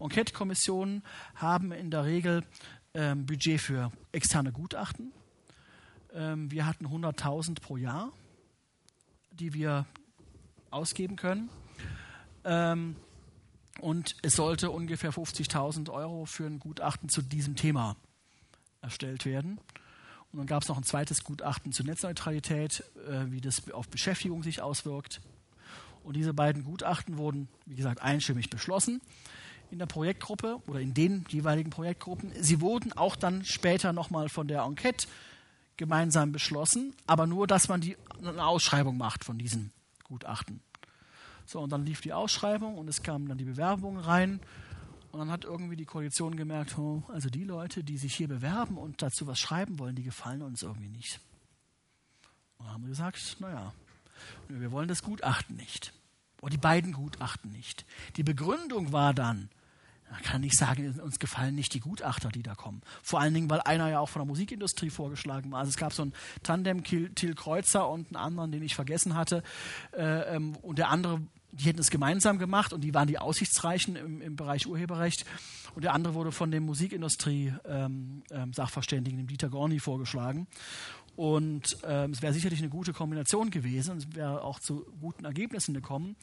Enquete-Kommissionen 0.00 1.02
haben 1.34 1.72
in 1.72 1.90
der 1.90 2.04
Regel 2.04 2.44
ähm, 2.94 3.26
Budget 3.26 3.60
für 3.60 3.92
externe 4.12 4.52
Gutachten. 4.52 5.12
Ähm, 6.14 6.50
wir 6.50 6.66
hatten 6.66 6.86
100.000 6.86 7.60
pro 7.60 7.76
Jahr 7.76 8.10
die 9.38 9.54
wir 9.54 9.86
ausgeben 10.70 11.16
können. 11.16 11.48
Ähm, 12.44 12.96
und 13.80 14.16
es 14.22 14.34
sollte 14.34 14.70
ungefähr 14.70 15.12
50.000 15.12 15.90
Euro 15.90 16.24
für 16.24 16.46
ein 16.46 16.58
Gutachten 16.58 17.08
zu 17.08 17.22
diesem 17.22 17.54
Thema 17.54 17.96
erstellt 18.80 19.24
werden. 19.24 19.60
Und 20.32 20.38
dann 20.38 20.46
gab 20.46 20.62
es 20.62 20.68
noch 20.68 20.76
ein 20.76 20.82
zweites 20.82 21.24
Gutachten 21.24 21.72
zur 21.72 21.86
Netzneutralität, 21.86 22.84
äh, 23.08 23.30
wie 23.30 23.40
das 23.40 23.70
auf 23.70 23.88
Beschäftigung 23.88 24.42
sich 24.42 24.60
auswirkt. 24.60 25.20
Und 26.02 26.16
diese 26.16 26.34
beiden 26.34 26.64
Gutachten 26.64 27.18
wurden, 27.18 27.48
wie 27.66 27.76
gesagt, 27.76 28.02
einstimmig 28.02 28.50
beschlossen 28.50 29.00
in 29.70 29.78
der 29.78 29.86
Projektgruppe 29.86 30.60
oder 30.66 30.80
in 30.80 30.94
den 30.94 31.24
jeweiligen 31.28 31.70
Projektgruppen. 31.70 32.32
Sie 32.40 32.60
wurden 32.60 32.92
auch 32.92 33.16
dann 33.16 33.44
später 33.44 33.92
nochmal 33.92 34.28
von 34.28 34.48
der 34.48 34.62
Enquete 34.62 35.06
gemeinsam 35.78 36.32
beschlossen, 36.32 36.94
aber 37.06 37.26
nur, 37.26 37.46
dass 37.46 37.68
man 37.68 37.80
die, 37.80 37.96
eine 38.18 38.44
Ausschreibung 38.44 38.98
macht 38.98 39.24
von 39.24 39.38
diesen 39.38 39.72
Gutachten. 40.04 40.60
So, 41.46 41.60
und 41.60 41.72
dann 41.72 41.86
lief 41.86 42.02
die 42.02 42.12
Ausschreibung 42.12 42.76
und 42.76 42.88
es 42.88 43.02
kamen 43.02 43.26
dann 43.26 43.38
die 43.38 43.44
Bewerbungen 43.44 44.00
rein. 44.00 44.40
Und 45.10 45.20
dann 45.20 45.30
hat 45.30 45.44
irgendwie 45.44 45.76
die 45.76 45.86
Koalition 45.86 46.36
gemerkt, 46.36 46.76
oh, 46.76 47.02
also 47.08 47.30
die 47.30 47.44
Leute, 47.44 47.82
die 47.82 47.96
sich 47.96 48.14
hier 48.14 48.28
bewerben 48.28 48.76
und 48.76 49.00
dazu 49.00 49.26
was 49.26 49.38
schreiben 49.38 49.78
wollen, 49.78 49.96
die 49.96 50.02
gefallen 50.02 50.42
uns 50.42 50.62
irgendwie 50.62 50.90
nicht. 50.90 51.20
Und 52.58 52.66
dann 52.66 52.74
haben 52.74 52.82
wir 52.82 52.90
gesagt, 52.90 53.36
naja, 53.40 53.72
wir 54.48 54.70
wollen 54.70 54.88
das 54.88 55.02
Gutachten 55.02 55.56
nicht. 55.56 55.94
Oder 56.42 56.50
die 56.50 56.58
beiden 56.58 56.92
Gutachten 56.92 57.50
nicht. 57.50 57.86
Die 58.16 58.22
Begründung 58.22 58.92
war 58.92 59.14
dann, 59.14 59.48
man 60.10 60.22
kann 60.22 60.40
nicht 60.40 60.56
sagen, 60.56 60.98
uns 61.00 61.18
gefallen 61.18 61.54
nicht 61.54 61.74
die 61.74 61.80
Gutachter, 61.80 62.30
die 62.30 62.42
da 62.42 62.54
kommen. 62.54 62.80
Vor 63.02 63.20
allen 63.20 63.34
Dingen, 63.34 63.50
weil 63.50 63.60
einer 63.60 63.90
ja 63.90 64.00
auch 64.00 64.08
von 64.08 64.20
der 64.20 64.26
Musikindustrie 64.26 64.88
vorgeschlagen 64.90 65.52
war. 65.52 65.60
Also 65.60 65.68
es 65.70 65.76
gab 65.76 65.92
so 65.92 66.02
ein 66.02 66.12
Tandem, 66.42 66.82
Till 66.84 67.34
Kreuzer 67.34 67.88
und 67.88 68.08
einen 68.08 68.16
anderen, 68.16 68.50
den 68.52 68.62
ich 68.62 68.74
vergessen 68.74 69.14
hatte. 69.14 69.42
Äh, 69.92 70.36
ähm, 70.36 70.56
und 70.56 70.78
der 70.78 70.88
andere, 70.88 71.20
die 71.52 71.64
hätten 71.64 71.80
es 71.80 71.90
gemeinsam 71.90 72.38
gemacht 72.38 72.72
und 72.72 72.80
die 72.82 72.94
waren 72.94 73.08
die 73.08 73.18
Aussichtsreichen 73.18 73.96
im, 73.96 74.22
im 74.22 74.36
Bereich 74.36 74.66
Urheberrecht. 74.66 75.26
Und 75.74 75.84
der 75.84 75.92
andere 75.92 76.14
wurde 76.14 76.32
von 76.32 76.50
dem 76.50 76.62
Musikindustrie-Sachverständigen, 76.64 79.18
ähm, 79.18 79.20
ähm, 79.20 79.26
dem 79.26 79.28
Dieter 79.28 79.50
Gorni, 79.50 79.78
vorgeschlagen. 79.78 80.46
Und 81.16 81.82
es 81.82 82.22
wäre 82.22 82.32
sicherlich 82.32 82.60
eine 82.60 82.68
gute 82.68 82.92
Kombination 82.92 83.50
gewesen 83.50 83.90
und 83.90 83.98
es 83.98 84.14
wäre 84.14 84.44
auch 84.44 84.60
zu 84.60 84.86
guten 85.00 85.24
Ergebnissen 85.24 85.74
gekommen 85.74 86.14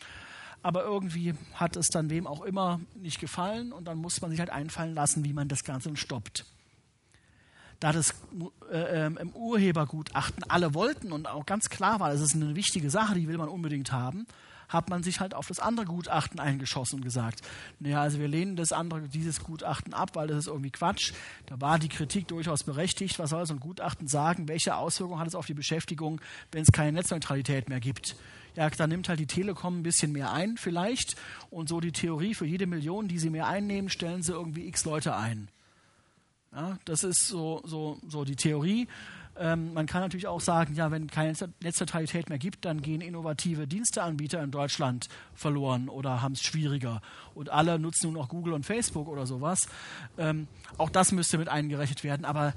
aber 0.65 0.83
irgendwie 0.83 1.35
hat 1.53 1.75
es 1.75 1.89
dann 1.89 2.09
wem 2.09 2.25
auch 2.25 2.41
immer 2.41 2.79
nicht 2.95 3.19
gefallen 3.19 3.71
und 3.71 3.85
dann 3.85 3.99
muss 3.99 4.19
man 4.19 4.31
sich 4.31 4.39
halt 4.39 4.49
einfallen 4.49 4.95
lassen, 4.95 5.23
wie 5.23 5.31
man 5.31 5.47
das 5.47 5.63
Ganze 5.63 5.95
stoppt. 5.95 6.43
Da 7.79 7.91
das 7.91 8.15
äh, 8.71 9.05
ähm, 9.05 9.15
im 9.17 9.29
Urhebergutachten 9.29 10.43
alle 10.49 10.73
wollten 10.73 11.11
und 11.11 11.27
auch 11.27 11.45
ganz 11.45 11.69
klar 11.69 11.99
war, 11.99 12.09
das 12.09 12.21
ist 12.21 12.33
eine 12.33 12.55
wichtige 12.55 12.89
Sache, 12.89 13.13
die 13.13 13.27
will 13.27 13.37
man 13.37 13.47
unbedingt 13.47 13.91
haben, 13.91 14.25
hat 14.67 14.89
man 14.89 15.03
sich 15.03 15.19
halt 15.19 15.35
auf 15.35 15.49
das 15.49 15.59
andere 15.59 15.85
Gutachten 15.85 16.39
eingeschossen 16.39 16.95
und 16.95 17.03
gesagt, 17.03 17.41
naja, 17.79 18.01
also 18.01 18.17
wir 18.17 18.27
lehnen 18.27 18.55
das 18.55 18.71
andere, 18.71 19.01
dieses 19.01 19.43
Gutachten 19.43 19.93
ab, 19.93 20.15
weil 20.15 20.25
das 20.25 20.39
ist 20.39 20.47
irgendwie 20.47 20.71
Quatsch. 20.71 21.13
Da 21.45 21.61
war 21.61 21.77
die 21.77 21.89
Kritik 21.89 22.27
durchaus 22.27 22.63
berechtigt. 22.63 23.19
Was 23.19 23.29
soll 23.29 23.45
so 23.45 23.53
ein 23.53 23.59
Gutachten 23.59 24.07
sagen? 24.07 24.47
Welche 24.47 24.75
Auswirkungen 24.77 25.19
hat 25.19 25.27
es 25.27 25.35
auf 25.35 25.45
die 25.45 25.53
Beschäftigung, 25.53 26.21
wenn 26.51 26.63
es 26.63 26.71
keine 26.71 26.93
Netzneutralität 26.93 27.69
mehr 27.69 27.79
gibt? 27.79 28.15
Ja, 28.55 28.69
dann 28.69 28.89
nimmt 28.89 29.09
halt 29.09 29.19
die 29.19 29.27
Telekom 29.27 29.79
ein 29.79 29.83
bisschen 29.83 30.11
mehr 30.11 30.31
ein 30.31 30.57
vielleicht 30.57 31.15
und 31.49 31.69
so 31.69 31.79
die 31.79 31.91
Theorie, 31.91 32.33
für 32.33 32.45
jede 32.45 32.67
Million, 32.67 33.07
die 33.07 33.19
sie 33.19 33.29
mehr 33.29 33.47
einnehmen, 33.47 33.89
stellen 33.89 34.23
sie 34.23 34.33
irgendwie 34.33 34.67
x 34.67 34.85
Leute 34.85 35.15
ein. 35.15 35.49
Ja, 36.53 36.77
das 36.85 37.03
ist 37.03 37.27
so, 37.27 37.61
so, 37.65 37.97
so 38.07 38.23
die 38.23 38.37
Theorie. 38.37 38.87
Ähm, 39.37 39.73
man 39.73 39.85
kann 39.85 40.01
natürlich 40.01 40.27
auch 40.27 40.39
sagen, 40.39 40.75
ja, 40.75 40.91
wenn 40.91 41.07
keine 41.07 41.33
Netzneutralität 41.61 42.29
mehr 42.29 42.37
gibt, 42.37 42.63
dann 42.63 42.81
gehen 42.81 43.01
innovative 43.01 43.67
Diensteanbieter 43.67 44.41
in 44.41 44.51
Deutschland 44.51 45.09
verloren 45.33 45.89
oder 45.89 46.21
haben 46.21 46.33
es 46.33 46.41
schwieriger. 46.41 47.01
Und 47.33 47.49
alle 47.49 47.77
nutzen 47.77 48.11
nur 48.11 48.21
noch 48.21 48.29
Google 48.29 48.53
und 48.53 48.65
Facebook 48.65 49.09
oder 49.09 49.25
sowas. 49.27 49.67
Ähm, 50.17 50.47
auch 50.77 50.89
das 50.89 51.11
müsste 51.11 51.37
mit 51.37 51.49
eingerechnet 51.49 52.05
werden. 52.05 52.23
Aber 52.23 52.53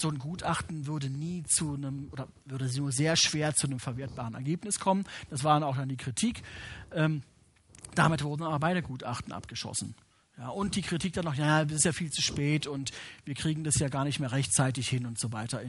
so 0.00 0.08
ein 0.08 0.18
Gutachten 0.18 0.86
würde 0.86 1.10
nie 1.10 1.42
zu 1.44 1.74
einem 1.74 2.08
oder 2.12 2.28
würde 2.44 2.68
nur 2.76 2.92
sehr 2.92 3.16
schwer 3.16 3.54
zu 3.54 3.66
einem 3.66 3.78
verwertbaren 3.78 4.34
Ergebnis 4.34 4.78
kommen. 4.78 5.04
Das 5.30 5.44
war 5.44 5.62
auch 5.64 5.76
dann 5.76 5.88
die 5.88 5.96
Kritik. 5.96 6.42
Ähm, 6.92 7.22
damit 7.94 8.22
wurden 8.22 8.42
aber 8.42 8.58
beide 8.58 8.82
Gutachten 8.82 9.32
abgeschossen. 9.32 9.94
Ja, 10.38 10.50
und 10.50 10.76
die 10.76 10.82
Kritik 10.82 11.14
dann 11.14 11.24
noch, 11.24 11.34
ja, 11.34 11.62
es 11.62 11.72
ist 11.72 11.84
ja 11.84 11.92
viel 11.92 12.12
zu 12.12 12.22
spät 12.22 12.68
und 12.68 12.92
wir 13.24 13.34
kriegen 13.34 13.64
das 13.64 13.74
ja 13.80 13.88
gar 13.88 14.04
nicht 14.04 14.20
mehr 14.20 14.30
rechtzeitig 14.30 14.88
hin 14.88 15.04
und 15.04 15.18
so 15.18 15.32
weiter, 15.32 15.60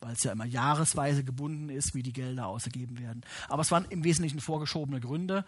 weil 0.00 0.14
es 0.14 0.22
ja 0.22 0.32
immer 0.32 0.46
jahresweise 0.46 1.24
gebunden 1.24 1.68
ist, 1.68 1.94
wie 1.94 2.02
die 2.02 2.14
Gelder 2.14 2.46
ausgegeben 2.46 2.98
werden. 2.98 3.22
Aber 3.50 3.60
es 3.60 3.70
waren 3.70 3.84
im 3.90 4.02
Wesentlichen 4.02 4.40
vorgeschobene 4.40 5.00
Gründe 5.00 5.44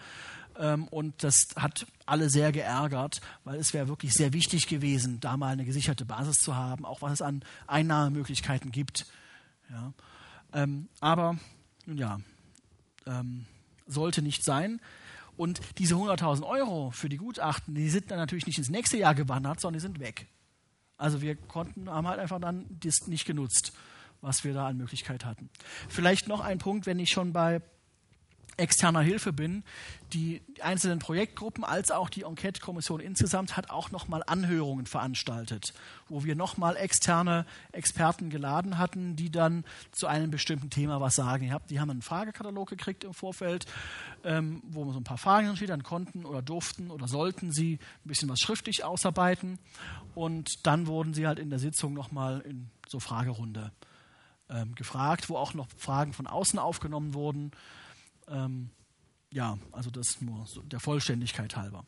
ähm, 0.58 0.88
und 0.88 1.24
das 1.24 1.48
hat 1.56 1.86
alle 2.04 2.28
sehr 2.28 2.52
geärgert, 2.52 3.22
weil 3.44 3.58
es 3.58 3.72
wäre 3.72 3.88
wirklich 3.88 4.12
sehr 4.12 4.34
wichtig 4.34 4.66
gewesen, 4.66 5.20
da 5.20 5.38
mal 5.38 5.54
eine 5.54 5.64
gesicherte 5.64 6.04
Basis 6.04 6.36
zu 6.36 6.54
haben, 6.54 6.84
auch 6.84 7.00
was 7.00 7.12
es 7.12 7.22
an 7.22 7.42
Einnahmemöglichkeiten 7.66 8.72
gibt. 8.72 9.06
Ja. 9.70 9.94
Ähm, 10.52 10.88
aber, 11.00 11.38
nun 11.86 11.96
ja, 11.96 12.20
ähm, 13.06 13.46
sollte 13.86 14.20
nicht 14.20 14.44
sein. 14.44 14.80
Und 15.36 15.60
diese 15.78 15.94
100.000 15.94 16.44
Euro 16.44 16.90
für 16.90 17.08
die 17.08 17.18
Gutachten, 17.18 17.74
die 17.74 17.88
sind 17.90 18.10
dann 18.10 18.18
natürlich 18.18 18.46
nicht 18.46 18.58
ins 18.58 18.70
nächste 18.70 18.96
Jahr 18.96 19.14
gewandert, 19.14 19.60
sondern 19.60 19.78
die 19.78 19.82
sind 19.82 20.00
weg. 20.00 20.28
Also 20.96 21.20
wir 21.20 21.36
konnten, 21.36 21.90
haben 21.90 22.08
halt 22.08 22.18
einfach 22.18 22.40
dann 22.40 22.66
das 22.70 23.06
nicht 23.06 23.26
genutzt, 23.26 23.72
was 24.22 24.44
wir 24.44 24.54
da 24.54 24.66
an 24.66 24.78
Möglichkeit 24.78 25.24
hatten. 25.24 25.50
Vielleicht 25.88 26.26
noch 26.26 26.40
ein 26.40 26.58
Punkt, 26.58 26.86
wenn 26.86 26.98
ich 26.98 27.10
schon 27.10 27.32
bei 27.32 27.60
externer 28.56 29.00
Hilfe 29.00 29.32
bin. 29.32 29.64
Die 30.12 30.40
einzelnen 30.60 30.98
Projektgruppen 30.98 31.64
als 31.64 31.90
auch 31.90 32.08
die 32.08 32.22
Enquete-Kommission 32.22 33.00
insgesamt 33.00 33.56
hat 33.56 33.70
auch 33.70 33.90
nochmal 33.90 34.22
Anhörungen 34.26 34.86
veranstaltet, 34.86 35.74
wo 36.08 36.24
wir 36.24 36.36
nochmal 36.36 36.76
externe 36.76 37.44
Experten 37.72 38.30
geladen 38.30 38.78
hatten, 38.78 39.16
die 39.16 39.30
dann 39.30 39.64
zu 39.90 40.06
einem 40.06 40.30
bestimmten 40.30 40.70
Thema 40.70 41.00
was 41.00 41.14
sagen. 41.14 41.52
Die 41.70 41.80
haben 41.80 41.90
einen 41.90 42.02
Fragekatalog 42.02 42.68
gekriegt 42.68 43.04
im 43.04 43.14
Vorfeld, 43.14 43.66
ähm, 44.24 44.62
wo 44.66 44.84
man 44.84 44.94
so 44.94 45.00
ein 45.00 45.04
paar 45.04 45.18
Fragen 45.18 45.54
dann 45.66 45.82
konnten 45.82 46.24
oder 46.24 46.42
durften 46.42 46.90
oder 46.90 47.08
sollten 47.08 47.50
sie 47.50 47.74
ein 48.04 48.08
bisschen 48.08 48.28
was 48.28 48.40
schriftlich 48.40 48.84
ausarbeiten. 48.84 49.58
Und 50.14 50.66
dann 50.66 50.86
wurden 50.86 51.14
sie 51.14 51.26
halt 51.26 51.38
in 51.38 51.50
der 51.50 51.58
Sitzung 51.58 51.94
nochmal 51.94 52.40
in 52.40 52.70
so 52.88 53.00
Fragerunde 53.00 53.72
ähm, 54.48 54.74
gefragt, 54.74 55.28
wo 55.28 55.36
auch 55.36 55.54
noch 55.54 55.68
Fragen 55.76 56.12
von 56.12 56.26
außen 56.26 56.58
aufgenommen 56.58 57.14
wurden. 57.14 57.50
Ähm, 58.28 58.70
ja, 59.32 59.58
also 59.72 59.90
das 59.90 60.20
nur 60.20 60.46
so 60.46 60.62
der 60.62 60.80
Vollständigkeit 60.80 61.56
halber. 61.56 61.84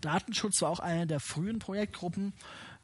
Datenschutz 0.00 0.62
war 0.62 0.70
auch 0.70 0.80
eine 0.80 1.06
der 1.06 1.20
frühen 1.20 1.58
Projektgruppen, 1.58 2.32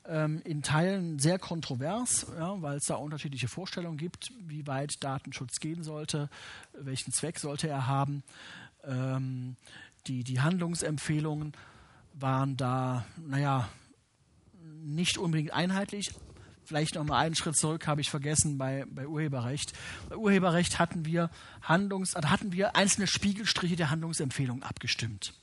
ähm, 0.08 0.40
in 0.44 0.62
Teilen 0.62 1.18
sehr 1.18 1.38
kontrovers, 1.38 2.26
ja, 2.38 2.60
weil 2.62 2.76
es 2.76 2.86
da 2.86 2.96
unterschiedliche 2.96 3.48
Vorstellungen 3.48 3.98
gibt, 3.98 4.32
wie 4.40 4.66
weit 4.66 5.02
Datenschutz 5.02 5.58
gehen 5.58 5.82
sollte, 5.82 6.28
welchen 6.72 7.12
Zweck 7.12 7.38
sollte 7.38 7.68
er 7.68 7.86
haben. 7.86 8.22
Ähm, 8.84 9.56
die, 10.06 10.22
die 10.22 10.40
Handlungsempfehlungen 10.40 11.52
waren 12.14 12.56
da, 12.56 13.04
naja, 13.16 13.68
nicht 14.62 15.18
unbedingt 15.18 15.52
einheitlich, 15.52 16.12
vielleicht 16.66 16.96
noch 16.96 17.04
mal 17.04 17.18
einen 17.18 17.34
Schritt 17.34 17.56
zurück, 17.56 17.86
habe 17.86 18.00
ich 18.00 18.10
vergessen 18.10 18.58
bei, 18.58 18.84
bei 18.90 19.06
Urheberrecht. 19.06 19.72
Bei 20.08 20.16
Urheberrecht 20.16 20.78
hatten 20.78 21.04
wir 21.04 21.30
Handlungs, 21.62 22.14
also 22.14 22.30
hatten 22.30 22.52
wir 22.52 22.76
einzelne 22.76 23.06
Spiegelstriche 23.06 23.76
der 23.76 23.90
Handlungsempfehlungen 23.90 24.62
abgestimmt. 24.62 25.34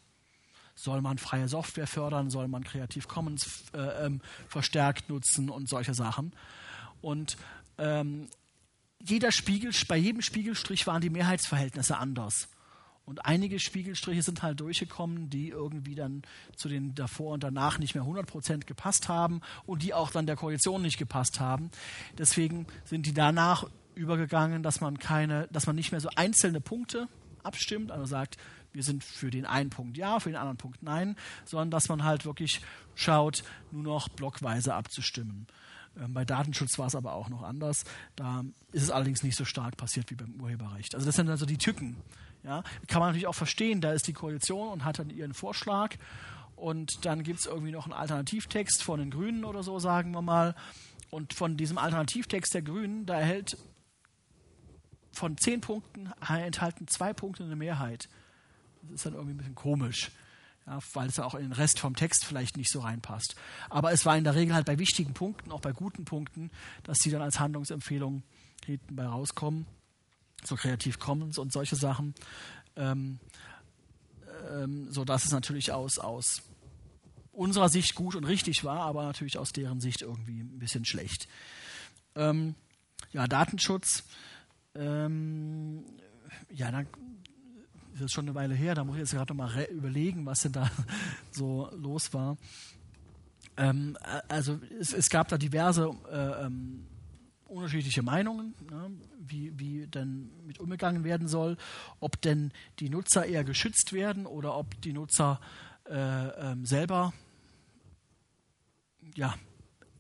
Soll 0.76 1.02
man 1.02 1.18
freie 1.18 1.48
Software 1.48 1.88
fördern? 1.88 2.30
Soll 2.30 2.48
man 2.48 2.64
Creative 2.64 3.08
Commons 3.08 3.64
äh, 3.74 4.06
ähm, 4.06 4.22
verstärkt 4.48 5.10
nutzen 5.10 5.50
und 5.50 5.70
solche 5.70 5.94
Sachen? 5.94 6.34
Und 7.02 7.38
ähm, 7.78 8.28
jeder 9.00 9.32
Spiegel, 9.32 9.72
bei 9.88 9.98
jedem 9.98 10.22
Spiegelstrich 10.22 10.88
waren 10.88 11.02
die 11.02 11.10
Mehrheitsverhältnisse 11.10 11.98
anders. 11.98 12.48
Und 13.06 13.26
einige 13.26 13.60
Spiegelstriche 13.60 14.22
sind 14.22 14.44
halt 14.44 14.62
durchgekommen, 14.62 15.30
die 15.30 15.50
irgendwie 15.50 15.96
dann 15.96 16.22
zu 16.56 16.70
den 16.70 16.96
davor 16.96 17.34
und 17.34 17.44
danach 17.44 17.78
nicht 17.78 17.96
mehr 17.96 18.04
100% 18.04 18.66
gepasst 18.66 19.10
haben 19.10 19.42
und 19.66 19.84
die 19.84 19.94
auch 19.94 20.12
dann 20.12 20.26
der 20.26 20.38
Koalition 20.38 20.82
nicht 20.82 20.98
gepasst 20.98 21.40
haben. 21.40 21.70
Deswegen 22.18 22.66
sind 22.86 23.06
die 23.06 23.14
danach 23.14 23.66
übergegangen, 23.96 24.64
dass 24.64 24.80
man 24.80 25.00
keine, 25.00 25.48
dass 25.52 25.68
man 25.68 25.76
nicht 25.76 25.92
mehr 25.92 26.02
so 26.02 26.10
einzelne 26.16 26.62
Punkte 26.62 27.08
abstimmt, 27.44 27.92
also 27.92 28.06
sagt, 28.06 28.38
wir 28.72 28.84
sind 28.84 29.04
für 29.04 29.30
den 29.30 29.46
einen 29.46 29.70
Punkt 29.70 29.98
ja, 29.98 30.20
für 30.20 30.30
den 30.30 30.38
anderen 30.38 30.58
Punkt 30.58 30.82
nein, 30.82 31.16
sondern 31.46 31.72
dass 31.72 31.90
man 31.90 32.04
halt 32.04 32.26
wirklich 32.26 32.62
schaut, 32.96 33.44
nur 33.72 33.84
noch 33.84 34.10
blockweise 34.10 34.74
abzustimmen. 34.74 35.48
Ähm, 36.00 36.14
bei 36.14 36.26
Datenschutz 36.26 36.80
war 36.80 36.88
es 36.88 36.96
aber 36.96 37.14
auch 37.14 37.30
noch 37.30 37.44
anders. 37.44 37.84
Da 38.16 38.44
ist 38.72 38.84
es 38.84 38.90
allerdings 38.90 39.24
nicht 39.24 39.38
so 39.38 39.46
stark 39.46 39.78
passiert 39.78 40.10
wie 40.10 40.16
beim 40.16 40.42
Urheberrecht. 40.42 40.96
Also 40.96 41.06
das 41.06 41.16
sind 41.16 41.30
also 41.30 41.46
die 41.46 41.58
Tücken, 41.58 41.98
ja, 42.44 42.64
kann 42.88 43.00
man 43.00 43.10
natürlich 43.10 43.28
auch 43.28 43.36
verstehen, 43.36 43.82
da 43.82 43.94
ist 43.94 44.08
die 44.08 44.14
Koalition 44.14 44.68
und 44.68 44.84
hat 44.84 45.00
dann 45.00 45.10
ihren 45.10 45.34
Vorschlag 45.34 45.96
und 46.56 47.06
dann 47.06 47.24
gibt 47.24 47.40
es 47.40 47.46
irgendwie 47.46 47.72
noch 47.72 47.86
einen 47.86 47.94
Alternativtext 47.94 48.84
von 48.84 49.00
den 49.00 49.12
Grünen 49.12 49.46
oder 49.46 49.64
so, 49.64 49.80
sagen 49.80 50.12
wir 50.12 50.22
mal. 50.22 50.56
Und 51.10 51.34
von 51.34 51.58
diesem 51.58 51.78
Alternativtext 51.78 52.54
der 52.54 52.62
Grünen, 52.62 53.06
da 53.06 53.20
erhält 53.20 53.58
von 55.12 55.38
zehn 55.38 55.62
Punkten 55.62 56.12
enthalten 56.28 56.88
zwei 56.88 57.14
Punkte 57.14 57.44
eine 57.44 57.56
Mehrheit. 57.56 58.10
Das 58.82 58.94
ist 58.94 59.06
dann 59.06 59.14
irgendwie 59.14 59.34
ein 59.36 59.38
bisschen 59.38 59.56
komisch, 59.56 60.12
ja, 60.66 60.80
weil 60.94 61.08
es 61.08 61.20
auch 61.20 61.36
in 61.36 61.44
den 61.44 61.52
Rest 61.52 61.80
vom 61.80 61.96
Text 61.96 62.26
vielleicht 62.26 62.58
nicht 62.58 62.72
so 62.72 62.80
reinpasst. 62.80 63.36
Aber 63.70 63.92
es 63.92 64.06
war 64.06 64.18
in 64.18 64.24
der 64.24 64.36
Regel 64.36 64.56
halt 64.56 64.66
bei 64.66 64.80
wichtigen 64.80 65.14
Punkten, 65.14 65.52
auch 65.52 65.62
bei 65.62 65.72
guten 65.72 66.04
Punkten, 66.04 66.50
dass 66.84 66.98
sie 67.00 67.12
dann 67.12 67.22
als 67.22 67.40
Handlungsempfehlung 67.40 68.24
hinten 68.66 68.96
bei 68.96 69.06
rauskommen 69.06 69.68
so 70.48 70.56
Creative 70.56 70.98
Commons 70.98 71.38
und 71.38 71.52
solche 71.52 71.76
Sachen, 71.76 72.14
ähm, 72.76 73.20
ähm, 74.52 74.92
so 74.92 75.06
dass 75.06 75.26
es 75.26 75.32
natürlich 75.32 75.72
aus, 75.72 76.00
aus 76.00 76.42
unserer 77.32 77.70
Sicht 77.70 77.96
gut 77.96 78.16
und 78.16 78.26
richtig 78.26 78.64
war, 78.64 78.82
aber 78.82 79.04
natürlich 79.04 79.38
aus 79.38 79.52
deren 79.52 79.82
Sicht 79.82 80.02
irgendwie 80.02 80.40
ein 80.42 80.60
bisschen 80.60 80.86
schlecht. 80.86 81.28
Ähm, 82.16 82.56
ja, 83.12 83.28
Datenschutz, 83.28 84.04
ähm, 84.76 85.84
ja, 86.52 86.72
dann 86.72 86.88
ist 87.94 88.02
das 88.02 88.12
schon 88.12 88.26
eine 88.26 88.36
Weile 88.36 88.56
her, 88.56 88.76
da 88.76 88.84
muss 88.84 88.96
ich 88.96 89.02
jetzt 89.02 89.12
gerade 89.12 89.34
noch 89.34 89.46
mal 89.46 89.64
überlegen, 89.66 90.26
was 90.26 90.42
denn 90.42 90.52
da 90.52 90.70
so 91.32 91.70
los 91.76 92.14
war. 92.14 92.38
Ähm, 93.58 93.98
also 94.30 94.60
es, 94.80 94.94
es, 94.94 95.10
gab 95.10 95.28
da 95.28 95.38
diverse 95.38 95.92
äh, 96.12 96.46
ähm, 96.46 96.88
unterschiedliche 97.46 98.02
Meinungen, 98.02 98.56
ne, 98.70 98.92
wie, 99.28 99.58
wie 99.60 99.88
denn 99.88 100.32
mit 100.46 100.60
umgegangen 100.60 101.04
werden 101.04 101.28
soll, 101.28 101.58
ob 102.00 102.22
denn 102.22 102.52
die 102.80 102.90
Nutzer 102.90 103.26
eher 103.26 103.44
geschützt 103.44 103.94
werden 103.94 104.26
oder 104.26 104.56
ob 104.56 104.80
die 104.82 104.94
Nutzer 104.94 105.40
äh, 105.90 106.52
ähm, 106.52 106.66
selber 106.66 107.14
ja, 109.16 109.36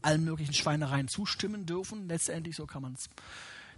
allen 0.01 0.23
möglichen 0.23 0.53
Schweinereien 0.53 1.07
zustimmen 1.07 1.65
dürfen. 1.65 2.07
Letztendlich, 2.07 2.55
so 2.55 2.65
kann 2.65 2.81
man 2.81 2.93
es, 2.93 3.09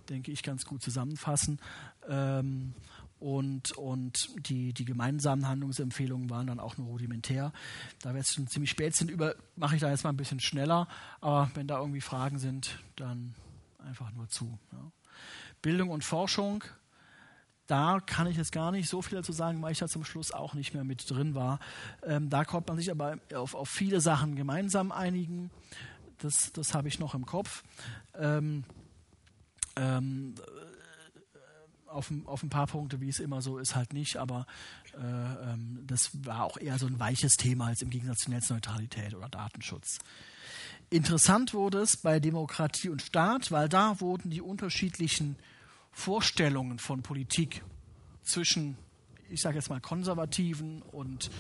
denke 0.10 0.32
ich, 0.32 0.44
ganz 0.44 0.66
gut 0.66 0.82
zusammenfassen. 0.82 1.60
Ähm, 2.08 2.74
und, 3.20 3.72
und 3.74 4.30
die, 4.50 4.74
die 4.74 4.86
gemeinsamen 4.86 5.48
Handlungsempfehlungen 5.48 6.30
waren 6.30 6.48
dann 6.48 6.60
auch 6.60 6.78
nur 6.78 6.88
rudimentär. 6.88 7.54
Da 8.02 8.12
wir 8.12 8.18
jetzt 8.18 8.34
schon 8.34 8.48
ziemlich 8.48 8.70
spät 8.70 8.96
sind, 8.96 9.12
mache 9.56 9.76
ich 9.76 9.82
da 9.82 9.90
jetzt 9.90 10.04
mal 10.04 10.10
ein 10.10 10.18
bisschen 10.18 10.40
schneller. 10.40 10.88
Aber 11.22 11.50
wenn 11.54 11.68
da 11.68 11.80
irgendwie 11.80 12.02
Fragen 12.02 12.40
sind, 12.40 12.84
dann 12.96 13.34
einfach 13.80 14.12
nur 14.12 14.28
zu. 14.30 14.60
Ja. 14.72 14.92
Bildung 15.66 15.90
und 15.90 16.04
Forschung, 16.04 16.64
da 17.66 18.00
kann 18.00 18.28
ich 18.28 18.38
jetzt 18.38 18.52
gar 18.52 18.72
nicht 18.72 18.88
so 18.88 19.02
viel 19.02 19.18
dazu 19.18 19.32
sagen, 19.32 19.64
weil 19.64 19.72
ich 19.72 19.80
da 19.80 19.88
zum 19.88 20.06
Schluss 20.06 20.32
auch 20.32 20.54
nicht 20.54 20.76
mehr 20.76 20.84
mit 20.84 21.10
drin 21.10 21.34
war. 21.34 21.60
Ähm, 22.04 22.30
da 22.30 22.46
konnte 22.46 22.72
man 22.72 22.78
sich 22.78 22.92
aber 22.92 23.18
auf, 23.34 23.56
auf, 23.56 23.68
viele 23.68 24.00
Sachen 24.00 24.36
gemeinsam 24.36 24.92
einigen. 24.92 25.50
Das, 26.20 26.54
das 26.54 26.76
habe 26.76 26.88
ich 26.88 27.00
noch 27.00 27.16
im 27.16 27.26
Kopf. 27.26 27.64
Ähm, 28.14 28.64
ähm, 29.76 30.36
auf, 31.88 32.14
auf, 32.26 32.44
ein 32.44 32.50
paar 32.50 32.68
Punkte, 32.68 33.02
wie 33.02 33.10
es 33.10 33.20
immer 33.20 33.42
so 33.42 33.58
ist, 33.58 33.76
halt 33.76 33.92
nicht, 33.92 34.18
aber 34.18 34.46
äh, 34.94 35.54
ähm, 35.54 35.84
das 35.88 36.12
war 36.14 36.44
auch 36.44 36.58
eher 36.58 36.78
so 36.78 36.86
ein 36.86 37.00
weiches 37.00 37.38
Thema 37.38 37.68
als 37.68 37.82
im 37.82 37.90
Gegensatz 37.90 38.20
zu 38.20 38.30
Netzneutralität 38.30 39.16
oder 39.16 39.30
Datenschutz. 39.30 39.98
Interessant 40.92 41.56
wurde 41.56 41.80
es 41.80 41.98
bei 41.98 42.20
Demokratie 42.20 42.90
und 42.90 43.02
Staat, 43.02 43.52
weil 43.52 43.68
da 43.68 44.00
wurden 44.00 44.30
die 44.30 44.42
unterschiedlichen 44.42 45.38
Vorstellungen 45.96 46.78
von 46.78 47.02
Politik 47.02 47.64
zwischen, 48.22 48.78
ich 49.30 49.42
sage 49.42 49.56
jetzt 49.56 49.70
mal, 49.70 49.80
konservativen 49.80 50.82
und 50.82 51.32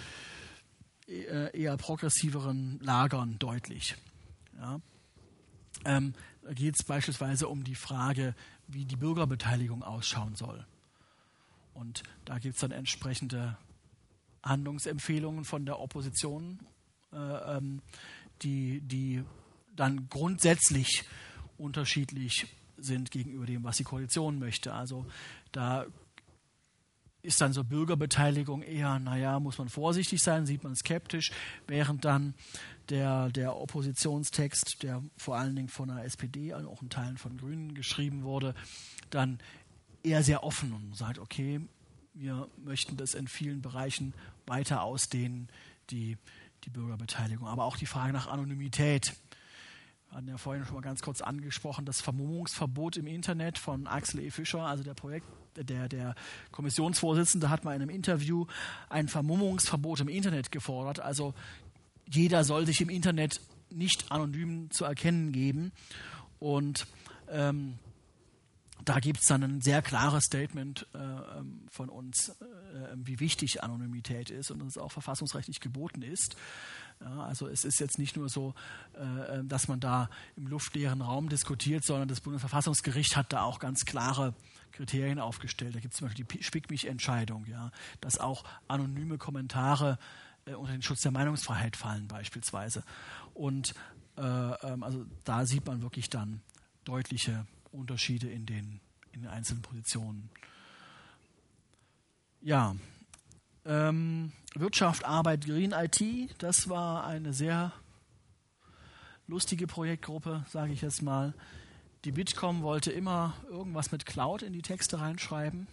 äh, 1.07 1.55
eher 1.55 1.75
progressiveren 1.75 2.79
Lagern 2.79 3.37
deutlich. 3.37 3.95
Ja. 4.57 4.79
Ähm, 5.83 6.13
da 6.41 6.53
geht 6.53 6.75
es 6.79 6.85
beispielsweise 6.85 7.49
um 7.49 7.65
die 7.65 7.75
Frage, 7.75 8.33
wie 8.67 8.85
die 8.85 8.95
Bürgerbeteiligung 8.95 9.83
ausschauen 9.83 10.35
soll. 10.35 10.65
Und 11.73 12.03
da 12.23 12.39
gibt 12.39 12.55
es 12.55 12.61
dann 12.61 12.71
entsprechende 12.71 13.57
Handlungsempfehlungen 14.41 15.43
von 15.43 15.65
der 15.65 15.79
Opposition, 15.79 16.59
äh, 17.11 17.17
ähm, 17.17 17.81
die, 18.41 18.79
die 18.79 19.21
dann 19.75 20.07
grundsätzlich 20.07 21.03
unterschiedlich 21.57 22.47
sind 22.77 23.11
gegenüber 23.11 23.45
dem, 23.45 23.63
was 23.63 23.77
die 23.77 23.83
Koalition 23.83 24.39
möchte. 24.39 24.73
Also 24.73 25.05
da 25.51 25.85
ist 27.25 27.41
dann 27.41 27.53
so 27.53 27.63
Bürgerbeteiligung 27.63 28.61
eher, 28.61 28.99
naja, 28.99 29.39
muss 29.39 29.57
man 29.57 29.69
vorsichtig 29.69 30.21
sein, 30.21 30.45
sieht 30.45 30.63
man 30.63 30.75
skeptisch, 30.75 31.31
während 31.67 32.05
dann 32.05 32.35
der, 32.89 33.29
der 33.29 33.55
Oppositionstext, 33.55 34.83
der 34.83 35.01
vor 35.17 35.35
allen 35.37 35.55
Dingen 35.55 35.69
von 35.69 35.89
der 35.89 36.05
SPD, 36.05 36.53
also 36.53 36.69
auch 36.69 36.81
in 36.81 36.89
Teilen 36.89 37.17
von 37.17 37.37
Grünen 37.37 37.73
geschrieben 37.73 38.23
wurde, 38.23 38.53
dann 39.09 39.39
eher 40.03 40.23
sehr 40.23 40.43
offen 40.43 40.71
und 40.73 40.95
sagt, 40.95 41.19
okay, 41.19 41.61
wir 42.13 42.47
möchten 42.63 42.95
das 42.95 43.13
in 43.13 43.27
vielen 43.27 43.61
Bereichen 43.61 44.13
weiter 44.45 44.83
ausdehnen, 44.83 45.49
die, 45.89 46.17
die 46.63 46.69
Bürgerbeteiligung. 46.69 47.47
Aber 47.47 47.65
auch 47.65 47.77
die 47.77 47.85
Frage 47.85 48.13
nach 48.13 48.27
Anonymität. 48.27 49.13
Hatten 50.15 50.29
ja 50.29 50.37
vorhin 50.37 50.63
schon 50.63 50.75
mal 50.75 50.81
ganz 50.81 51.01
kurz 51.01 51.19
angesprochen, 51.19 51.83
das 51.83 51.99
Vermummungsverbot 51.99 52.95
im 52.95 53.05
Internet 53.05 53.57
von 53.57 53.85
Axel 53.85 54.21
E. 54.21 54.31
Fischer, 54.31 54.61
also 54.61 54.81
der 54.81 54.93
Projekt, 54.93 55.27
der, 55.57 55.89
der 55.89 56.15
Kommissionsvorsitzende 56.51 57.49
hat 57.49 57.65
mal 57.65 57.75
in 57.75 57.81
einem 57.81 57.89
Interview 57.89 58.45
ein 58.87 59.09
Vermummungsverbot 59.09 59.99
im 59.99 60.07
Internet 60.07 60.53
gefordert. 60.53 61.01
Also 61.01 61.33
jeder 62.09 62.45
soll 62.45 62.65
sich 62.65 62.79
im 62.79 62.87
Internet 62.87 63.41
nicht 63.69 64.09
anonym 64.09 64.71
zu 64.71 64.85
erkennen 64.85 65.33
geben. 65.33 65.73
Und 66.39 66.87
ähm, 67.29 67.77
da 68.85 68.99
gibt 68.99 69.19
es 69.19 69.25
dann 69.25 69.43
ein 69.43 69.59
sehr 69.59 69.81
klares 69.81 70.23
Statement 70.23 70.87
äh, 70.93 70.97
ähm, 70.97 71.65
von 71.69 71.89
uns, 71.89 72.29
äh, 72.29 72.95
wie 72.95 73.19
wichtig 73.19 73.63
Anonymität 73.63 74.29
ist 74.29 74.49
und 74.49 74.59
dass 74.59 74.69
es 74.69 74.77
auch 74.77 74.93
verfassungsrechtlich 74.93 75.59
geboten 75.59 76.03
ist. 76.03 76.37
Ja, 77.01 77.23
also 77.23 77.47
es 77.47 77.65
ist 77.65 77.79
jetzt 77.79 77.99
nicht 77.99 78.15
nur 78.15 78.29
so, 78.29 78.53
äh, 78.93 79.43
dass 79.43 79.67
man 79.67 79.79
da 79.79 80.09
im 80.35 80.47
luftleeren 80.47 81.01
Raum 81.01 81.29
diskutiert, 81.29 81.83
sondern 81.83 82.07
das 82.07 82.21
Bundesverfassungsgericht 82.21 83.17
hat 83.17 83.33
da 83.33 83.41
auch 83.41 83.59
ganz 83.59 83.85
klare 83.85 84.33
Kriterien 84.71 85.19
aufgestellt. 85.19 85.75
Da 85.75 85.79
gibt 85.79 85.93
es 85.93 85.99
zum 85.99 86.07
Beispiel 86.07 86.25
die 86.25 86.43
Spick-mich-Entscheidung, 86.43 87.45
ja, 87.47 87.71
dass 88.01 88.17
auch 88.17 88.43
anonyme 88.67 89.17
Kommentare 89.17 89.97
äh, 90.45 90.53
unter 90.53 90.71
den 90.71 90.81
Schutz 90.81 91.01
der 91.01 91.11
Meinungsfreiheit 91.11 91.75
fallen 91.75 92.07
beispielsweise. 92.07 92.83
Und 93.33 93.73
äh, 94.17 94.21
ähm, 94.21 94.83
also 94.83 95.05
da 95.23 95.45
sieht 95.45 95.65
man 95.65 95.81
wirklich 95.81 96.09
dann 96.09 96.41
deutliche 96.85 97.45
Unterschiede 97.71 98.29
in 98.29 98.45
den, 98.45 98.79
in 99.11 99.21
den 99.21 99.29
einzelnen 99.29 99.61
Positionen. 99.61 100.29
Ja, 102.41 102.75
ähm, 103.65 104.31
Wirtschaft, 104.53 105.05
Arbeit, 105.05 105.45
Green 105.45 105.71
IT, 105.71 106.01
das 106.37 106.69
war 106.69 107.05
eine 107.05 107.33
sehr 107.33 107.73
lustige 109.27 109.67
Projektgruppe, 109.67 110.45
sage 110.49 110.73
ich 110.73 110.81
jetzt 110.81 111.01
mal. 111.01 111.33
Die 112.05 112.11
Bitkom 112.11 112.61
wollte 112.61 112.91
immer 112.91 113.33
irgendwas 113.49 113.91
mit 113.91 114.05
Cloud 114.05 114.43
in 114.43 114.53
die 114.53 114.61
Texte 114.61 114.99
reinschreiben. 114.99 115.67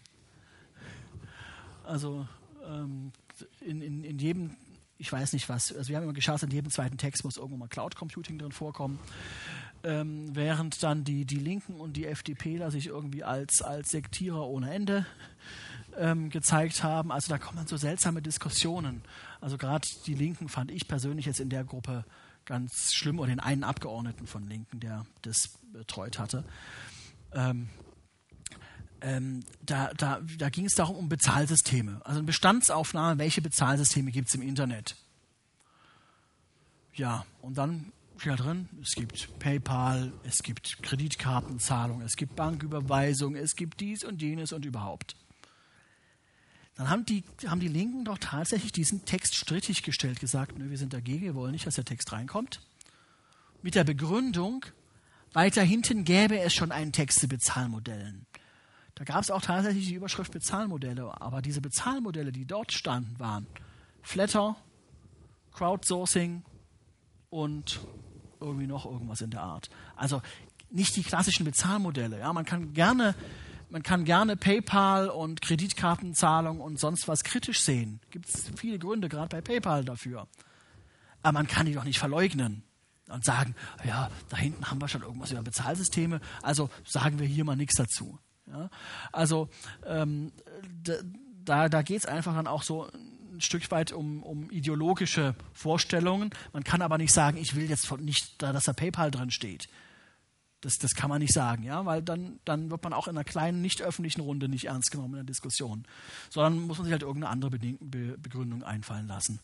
Also 1.85 2.27
ähm, 2.67 3.13
in, 3.61 3.83
in, 3.83 4.05
in 4.05 4.19
jedem, 4.19 4.57
ich 4.97 5.13
weiß 5.13 5.35
nicht 5.35 5.49
was, 5.49 5.75
also 5.75 5.89
wir 5.89 5.97
haben 5.97 6.05
immer 6.05 6.13
geschaut, 6.13 6.43
in 6.43 6.51
jedem 6.51 6.71
zweiten 6.71 6.97
Text 6.97 7.25
muss 7.25 7.37
irgendwo 7.37 7.57
mal 7.57 7.69
Cloud 7.69 7.97
Computing 7.97 8.39
drin 8.39 8.53
vorkommen 8.53 8.99
ähm, 9.85 10.35
während 10.35 10.83
dann 10.83 11.05
die, 11.05 11.25
die 11.25 11.39
Linken 11.39 11.81
und 11.81 11.97
die 11.97 12.07
FDPler 12.07 12.71
sich 12.71 12.87
irgendwie 12.87 13.25
als, 13.25 13.63
als 13.63 13.91
Sektierer 13.91 14.47
ohne 14.47 14.73
Ende 14.73 15.07
ähm, 15.99 16.31
gezeigt 16.31 16.83
haben. 16.83 17.13
Also 17.13 17.29
da 17.29 17.39
kommen 17.39 17.67
so 17.67 17.77
seltsame 17.77 18.23
Diskussionen. 18.23 19.03
Also 19.41 19.59
gerade 19.59 19.87
die 20.07 20.15
Linken 20.15 20.49
fand 20.49 20.71
ich 20.71 20.89
persönlich 20.89 21.27
jetzt 21.27 21.41
in 21.41 21.49
der 21.49 21.65
Gruppe 21.65 22.05
ganz 22.45 22.93
schlimm 22.93 23.19
oder 23.19 23.29
den 23.29 23.41
einen 23.41 23.65
Abgeordneten 23.65 24.27
von 24.27 24.49
Linken, 24.49 24.81
der 24.81 25.07
das 25.23 25.51
betreut 25.73 26.19
hatte. 26.19 26.45
Ähm, 27.33 27.69
ähm, 29.01 29.45
da, 29.63 29.93
da, 29.95 30.21
da 30.39 30.49
ging 30.49 30.67
es 30.67 30.75
darum 30.75 30.97
um 30.97 31.09
Bezahlsysteme. 31.09 32.01
Also 32.05 32.19
eine 32.19 32.27
Bestandsaufnahme, 32.27 33.19
welche 33.19 33.43
Bezahlsysteme 33.43 34.13
gibt 34.13 34.29
es 34.29 34.35
im 34.35 34.43
Internet. 34.43 34.97
Ja, 36.95 37.25
und 37.41 37.59
dann 37.59 37.93
steht 38.17 38.33
da 38.33 38.37
drin, 38.37 38.69
es 38.81 38.95
gibt 38.95 39.39
PayPal, 39.41 40.13
es 40.25 40.43
gibt 40.43 40.83
Kreditkartenzahlung, 40.83 42.03
es 42.03 42.17
gibt 42.17 42.37
Banküberweisung, 42.37 43.35
es 43.35 43.57
gibt 43.57 43.81
dies 43.81 44.05
und 44.05 44.23
jenes 44.23 44.53
und 44.53 44.65
überhaupt. 44.65 45.17
Dann 46.83 46.91
haben 46.91 47.07
die, 47.07 47.23
haben 47.47 47.61
die 47.61 47.69
Linken 47.69 48.05
doch 48.05 48.19
tatsächlich 48.19 48.73
diesen 48.73 49.05
Text 49.05 49.37
strittig 49.37 49.85
gestellt, 49.85 50.19
gesagt, 50.19 50.59
nö, 50.59 50.69
wir 50.69 50.79
sind 50.79 50.93
dagegen, 50.93 51.23
wir 51.23 51.37
wollen 51.37 51.53
nicht, 51.53 51.65
dass 51.65 51.77
der 51.77 51.85
Text 51.85 52.11
reinkommt. 52.11 52.61
Mit 53.63 53.77
der 53.77 53.85
Begründung, 53.85 54.67
weiter 55.33 55.63
hinten 55.63 56.03
gäbe 56.03 56.41
es 56.41 56.53
schon 56.53 56.73
einen 56.73 56.91
Text 56.91 57.21
zu 57.21 57.29
Bezahlmodellen. 57.29 58.27
Da 58.97 59.05
gab 59.05 59.23
es 59.23 59.31
auch 59.31 59.43
tatsächlich 59.43 59.87
die 59.87 59.95
Überschrift 59.95 60.33
Bezahlmodelle, 60.33 61.21
aber 61.21 61.41
diese 61.41 61.61
Bezahlmodelle, 61.61 62.33
die 62.33 62.47
dort 62.47 62.73
standen, 62.73 63.17
waren 63.21 63.47
Flatter, 64.03 64.57
Crowdsourcing 65.53 66.43
und 67.31 67.79
irgendwie 68.41 68.67
noch 68.67 68.87
irgendwas 68.87 69.21
in 69.21 69.31
der 69.31 69.43
Art. 69.43 69.71
Also 69.95 70.21
nicht 70.69 70.97
die 70.97 71.05
klassischen 71.05 71.45
Bezahlmodelle. 71.45 72.19
Ja, 72.19 72.33
man 72.33 72.45
kann 72.45 72.73
gerne 72.73 73.15
man 73.73 73.83
kann 73.83 74.05
gerne 74.05 74.37
PayPal 74.37 75.09
und 75.09 75.41
Kreditkartenzahlung 75.41 76.61
und 76.61 76.79
sonst 76.79 77.09
was 77.09 77.25
kritisch 77.25 77.63
sehen. 77.63 78.01
Gibt 78.11 78.29
es 78.29 78.51
viele 78.55 78.79
Gründe, 78.79 79.09
gerade 79.09 79.29
bei 79.35 79.41
PayPal 79.41 79.83
dafür. 79.83 80.29
Aber 81.23 81.33
man 81.33 81.47
kann 81.47 81.65
die 81.65 81.73
doch 81.73 81.85
nicht 81.85 81.99
verleugnen 81.99 82.65
und 83.09 83.25
sagen, 83.25 83.55
ja, 83.85 84.11
da 84.29 84.37
hinten 84.37 84.71
haben 84.71 84.81
wir 84.81 84.89
schon 84.89 85.03
irgendwas 85.03 85.33
über 85.33 85.43
Bezahlsysteme, 85.43 86.21
also 86.43 86.69
sagen 86.85 87.19
wir 87.19 87.27
hier 87.27 87.45
mal 87.45 87.57
nichts 87.57 87.77
dazu. 87.77 88.19
Ja? 88.47 88.69
Also 89.11 89.49
ähm, 89.87 90.33
da, 91.43 91.71
da 91.71 91.81
geht 91.81 92.01
es 92.01 92.07
einfach 92.07 92.35
dann 92.35 92.47
auch 92.47 92.65
so 92.65 92.91
ein 92.93 93.41
Stück 93.41 93.71
weit 93.71 93.91
um, 93.91 94.23
um 94.23 94.51
ideologische 94.51 95.35
Vorstellungen. 95.55 96.29
Man 96.53 96.63
kann 96.63 96.83
aber 96.83 96.99
nicht 96.99 97.15
sagen, 97.15 97.39
ich 97.39 97.55
will 97.55 97.71
jetzt 97.71 97.91
nicht, 98.01 98.43
dass 98.43 98.65
da 98.65 98.75
PayPal 98.75 99.11
drin 99.11 99.31
steht. 99.31 99.69
Das, 100.63 100.79
das 100.79 100.95
kann 100.95 101.11
man 101.11 101.21
nicht 101.21 101.35
sagen, 101.35 101.65
ja, 101.65 101.85
weil 101.85 102.03
dann, 102.03 102.39
dann 102.45 102.71
wird 102.71 102.83
man 102.85 102.93
auch 102.93 103.09
in 103.09 103.17
einer 103.17 103.25
kleinen, 103.25 103.61
nicht 103.61 103.83
öffentlichen 103.83 104.21
Runde 104.21 104.49
nicht 104.49 104.67
ernst 104.67 104.93
genommen 104.93 105.15
in 105.15 105.19
der 105.19 105.25
Diskussion. 105.25 105.85
Sondern 106.31 106.61
muss 106.61 106.79
man 106.79 106.85
sich 106.85 106.93
halt 106.93 107.03
irgendeine 107.03 107.33
andere 107.33 107.51
Be 107.51 108.17
Begründung 108.17 108.63
einfallen 108.63 109.09
lassen. 109.09 109.41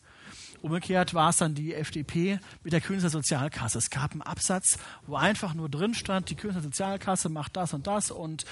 Umgekehrt 0.61 1.13
war 1.13 1.29
es 1.29 1.37
dann 1.37 1.55
die 1.55 1.73
FDP 1.73 2.39
mit 2.63 2.71
der 2.71 2.81
Künstler 2.81 3.09
Sozialkasse. 3.09 3.77
Es 3.77 3.89
gab 3.89 4.13
einen 4.13 4.21
Absatz, 4.21 4.79
wo 5.05 5.15
einfach 5.15 5.53
nur 5.53 5.69
drin 5.69 5.93
stand, 5.93 6.29
die 6.29 6.35
Künstler 6.35 6.63
Sozialkasse 6.63 7.29
macht 7.29 7.57
das 7.57 7.73
und 7.73 7.85
das 7.85 8.11
und 8.11 8.45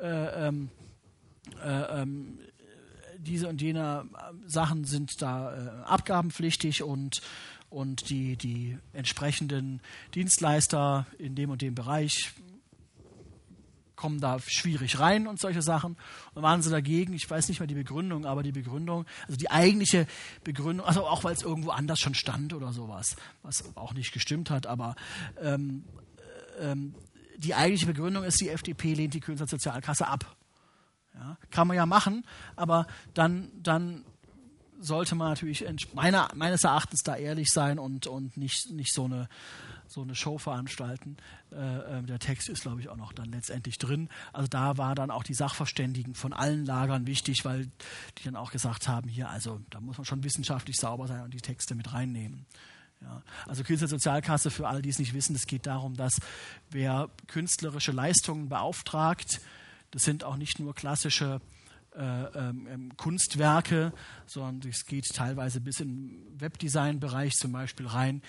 äh, 0.00 0.48
ähm, 0.48 0.68
äh, 1.64 2.02
ähm, 2.02 2.38
diese 3.18 3.48
und 3.48 3.60
jene 3.60 4.06
Sachen 4.46 4.84
sind 4.84 5.20
da 5.20 5.54
äh, 5.54 5.84
abgabenpflichtig 5.84 6.82
und, 6.82 7.20
und 7.70 8.10
die, 8.10 8.36
die 8.36 8.76
entsprechenden 8.92 9.80
Dienstleister 10.14 11.06
in 11.18 11.34
dem 11.34 11.50
und 11.50 11.62
dem 11.62 11.74
Bereich 11.74 12.32
kommen 14.00 14.18
da 14.18 14.38
schwierig 14.40 14.98
rein 14.98 15.26
und 15.26 15.38
solche 15.38 15.60
Sachen. 15.60 15.96
Und 16.34 16.42
waren 16.42 16.62
sie 16.62 16.70
dagegen, 16.70 17.12
ich 17.12 17.28
weiß 17.28 17.48
nicht 17.48 17.60
mehr 17.60 17.66
die 17.66 17.74
Begründung, 17.74 18.24
aber 18.24 18.42
die 18.42 18.50
Begründung, 18.50 19.04
also 19.26 19.36
die 19.36 19.50
eigentliche 19.50 20.06
Begründung, 20.42 20.86
also 20.86 21.06
auch 21.06 21.22
weil 21.22 21.34
es 21.34 21.42
irgendwo 21.42 21.70
anders 21.70 22.00
schon 22.00 22.14
stand 22.14 22.54
oder 22.54 22.72
sowas, 22.72 23.16
was 23.42 23.76
auch 23.76 23.92
nicht 23.92 24.12
gestimmt 24.12 24.50
hat, 24.50 24.66
aber 24.66 24.96
ähm, 25.40 25.84
äh, 26.58 26.72
ähm, 26.72 26.94
die 27.36 27.54
eigentliche 27.54 27.86
Begründung 27.86 28.24
ist, 28.24 28.40
die 28.40 28.48
FDP 28.48 28.94
lehnt 28.94 29.14
die 29.14 29.20
Künstlersozialkasse 29.20 30.08
ab. 30.08 30.36
Ja, 31.14 31.36
kann 31.50 31.66
man 31.66 31.76
ja 31.76 31.86
machen, 31.86 32.24
aber 32.56 32.86
dann, 33.12 33.50
dann 33.62 34.04
sollte 34.80 35.14
man 35.14 35.28
natürlich 35.28 35.64
meiner, 35.94 36.30
meines 36.34 36.64
Erachtens 36.64 37.02
da 37.02 37.16
ehrlich 37.16 37.50
sein 37.50 37.78
und, 37.78 38.06
und 38.06 38.36
nicht, 38.36 38.70
nicht 38.70 38.92
so, 38.92 39.04
eine, 39.04 39.28
so 39.86 40.02
eine 40.02 40.14
Show 40.14 40.38
veranstalten. 40.38 41.16
Äh, 41.52 41.98
äh, 41.98 42.02
der 42.02 42.18
Text 42.18 42.48
ist, 42.48 42.62
glaube 42.62 42.80
ich, 42.80 42.88
auch 42.88 42.96
noch 42.96 43.12
dann 43.12 43.30
letztendlich 43.30 43.78
drin. 43.78 44.08
Also 44.32 44.48
da 44.48 44.78
war 44.78 44.94
dann 44.94 45.10
auch 45.10 45.22
die 45.22 45.34
Sachverständigen 45.34 46.14
von 46.14 46.32
allen 46.32 46.64
Lagern 46.64 47.06
wichtig, 47.06 47.44
weil 47.44 47.66
die 48.18 48.24
dann 48.24 48.36
auch 48.36 48.50
gesagt 48.50 48.88
haben, 48.88 49.08
hier, 49.08 49.28
also 49.28 49.60
da 49.70 49.80
muss 49.80 49.98
man 49.98 50.04
schon 50.04 50.24
wissenschaftlich 50.24 50.76
sauber 50.76 51.06
sein 51.06 51.22
und 51.22 51.34
die 51.34 51.40
Texte 51.40 51.74
mit 51.74 51.92
reinnehmen. 51.92 52.46
Ja, 53.02 53.22
also 53.46 53.64
Künstlersozialkasse, 53.64 54.50
für 54.50 54.68
alle, 54.68 54.82
die 54.82 54.90
es 54.90 54.98
nicht 54.98 55.14
wissen, 55.14 55.34
es 55.34 55.46
geht 55.46 55.66
darum, 55.66 55.96
dass 55.96 56.20
wer 56.70 57.08
künstlerische 57.28 57.92
Leistungen 57.92 58.50
beauftragt, 58.50 59.40
das 59.90 60.02
sind 60.02 60.22
auch 60.22 60.36
nicht 60.36 60.58
nur 60.58 60.74
klassische 60.74 61.40
äh, 62.00 62.38
ähm, 62.38 62.66
ähm, 62.66 62.96
Kunstwerke, 62.96 63.92
sondern 64.26 64.70
es 64.70 64.86
geht 64.86 65.06
teilweise 65.14 65.60
bis 65.60 65.80
in 65.80 66.16
Webdesign-Bereich 66.38 67.34
zum 67.34 67.52
Beispiel 67.52 67.86
rein. 67.86 68.22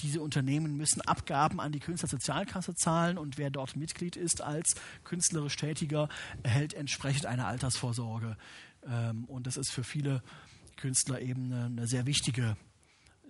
Diese 0.00 0.20
Unternehmen 0.20 0.76
müssen 0.76 1.00
Abgaben 1.00 1.58
an 1.58 1.72
die 1.72 1.80
Künstlersozialkasse 1.80 2.74
zahlen 2.74 3.16
und 3.16 3.38
wer 3.38 3.48
dort 3.48 3.76
Mitglied 3.76 4.16
ist 4.16 4.42
als 4.42 4.74
künstlerisch 5.04 5.56
Tätiger, 5.56 6.10
erhält 6.42 6.74
entsprechend 6.74 7.24
eine 7.24 7.46
Altersvorsorge. 7.46 8.36
Ähm, 8.86 9.24
und 9.24 9.46
das 9.46 9.56
ist 9.56 9.70
für 9.70 9.84
viele 9.84 10.22
Künstler 10.76 11.22
eben 11.22 11.50
eine, 11.50 11.64
eine 11.64 11.86
sehr 11.86 12.04
wichtige 12.04 12.56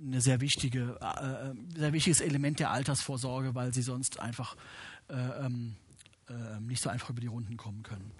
eine 0.03 0.21
sehr 0.21 0.41
wichtige, 0.41 0.99
äh, 1.01 1.51
äh, 1.51 1.55
sehr 1.77 1.93
wichtiges 1.93 2.21
Element 2.21 2.59
der 2.59 2.73
Altersvorsorge, 2.73 3.55
weil 3.55 3.73
sie 3.73 3.83
sonst 3.83 4.19
einfach 4.19 4.57
äh, 5.09 5.15
ähm, 5.15 5.77
äh, 6.29 6.59
nicht 6.59 6.83
so 6.83 6.91
einfach 6.91 7.11
über 7.11 7.21
die 7.21 7.29
Runden 7.29 7.57
kommen 7.57 7.85
können. 7.85 8.11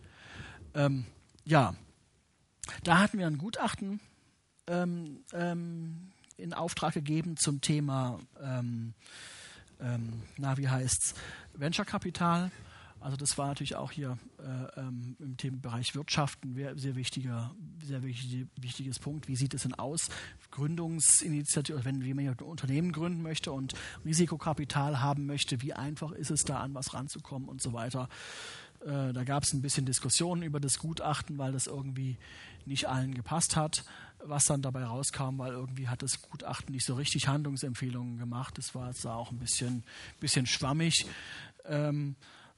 Ähm, 0.75 1.05
ja, 1.45 1.75
Da 2.83 2.99
hatten 2.99 3.19
wir 3.19 3.27
ein 3.27 3.39
Gutachten 3.39 4.01
ähm, 4.67 5.25
ähm, 5.33 6.13
in 6.37 6.55
Auftrag 6.55 6.95
gegeben 6.95 7.37
zum 7.37 7.61
Thema, 7.61 8.19
ähm, 8.43 8.95
ähm 9.81 10.23
na, 10.39 10.57
wie 10.57 10.69
heißt's, 10.69 11.15
Venture 11.53 11.85
Kapital. 11.85 12.51
Also 13.05 13.19
das 13.19 13.37
war 13.37 13.49
natürlich 13.49 13.77
auch 13.77 13.93
hier 13.93 14.17
äh, 14.39 14.81
ähm, 14.81 15.15
im 15.19 15.37
Themenbereich 15.37 15.95
Wirtschaft 15.95 16.43
ein 16.43 16.55
sehr 16.79 16.97
wichtiger, 16.97 17.55
sehr 17.83 18.03
wichtig, 18.03 18.47
wichtiges 18.59 18.99
Punkt. 18.99 19.29
Wie 19.29 19.37
sieht 19.37 19.53
es 19.53 19.65
denn 19.65 19.75
aus? 19.75 20.09
Gründungsinitiative, 20.51 21.85
wenn 21.85 22.01
jemand 22.01 22.41
ein 22.41 22.47
Unternehmen 22.47 22.93
gründen 22.93 23.21
möchte 23.21 23.53
und 23.53 23.75
Risikokapital 24.07 25.03
haben 25.03 25.27
möchte, 25.27 25.61
wie 25.61 25.75
einfach 25.75 26.13
ist 26.13 26.31
es 26.31 26.45
da 26.45 26.61
an 26.61 26.73
was 26.73 26.95
ranzukommen 26.95 27.47
und 27.47 27.61
so 27.61 27.75
weiter. 27.75 28.09
Äh, 28.85 29.13
da 29.13 29.25
gab 29.25 29.45
es 29.45 29.53
ein 29.53 29.63
bisschen 29.63 29.87
Diskussionen 29.87 30.43
über 30.43 30.61
das 30.61 30.79
Gutachten, 30.79 31.39
weil 31.39 31.53
das 31.53 31.67
irgendwie 31.67 32.19
nicht 32.67 32.89
allen 32.89 33.15
gepasst 33.15 33.57
hat, 33.57 33.85
was 34.19 34.45
dann 34.45 34.63
dabei 34.63 34.85
rauskam, 34.85 35.39
weil 35.39 35.53
irgendwie 35.53 35.89
hat 35.89 36.03
das 36.03 36.23
Gutachten 36.23 36.73
nicht 36.73 36.87
so 36.87 36.95
richtig 36.95 37.29
Handlungsempfehlungen 37.29 38.19
gemacht. 38.19 38.59
Das 38.59 38.75
war 38.75 38.89
jetzt 38.89 39.07
auch 39.07 39.31
ein 39.31 39.39
bisschen, 39.39 39.85
bisschen 40.21 40.47
schwammig. 40.47 41.07
Ähm, 41.65 42.17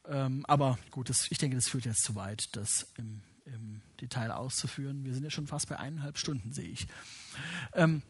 ähm, 0.08 0.44
aber 0.46 0.78
gut, 0.90 1.10
das, 1.10 1.30
ich 1.30 1.38
denke, 1.38 1.56
das 1.56 1.68
führt 1.68 1.84
jetzt 1.84 2.04
zu 2.04 2.14
weit, 2.14 2.48
das 2.52 2.86
im, 2.96 3.20
im, 3.44 3.82
Detail 4.00 4.30
auszuführen. 4.30 5.04
Wir 5.04 5.14
sind 5.14 5.24
ja 5.24 5.30
schon 5.30 5.46
fast 5.46 5.68
bei 5.68 5.78
eineinhalb 5.78 6.18
Stunden, 6.18 6.52
sehe 6.52 6.68
ich. 6.68 6.86
Ähm, 7.72 8.02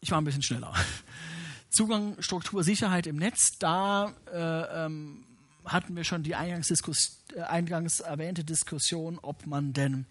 ich 0.00 0.10
war 0.10 0.20
ein 0.20 0.24
bisschen 0.24 0.42
schneller. 0.42 0.74
Zugang, 1.70 2.20
Struktur, 2.20 2.62
Sicherheit 2.62 3.06
im 3.06 3.16
Netz, 3.16 3.58
da 3.58 4.12
äh, 4.32 4.86
ähm, 4.86 5.24
hatten 5.68 5.94
wir 5.96 6.04
schon 6.04 6.22
die 6.22 6.32
äh, 6.32 7.40
eingangs 7.42 8.00
erwähnte 8.00 8.44
Diskussion, 8.44 9.18
ob 9.20 9.46
man 9.46 9.72
denn 9.72 10.06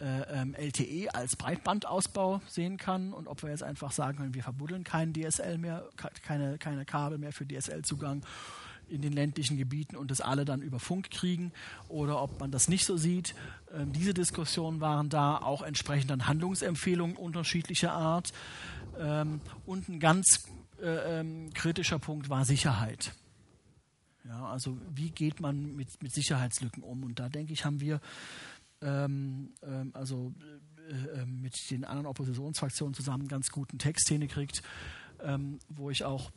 äh, 0.00 0.40
ähm, 0.40 0.54
LTE 0.54 1.14
als 1.14 1.36
Breitbandausbau 1.36 2.40
sehen 2.48 2.76
kann 2.76 3.12
und 3.12 3.28
ob 3.28 3.42
wir 3.42 3.50
jetzt 3.50 3.62
einfach 3.62 3.92
sagen 3.92 4.18
können, 4.18 4.34
wir 4.34 4.42
verbuddeln 4.42 4.84
keinen 4.84 5.12
DSL 5.12 5.58
mehr, 5.58 5.88
keine, 6.22 6.58
keine 6.58 6.84
Kabel 6.84 7.18
mehr 7.18 7.32
für 7.32 7.46
DSL-Zugang 7.46 8.24
in 8.88 9.00
den 9.00 9.12
ländlichen 9.12 9.56
Gebieten 9.56 9.96
und 9.96 10.10
das 10.10 10.20
alle 10.20 10.44
dann 10.44 10.60
über 10.60 10.78
Funk 10.78 11.10
kriegen 11.10 11.52
oder 11.88 12.20
ob 12.20 12.40
man 12.40 12.50
das 12.50 12.68
nicht 12.68 12.84
so 12.84 12.96
sieht. 12.96 13.34
Ähm, 13.74 13.92
diese 13.92 14.12
Diskussionen 14.12 14.80
waren 14.80 15.08
da, 15.08 15.38
auch 15.38 15.62
entsprechend 15.62 16.10
dann 16.10 16.26
Handlungsempfehlungen 16.26 17.16
unterschiedlicher 17.16 17.92
Art. 17.92 18.32
Ähm, 18.98 19.40
und 19.66 19.88
ein 19.88 20.00
ganz 20.00 20.48
äh, 20.82 21.24
kritischer 21.54 21.98
Punkt 21.98 22.28
war 22.28 22.44
Sicherheit. 22.44 23.12
Ja, 24.24 24.46
also 24.46 24.78
wie 24.94 25.10
geht 25.10 25.40
man 25.40 25.74
mit, 25.74 26.02
mit 26.02 26.12
Sicherheitslücken 26.12 26.82
um? 26.82 27.02
Und 27.04 27.18
da 27.18 27.28
denke 27.28 27.52
ich, 27.52 27.64
haben 27.64 27.80
wir 27.80 28.00
ähm, 28.80 29.52
ähm, 29.62 29.90
also 29.94 30.32
äh, 30.88 31.20
äh, 31.20 31.26
mit 31.26 31.70
den 31.70 31.84
anderen 31.84 32.06
Oppositionsfraktionen 32.06 32.94
zusammen 32.94 33.22
einen 33.22 33.28
ganz 33.28 33.50
guten 33.50 33.78
Text 33.78 34.08
hingekriegt, 34.08 34.62
ähm, 35.22 35.58
wo 35.68 35.90
ich 35.90 36.04
auch 36.04 36.30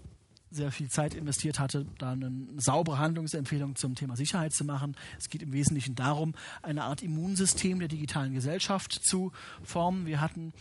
sehr 0.51 0.71
viel 0.71 0.89
Zeit 0.89 1.13
investiert 1.15 1.59
hatte, 1.59 1.85
da 1.97 2.11
eine 2.11 2.31
saubere 2.57 2.97
Handlungsempfehlung 2.97 3.75
zum 3.75 3.95
Thema 3.95 4.15
Sicherheit 4.15 4.53
zu 4.53 4.63
machen. 4.63 4.95
Es 5.17 5.29
geht 5.29 5.41
im 5.41 5.51
Wesentlichen 5.51 5.95
darum, 5.95 6.33
eine 6.61 6.83
Art 6.83 7.01
Immunsystem 7.01 7.79
der 7.79 7.87
digitalen 7.87 8.33
Gesellschaft 8.33 8.93
zu 8.93 9.31
formen. 9.63 10.05
Wir 10.05 10.21
hatten 10.21 10.53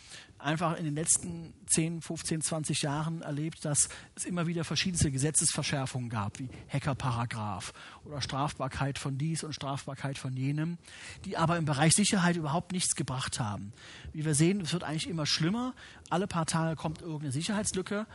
einfach 0.44 0.76
in 0.76 0.84
den 0.84 0.94
letzten 0.94 1.54
10, 1.66 2.02
15, 2.02 2.42
20 2.42 2.82
Jahren 2.82 3.22
erlebt, 3.22 3.64
dass 3.64 3.88
es 4.14 4.24
immer 4.24 4.46
wieder 4.46 4.64
verschiedenste 4.64 5.10
Gesetzesverschärfungen 5.10 6.10
gab, 6.10 6.38
wie 6.38 6.48
Hackerparagraph 6.68 7.72
oder 8.04 8.20
Strafbarkeit 8.20 8.98
von 8.98 9.16
dies 9.16 9.42
und 9.42 9.54
Strafbarkeit 9.54 10.18
von 10.18 10.36
jenem, 10.36 10.78
die 11.24 11.36
aber 11.36 11.56
im 11.56 11.64
Bereich 11.64 11.92
Sicherheit 11.94 12.36
überhaupt 12.36 12.72
nichts 12.72 12.94
gebracht 12.94 13.40
haben. 13.40 13.72
Wie 14.12 14.24
wir 14.24 14.34
sehen, 14.34 14.60
es 14.60 14.72
wird 14.72 14.84
eigentlich 14.84 15.08
immer 15.08 15.26
schlimmer. 15.26 15.74
Alle 16.10 16.26
paar 16.26 16.46
Tage 16.46 16.76
kommt 16.76 17.00
irgendeine 17.00 17.32
Sicherheitslücke 17.32 18.06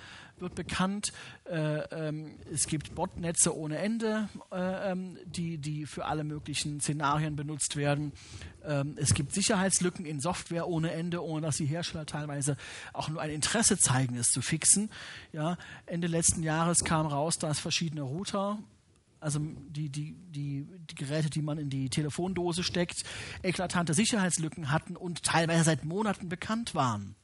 wird 0.41 0.56
bekannt. 0.56 1.11
Äh, 1.45 1.80
ähm, 1.91 2.36
es 2.52 2.68
gibt 2.68 2.95
Botnetze 2.95 3.56
ohne 3.56 3.78
Ende, 3.78 4.30
äh, 4.52 4.91
ähm, 4.91 5.18
die, 5.26 5.57
die 5.57 5.86
für 5.86 6.06
alle 6.06 6.24
möglichen 6.24 6.80
Szenarien 6.80 7.36
benutzt 7.36 7.76
werden. 7.76 8.14
Ähm, 8.64 8.95
es 8.98 9.14
gibt 9.14 9.34
Sicherheitslücken 9.34 10.06
in 10.06 10.20
Software 10.20 10.68
ohne 10.68 10.91
Ende, 10.91 11.24
ohne 11.24 11.48
dass 11.48 11.57
die 11.57 11.66
Hersteller 11.66 12.06
teilweise 12.06 12.57
auch 12.94 13.10
nur 13.10 13.22
ein 13.22 13.32
Interesse 13.32 13.78
zeigen, 13.78 14.16
es 14.16 14.28
zu 14.28 14.41
fixen. 14.41 14.90
Ja, 15.32 15.57
Ende 15.86 16.07
letzten 16.07 16.44
Jahres 16.44 16.80
kam 16.80 17.06
raus, 17.06 17.38
dass 17.38 17.60
verschiedene 17.60 18.02
Router 18.02 18.60
also 19.22 19.40
die, 19.40 19.90
die, 19.90 20.16
die, 20.30 20.66
die, 20.90 20.95
Geräte, 20.95 21.30
die 21.30 21.41
man 21.41 21.57
in 21.57 21.70
die 21.70 21.90
Telefondose 21.90 22.64
steckt, 22.64 23.03
eklatante 23.44 23.94
Sicherheitslücken 23.94 24.72
hatten 24.72 24.95
und 24.95 25.24
teilweise 25.24 25.66
seit 25.66 25.84
Monaten 25.84 26.30
bekannt 26.30 26.74
waren 26.74 27.16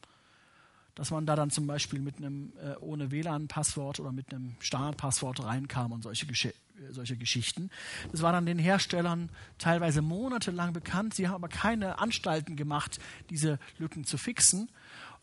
dass 0.96 1.12
man 1.12 1.26
da 1.26 1.36
dann 1.36 1.52
zum 1.52 1.68
Beispiel 1.68 2.00
mit 2.00 2.18
einem 2.18 2.54
äh, 2.64 2.76
ohne 2.80 3.12
WLAN-Passwort 3.12 4.00
oder 4.00 4.12
mit 4.12 4.34
einem 4.34 4.56
Standardpasswort 4.60 5.44
reinkam 5.44 5.92
und 5.92 6.02
solche, 6.02 6.26
Gesch 6.26 6.50
solche 6.90 7.18
Geschichten. 7.18 7.70
Das 8.12 8.22
war 8.22 8.32
dann 8.32 8.46
den 8.46 8.60
Herstellern 8.60 9.30
teilweise 9.58 10.02
monatelang 10.02 10.74
bekannt. 10.74 11.14
Sie 11.14 11.28
haben 11.28 11.36
aber 11.36 11.48
keine 11.48 12.00
Anstalten 12.00 12.56
gemacht, 12.56 13.00
diese 13.30 13.60
Lücken 13.78 14.06
zu 14.06 14.18
fixen. 14.18 14.70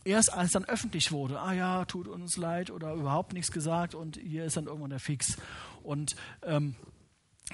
Erst 0.04 0.32
als 0.32 0.52
dann 0.52 0.64
öffentlich 0.64 1.12
wurde, 1.12 1.40
ah 1.40 1.52
ja, 1.52 1.84
tut 1.84 2.08
uns 2.08 2.36
leid 2.36 2.70
oder 2.70 2.94
überhaupt 2.94 3.32
nichts 3.34 3.52
gesagt 3.52 3.94
und 3.94 4.16
hier 4.16 4.44
ist 4.44 4.56
dann 4.56 4.66
irgendwann 4.66 4.90
der 4.90 4.98
Fix. 4.98 5.36
Und 5.82 6.16
ähm, 6.42 6.74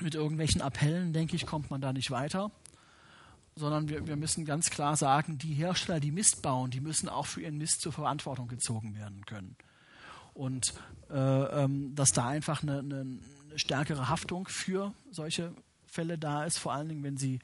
mit 0.00 0.14
irgendwelchen 0.14 0.62
Appellen, 0.62 1.12
denke 1.12 1.36
ich, 1.36 1.44
kommt 1.44 1.70
man 1.70 1.80
da 1.80 1.92
nicht 1.92 2.10
weiter 2.10 2.50
sondern 3.58 3.88
wir, 3.88 4.06
wir 4.06 4.16
müssen 4.16 4.44
ganz 4.44 4.70
klar 4.70 4.96
sagen, 4.96 5.38
die 5.38 5.54
Hersteller, 5.54 6.00
die 6.00 6.12
Mist 6.12 6.42
bauen, 6.42 6.70
die 6.70 6.80
müssen 6.80 7.08
auch 7.08 7.26
für 7.26 7.42
ihren 7.42 7.58
Mist 7.58 7.80
zur 7.80 7.92
Verantwortung 7.92 8.48
gezogen 8.48 8.94
werden 8.96 9.24
können. 9.26 9.56
Und 10.34 10.74
äh, 11.10 11.14
ähm, 11.14 11.94
dass 11.94 12.12
da 12.12 12.28
einfach 12.28 12.62
eine, 12.62 12.78
eine, 12.78 13.18
stärkere 13.56 14.08
Haftung 14.08 14.46
für 14.46 14.94
solche 15.10 15.52
Fälle 15.84 16.16
da 16.16 16.44
ist, 16.44 16.58
vor 16.58 16.74
allen 16.74 16.88
Dingen, 16.88 17.02
wenn 17.02 17.16
sie, 17.16 17.40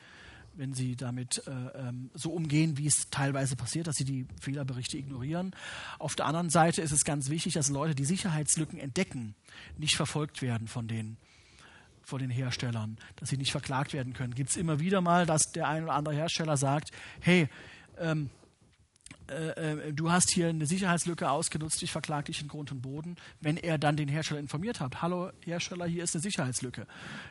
wenn 0.55 0.73
sie 0.73 0.95
damit 0.95 1.43
äh, 1.49 1.51
ähm, 1.51 2.11
so 2.15 2.31
umgehen, 2.31 2.79
wie 2.79 2.87
es 2.87 3.11
teilweise 3.11 3.57
passiert, 3.57 3.89
dass 3.89 3.97
sie 3.97 4.05
die 4.05 4.27
Fehlerberichte 4.41 4.97
ignorieren. 4.97 5.57
Auf 5.99 6.15
der 6.15 6.27
anderen 6.27 6.51
Seite 6.51 6.83
ist 6.83 6.93
es 6.93 7.05
ganz 7.05 7.31
wichtig, 7.31 7.55
dass 7.55 7.69
Leute, 7.69 7.97
die 7.97 8.05
Sicherheitslücken 8.05 8.79
entdecken, 8.79 9.35
nicht 9.77 9.97
verfolgt 9.97 10.41
werden 10.41 10.69
von 10.69 10.87
denen 10.87 11.17
vor 12.05 12.19
den 12.19 12.31
Herstellern, 12.31 12.99
dass 13.17 13.31
sie 13.31 13.37
nicht 13.37 13.53
verklagt 13.53 13.93
werden 13.93 14.13
können. 14.13 14.35
Gibt 14.35 14.51
es 14.51 14.57
immer 14.57 14.81
wieder 14.81 15.01
mal, 15.01 15.27
dass 15.27 15.53
der 15.53 15.69
ein 15.69 15.85
oder 15.85 15.95
andere 15.95 16.15
Hersteller 16.15 16.57
sagt, 16.57 16.91
hey, 17.21 17.49
ähm, 17.99 18.31
äh, 19.29 19.89
äh, 19.89 19.93
du 19.93 20.11
hast 20.11 20.31
hier 20.31 20.49
eine 20.49 20.67
Sicherheitslücke 20.67 21.31
ausgenutzt, 21.31 21.83
ich 21.83 21.93
verklage 21.93 22.25
dich 22.25 22.43
in 22.43 22.49
Grund 22.49 22.71
und 22.73 22.83
Boden, 22.83 23.17
wenn 23.41 23.57
er 23.57 23.79
dann 23.79 23.97
den 23.97 24.09
Hersteller 24.09 24.41
informiert 24.41 24.81
hat, 24.81 25.01
hallo 25.01 25.31
Hersteller, 25.45 25.87
hier 25.87 26.05
ist 26.05 26.15
eine 26.15 26.23
Sicherheitslücke. 26.23 26.87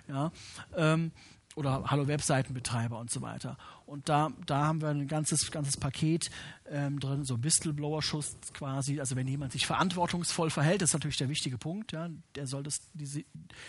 Ja, 0.07 0.31
ähm, 0.75 1.11
oder 1.55 1.83
Hallo 1.87 2.07
Webseitenbetreiber 2.07 2.97
und 2.99 3.11
so 3.11 3.21
weiter. 3.21 3.57
Und 3.85 4.09
da, 4.09 4.29
da 4.45 4.65
haben 4.65 4.81
wir 4.81 4.89
ein 4.89 5.07
ganzes, 5.07 5.51
ganzes 5.51 5.77
Paket 5.77 6.31
ähm, 6.69 6.99
drin, 6.99 7.25
so 7.25 7.43
Whistleblower-Schutz 7.43 8.53
quasi. 8.53 8.99
Also 8.99 9.15
wenn 9.15 9.27
jemand 9.27 9.51
sich 9.51 9.67
verantwortungsvoll 9.67 10.49
verhält, 10.49 10.81
das 10.81 10.89
ist 10.89 10.93
natürlich 10.93 11.17
der 11.17 11.29
wichtige 11.29 11.57
Punkt. 11.57 11.91
Ja, 11.91 12.09
der 12.35 12.47
soll 12.47 12.63
das, 12.63 12.81
die, 12.93 13.25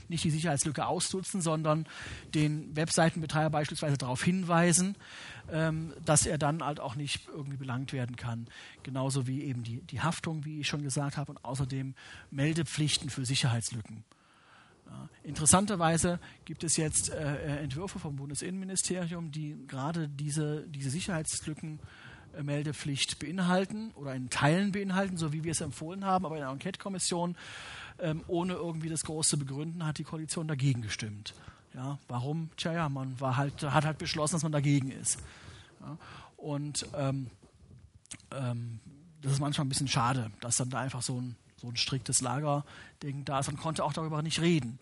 nicht 0.08 0.24
die 0.24 0.30
Sicherheitslücke 0.30 0.86
ausnutzen, 0.86 1.40
sondern 1.40 1.86
den 2.34 2.74
Webseitenbetreiber 2.76 3.50
beispielsweise 3.50 3.98
darauf 3.98 4.22
hinweisen, 4.22 4.96
ähm, 5.50 5.92
dass 6.04 6.26
er 6.26 6.38
dann 6.38 6.62
halt 6.62 6.80
auch 6.80 6.94
nicht 6.94 7.28
irgendwie 7.28 7.58
belangt 7.58 7.92
werden 7.92 8.16
kann. 8.16 8.46
Genauso 8.82 9.26
wie 9.26 9.42
eben 9.42 9.62
die, 9.62 9.82
die 9.82 10.00
Haftung, 10.00 10.44
wie 10.44 10.60
ich 10.60 10.68
schon 10.68 10.82
gesagt 10.82 11.16
habe, 11.16 11.32
und 11.32 11.44
außerdem 11.44 11.94
Meldepflichten 12.30 13.10
für 13.10 13.24
Sicherheitslücken. 13.24 14.04
Interessanterweise 15.24 16.20
gibt 16.44 16.62
es 16.64 16.76
jetzt 16.76 17.10
äh, 17.10 17.36
äh, 17.36 17.62
Entwürfe 17.62 17.98
vom 17.98 18.16
Bundesinnenministerium, 18.16 19.32
die 19.32 19.56
gerade 19.66 20.06
diese, 20.06 20.68
diese 20.68 20.90
Sicherheitslückenmeldepflicht 20.90 23.18
beinhalten 23.18 23.92
oder 23.92 24.14
in 24.14 24.28
Teilen 24.28 24.72
beinhalten, 24.72 25.16
so 25.16 25.32
wie 25.32 25.42
wir 25.42 25.52
es 25.52 25.62
empfohlen 25.62 26.04
haben, 26.04 26.26
aber 26.26 26.36
in 26.36 26.42
der 26.42 26.50
Enquete-Kommission 26.50 27.38
ähm, 28.00 28.22
ohne 28.26 28.52
irgendwie 28.52 28.90
das 28.90 29.04
große 29.04 29.38
Begründen 29.38 29.86
hat 29.86 29.96
die 29.96 30.04
Koalition 30.04 30.46
dagegen 30.46 30.82
gestimmt. 30.82 31.32
Ja, 31.72 31.98
warum? 32.06 32.50
Tja, 32.56 32.74
ja, 32.74 32.90
man 32.90 33.18
war 33.18 33.38
halt, 33.38 33.62
hat 33.62 33.86
halt 33.86 33.96
beschlossen, 33.96 34.34
dass 34.34 34.42
man 34.42 34.52
dagegen 34.52 34.90
ist. 34.90 35.18
Ja, 35.80 35.96
und 36.36 36.86
ähm, 36.94 37.30
ähm, 38.30 38.78
das 39.22 39.32
ist 39.32 39.40
manchmal 39.40 39.64
ein 39.64 39.70
bisschen 39.70 39.88
schade, 39.88 40.30
dass 40.40 40.56
dann 40.56 40.68
da 40.68 40.80
einfach 40.80 41.00
so 41.00 41.18
ein 41.18 41.34
so 41.56 41.68
ein 41.68 41.76
striktes 41.76 42.20
Lagerding 42.20 43.24
da 43.24 43.40
ist 43.40 43.48
und 43.48 43.58
konnte 43.58 43.84
auch 43.84 43.92
darüber 43.92 44.22
nicht 44.22 44.40
reden. 44.40 44.78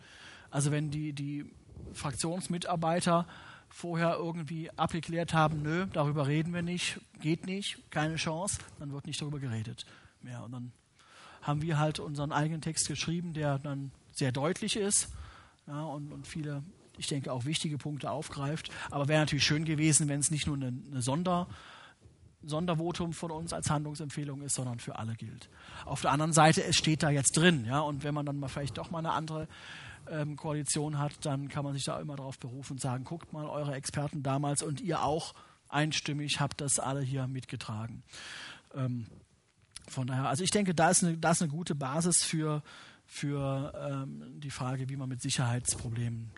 Also 0.50 0.70
wenn 0.70 0.90
die, 0.90 1.12
die 1.12 1.46
Fraktionsmitarbeiter 1.94 3.26
vorher 3.68 4.16
irgendwie 4.16 4.70
abgeklärt 4.70 5.32
haben, 5.32 5.62
nö, 5.62 5.86
darüber 5.92 6.26
reden 6.26 6.52
wir 6.52 6.62
nicht, 6.62 7.00
geht 7.20 7.46
nicht, 7.46 7.78
keine 7.90 8.16
Chance, 8.16 8.58
dann 8.78 8.92
wird 8.92 9.06
nicht 9.06 9.20
darüber 9.20 9.38
geredet 9.38 9.86
mehr. 10.20 10.42
Und 10.44 10.52
dann 10.52 10.72
haben 11.40 11.62
wir 11.62 11.78
halt 11.78 11.98
unseren 11.98 12.32
eigenen 12.32 12.60
Text 12.60 12.86
geschrieben, 12.86 13.32
der 13.32 13.58
dann 13.58 13.90
sehr 14.12 14.30
deutlich 14.30 14.76
ist 14.76 15.08
ja, 15.66 15.82
und, 15.84 16.12
und 16.12 16.26
viele 16.26 16.62
ich 16.98 17.06
denke, 17.06 17.32
auch 17.32 17.44
wichtige 17.44 17.78
Punkte 17.78 18.10
aufgreift. 18.10 18.70
Aber 18.90 19.08
wäre 19.08 19.20
natürlich 19.20 19.44
schön 19.44 19.64
gewesen, 19.64 20.08
wenn 20.08 20.20
es 20.20 20.30
nicht 20.30 20.46
nur 20.46 20.56
eine, 20.56 20.72
eine 20.90 21.02
Sonder, 21.02 21.48
Sondervotum 22.44 23.12
von 23.12 23.30
uns 23.30 23.52
als 23.52 23.70
Handlungsempfehlung 23.70 24.42
ist, 24.42 24.54
sondern 24.54 24.78
für 24.78 24.98
alle 24.98 25.14
gilt. 25.14 25.48
Auf 25.84 26.02
der 26.02 26.12
anderen 26.12 26.32
Seite, 26.32 26.64
es 26.64 26.76
steht 26.76 27.02
da 27.02 27.10
jetzt 27.10 27.36
drin, 27.36 27.64
ja, 27.64 27.80
und 27.80 28.04
wenn 28.04 28.14
man 28.14 28.26
dann 28.26 28.38
mal 28.38 28.48
vielleicht 28.48 28.78
doch 28.78 28.90
mal 28.90 28.98
eine 28.98 29.12
andere 29.12 29.48
ähm, 30.10 30.36
Koalition 30.36 30.98
hat, 30.98 31.12
dann 31.24 31.48
kann 31.48 31.64
man 31.64 31.74
sich 31.74 31.84
da 31.84 31.98
immer 32.00 32.16
darauf 32.16 32.38
berufen 32.38 32.74
und 32.74 32.80
sagen, 32.80 33.04
guckt 33.04 33.32
mal 33.32 33.46
eure 33.46 33.74
Experten 33.74 34.22
damals 34.22 34.62
und 34.62 34.80
ihr 34.80 35.02
auch 35.02 35.34
einstimmig 35.68 36.40
habt 36.40 36.60
das 36.60 36.78
alle 36.78 37.00
hier 37.00 37.26
mitgetragen. 37.26 38.02
Ähm, 38.74 39.06
von 39.88 40.06
daher, 40.06 40.28
also 40.28 40.44
ich 40.44 40.50
denke, 40.50 40.74
da 40.74 40.90
ist 40.90 41.02
eine, 41.02 41.18
da 41.18 41.32
ist 41.32 41.42
eine 41.42 41.50
gute 41.50 41.74
Basis 41.74 42.22
für, 42.22 42.62
für 43.06 43.72
ähm, 43.76 44.40
die 44.40 44.50
Frage, 44.50 44.88
wie 44.88 44.96
man 44.96 45.08
mit 45.08 45.20
Sicherheitsproblemen 45.22 46.30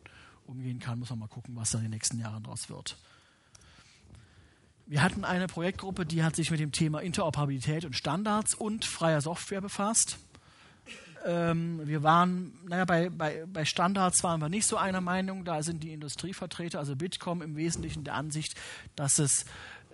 umgehen 0.46 0.78
kann. 0.78 0.98
Muss 0.98 1.10
man 1.10 1.18
mal 1.18 1.28
gucken, 1.28 1.56
was 1.56 1.70
da 1.70 1.78
in 1.78 1.84
den 1.84 1.90
nächsten 1.90 2.18
Jahren 2.18 2.42
draus 2.42 2.68
wird. 2.68 2.96
Wir 4.86 5.02
hatten 5.02 5.24
eine 5.24 5.46
Projektgruppe, 5.46 6.04
die 6.04 6.22
hat 6.22 6.36
sich 6.36 6.50
mit 6.50 6.60
dem 6.60 6.70
Thema 6.70 7.00
Interoperabilität 7.00 7.86
und 7.86 7.96
Standards 7.96 8.54
und 8.54 8.84
freier 8.84 9.22
Software 9.22 9.62
befasst. 9.62 10.18
Ähm, 11.24 11.80
wir 11.86 12.02
waren, 12.02 12.52
naja, 12.68 12.84
bei, 12.84 13.08
bei, 13.08 13.46
bei 13.50 13.64
Standards 13.64 14.22
waren 14.22 14.42
wir 14.42 14.50
nicht 14.50 14.66
so 14.66 14.76
einer 14.76 15.00
Meinung. 15.00 15.46
Da 15.46 15.62
sind 15.62 15.82
die 15.82 15.94
Industrievertreter, 15.94 16.78
also 16.78 16.96
Bitkom, 16.96 17.40
im 17.40 17.56
Wesentlichen 17.56 18.04
der 18.04 18.12
Ansicht, 18.12 18.56
dass 18.94 19.18
es 19.18 19.46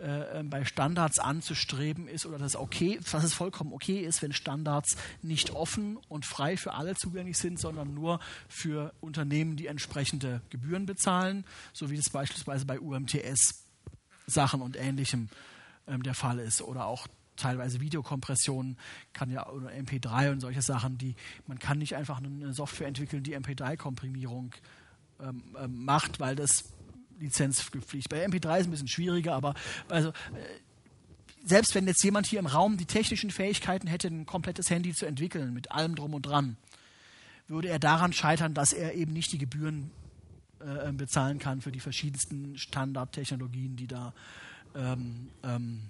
äh, 0.03 0.43
bei 0.43 0.65
Standards 0.65 1.21
anzustreben 1.21 2.09
ist 2.09 2.27
oder 2.27 2.39
dass, 2.39 2.57
okay, 2.57 2.99
dass 3.13 3.23
es 3.23 3.33
vollkommen 3.33 3.73
okay 3.73 4.01
ist, 4.01 4.23
wenn 4.23 4.33
Standards 4.33 4.97
nicht 5.23 5.51
offen 5.51 5.99
und 6.09 6.27
frei 6.27 6.57
für 6.57 6.75
alle 6.75 6.97
zugänglich 6.97 7.39
sind, 7.39 7.61
sondern 7.61 7.95
nur 7.95 8.19
für 8.49 8.93
Unternehmen, 9.01 9.55
die 9.55 9.69
entsprechende 9.69 10.41
Gebühren 10.51 10.85
bezahlen, 10.85 11.45
so 11.73 11.91
wie 11.91 11.97
das 11.97 12.11
beispielsweise 12.11 12.67
bei 12.67 12.81
UMTS 12.81 13.60
Sachen 14.31 14.63
und 14.63 14.77
Ähnlichem 14.77 15.29
ähm, 15.87 16.03
der 16.03 16.15
Fall 16.15 16.39
ist. 16.39 16.63
Oder 16.63 16.87
auch 16.87 17.07
teilweise 17.37 17.81
Videokompressionen 17.81 18.77
kann 19.13 19.31
ja 19.31 19.49
oder 19.49 19.71
MP3 19.71 20.33
und 20.33 20.41
solche 20.41 20.63
Sachen, 20.63 20.99
die 20.99 21.15
man 21.47 21.59
kann 21.59 21.79
nicht 21.79 21.97
einfach 21.97 22.19
eine 22.19 22.53
Software 22.53 22.89
entwickeln, 22.89 23.23
die 23.23 23.37
MP3-Komprimierung 23.37 24.55
ähm, 25.21 25.43
ähm, 25.59 25.85
macht, 25.85 26.21
weil 26.21 26.37
das 26.37 26.65
Lizenzpflicht. 27.19 28.09
Bei 28.09 28.25
MP3 28.25 28.55
ist 28.55 28.61
es 28.61 28.67
ein 28.67 28.71
bisschen 28.71 28.89
schwieriger, 28.89 29.35
aber 29.35 29.55
also 29.89 30.11
äh, 30.11 30.13
selbst 31.45 31.75
wenn 31.75 31.87
jetzt 31.87 32.03
jemand 32.05 32.27
hier 32.27 32.39
im 32.39 32.47
Raum 32.47 32.77
die 32.77 32.87
technischen 32.87 33.31
Fähigkeiten 33.31 33.87
hätte, 33.87 34.09
ein 34.09 34.27
komplettes 34.27 34.69
Handy 34.71 34.95
zu 34.95 35.07
entwickeln 35.07 35.55
mit 35.55 35.73
allem 35.73 35.95
drum 35.95 36.15
und 36.15 36.23
dran, 36.23 36.57
würde 37.49 37.69
er 37.69 37.79
daran 37.79 38.13
scheitern, 38.13 38.55
dass 38.55 38.73
er 38.73 38.95
eben 38.95 39.13
nicht 39.13 39.33
die 39.33 39.39
Gebühren 39.39 39.91
äh, 40.61 40.93
bezahlen 40.93 41.39
kann 41.39 41.61
für 41.61 41.73
die 41.73 41.81
verschiedensten 41.81 42.57
Standardtechnologien, 42.57 43.77
die 43.77 43.87
da 43.87 44.13
ähm, 44.75 45.31
ähm, 45.43 45.81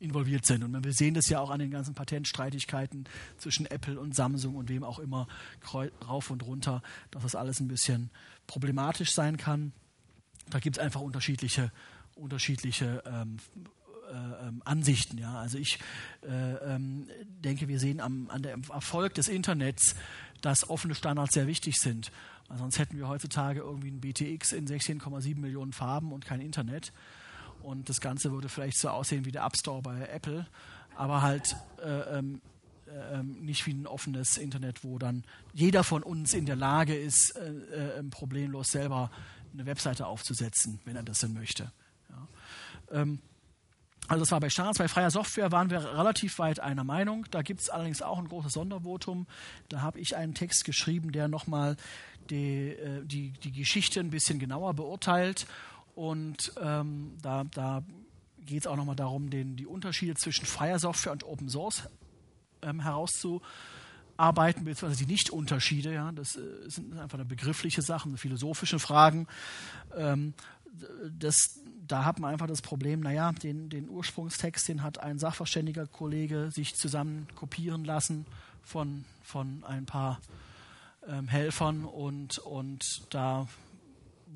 involviert 0.00 0.46
sind. 0.46 0.62
Und 0.62 0.84
wir 0.84 0.92
sehen 0.92 1.14
das 1.14 1.28
ja 1.28 1.40
auch 1.40 1.50
an 1.50 1.58
den 1.58 1.70
ganzen 1.70 1.94
Patentstreitigkeiten 1.94 3.04
zwischen 3.38 3.66
Apple 3.66 3.98
und 3.98 4.14
Samsung 4.14 4.54
und 4.54 4.68
wem 4.68 4.84
auch 4.84 4.98
immer 4.98 5.26
rauf 5.74 6.30
und 6.30 6.44
runter, 6.44 6.82
dass 7.10 7.22
das 7.22 7.34
alles 7.34 7.60
ein 7.60 7.68
bisschen 7.68 8.10
problematisch 8.46 9.12
sein 9.12 9.36
kann. 9.36 9.72
Da 10.50 10.60
gibt 10.60 10.76
es 10.76 10.82
einfach 10.82 11.00
unterschiedliche, 11.00 11.72
unterschiedliche 12.14 13.02
ähm, 13.06 13.38
äh, 14.10 14.48
ähm, 14.48 14.62
Ansichten. 14.64 15.18
Ja. 15.18 15.38
Also 15.38 15.58
ich 15.58 15.78
äh, 16.22 16.74
ähm, 16.74 17.08
denke, 17.44 17.68
wir 17.68 17.78
sehen 17.78 18.00
am, 18.00 18.30
an 18.30 18.42
dem 18.42 18.62
Erfolg 18.72 19.14
des 19.14 19.28
Internets, 19.28 19.96
dass 20.40 20.70
offene 20.70 20.94
Standards 20.94 21.34
sehr 21.34 21.46
wichtig 21.46 21.76
sind. 21.76 22.10
Weil 22.48 22.58
sonst 22.58 22.78
hätten 22.78 22.96
wir 22.96 23.08
heutzutage 23.08 23.60
irgendwie 23.60 23.90
ein 23.90 24.00
BTX 24.00 24.52
in 24.52 24.66
16,7 24.66 25.38
Millionen 25.38 25.72
Farben 25.72 26.12
und 26.12 26.24
kein 26.24 26.40
Internet. 26.40 26.92
Und 27.62 27.88
das 27.88 28.00
Ganze 28.00 28.32
würde 28.32 28.48
vielleicht 28.48 28.78
so 28.78 28.88
aussehen 28.88 29.24
wie 29.24 29.32
der 29.32 29.44
App 29.44 29.56
Store 29.56 29.82
bei 29.82 30.06
Apple, 30.08 30.46
aber 30.96 31.22
halt 31.22 31.56
äh, 31.82 32.18
ähm, 32.18 32.40
äh, 32.86 33.22
nicht 33.22 33.66
wie 33.66 33.72
ein 33.72 33.86
offenes 33.86 34.38
Internet, 34.38 34.84
wo 34.84 34.98
dann 34.98 35.24
jeder 35.52 35.84
von 35.84 36.02
uns 36.02 36.32
in 36.32 36.46
der 36.46 36.56
Lage 36.56 36.96
ist, 36.96 37.36
äh, 37.36 37.98
äh 37.98 38.02
problemlos 38.04 38.68
selber 38.68 39.10
eine 39.52 39.66
Webseite 39.66 40.06
aufzusetzen, 40.06 40.80
wenn 40.84 40.96
er 40.96 41.02
das 41.02 41.18
denn 41.18 41.34
möchte. 41.34 41.72
Ja. 42.10 42.28
Ähm, 43.02 43.18
also 44.08 44.22
das 44.22 44.32
war 44.32 44.40
bei 44.40 44.48
Standards. 44.48 44.78
Bei 44.78 44.88
freier 44.88 45.10
Software 45.10 45.52
waren 45.52 45.70
wir 45.70 45.84
relativ 45.84 46.38
weit 46.38 46.60
einer 46.60 46.82
Meinung. 46.82 47.26
Da 47.30 47.42
gibt 47.42 47.60
es 47.60 47.68
allerdings 47.68 48.00
auch 48.00 48.18
ein 48.18 48.28
großes 48.28 48.54
Sondervotum. 48.54 49.26
Da 49.68 49.82
habe 49.82 50.00
ich 50.00 50.16
einen 50.16 50.34
Text 50.34 50.64
geschrieben, 50.64 51.12
der 51.12 51.28
nochmal 51.28 51.76
die, 52.30 52.70
äh, 52.70 53.04
die, 53.04 53.32
die 53.32 53.52
Geschichte 53.52 54.00
ein 54.00 54.10
bisschen 54.10 54.38
genauer 54.38 54.74
beurteilt. 54.74 55.46
Und 55.94 56.52
ähm, 56.60 57.18
da, 57.20 57.44
da 57.44 57.82
geht 58.46 58.62
es 58.62 58.66
auch 58.66 58.76
nochmal 58.76 58.96
darum, 58.96 59.28
den, 59.28 59.56
die 59.56 59.66
Unterschiede 59.66 60.14
zwischen 60.14 60.46
freier 60.46 60.78
Software 60.78 61.12
und 61.12 61.24
Open 61.24 61.50
Source 61.50 61.82
ähm, 62.62 62.80
herauszuarbeiten, 62.80 64.64
beziehungsweise 64.64 65.04
die 65.04 65.12
Nicht-Unterschiede. 65.12 65.92
Ja, 65.92 66.12
das 66.12 66.36
äh, 66.36 66.40
sind 66.66 66.96
einfach 66.98 67.18
eine 67.18 67.26
begriffliche 67.26 67.82
Sachen, 67.82 68.16
philosophische 68.16 68.78
Fragen. 68.78 69.26
Ähm, 69.94 70.32
das, 71.18 71.60
da 71.88 72.04
hat 72.04 72.18
man 72.18 72.32
einfach 72.32 72.46
das 72.46 72.62
Problem, 72.62 73.00
naja, 73.00 73.32
den, 73.32 73.68
den 73.70 73.88
Ursprungstext, 73.88 74.68
den 74.68 74.82
hat 74.82 74.98
ein 74.98 75.18
sachverständiger 75.18 75.86
Kollege 75.86 76.50
sich 76.50 76.74
zusammen 76.74 77.26
kopieren 77.34 77.84
lassen 77.84 78.26
von, 78.62 79.04
von 79.22 79.64
ein 79.66 79.86
paar 79.86 80.20
ähm, 81.08 81.28
Helfern 81.28 81.84
und, 81.84 82.38
und 82.38 83.02
da 83.10 83.48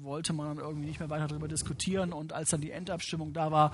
wollte 0.03 0.33
man 0.33 0.49
dann 0.57 0.65
irgendwie 0.65 0.87
nicht 0.87 1.01
mehr 1.01 1.11
weiter 1.11 1.29
darüber 1.29 1.49
diskutieren. 1.49 2.13
Und 2.13 2.33
als 2.33 2.51
dann 2.51 2.61
die 2.61 2.71
Endabstimmung 2.71 3.33
da 3.33 3.51
war, 3.51 3.73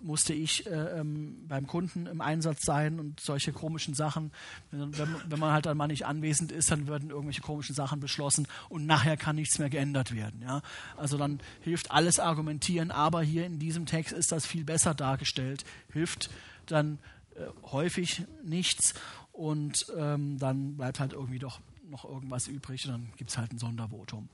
musste 0.00 0.34
ich 0.34 0.66
äh, 0.66 1.00
ähm, 1.00 1.44
beim 1.48 1.66
Kunden 1.66 2.06
im 2.06 2.20
Einsatz 2.20 2.64
sein 2.64 3.00
und 3.00 3.20
solche 3.20 3.52
komischen 3.52 3.94
Sachen. 3.94 4.32
Wenn, 4.70 4.96
wenn, 5.28 5.38
man 5.38 5.52
halt 5.52 5.66
dann 5.66 5.76
mal 5.76 5.86
nicht 5.86 6.06
anwesend 6.06 6.52
ist, 6.52 6.70
dann 6.70 6.86
werden 6.86 7.10
irgendwelche 7.10 7.42
komischen 7.42 7.74
Sachen 7.74 8.00
beschlossen 8.00 8.46
und 8.68 8.86
nachher 8.86 9.16
kann 9.16 9.36
nichts 9.36 9.58
mehr 9.58 9.70
geändert 9.70 10.14
werden. 10.14 10.42
Ja? 10.42 10.62
Also 10.96 11.16
dann 11.18 11.40
hilft 11.60 11.90
alles 11.90 12.18
argumentieren, 12.18 12.90
aber 12.90 13.22
hier 13.22 13.46
in 13.46 13.58
diesem 13.58 13.86
Text 13.86 14.12
ist 14.12 14.32
das 14.32 14.46
viel 14.46 14.64
besser 14.64 14.94
dargestellt, 14.94 15.64
hilft 15.92 16.30
dann 16.66 16.98
äh, 17.34 17.46
häufig 17.70 18.24
nichts 18.42 18.94
und 19.32 19.86
ähm, 19.96 20.38
dann 20.38 20.76
bleibt 20.76 21.00
halt 21.00 21.12
irgendwie 21.12 21.38
doch 21.38 21.60
noch 21.90 22.04
irgendwas 22.04 22.48
übrig 22.48 22.84
und 22.86 22.92
dann 22.92 23.12
gibt 23.16 23.30
es 23.30 23.38
halt 23.38 23.52
ein 23.52 23.58
Sondervotum. 23.58 24.28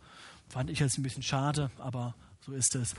Fand 0.53 0.69
ich 0.69 0.81
jetzt 0.81 0.99
ein 0.99 1.03
bisschen 1.03 1.23
schade, 1.23 1.71
aber 1.79 2.15
so 2.45 2.53
ist 2.53 2.75
es. 2.75 2.95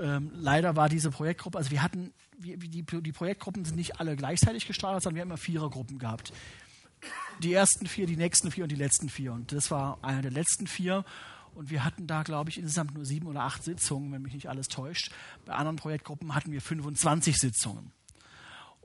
Ähm, 0.00 0.32
leider 0.34 0.74
war 0.74 0.88
diese 0.88 1.12
Projektgruppe, 1.12 1.56
also 1.56 1.70
wir 1.70 1.80
hatten, 1.80 2.12
wir, 2.36 2.56
die, 2.56 2.82
die 2.82 3.12
Projektgruppen 3.12 3.64
sind 3.64 3.76
nicht 3.76 4.00
alle 4.00 4.16
gleichzeitig 4.16 4.66
gestartet, 4.66 5.04
sondern 5.04 5.14
wir 5.14 5.22
haben 5.22 5.28
immer 5.28 5.36
Vierergruppen 5.36 6.00
gehabt. 6.00 6.32
Die 7.40 7.52
ersten 7.52 7.86
vier, 7.86 8.06
die 8.06 8.16
nächsten 8.16 8.50
vier 8.50 8.64
und 8.64 8.72
die 8.72 8.76
letzten 8.76 9.10
vier. 9.10 9.32
Und 9.32 9.52
das 9.52 9.70
war 9.70 10.02
einer 10.02 10.22
der 10.22 10.32
letzten 10.32 10.66
vier. 10.66 11.04
Und 11.54 11.70
wir 11.70 11.84
hatten 11.84 12.08
da, 12.08 12.24
glaube 12.24 12.50
ich, 12.50 12.58
insgesamt 12.58 12.94
nur 12.94 13.04
sieben 13.04 13.28
oder 13.28 13.42
acht 13.42 13.62
Sitzungen, 13.62 14.10
wenn 14.10 14.22
mich 14.22 14.34
nicht 14.34 14.48
alles 14.48 14.66
täuscht. 14.66 15.12
Bei 15.44 15.54
anderen 15.54 15.76
Projektgruppen 15.76 16.34
hatten 16.34 16.50
wir 16.50 16.60
25 16.60 17.36
Sitzungen. 17.36 17.92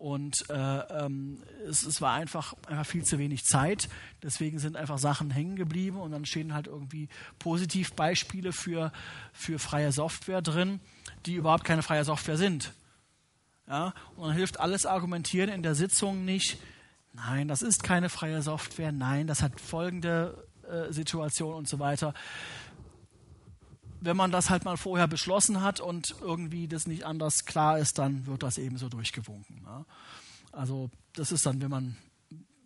Und 0.04 0.50
äh, 0.50 0.54
ähm, 0.54 1.42
es, 1.66 1.84
es, 1.84 2.02
war 2.02 2.12
einfach, 2.12 2.56
einfach 2.68 2.86
viel 2.86 3.06
zu 3.06 3.20
wenig 3.20 3.46
Zeit. 3.46 3.88
Deswegen 4.22 4.60
sind 4.60 4.76
einfach 4.76 4.98
Sachen 4.98 5.32
hängen 5.32 5.56
geblieben 5.56 5.96
und 5.96 6.12
dann 6.12 6.26
stehen 6.26 6.54
halt 6.54 6.68
irgendwie 6.68 7.08
Positivbeispiele 7.40 8.52
für, 8.52 8.92
für 9.32 9.60
freie 9.60 9.94
Software 9.94 10.42
drin, 10.42 10.82
die 11.26 11.36
überhaupt 11.36 11.64
keine 11.64 11.84
freie 11.84 12.04
Software 12.04 12.36
sind. 12.36 12.74
Ja? 13.66 13.94
Und 14.18 14.28
dann 14.28 14.36
hilft 14.36 14.60
alles 14.60 14.86
Argumentieren 14.86 15.50
in 15.50 15.64
der 15.64 15.74
Sitzung 15.74 16.26
nicht. 16.26 16.58
Nein, 17.14 17.48
das 17.48 17.62
ist 17.62 17.82
keine 17.82 18.10
freie 18.10 18.42
Software. 18.42 18.92
Nein, 18.92 19.26
das 19.26 19.42
hat 19.42 19.62
folgende 19.62 20.50
äh, 20.70 20.92
Situation 20.92 21.54
und 21.54 21.70
so 21.70 21.80
weiter 21.80 22.14
wenn 24.06 24.18
man 24.18 24.32
das 24.32 24.50
halt 24.50 24.66
mal 24.66 24.78
vorher 24.78 25.08
beschlossen 25.08 25.62
hat 25.62 25.80
und 25.80 26.16
irgendwie 26.22 26.68
das 26.68 26.88
nicht 26.88 27.06
anders 27.06 27.46
klar 27.46 27.80
ist, 27.80 27.98
dann 27.98 28.26
wird 28.28 28.44
das 28.44 28.58
eben 28.58 28.78
so 28.78 28.90
durchgewunken. 28.90 29.62
Ja. 29.66 29.86
Also 30.52 30.90
das 31.14 31.32
ist 31.32 31.46
dann, 31.46 31.62
wenn 31.62 31.70
man, 31.70 31.98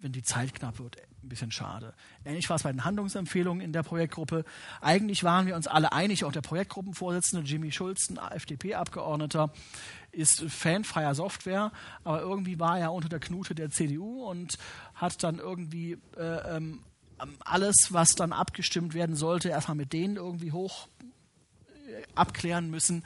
wenn 0.01 0.11
die 0.11 0.23
Zeit 0.23 0.53
knapp 0.53 0.79
wird, 0.79 0.97
ein 1.23 1.29
bisschen 1.29 1.51
schade. 1.51 1.93
Ähnlich 2.25 2.49
war 2.49 2.55
es 2.55 2.63
bei 2.63 2.71
den 2.71 2.85
Handlungsempfehlungen 2.85 3.61
in 3.61 3.73
der 3.73 3.83
Projektgruppe. 3.83 4.45
Eigentlich 4.81 5.23
waren 5.23 5.45
wir 5.45 5.55
uns 5.55 5.67
alle 5.67 5.91
einig, 5.91 6.23
auch 6.23 6.31
der 6.31 6.41
Projektgruppenvorsitzende 6.41 7.45
Jimmy 7.45 7.71
Schulz, 7.71 8.09
ein 8.09 8.17
FDP-Abgeordneter, 8.17 9.51
ist 10.11 10.41
Fan 10.49 10.83
freier 10.83 11.15
Software, 11.15 11.71
aber 12.03 12.21
irgendwie 12.21 12.59
war 12.59 12.79
er 12.79 12.93
unter 12.93 13.09
der 13.09 13.19
Knute 13.19 13.55
der 13.55 13.69
CDU 13.69 14.23
und 14.23 14.57
hat 14.95 15.21
dann 15.23 15.39
irgendwie 15.39 15.97
äh, 16.17 16.57
ähm, 16.57 16.83
alles, 17.39 17.89
was 17.89 18.09
dann 18.09 18.31
abgestimmt 18.31 18.93
werden 18.93 19.15
sollte, 19.15 19.49
erstmal 19.49 19.77
mit 19.77 19.93
denen 19.93 20.15
irgendwie 20.15 20.51
hoch 20.51 20.87
abklären 22.15 22.69
müssen. 22.69 23.03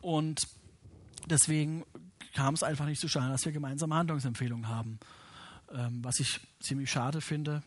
Und 0.00 0.48
deswegen 1.26 1.84
kam 2.34 2.54
es 2.54 2.62
einfach 2.62 2.86
nicht 2.86 3.00
zustande, 3.00 3.30
dass 3.30 3.44
wir 3.44 3.52
gemeinsame 3.52 3.94
Handlungsempfehlungen 3.94 4.68
haben. 4.68 4.98
Ähm, 5.72 6.02
was 6.02 6.18
ich 6.20 6.40
ziemlich 6.58 6.90
schade 6.90 7.20
finde. 7.20 7.62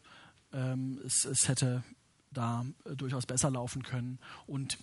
Ähm, 0.51 0.99
es, 1.05 1.25
es, 1.25 1.47
hätte 1.47 1.83
da 2.31 2.65
äh, 2.85 2.95
durchaus 2.95 3.25
besser 3.25 3.49
laufen 3.49 3.83
können. 3.83 4.19
Und 4.45 4.77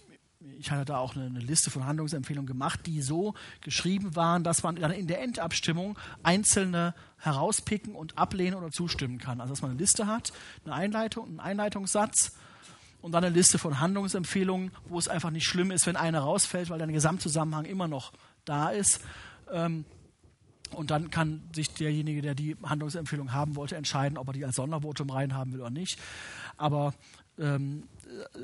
ich 0.59 0.71
hatte 0.71 0.87
da 0.87 0.97
auch 0.97 1.15
eine, 1.15 1.27
eine, 1.27 1.41
Liste 1.41 1.71
von 1.71 1.85
Handlungsempfehlungen 1.85 2.47
gemacht, 2.47 2.87
die 2.87 3.03
so 3.03 3.35
geschrieben 3.61 4.17
waren, 4.17 4.43
dass 4.43 4.63
man 4.63 4.77
dann 4.77 4.91
in 4.91 5.07
der 5.07 5.21
Endabstimmung 5.21 5.99
einzelne 6.23 6.95
herauspicken 7.19 7.95
und 7.95 8.17
ablehnen 8.17 8.55
oder 8.55 8.71
zustimmen 8.71 9.19
kann. 9.19 9.41
Also 9.41 9.53
dass 9.53 9.63
man 9.63 9.73
eine 9.73 9.81
Liste 9.81 10.07
hat, 10.07 10.33
eine 10.65 10.75
Einleitung, 10.75 11.29
einen 11.29 11.41
Einleitungssatz 11.41 12.33
und 13.03 13.13
dann 13.13 13.25
eine 13.25 13.35
Liste 13.35 13.59
von 13.59 13.81
Handlungsempfehlungen, 13.81 14.73
wo 14.89 14.99
es 14.99 15.09
einfach 15.09 15.31
nicht 15.31 15.47
schlimm 15.47 15.71
ist, 15.71 15.87
wenn 15.87 15.97
eine 15.97 16.19
rausfällt, 16.19 16.71
weil 16.71 16.79
der 16.79 16.87
Gesamtzusammenhang 16.89 17.65
immer 17.65 17.89
noch 17.89 18.13
da 18.45 18.71
ist. 18.71 19.01
Ähm, 19.53 19.85
und 20.73 20.91
dann 20.91 21.11
kann 21.11 21.43
sich 21.53 21.73
derjenige, 21.75 22.23
der 22.23 22.35
die 22.35 22.57
Handlungsempfehlung 22.63 23.33
haben 23.33 23.57
wollte, 23.57 23.77
entscheiden, 23.77 24.17
ob 24.17 24.29
er 24.29 24.33
die 24.33 24.45
als 24.45 24.57
Sondervotum 24.57 25.11
reinhaben 25.11 25.53
will 25.53 25.61
oder 25.61 25.71
nicht. 25.71 25.99
Aber 26.57 26.95
ähm, 27.39 27.89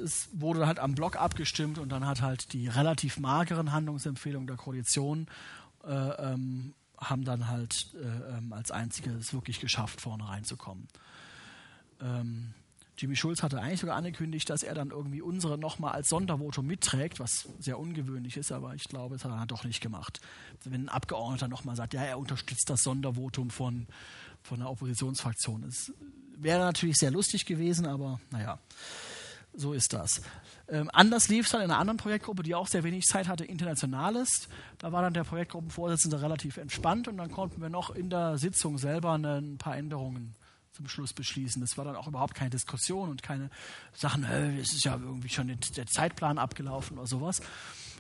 es 0.05 0.29
wurde 0.33 0.67
halt 0.67 0.79
am 0.79 0.95
Block 0.95 1.17
abgestimmt 1.17 1.79
und 1.79 1.91
dann 1.91 2.07
hat 2.07 2.23
halt 2.23 2.53
die 2.53 2.69
relativ 2.69 3.19
mageren 3.19 3.73
Handlungsempfehlungen 3.73 4.47
der 4.47 4.57
Koalition 4.57 5.29
äh, 5.85 5.93
ähm, 5.93 6.75
haben 6.99 7.25
dann 7.25 7.49
halt 7.49 7.95
äh, 7.95 8.39
ähm, 8.39 8.53
als 8.53 8.71
einzige 8.71 9.11
es 9.11 9.33
wirklich 9.33 9.61
geschafft, 9.61 10.01
vorne 10.01 10.29
reinzukommen. 10.29 10.89
Ähm, 12.01 12.55
Jimmy 12.99 13.15
Schulz 13.15 13.43
hatte 13.43 13.61
eigentlich 13.61 13.81
sogar 13.81 13.97
angekündigt, 13.97 14.49
dass 14.49 14.63
er 14.63 14.75
dann 14.75 14.91
irgendwie 14.91 15.21
unsere 15.21 15.59
nochmal 15.59 15.93
als 15.93 16.09
Sondervotum 16.09 16.67
mitträgt, 16.67 17.21
was 17.21 17.47
sehr 17.59 17.79
ungewöhnlich 17.79 18.39
ist, 18.39 18.53
aber 18.53 18.75
ich 18.75 18.85
glaube, 18.85 19.17
das 19.17 19.25
hat 19.25 19.33
er 19.33 19.39
dann 19.39 19.49
doch 19.49 19.65
nicht 19.65 19.83
gemacht. 19.83 20.21
Wenn 20.65 20.85
ein 20.85 20.89
Abgeordneter 20.89 21.49
nochmal 21.49 21.77
sagt, 21.77 21.93
ja, 21.93 22.03
er 22.03 22.19
unterstützt 22.19 22.71
das 22.71 22.83
Sondervotum 22.83 23.51
von, 23.51 23.87
von 24.43 24.61
der 24.61 24.71
Oppositionsfraktion. 24.71 25.65
Es 25.65 25.93
wäre 26.37 26.61
natürlich 26.61 26.97
sehr 26.97 27.11
lustig 27.11 27.45
gewesen, 27.45 27.85
aber 27.85 28.19
naja, 28.31 28.59
so 29.53 29.75
ist 29.75 29.93
das. 29.93 30.23
Ähm, 30.69 30.91
anders 30.93 31.29
lief 31.29 31.47
es 31.47 31.53
dann 31.53 31.63
in 31.63 31.71
einer 31.71 31.79
anderen 31.79 31.99
Projektgruppe, 31.99 32.43
die 32.43 32.55
auch 32.55 32.67
sehr 32.67 32.83
wenig 32.83 33.05
Zeit 33.05 33.29
hatte, 33.29 33.45
Internationales. 33.45 34.49
Da 34.79 34.93
war 34.93 35.03
dann 35.03 35.13
der 35.13 35.25
Projektgruppenvorsitzende 35.25 36.23
relativ 36.23 36.57
entspannt 36.57 37.09
und 37.09 37.19
dann 37.19 37.31
konnten 37.31 37.61
wir 37.61 37.69
noch 37.69 37.91
in 37.91 38.09
der 38.09 38.39
Sitzung 38.39 38.79
selber 38.79 39.13
ein 39.13 39.59
paar 39.59 39.77
Änderungen 39.77 40.35
zum 40.77 40.89
Schluss 40.89 41.13
beschließen. 41.13 41.63
Es 41.63 41.79
war 41.79 41.85
dann 41.85 41.97
auch 41.97 42.07
überhaupt 42.07 42.35
keine 42.35 42.51
Diskussion 42.51 43.09
und 43.09 43.23
keine 43.23 43.51
Sachen, 43.95 44.25
äh, 44.25 44.59
es 44.59 44.75
ist 44.75 44.85
ja 44.85 44.95
irgendwie 44.95 45.29
schon 45.29 45.49
der 45.49 45.87
Zeitplan 45.87 46.39
abgelaufen 46.39 46.99
oder 46.99 47.07
sowas. 47.07 47.41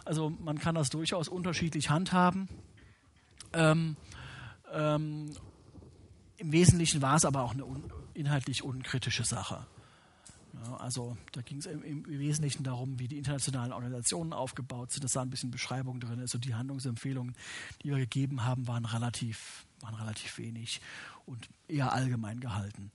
Also 0.04 0.30
man 0.30 0.58
kann 0.58 0.74
das 0.74 0.90
durchaus 0.90 1.28
unterschiedlich 1.28 1.90
handhaben. 1.90 2.48
Ähm, 3.52 3.96
ähm, 4.72 5.32
Im 6.36 6.52
Wesentlichen 6.52 7.02
war 7.02 7.16
es 7.16 7.24
aber 7.24 7.42
auch 7.42 7.52
eine 7.52 7.64
un 7.64 7.90
inhaltlich 8.14 8.62
unkritische 8.62 9.24
Sache. 9.24 9.66
Ja, 10.54 10.76
also 10.76 11.18
da 11.32 11.42
ging 11.42 11.58
es 11.58 11.66
im, 11.66 11.82
im, 11.82 12.06
Wesentlichen 12.06 12.62
darum, 12.62 12.98
wie 12.98 13.08
die 13.08 13.18
internationalen 13.18 13.72
Organisationen 13.72 14.32
aufgebaut 14.32 14.90
sind, 14.90 15.04
dass 15.04 15.12
da 15.12 15.20
ein 15.20 15.28
bisschen 15.28 15.50
Beschreibung 15.50 16.00
drin 16.00 16.20
und 16.20 16.44
die 16.44 16.54
Handlungsempfehlungen, 16.54 17.34
die 17.82 17.90
wir 17.90 17.98
gegeben 17.98 18.44
haben, 18.44 18.66
waren 18.66 18.86
relativ, 18.86 19.65
waren 19.80 19.94
relativ 19.94 20.38
wenig 20.38 20.80
und 21.26 21.48
eher 21.68 21.92
allgemein 21.92 22.40
gehalten. 22.40 22.90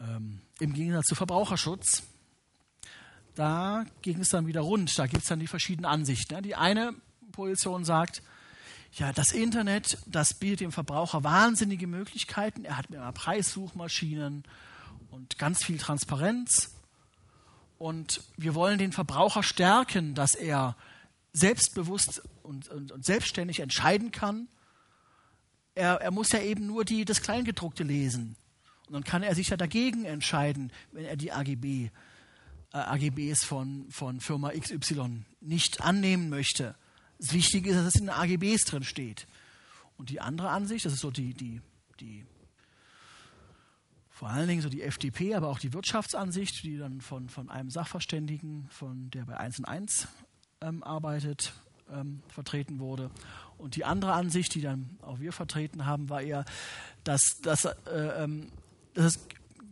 Ähm, 0.00 0.40
Im 0.58 0.72
Gegensatz 0.72 1.06
zu 1.06 1.14
Verbraucherschutz, 1.14 2.02
da 3.34 3.84
ging 4.02 4.20
es 4.20 4.28
dann 4.28 4.46
wieder 4.46 4.60
rund. 4.60 4.98
Da 4.98 5.06
gibt 5.06 5.22
es 5.22 5.28
dann 5.28 5.40
die 5.40 5.46
verschiedenen 5.46 5.86
Ansichten. 5.86 6.34
Ne? 6.34 6.42
Die 6.42 6.56
eine 6.56 6.94
Position 7.32 7.84
sagt, 7.84 8.22
ja, 8.92 9.12
das 9.12 9.32
Internet, 9.32 9.98
das 10.06 10.34
bietet 10.34 10.60
dem 10.60 10.72
Verbraucher 10.72 11.22
wahnsinnige 11.22 11.86
Möglichkeiten. 11.86 12.64
Er 12.64 12.76
hat 12.76 12.90
mehr 12.90 13.10
Preissuchmaschinen 13.12 14.42
und 15.10 15.38
ganz 15.38 15.64
viel 15.64 15.78
Transparenz. 15.78 16.74
Und 17.78 18.22
wir 18.36 18.54
wollen 18.54 18.78
den 18.78 18.92
Verbraucher 18.92 19.42
stärken, 19.42 20.14
dass 20.14 20.34
er 20.34 20.76
selbstbewusst 21.32 22.22
und, 22.42 22.68
und, 22.68 22.90
und 22.90 23.04
selbstständig 23.04 23.60
entscheiden 23.60 24.10
kann 24.10 24.48
er, 25.74 26.00
er 26.00 26.10
muss 26.10 26.32
ja 26.32 26.40
eben 26.40 26.66
nur 26.66 26.84
die, 26.84 27.04
das 27.04 27.22
Kleingedruckte 27.22 27.84
lesen. 27.84 28.36
Und 28.86 28.94
dann 28.94 29.04
kann 29.04 29.22
er 29.22 29.34
sich 29.34 29.48
ja 29.48 29.56
dagegen 29.56 30.04
entscheiden, 30.04 30.72
wenn 30.92 31.04
er 31.04 31.16
die 31.16 31.32
AGB, 31.32 31.90
äh, 32.72 32.76
AGBs 32.76 33.44
von, 33.44 33.86
von 33.90 34.20
Firma 34.20 34.50
XY 34.50 35.24
nicht 35.40 35.80
annehmen 35.80 36.28
möchte. 36.28 36.74
Das 37.18 37.32
Wichtige 37.32 37.70
ist, 37.70 37.76
dass 37.76 37.86
es 37.86 38.00
in 38.00 38.06
den 38.06 38.10
AGBs 38.10 38.64
drin 38.64 38.82
steht. 38.82 39.26
Und 39.96 40.10
die 40.10 40.20
andere 40.20 40.48
Ansicht, 40.50 40.86
das 40.86 40.94
ist 40.94 41.00
so 41.00 41.10
die, 41.10 41.34
die, 41.34 41.60
die 42.00 42.24
vor 44.08 44.28
allen 44.28 44.48
Dingen 44.48 44.60
so 44.60 44.68
die 44.68 44.82
FDP, 44.82 45.34
aber 45.34 45.48
auch 45.48 45.58
die 45.58 45.72
Wirtschaftsansicht, 45.72 46.62
die 46.64 46.76
dann 46.76 47.00
von, 47.00 47.28
von 47.28 47.48
einem 47.48 47.70
Sachverständigen, 47.70 48.66
von 48.70 49.10
der 49.10 49.24
bei 49.24 49.36
1 49.36 49.60
und 49.60 49.64
1 49.66 50.08
ähm, 50.60 50.82
arbeitet, 50.82 51.54
ähm, 51.90 52.22
vertreten 52.28 52.80
wurde. 52.80 53.10
Und 53.60 53.76
die 53.76 53.84
andere 53.84 54.12
Ansicht, 54.12 54.54
die 54.54 54.60
dann 54.60 54.98
auch 55.02 55.20
wir 55.20 55.32
vertreten 55.32 55.86
haben, 55.86 56.08
war 56.08 56.22
eher, 56.22 56.44
dass, 57.04 57.38
dass, 57.42 57.64
äh, 57.64 57.74
ähm, 58.24 58.48
dass 58.94 59.16
es 59.16 59.20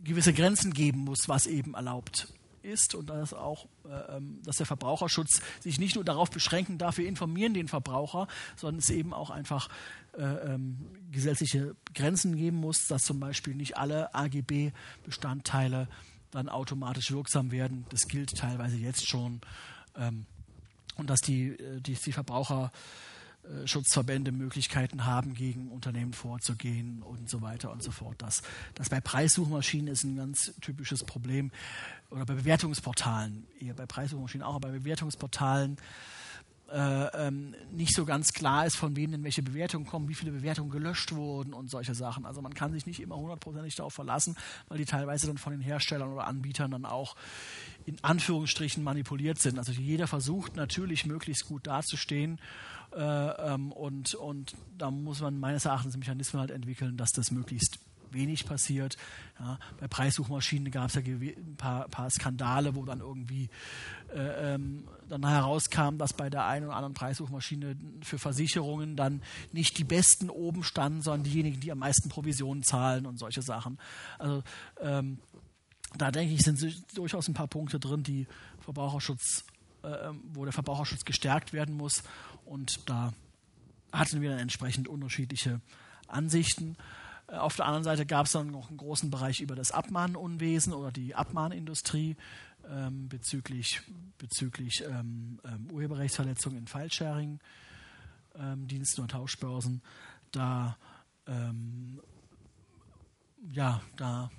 gewisse 0.03 0.33
Grenzen 0.33 0.73
geben 0.73 0.99
muss, 0.99 1.27
was 1.27 1.45
eben 1.45 1.73
erlaubt 1.73 2.27
ist 2.61 2.95
und 2.95 3.09
dass 3.09 3.33
auch, 3.33 3.67
äh, 3.85 4.17
ähm, 4.17 4.41
dass 4.43 4.57
der 4.57 4.65
Verbraucherschutz 4.65 5.41
sich 5.59 5.79
nicht 5.79 5.95
nur 5.95 6.03
darauf 6.03 6.29
beschränken 6.29 6.77
darf, 6.77 6.97
wir 6.97 7.07
informieren 7.07 7.53
den 7.53 7.67
Verbraucher, 7.67 8.27
sondern 8.55 8.79
es 8.79 8.89
eben 8.89 9.13
auch 9.13 9.29
einfach 9.29 9.69
äh, 10.17 10.23
ähm, 10.23 10.77
gesetzliche 11.11 11.75
Grenzen 11.93 12.35
geben 12.35 12.57
muss, 12.57 12.87
dass 12.87 13.03
zum 13.03 13.19
Beispiel 13.19 13.55
nicht 13.55 13.77
alle 13.77 14.13
AGB-Bestandteile 14.13 15.87
dann 16.31 16.49
automatisch 16.49 17.11
wirksam 17.11 17.51
werden. 17.51 17.85
Das 17.89 18.07
gilt 18.07 18.37
teilweise 18.37 18.77
jetzt 18.77 19.07
schon. 19.07 19.41
Ähm, 19.95 20.25
und 20.97 21.09
dass 21.09 21.21
die, 21.21 21.49
äh, 21.49 21.81
die, 21.81 21.95
die 21.95 22.13
Verbraucherschutzverbände 23.49 24.31
Möglichkeiten 24.31 25.05
haben, 25.05 25.33
gegen 25.33 25.69
Unternehmen 25.69 26.13
vorzugehen 26.13 27.01
und 27.01 27.29
so 27.29 27.41
weiter 27.41 27.71
und 27.71 27.81
so 27.81 27.91
fort. 27.91 28.15
Das, 28.19 28.41
das 28.75 28.89
bei 28.89 29.01
Preissuchmaschinen 29.01 29.87
ist 29.87 30.03
ein 30.03 30.15
ganz 30.15 30.53
typisches 30.61 31.03
Problem 31.03 31.51
oder 32.11 32.25
bei 32.25 32.35
Bewertungsportalen, 32.35 33.47
eher 33.59 33.73
bei 33.73 33.85
Preissuchmaschinen 33.85 34.45
auch, 34.45 34.55
aber 34.55 34.69
bei 34.69 34.79
Bewertungsportalen 34.79 35.77
äh, 36.71 37.27
ähm, 37.27 37.55
nicht 37.71 37.95
so 37.95 38.05
ganz 38.05 38.31
klar 38.31 38.67
ist, 38.67 38.75
von 38.75 38.95
wem 38.95 39.11
denn 39.11 39.23
welche 39.23 39.41
Bewertungen 39.41 39.87
kommen, 39.87 40.07
wie 40.07 40.13
viele 40.13 40.31
Bewertungen 40.31 40.69
gelöscht 40.69 41.11
wurden 41.13 41.51
und 41.51 41.71
solche 41.71 41.95
Sachen. 41.95 42.27
Also 42.27 42.43
man 42.43 42.53
kann 42.53 42.71
sich 42.71 42.85
nicht 42.85 42.99
immer 42.99 43.15
hundertprozentig 43.15 43.75
darauf 43.75 43.93
verlassen, 43.93 44.35
weil 44.67 44.77
die 44.77 44.85
teilweise 44.85 45.25
dann 45.25 45.39
von 45.39 45.51
den 45.51 45.61
Herstellern 45.61 46.13
oder 46.13 46.27
Anbietern 46.27 46.69
dann 46.69 46.85
auch 46.85 47.15
in 47.87 47.97
Anführungsstrichen 48.03 48.83
manipuliert 48.83 49.39
sind. 49.39 49.57
Also 49.57 49.71
jeder 49.71 50.05
versucht 50.05 50.55
natürlich 50.55 51.07
möglichst 51.07 51.47
gut 51.47 51.65
dazustehen 51.65 52.39
äh, 52.95 53.53
ähm, 53.53 53.71
und, 53.71 54.15
und 54.15 54.55
da 54.77 54.91
muss 54.91 55.21
man 55.21 55.39
meines 55.39 55.65
Erachtens 55.65 55.97
Mechanismen 55.97 56.39
halt 56.39 56.51
entwickeln, 56.51 56.97
dass 56.97 57.11
das 57.11 57.31
möglichst 57.31 57.79
wenig 58.11 58.45
passiert. 58.45 58.97
Ja, 59.39 59.59
bei 59.79 59.87
Preissuchmaschinen 59.87 60.71
gab 60.71 60.89
es 60.89 60.95
ja 60.95 61.01
ein 61.01 61.55
paar, 61.57 61.87
paar, 61.89 62.09
Skandale, 62.09 62.75
wo 62.75 62.85
dann 62.85 62.99
irgendwie 62.99 63.49
äh, 64.13 64.55
ähm, 64.55 64.87
dann 65.07 65.27
herauskam, 65.27 65.97
dass 65.97 66.13
bei 66.13 66.29
der 66.29 66.45
einen 66.45 66.65
oder 66.65 66.75
anderen 66.75 66.93
Preissuchmaschine 66.93 67.75
für 68.01 68.17
Versicherungen 68.17 68.95
dann 68.95 69.21
nicht 69.51 69.77
die 69.77 69.83
Besten 69.83 70.29
oben 70.29 70.63
standen, 70.63 71.01
sondern 71.01 71.23
diejenigen, 71.23 71.59
die 71.59 71.71
am 71.71 71.79
meisten 71.79 72.09
Provisionen 72.09 72.63
zahlen 72.63 73.05
und 73.05 73.17
solche 73.17 73.41
Sachen. 73.41 73.77
Also 74.17 74.43
ähm, 74.81 75.19
da 75.97 76.11
denke 76.11 76.33
ich, 76.33 76.41
sind 76.41 76.61
durchaus 76.95 77.27
ein 77.27 77.33
paar 77.33 77.47
Punkte 77.47 77.79
drin, 77.79 78.03
die 78.03 78.27
Verbraucherschutz, 78.59 79.45
äh, 79.83 79.87
ähm, 79.87 80.21
wo 80.33 80.43
der 80.43 80.53
Verbraucherschutz 80.53 81.05
gestärkt 81.05 81.53
werden 81.53 81.75
muss. 81.75 82.03
Und 82.49 82.89
da 82.89 83.13
hatten 83.91 84.21
wir 84.21 84.31
dann 84.31 84.39
entsprechend 84.39 84.87
unterschiedliche 84.87 85.61
Ansichten. 86.07 86.77
Äh, 87.27 87.35
auf 87.35 87.55
der 87.55 87.65
anderen 87.65 87.83
Seite 87.83 88.07
gab 88.07 88.25
es 88.25 88.31
dann 88.31 88.47
noch 88.47 88.69
einen 88.69 88.77
großen 88.77 89.11
Bereich 89.11 89.39
über 89.39 89.55
das 89.55 89.71
Abmahnunwesen 89.71 90.73
oder 90.73 90.91
die 90.91 91.13
Abmahnindustrie 91.13 92.17
ähm, 92.67 93.07
bezüglich, 93.07 93.81
bezüglich 94.17 94.83
ähm, 94.83 95.39
ähm, 95.45 95.69
Urheberrechtsverletzungen 95.71 96.57
in 96.57 96.67
File-Sharing, 96.67 97.39
ähm, 98.35 98.67
Diensten 98.67 99.01
und 99.01 99.11
Tauschbörsen. 99.11 99.83
Da, 100.31 100.75
ähm, 101.27 102.01
ja, 103.51 103.79
da 103.95 104.31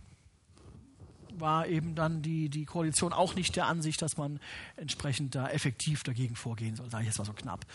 war 1.39 1.67
eben 1.67 1.95
dann 1.95 2.23
die, 2.23 2.49
die 2.49 2.65
Koalition 2.65 3.13
auch 3.13 3.35
nicht 3.35 3.57
der 3.57 3.67
Ansicht, 3.67 4.03
dass 4.03 4.17
man 4.17 4.41
entsprechend 4.77 5.35
da 5.35 5.49
effektiv 5.49 6.03
dagegen 6.03 6.37
vorgehen 6.37 6.77
soll. 6.77 6.91
Sage 6.91 7.03
ich 7.03 7.09
jetzt 7.09 7.19
mal 7.19 7.25
so 7.25 7.33
knapp. 7.33 7.67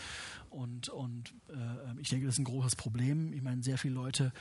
Und, 0.50 0.88
und 0.88 1.34
äh, 1.48 2.00
ich 2.00 2.08
denke, 2.08 2.26
das 2.26 2.34
ist 2.34 2.40
ein 2.40 2.44
großes 2.44 2.76
Problem. 2.76 3.32
Ich 3.32 3.42
meine, 3.42 3.62
sehr 3.62 3.78
viele 3.78 3.94
Leute 3.94 4.32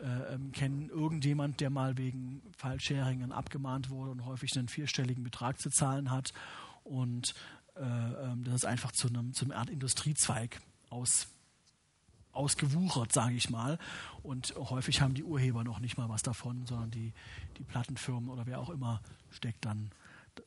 äh, 0.00 0.34
ähm, 0.34 0.52
kennen 0.52 0.88
irgendjemand, 0.88 1.60
der 1.60 1.70
mal 1.70 1.98
wegen 1.98 2.42
File-Sharing 2.56 3.32
abgemahnt 3.32 3.90
wurde 3.90 4.10
und 4.10 4.24
häufig 4.24 4.56
einen 4.56 4.68
vierstelligen 4.68 5.22
Betrag 5.22 5.60
zu 5.60 5.70
zahlen 5.70 6.10
hat. 6.10 6.32
Und 6.84 7.34
äh, 7.76 7.82
ähm, 7.82 8.44
das 8.44 8.54
ist 8.54 8.64
einfach 8.64 8.92
zu 8.92 9.08
einem, 9.08 9.34
zu 9.34 9.44
einem 9.44 9.52
Art 9.52 9.68
Industriezweig 9.68 10.60
aus, 10.88 11.28
ausgewuchert, 12.32 13.12
sage 13.12 13.34
ich 13.34 13.50
mal. 13.50 13.78
Und 14.22 14.54
häufig 14.56 15.00
haben 15.00 15.14
die 15.14 15.24
Urheber 15.24 15.64
noch 15.64 15.80
nicht 15.80 15.96
mal 15.98 16.08
was 16.08 16.22
davon, 16.22 16.66
sondern 16.66 16.90
die, 16.90 17.12
die 17.58 17.64
Plattenfirmen 17.64 18.28
oder 18.28 18.46
wer 18.46 18.60
auch 18.60 18.70
immer 18.70 19.00
steckt 19.30 19.64
dann 19.64 19.90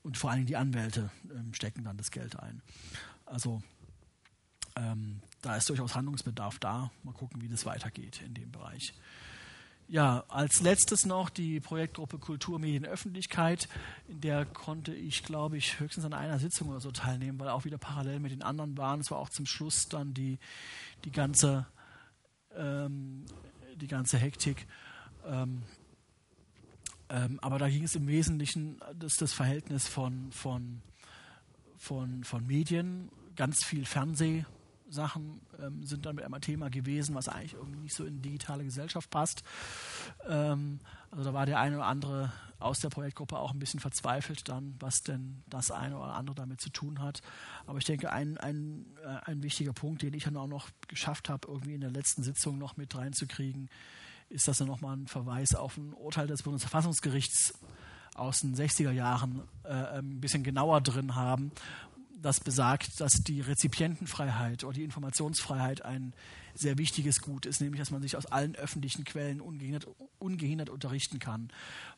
und 0.01 0.17
vor 0.17 0.31
allem 0.31 0.45
die 0.45 0.55
Anwälte 0.55 1.11
ähm, 1.29 1.53
stecken 1.53 1.83
dann 1.83 1.97
das 1.97 2.11
Geld 2.11 2.39
ein. 2.39 2.61
Also 3.25 3.61
ähm, 4.75 5.21
da 5.41 5.55
ist 5.55 5.69
durchaus 5.69 5.95
Handlungsbedarf 5.95 6.59
da. 6.59 6.91
Mal 7.03 7.13
gucken, 7.13 7.41
wie 7.41 7.49
das 7.49 7.65
weitergeht 7.65 8.21
in 8.25 8.33
dem 8.33 8.51
Bereich. 8.51 8.93
Ja, 9.93 10.23
als 10.27 10.59
letztes 10.61 11.05
noch 11.05 11.29
die 11.29 11.59
Projektgruppe 11.59 12.17
Kultur, 12.17 12.57
Medien, 12.57 12.83
Öffentlichkeit. 12.83 13.69
In 14.07 14.21
der 14.21 14.43
konnte 14.43 14.91
ich, 14.91 15.21
glaube 15.21 15.57
ich, 15.57 15.79
höchstens 15.79 16.03
an 16.03 16.15
einer 16.15 16.39
Sitzung 16.39 16.69
oder 16.69 16.79
so 16.79 16.89
teilnehmen, 16.89 17.39
weil 17.39 17.49
auch 17.49 17.63
wieder 17.63 17.77
parallel 17.77 18.19
mit 18.19 18.31
den 18.31 18.41
anderen 18.41 18.75
waren. 18.75 19.01
Es 19.01 19.11
war 19.11 19.19
auch 19.19 19.29
zum 19.29 19.45
Schluss 19.45 19.87
dann 19.87 20.15
die, 20.15 20.39
die, 21.05 21.11
ganze, 21.11 21.67
ähm, 22.55 23.25
die 23.75 23.85
ganze 23.85 24.17
Hektik. 24.17 24.65
Ähm, 25.27 25.61
ähm, 27.09 27.37
aber 27.43 27.59
da 27.59 27.69
ging 27.69 27.83
es 27.83 27.93
im 27.93 28.07
Wesentlichen, 28.07 28.81
das, 28.95 29.13
das 29.17 29.31
Verhältnis 29.31 29.87
von, 29.87 30.31
von, 30.31 30.81
von, 31.77 32.23
von 32.23 32.47
Medien, 32.47 33.11
ganz 33.35 33.63
viel 33.63 33.85
Fernseh, 33.85 34.43
Sachen 34.93 35.41
ähm, 35.59 35.85
sind 35.85 36.05
dann 36.05 36.15
mit 36.15 36.23
einmal 36.23 36.39
Thema 36.39 36.69
gewesen, 36.69 37.15
was 37.15 37.27
eigentlich 37.27 37.53
irgendwie 37.53 37.79
nicht 37.79 37.95
so 37.95 38.05
in 38.05 38.21
die 38.21 38.29
digitale 38.29 38.63
Gesellschaft 38.63 39.09
passt. 39.09 39.43
Ähm, 40.27 40.79
also 41.11 41.23
da 41.23 41.33
war 41.33 41.45
der 41.45 41.59
eine 41.59 41.77
oder 41.77 41.85
andere 41.85 42.31
aus 42.59 42.79
der 42.79 42.89
Projektgruppe 42.89 43.37
auch 43.37 43.51
ein 43.51 43.59
bisschen 43.59 43.79
verzweifelt 43.79 44.47
dann, 44.47 44.75
was 44.79 45.03
denn 45.03 45.43
das 45.49 45.69
eine 45.69 45.97
oder 45.97 46.13
andere 46.15 46.35
damit 46.35 46.61
zu 46.61 46.69
tun 46.69 47.01
hat. 47.01 47.21
Aber 47.67 47.77
ich 47.77 47.85
denke, 47.85 48.11
ein, 48.11 48.37
ein, 48.37 48.85
äh, 49.03 49.29
ein 49.29 49.43
wichtiger 49.43 49.73
Punkt, 49.73 50.01
den 50.01 50.13
ich 50.13 50.23
dann 50.23 50.37
auch 50.37 50.47
noch 50.47 50.69
geschafft 50.87 51.29
habe, 51.29 51.47
irgendwie 51.47 51.75
in 51.75 51.81
der 51.81 51.91
letzten 51.91 52.23
Sitzung 52.23 52.57
noch 52.57 52.77
mit 52.77 52.95
reinzukriegen, 52.95 53.69
ist, 54.29 54.47
dass 54.47 54.59
wir 54.59 54.65
nochmal 54.65 54.93
einen 54.93 55.07
Verweis 55.07 55.53
auf 55.53 55.77
ein 55.77 55.93
Urteil 55.93 56.27
des 56.27 56.43
Bundesverfassungsgerichts 56.43 57.53
aus 58.15 58.41
den 58.41 58.55
60er 58.55 58.91
Jahren 58.91 59.41
äh, 59.63 59.73
ein 59.73 60.21
bisschen 60.21 60.43
genauer 60.43 60.81
drin 60.81 61.15
haben, 61.15 61.51
das 62.23 62.39
besagt, 62.39 62.99
dass 62.99 63.11
die 63.11 63.41
Rezipientenfreiheit 63.41 64.63
oder 64.63 64.73
die 64.73 64.83
Informationsfreiheit 64.83 65.83
ein 65.83 66.13
sehr 66.55 66.77
wichtiges 66.77 67.21
Gut 67.21 67.45
ist, 67.45 67.61
nämlich 67.61 67.79
dass 67.79 67.91
man 67.91 68.01
sich 68.01 68.15
aus 68.15 68.25
allen 68.25 68.55
öffentlichen 68.55 69.03
Quellen 69.03 69.41
ungehindert, 69.41 69.87
ungehindert 70.19 70.69
unterrichten 70.69 71.19
kann, 71.19 71.49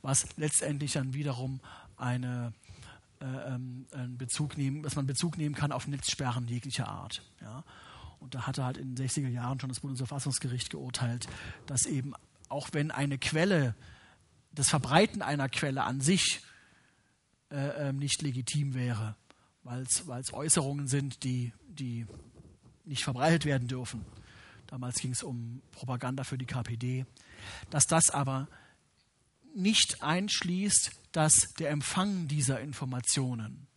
was 0.02 0.28
letztendlich 0.38 0.94
dann 0.94 1.14
wiederum 1.14 1.60
eine, 1.98 2.54
äh, 3.22 3.26
ähm, 3.26 3.86
einen 3.92 4.18
Bezug 4.18 4.58
nehmen, 4.58 4.84
dass 4.84 4.96
man 4.96 5.06
Bezug 5.06 5.38
nehmen 5.38 5.56
kann 5.56 5.72
auf 5.72 5.88
Netzsperren 5.88 6.48
jeglicher 6.48 6.88
Art. 6.88 7.22
Ja. 7.42 7.64
Und 8.20 8.34
da 8.34 8.48
hatte 8.48 8.64
halt 8.64 8.78
in 8.78 8.96
den 8.96 9.08
60er 9.08 9.30
Jahren 9.30 9.60
schon 9.60 9.70
das 9.70 9.82
Bundesverfassungsgericht 9.82 10.70
geurteilt, 10.70 11.28
dass 11.68 11.86
eben 11.86 12.14
auch 12.50 12.70
wenn 12.72 12.92
eine 12.92 13.18
Quelle, 13.18 13.76
das 14.52 14.70
Verbreiten 14.70 15.22
einer 15.22 15.50
Quelle 15.50 15.84
an 15.84 16.02
sich 16.02 16.42
äh, 17.52 17.90
äh, 17.90 17.94
nicht 17.94 18.22
legitim 18.22 18.74
wäre, 18.74 19.16
weil 19.66 19.82
es 19.82 20.34
Äußerungen 20.34 20.88
sind, 20.88 21.24
die, 21.24 21.52
die 21.68 22.06
nicht 22.86 23.04
verbreitet 23.04 23.46
werden 23.46 23.68
dürfen. 23.68 24.06
Damals 24.68 24.98
ging 24.98 25.12
es 25.12 25.24
um 25.24 25.62
Propaganda 25.72 26.24
für 26.24 26.38
die 26.38 26.46
KPD. 26.46 27.06
Dass 27.72 27.88
das 27.88 28.12
aber 28.12 28.48
nicht 29.56 30.04
einschließt, 30.04 30.92
dass 31.12 31.34
der 31.60 31.72
Empfang 31.72 32.28
dieser 32.28 32.60
Informationen 32.62 33.68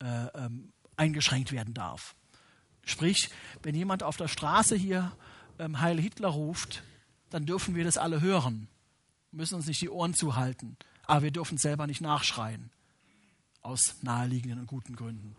äh, 0.00 0.26
ähm, 0.34 0.72
eingeschränkt 0.96 1.50
werden 1.50 1.74
darf. 1.74 2.14
Sprich, 2.84 3.30
wenn 3.62 3.74
jemand 3.74 4.02
auf 4.02 4.16
der 4.16 4.28
Straße 4.28 4.76
hier 4.76 5.16
ähm, 5.58 5.80
Heil 5.80 6.00
Hitler 6.00 6.28
ruft, 6.28 6.84
dann 7.30 7.46
dürfen 7.46 7.74
wir 7.74 7.84
das 7.84 7.96
alle 7.96 8.20
hören, 8.20 8.68
müssen 9.32 9.56
uns 9.56 9.66
nicht 9.66 9.80
die 9.80 9.88
Ohren 9.88 10.14
zuhalten, 10.14 10.76
aber 11.04 11.22
wir 11.22 11.30
dürfen 11.32 11.58
selber 11.58 11.86
nicht 11.86 12.00
nachschreien 12.00 12.70
aus 13.64 13.96
naheliegenden 14.02 14.60
und 14.60 14.66
guten 14.66 14.94
Gründen. 14.94 15.34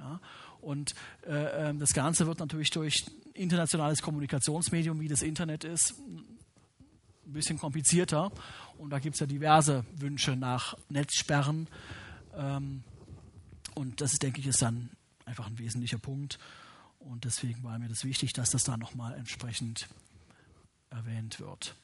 Ja? 0.00 0.20
Und 0.60 0.94
äh, 1.26 1.68
ähm, 1.68 1.78
das 1.78 1.92
Ganze 1.92 2.26
wird 2.26 2.40
natürlich 2.40 2.70
durch 2.70 3.06
internationales 3.34 4.02
Kommunikationsmedium, 4.02 5.00
wie 5.00 5.08
das 5.08 5.22
Internet 5.22 5.64
ist, 5.64 5.94
ein 5.98 7.32
bisschen 7.32 7.58
komplizierter. 7.58 8.32
Und 8.78 8.90
da 8.90 8.98
gibt 8.98 9.14
es 9.14 9.20
ja 9.20 9.26
diverse 9.26 9.84
Wünsche 9.96 10.36
nach 10.36 10.76
Netzsperren. 10.88 11.68
Ähm, 12.34 12.82
und 13.74 14.00
das, 14.00 14.12
denke 14.12 14.40
ich, 14.40 14.46
ist 14.46 14.62
dann 14.62 14.90
einfach 15.24 15.46
ein 15.46 15.58
wesentlicher 15.58 15.98
Punkt. 15.98 16.38
Und 16.98 17.24
deswegen 17.24 17.62
war 17.62 17.78
mir 17.78 17.88
das 17.88 18.04
wichtig, 18.04 18.32
dass 18.32 18.50
das 18.50 18.64
da 18.64 18.76
nochmal 18.76 19.14
entsprechend 19.14 19.88
erwähnt 20.90 21.40
wird. 21.40 21.74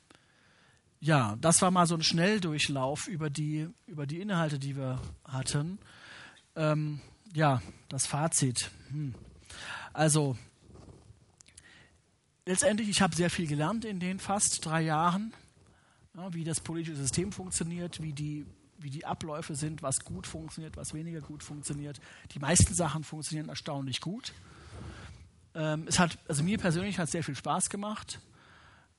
Ja, 1.04 1.36
das 1.40 1.60
war 1.62 1.72
mal 1.72 1.88
so 1.88 1.96
ein 1.96 2.04
Schnelldurchlauf 2.04 3.08
über 3.08 3.28
die, 3.28 3.68
über 3.86 4.06
die 4.06 4.20
Inhalte, 4.20 4.60
die 4.60 4.76
wir 4.76 5.00
hatten. 5.24 5.80
Ähm, 6.54 7.00
ja, 7.34 7.60
das 7.88 8.06
Fazit. 8.06 8.70
Hm. 8.90 9.12
Also, 9.92 10.38
letztendlich, 12.46 12.88
ich 12.88 13.02
habe 13.02 13.16
sehr 13.16 13.30
viel 13.30 13.48
gelernt 13.48 13.84
in 13.84 13.98
den 13.98 14.20
fast 14.20 14.64
drei 14.64 14.82
Jahren, 14.82 15.34
ja, 16.16 16.32
wie 16.34 16.44
das 16.44 16.60
politische 16.60 16.94
System 16.94 17.32
funktioniert, 17.32 18.00
wie 18.00 18.12
die, 18.12 18.46
wie 18.78 18.90
die 18.90 19.04
Abläufe 19.04 19.56
sind, 19.56 19.82
was 19.82 20.04
gut 20.04 20.28
funktioniert, 20.28 20.76
was 20.76 20.94
weniger 20.94 21.20
gut 21.20 21.42
funktioniert. 21.42 22.00
Die 22.30 22.38
meisten 22.38 22.74
Sachen 22.74 23.02
funktionieren 23.02 23.48
erstaunlich 23.48 24.00
gut. 24.00 24.32
Ähm, 25.56 25.84
es 25.88 25.98
hat, 25.98 26.16
also 26.28 26.44
mir 26.44 26.58
persönlich 26.58 27.00
hat 27.00 27.06
es 27.06 27.10
sehr 27.10 27.24
viel 27.24 27.34
Spaß 27.34 27.70
gemacht. 27.70 28.20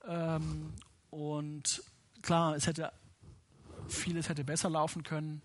Ähm, 0.05 0.73
und 1.09 1.81
klar, 2.23 2.55
es 2.55 2.65
hätte 2.65 2.91
vieles 3.87 4.29
hätte 4.29 4.43
besser 4.43 4.69
laufen 4.69 5.03
können, 5.03 5.43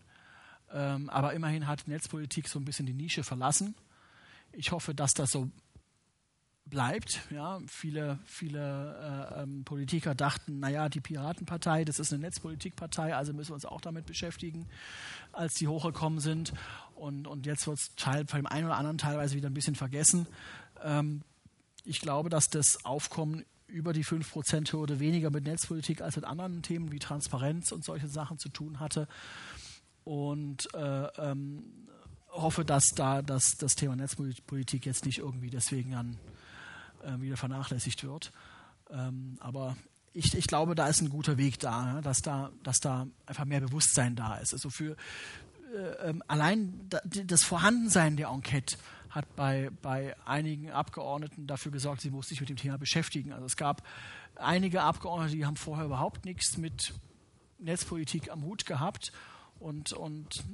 ähm, 0.72 1.10
aber 1.10 1.34
immerhin 1.34 1.66
hat 1.66 1.86
Netzpolitik 1.86 2.48
so 2.48 2.58
ein 2.58 2.64
bisschen 2.64 2.86
die 2.86 2.94
Nische 2.94 3.24
verlassen. 3.24 3.74
Ich 4.52 4.72
hoffe, 4.72 4.94
dass 4.94 5.12
das 5.12 5.30
so 5.30 5.50
bleibt. 6.64 7.20
Ja, 7.30 7.60
viele 7.66 8.18
viele 8.24 9.32
äh, 9.34 9.42
ähm, 9.42 9.64
Politiker 9.64 10.14
dachten, 10.14 10.60
naja, 10.60 10.88
die 10.88 11.00
Piratenpartei, 11.00 11.84
das 11.84 11.98
ist 11.98 12.12
eine 12.12 12.22
Netzpolitikpartei, 12.22 13.14
also 13.14 13.32
müssen 13.32 13.50
wir 13.50 13.54
uns 13.54 13.64
auch 13.64 13.80
damit 13.80 14.06
beschäftigen, 14.06 14.68
als 15.32 15.54
die 15.54 15.68
hochgekommen 15.68 16.20
sind. 16.20 16.52
Und, 16.94 17.26
und 17.26 17.46
jetzt 17.46 17.66
wird 17.66 17.78
es 17.78 17.94
Teil, 17.96 18.24
dem 18.24 18.46
einen 18.46 18.66
oder 18.66 18.76
anderen 18.76 18.98
teilweise 18.98 19.34
wieder 19.36 19.48
ein 19.48 19.54
bisschen 19.54 19.74
vergessen. 19.74 20.26
Ähm, 20.82 21.22
ich 21.84 22.00
glaube, 22.00 22.28
dass 22.28 22.48
das 22.48 22.84
Aufkommen 22.84 23.44
über 23.68 23.92
die 23.92 24.04
5%-Hürde 24.04 24.98
weniger 24.98 25.30
mit 25.30 25.44
Netzpolitik 25.44 26.00
als 26.00 26.16
mit 26.16 26.24
anderen 26.24 26.62
Themen 26.62 26.90
wie 26.90 26.98
Transparenz 26.98 27.70
und 27.72 27.84
solche 27.84 28.08
Sachen 28.08 28.38
zu 28.38 28.48
tun 28.48 28.80
hatte. 28.80 29.06
Und 30.04 30.72
äh, 30.74 31.06
ähm, 31.18 31.62
hoffe, 32.30 32.64
dass 32.64 32.84
da 32.94 33.22
das, 33.22 33.56
das 33.58 33.74
Thema 33.74 33.96
Netzpolitik 33.96 34.86
jetzt 34.86 35.04
nicht 35.04 35.18
irgendwie 35.18 35.50
deswegen 35.50 35.92
dann 35.92 36.16
äh, 37.04 37.20
wieder 37.20 37.36
vernachlässigt 37.36 38.04
wird. 38.04 38.32
Ähm, 38.90 39.36
aber 39.40 39.76
ich, 40.12 40.34
ich, 40.34 40.46
glaube, 40.46 40.74
da 40.74 40.88
ist 40.88 41.02
ein 41.02 41.10
guter 41.10 41.36
Weg 41.36 41.58
da, 41.58 41.94
ja, 41.94 42.00
dass 42.00 42.22
da, 42.22 42.50
dass 42.62 42.78
da 42.78 43.06
einfach 43.26 43.44
mehr 43.44 43.60
Bewusstsein 43.60 44.16
da 44.16 44.36
ist. 44.38 44.52
Also 44.52 44.70
für 44.70 44.96
äh, 45.74 46.08
ähm, 46.08 46.22
allein 46.28 46.88
das 47.24 47.44
Vorhandensein 47.44 48.16
der 48.16 48.28
Enquete 48.28 48.76
hat 49.10 49.34
bei, 49.36 49.70
bei 49.82 50.14
einigen 50.26 50.70
Abgeordneten 50.70 51.46
dafür 51.46 51.72
gesorgt, 51.72 52.02
sie 52.02 52.10
mussten 52.10 52.30
sich 52.30 52.40
mit 52.40 52.48
dem 52.48 52.56
Thema 52.56 52.78
beschäftigen. 52.78 53.32
Also 53.32 53.46
es 53.46 53.56
gab 53.56 53.82
einige 54.36 54.82
Abgeordnete, 54.82 55.36
die 55.36 55.46
haben 55.46 55.56
vorher 55.56 55.86
überhaupt 55.86 56.24
nichts 56.24 56.56
mit 56.56 56.92
Netzpolitik 57.58 58.30
am 58.30 58.44
Hut 58.44 58.66
gehabt 58.66 59.12
und, 59.58 59.92
und 59.92 60.44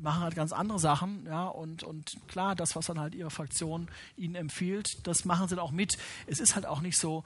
machen 0.00 0.22
halt 0.22 0.34
ganz 0.34 0.52
andere 0.52 0.78
Sachen, 0.78 1.26
ja, 1.26 1.46
und, 1.46 1.82
und 1.82 2.16
klar, 2.28 2.54
das, 2.54 2.76
was 2.76 2.86
dann 2.86 3.00
halt 3.00 3.14
ihre 3.14 3.30
Fraktion 3.30 3.88
ihnen 4.16 4.34
empfiehlt, 4.34 5.06
das 5.06 5.24
machen 5.24 5.48
sie 5.48 5.56
dann 5.56 5.64
auch 5.64 5.72
mit. 5.72 5.98
Es 6.26 6.38
ist 6.38 6.54
halt 6.54 6.66
auch 6.66 6.80
nicht 6.80 6.96
so, 6.96 7.24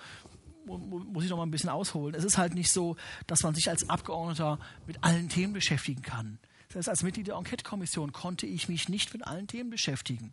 muss 0.65 1.25
ich 1.25 1.31
noch 1.31 1.37
mal 1.37 1.43
ein 1.43 1.51
bisschen 1.51 1.71
ausholen, 1.71 2.15
es 2.15 2.25
ist 2.25 2.39
halt 2.39 2.55
nicht 2.55 2.73
so, 2.73 2.97
dass 3.27 3.43
man 3.43 3.55
sich 3.55 3.69
als 3.69 3.89
Abgeordneter 3.91 4.59
mit 4.87 5.03
allen 5.05 5.29
Themen 5.29 5.53
beschäftigen 5.53 6.03
kann. 6.03 6.39
Das 6.73 6.81
heißt, 6.81 6.89
als 6.89 7.03
Mitglied 7.03 7.27
der 7.27 7.37
Enquete-Kommission 7.37 8.13
konnte 8.13 8.47
ich 8.47 8.69
mich 8.69 8.89
nicht 8.89 9.13
mit 9.13 9.27
allen 9.27 9.47
Themen 9.47 9.71
beschäftigen. 9.71 10.33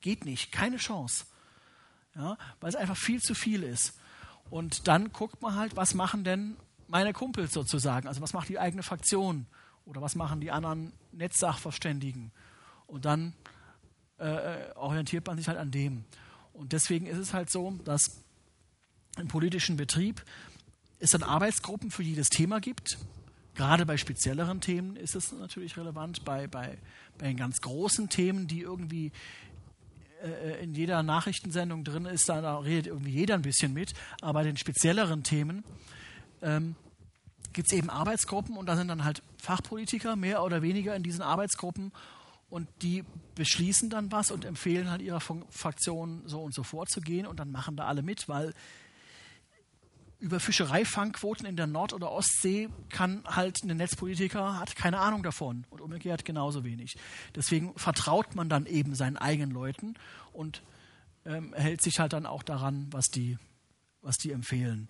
Geht 0.00 0.24
nicht, 0.24 0.52
keine 0.52 0.76
Chance. 0.76 1.24
Ja, 2.14 2.36
weil 2.60 2.68
es 2.68 2.76
einfach 2.76 2.96
viel 2.96 3.20
zu 3.22 3.34
viel 3.34 3.62
ist. 3.62 3.98
Und 4.50 4.88
dann 4.88 5.12
guckt 5.12 5.40
man 5.42 5.54
halt, 5.54 5.76
was 5.76 5.94
machen 5.94 6.24
denn 6.24 6.56
meine 6.88 7.12
Kumpels 7.12 7.52
sozusagen? 7.52 8.08
Also 8.08 8.20
was 8.20 8.32
macht 8.32 8.48
die 8.48 8.58
eigene 8.58 8.82
Fraktion? 8.82 9.46
Oder 9.86 10.02
was 10.02 10.16
machen 10.16 10.40
die 10.40 10.50
anderen 10.50 10.92
Netzsachverständigen? 11.12 12.32
Und 12.86 13.04
dann 13.04 13.32
äh, 14.18 14.26
äh, 14.26 14.72
orientiert 14.74 15.26
man 15.26 15.38
sich 15.38 15.48
halt 15.48 15.58
an 15.58 15.70
dem. 15.70 16.04
Und 16.52 16.72
deswegen 16.72 17.06
ist 17.06 17.18
es 17.18 17.32
halt 17.32 17.50
so, 17.50 17.70
dass 17.84 18.22
im 19.16 19.28
politischen 19.28 19.76
Betrieb 19.76 20.22
es 20.98 21.12
dann 21.12 21.22
Arbeitsgruppen 21.22 21.90
für 21.90 22.02
jedes 22.02 22.28
Thema 22.28 22.60
gibt. 22.60 22.98
Gerade 23.60 23.84
bei 23.84 23.98
spezielleren 23.98 24.62
Themen 24.62 24.96
ist 24.96 25.14
es 25.14 25.32
natürlich 25.32 25.76
relevant. 25.76 26.24
Bei, 26.24 26.46
bei, 26.46 26.78
bei 27.18 27.26
den 27.26 27.36
ganz 27.36 27.60
großen 27.60 28.08
Themen, 28.08 28.46
die 28.46 28.62
irgendwie 28.62 29.12
äh, 30.22 30.62
in 30.62 30.74
jeder 30.74 31.02
Nachrichtensendung 31.02 31.84
drin 31.84 32.06
ist, 32.06 32.26
da, 32.30 32.58
redet 32.60 32.86
irgendwie 32.86 33.10
jeder 33.10 33.34
ein 33.34 33.42
bisschen 33.42 33.74
mit. 33.74 33.92
Aber 34.22 34.32
bei 34.32 34.44
den 34.44 34.56
spezielleren 34.56 35.24
Themen 35.24 35.62
ähm, 36.40 36.74
gibt 37.52 37.70
es 37.70 37.76
eben 37.76 37.90
Arbeitsgruppen 37.90 38.56
und 38.56 38.64
da 38.64 38.76
sind 38.76 38.88
dann 38.88 39.04
halt 39.04 39.22
Fachpolitiker 39.36 40.16
mehr 40.16 40.42
oder 40.42 40.62
weniger 40.62 40.96
in 40.96 41.02
diesen 41.02 41.20
Arbeitsgruppen 41.20 41.92
und 42.48 42.66
die 42.80 43.04
beschließen 43.34 43.90
dann 43.90 44.10
was 44.10 44.30
und 44.30 44.46
empfehlen 44.46 44.90
halt 44.90 45.02
ihrer 45.02 45.20
Fraktion 45.20 46.22
so 46.24 46.40
und 46.40 46.54
so 46.54 46.62
vorzugehen 46.62 47.26
und 47.26 47.38
dann 47.38 47.52
machen 47.52 47.76
da 47.76 47.84
alle 47.84 48.00
mit, 48.00 48.26
weil 48.26 48.54
über 50.20 50.38
Fischereifangquoten 50.38 51.46
in 51.46 51.56
der 51.56 51.66
Nord- 51.66 51.92
oder 51.92 52.12
Ostsee 52.12 52.68
kann 52.90 53.24
halt 53.24 53.62
ein 53.64 53.76
Netzpolitiker 53.76 54.58
hat 54.58 54.76
keine 54.76 54.98
Ahnung 54.98 55.22
davon 55.22 55.64
und 55.70 55.80
umgekehrt 55.80 56.24
genauso 56.24 56.62
wenig. 56.62 56.96
Deswegen 57.34 57.72
vertraut 57.76 58.34
man 58.34 58.48
dann 58.48 58.66
eben 58.66 58.94
seinen 58.94 59.16
eigenen 59.16 59.50
Leuten 59.50 59.94
und 60.32 60.62
ähm, 61.24 61.54
hält 61.54 61.82
sich 61.82 61.98
halt 61.98 62.12
dann 62.12 62.26
auch 62.26 62.42
daran, 62.42 62.88
was 62.90 63.06
die, 63.06 63.38
was 64.02 64.16
die 64.16 64.32
empfehlen. 64.32 64.88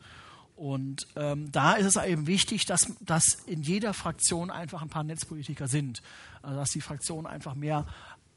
Und 0.57 1.07
ähm, 1.17 1.51
da 1.53 1.73
ist 1.73 1.87
es 1.87 2.05
eben 2.05 2.27
wichtig, 2.27 2.67
dass, 2.67 2.93
dass 3.01 3.35
in 3.47 3.63
jeder 3.63 3.95
Fraktion 3.95 4.51
einfach 4.51 4.83
ein 4.83 4.91
paar 4.91 5.05
Netzpolitiker 5.05 5.69
sind. 5.69 6.03
Also 6.43 6.59
dass 6.59 6.71
die 6.71 6.83
Fraktionen 6.83 7.27
einfach 7.27 7.55
mehr 7.55 7.87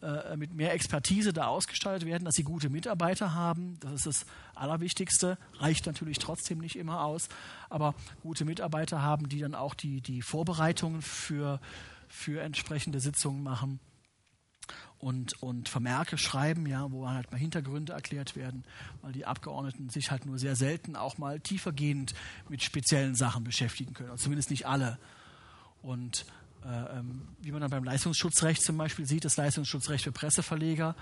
äh, 0.04 0.36
mit 0.36 0.54
mehr 0.54 0.74
Expertise 0.74 1.32
da 1.32 1.48
ausgestaltet 1.48 2.06
werden, 2.06 2.26
dass 2.26 2.36
sie 2.36 2.44
gute 2.44 2.70
Mitarbeiter 2.70 3.34
haben. 3.34 3.80
Das 3.80 3.94
ist 3.94 4.06
das 4.06 4.26
Allerwichtigste. 4.54 5.38
Reicht 5.60 5.86
natürlich 5.86 6.20
trotzdem 6.20 6.60
nicht 6.60 6.76
immer 6.76 7.04
aus, 7.04 7.30
aber 7.70 7.96
gute 8.22 8.44
Mitarbeiter 8.44 9.02
haben, 9.02 9.30
die 9.30 9.40
dann 9.40 9.56
auch 9.56 9.74
die, 9.74 10.02
die 10.02 10.22
Vorbereitungen 10.22 11.02
für, 11.02 11.62
für 12.10 12.42
entsprechende 12.42 13.00
Sitzungen 13.00 13.44
machen 13.44 13.80
und, 15.00 15.42
und 15.42 15.70
Vermerke 15.70 16.18
schreiben, 16.18 16.66
ja, 16.66 16.92
wo 16.92 17.08
halt 17.10 17.32
mal 17.32 17.38
Hintergründe 17.38 17.94
erklärt 17.94 18.36
werden, 18.36 18.64
weil 19.02 19.12
die 19.12 19.26
Abgeordneten 19.26 19.90
sich 19.90 20.12
halt 20.12 20.26
nur 20.26 20.38
sehr 20.38 20.56
selten 20.56 20.96
auch 20.96 21.18
mal 21.18 21.40
tiefergehend 21.40 22.14
mit 22.50 22.64
speziellen 22.64 23.16
Sachen 23.16 23.44
beschäftigen 23.44 23.94
können, 23.94 24.12
also 24.12 24.24
zumindest 24.24 24.50
nicht 24.50 24.66
alle. 24.66 24.98
Und 25.82 26.26
äh, 26.66 27.00
ähm, 27.00 27.28
wie 27.42 27.52
man 27.52 27.62
dann 27.62 27.72
beim 27.72 27.84
Leistungsschutzrecht 27.84 28.62
zum 28.62 28.78
Beispiel 28.78 29.06
sieht, 29.06 29.26
das 29.26 29.38
Leistungsschutzrecht 29.38 30.04
für 30.04 30.12
Presseverleger, 30.12 30.96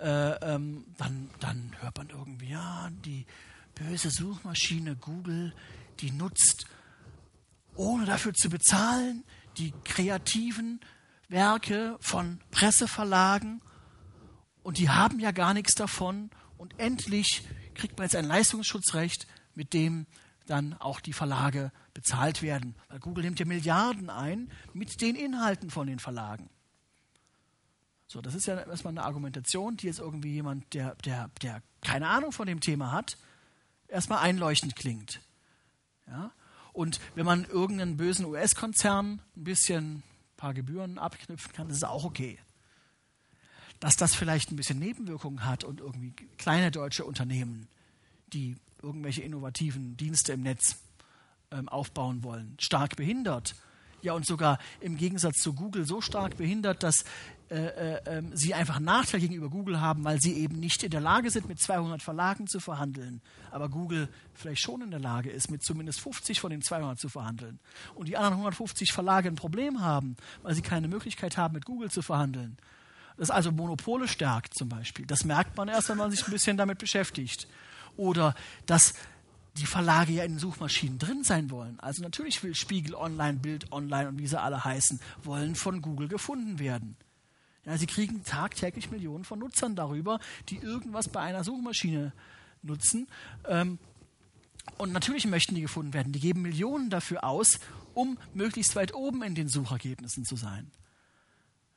äh, 0.00 0.54
ähm, 0.54 0.84
dann, 0.98 1.30
dann 1.40 1.72
hört 1.80 1.96
man 1.96 2.10
irgendwie, 2.10 2.50
ja, 2.50 2.90
die 3.04 3.26
böse 3.74 4.10
Suchmaschine 4.10 4.96
Google, 4.96 5.54
die 6.00 6.10
nutzt, 6.10 6.66
ohne 7.74 8.04
dafür 8.04 8.34
zu 8.34 8.48
bezahlen, 8.50 9.24
die 9.58 9.72
kreativen 9.84 10.80
Werke 11.28 11.96
von 12.00 12.40
Presseverlagen 12.50 13.62
und 14.62 14.78
die 14.78 14.90
haben 14.90 15.20
ja 15.20 15.30
gar 15.30 15.54
nichts 15.54 15.74
davon 15.74 16.30
und 16.58 16.78
endlich 16.78 17.46
kriegt 17.74 17.98
man 17.98 18.06
jetzt 18.06 18.16
ein 18.16 18.26
Leistungsschutzrecht, 18.26 19.26
mit 19.54 19.72
dem 19.72 20.06
dann 20.46 20.74
auch 20.74 21.00
die 21.00 21.12
Verlage 21.12 21.72
bezahlt 21.94 22.42
werden. 22.42 22.74
Weil 22.88 22.98
Google 22.98 23.24
nimmt 23.24 23.38
ja 23.40 23.46
Milliarden 23.46 24.10
ein 24.10 24.50
mit 24.72 25.00
den 25.00 25.14
Inhalten 25.14 25.70
von 25.70 25.86
den 25.86 26.00
Verlagen. 26.00 26.50
So, 28.06 28.20
das 28.20 28.34
ist 28.34 28.46
ja 28.46 28.60
erstmal 28.60 28.92
eine 28.92 29.04
Argumentation, 29.04 29.76
die 29.76 29.86
jetzt 29.86 30.00
irgendwie 30.00 30.34
jemand, 30.34 30.74
der, 30.74 30.94
der, 30.96 31.30
der 31.40 31.62
keine 31.80 32.08
Ahnung 32.08 32.32
von 32.32 32.46
dem 32.46 32.60
Thema 32.60 32.92
hat, 32.92 33.16
erstmal 33.88 34.18
einleuchtend 34.18 34.76
klingt. 34.76 35.20
Ja? 36.06 36.32
Und 36.72 37.00
wenn 37.14 37.24
man 37.24 37.44
irgendeinen 37.44 37.96
bösen 37.96 38.26
US-Konzern 38.26 39.20
ein 39.36 39.44
bisschen 39.44 40.02
paar 40.36 40.54
Gebühren 40.54 40.98
abknüpfen 40.98 41.52
kann, 41.52 41.68
das 41.68 41.78
ist 41.78 41.84
auch 41.84 42.04
okay. 42.04 42.38
Dass 43.80 43.96
das 43.96 44.14
vielleicht 44.14 44.50
ein 44.50 44.56
bisschen 44.56 44.78
Nebenwirkungen 44.78 45.44
hat 45.44 45.64
und 45.64 45.80
irgendwie 45.80 46.12
kleine 46.36 46.70
deutsche 46.70 47.04
Unternehmen, 47.04 47.68
die 48.32 48.56
irgendwelche 48.82 49.22
innovativen 49.22 49.96
Dienste 49.96 50.32
im 50.32 50.42
Netz 50.42 50.83
aufbauen 51.66 52.22
wollen, 52.22 52.56
stark 52.58 52.96
behindert. 52.96 53.54
Ja, 54.02 54.12
und 54.12 54.26
sogar 54.26 54.58
im 54.80 54.98
Gegensatz 54.98 55.38
zu 55.38 55.54
Google 55.54 55.86
so 55.86 56.02
stark 56.02 56.36
behindert, 56.36 56.82
dass 56.82 57.04
äh, 57.50 57.56
äh, 57.56 58.00
ähm, 58.06 58.30
sie 58.34 58.52
einfach 58.52 58.76
einen 58.76 58.86
Nachteil 58.86 59.20
gegenüber 59.20 59.48
Google 59.48 59.80
haben, 59.80 60.02
weil 60.02 60.20
sie 60.20 60.34
eben 60.34 60.58
nicht 60.60 60.82
in 60.82 60.90
der 60.90 61.00
Lage 61.00 61.30
sind, 61.30 61.46
mit 61.46 61.60
200 61.60 62.02
Verlagen 62.02 62.46
zu 62.46 62.58
verhandeln. 62.58 63.22
Aber 63.50 63.68
Google 63.68 64.08
vielleicht 64.34 64.60
schon 64.60 64.82
in 64.82 64.90
der 64.90 65.00
Lage 65.00 65.30
ist, 65.30 65.50
mit 65.50 65.62
zumindest 65.62 66.00
50 66.00 66.40
von 66.40 66.50
den 66.50 66.62
200 66.62 66.98
zu 66.98 67.08
verhandeln. 67.08 67.60
Und 67.94 68.08
die 68.08 68.16
anderen 68.16 68.34
150 68.34 68.92
Verlage 68.92 69.28
ein 69.28 69.36
Problem 69.36 69.82
haben, 69.82 70.16
weil 70.42 70.54
sie 70.54 70.62
keine 70.62 70.88
Möglichkeit 70.88 71.36
haben, 71.36 71.54
mit 71.54 71.64
Google 71.64 71.90
zu 71.90 72.02
verhandeln. 72.02 72.56
Das 73.16 73.30
also 73.30 73.52
Monopole 73.52 74.08
stärkt 74.08 74.54
zum 74.54 74.68
Beispiel. 74.68 75.06
Das 75.06 75.24
merkt 75.24 75.56
man 75.56 75.68
erst, 75.68 75.88
wenn 75.90 75.98
man 75.98 76.10
sich 76.10 76.26
ein 76.26 76.32
bisschen 76.32 76.56
damit 76.56 76.78
beschäftigt. 76.78 77.46
Oder 77.96 78.34
dass 78.66 78.94
die 79.56 79.66
Verlage 79.66 80.12
ja 80.12 80.24
in 80.24 80.32
den 80.32 80.38
Suchmaschinen 80.38 80.98
drin 80.98 81.22
sein 81.22 81.50
wollen. 81.50 81.78
Also 81.80 82.02
natürlich 82.02 82.42
will 82.42 82.54
Spiegel 82.54 82.94
Online, 82.94 83.38
Bild 83.38 83.70
Online 83.72 84.08
und 84.08 84.18
wie 84.18 84.26
sie 84.26 84.40
alle 84.40 84.64
heißen, 84.64 85.00
wollen 85.22 85.54
von 85.54 85.80
Google 85.80 86.08
gefunden 86.08 86.58
werden. 86.58 86.96
Ja, 87.64 87.78
sie 87.78 87.86
kriegen 87.86 88.24
tagtäglich 88.24 88.90
Millionen 88.90 89.24
von 89.24 89.38
Nutzern 89.38 89.76
darüber, 89.76 90.18
die 90.48 90.56
irgendwas 90.56 91.08
bei 91.08 91.20
einer 91.20 91.44
Suchmaschine 91.44 92.12
nutzen. 92.62 93.06
Ähm, 93.48 93.78
und 94.76 94.92
natürlich 94.92 95.26
möchten 95.26 95.54
die 95.54 95.62
gefunden 95.62 95.94
werden. 95.94 96.12
Die 96.12 96.20
geben 96.20 96.42
Millionen 96.42 96.90
dafür 96.90 97.24
aus, 97.24 97.60
um 97.94 98.18
möglichst 98.34 98.76
weit 98.76 98.94
oben 98.94 99.22
in 99.22 99.34
den 99.34 99.48
Suchergebnissen 99.48 100.24
zu 100.24 100.36
sein. 100.36 100.70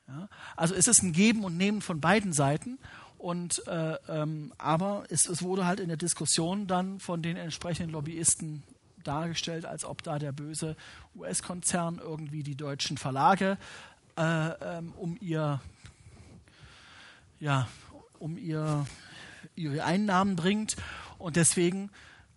Ja, 0.08 0.28
also 0.56 0.74
es 0.74 0.88
ist 0.88 1.02
ein 1.02 1.12
Geben 1.12 1.44
und 1.44 1.56
Nehmen 1.56 1.82
von 1.82 2.00
beiden 2.00 2.32
Seiten. 2.32 2.78
Und, 3.18 3.66
äh, 3.66 3.96
ähm, 4.08 4.52
aber 4.58 5.04
es, 5.10 5.28
es, 5.28 5.42
wurde 5.42 5.66
halt 5.66 5.80
in 5.80 5.88
der 5.88 5.96
Diskussion 5.96 6.66
dann 6.66 7.00
von 7.00 7.20
den 7.20 7.36
entsprechenden 7.36 7.90
Lobbyisten 7.92 8.62
dargestellt, 9.02 9.66
als 9.66 9.84
ob 9.84 10.02
da 10.02 10.18
der 10.18 10.32
böse 10.32 10.76
US-Konzern 11.16 11.98
irgendwie 11.98 12.42
die 12.42 12.56
deutschen 12.56 12.96
Verlage 12.96 13.58
äh, 14.16 14.50
ähm, 14.50 14.92
um 14.96 15.16
ihr 15.20 15.60
ja, 17.40 17.68
um 18.18 18.36
ihr, 18.36 18.86
ihre 19.54 19.84
Einnahmen 19.84 20.36
bringt. 20.36 20.76
Und 21.18 21.36
deswegen 21.36 21.90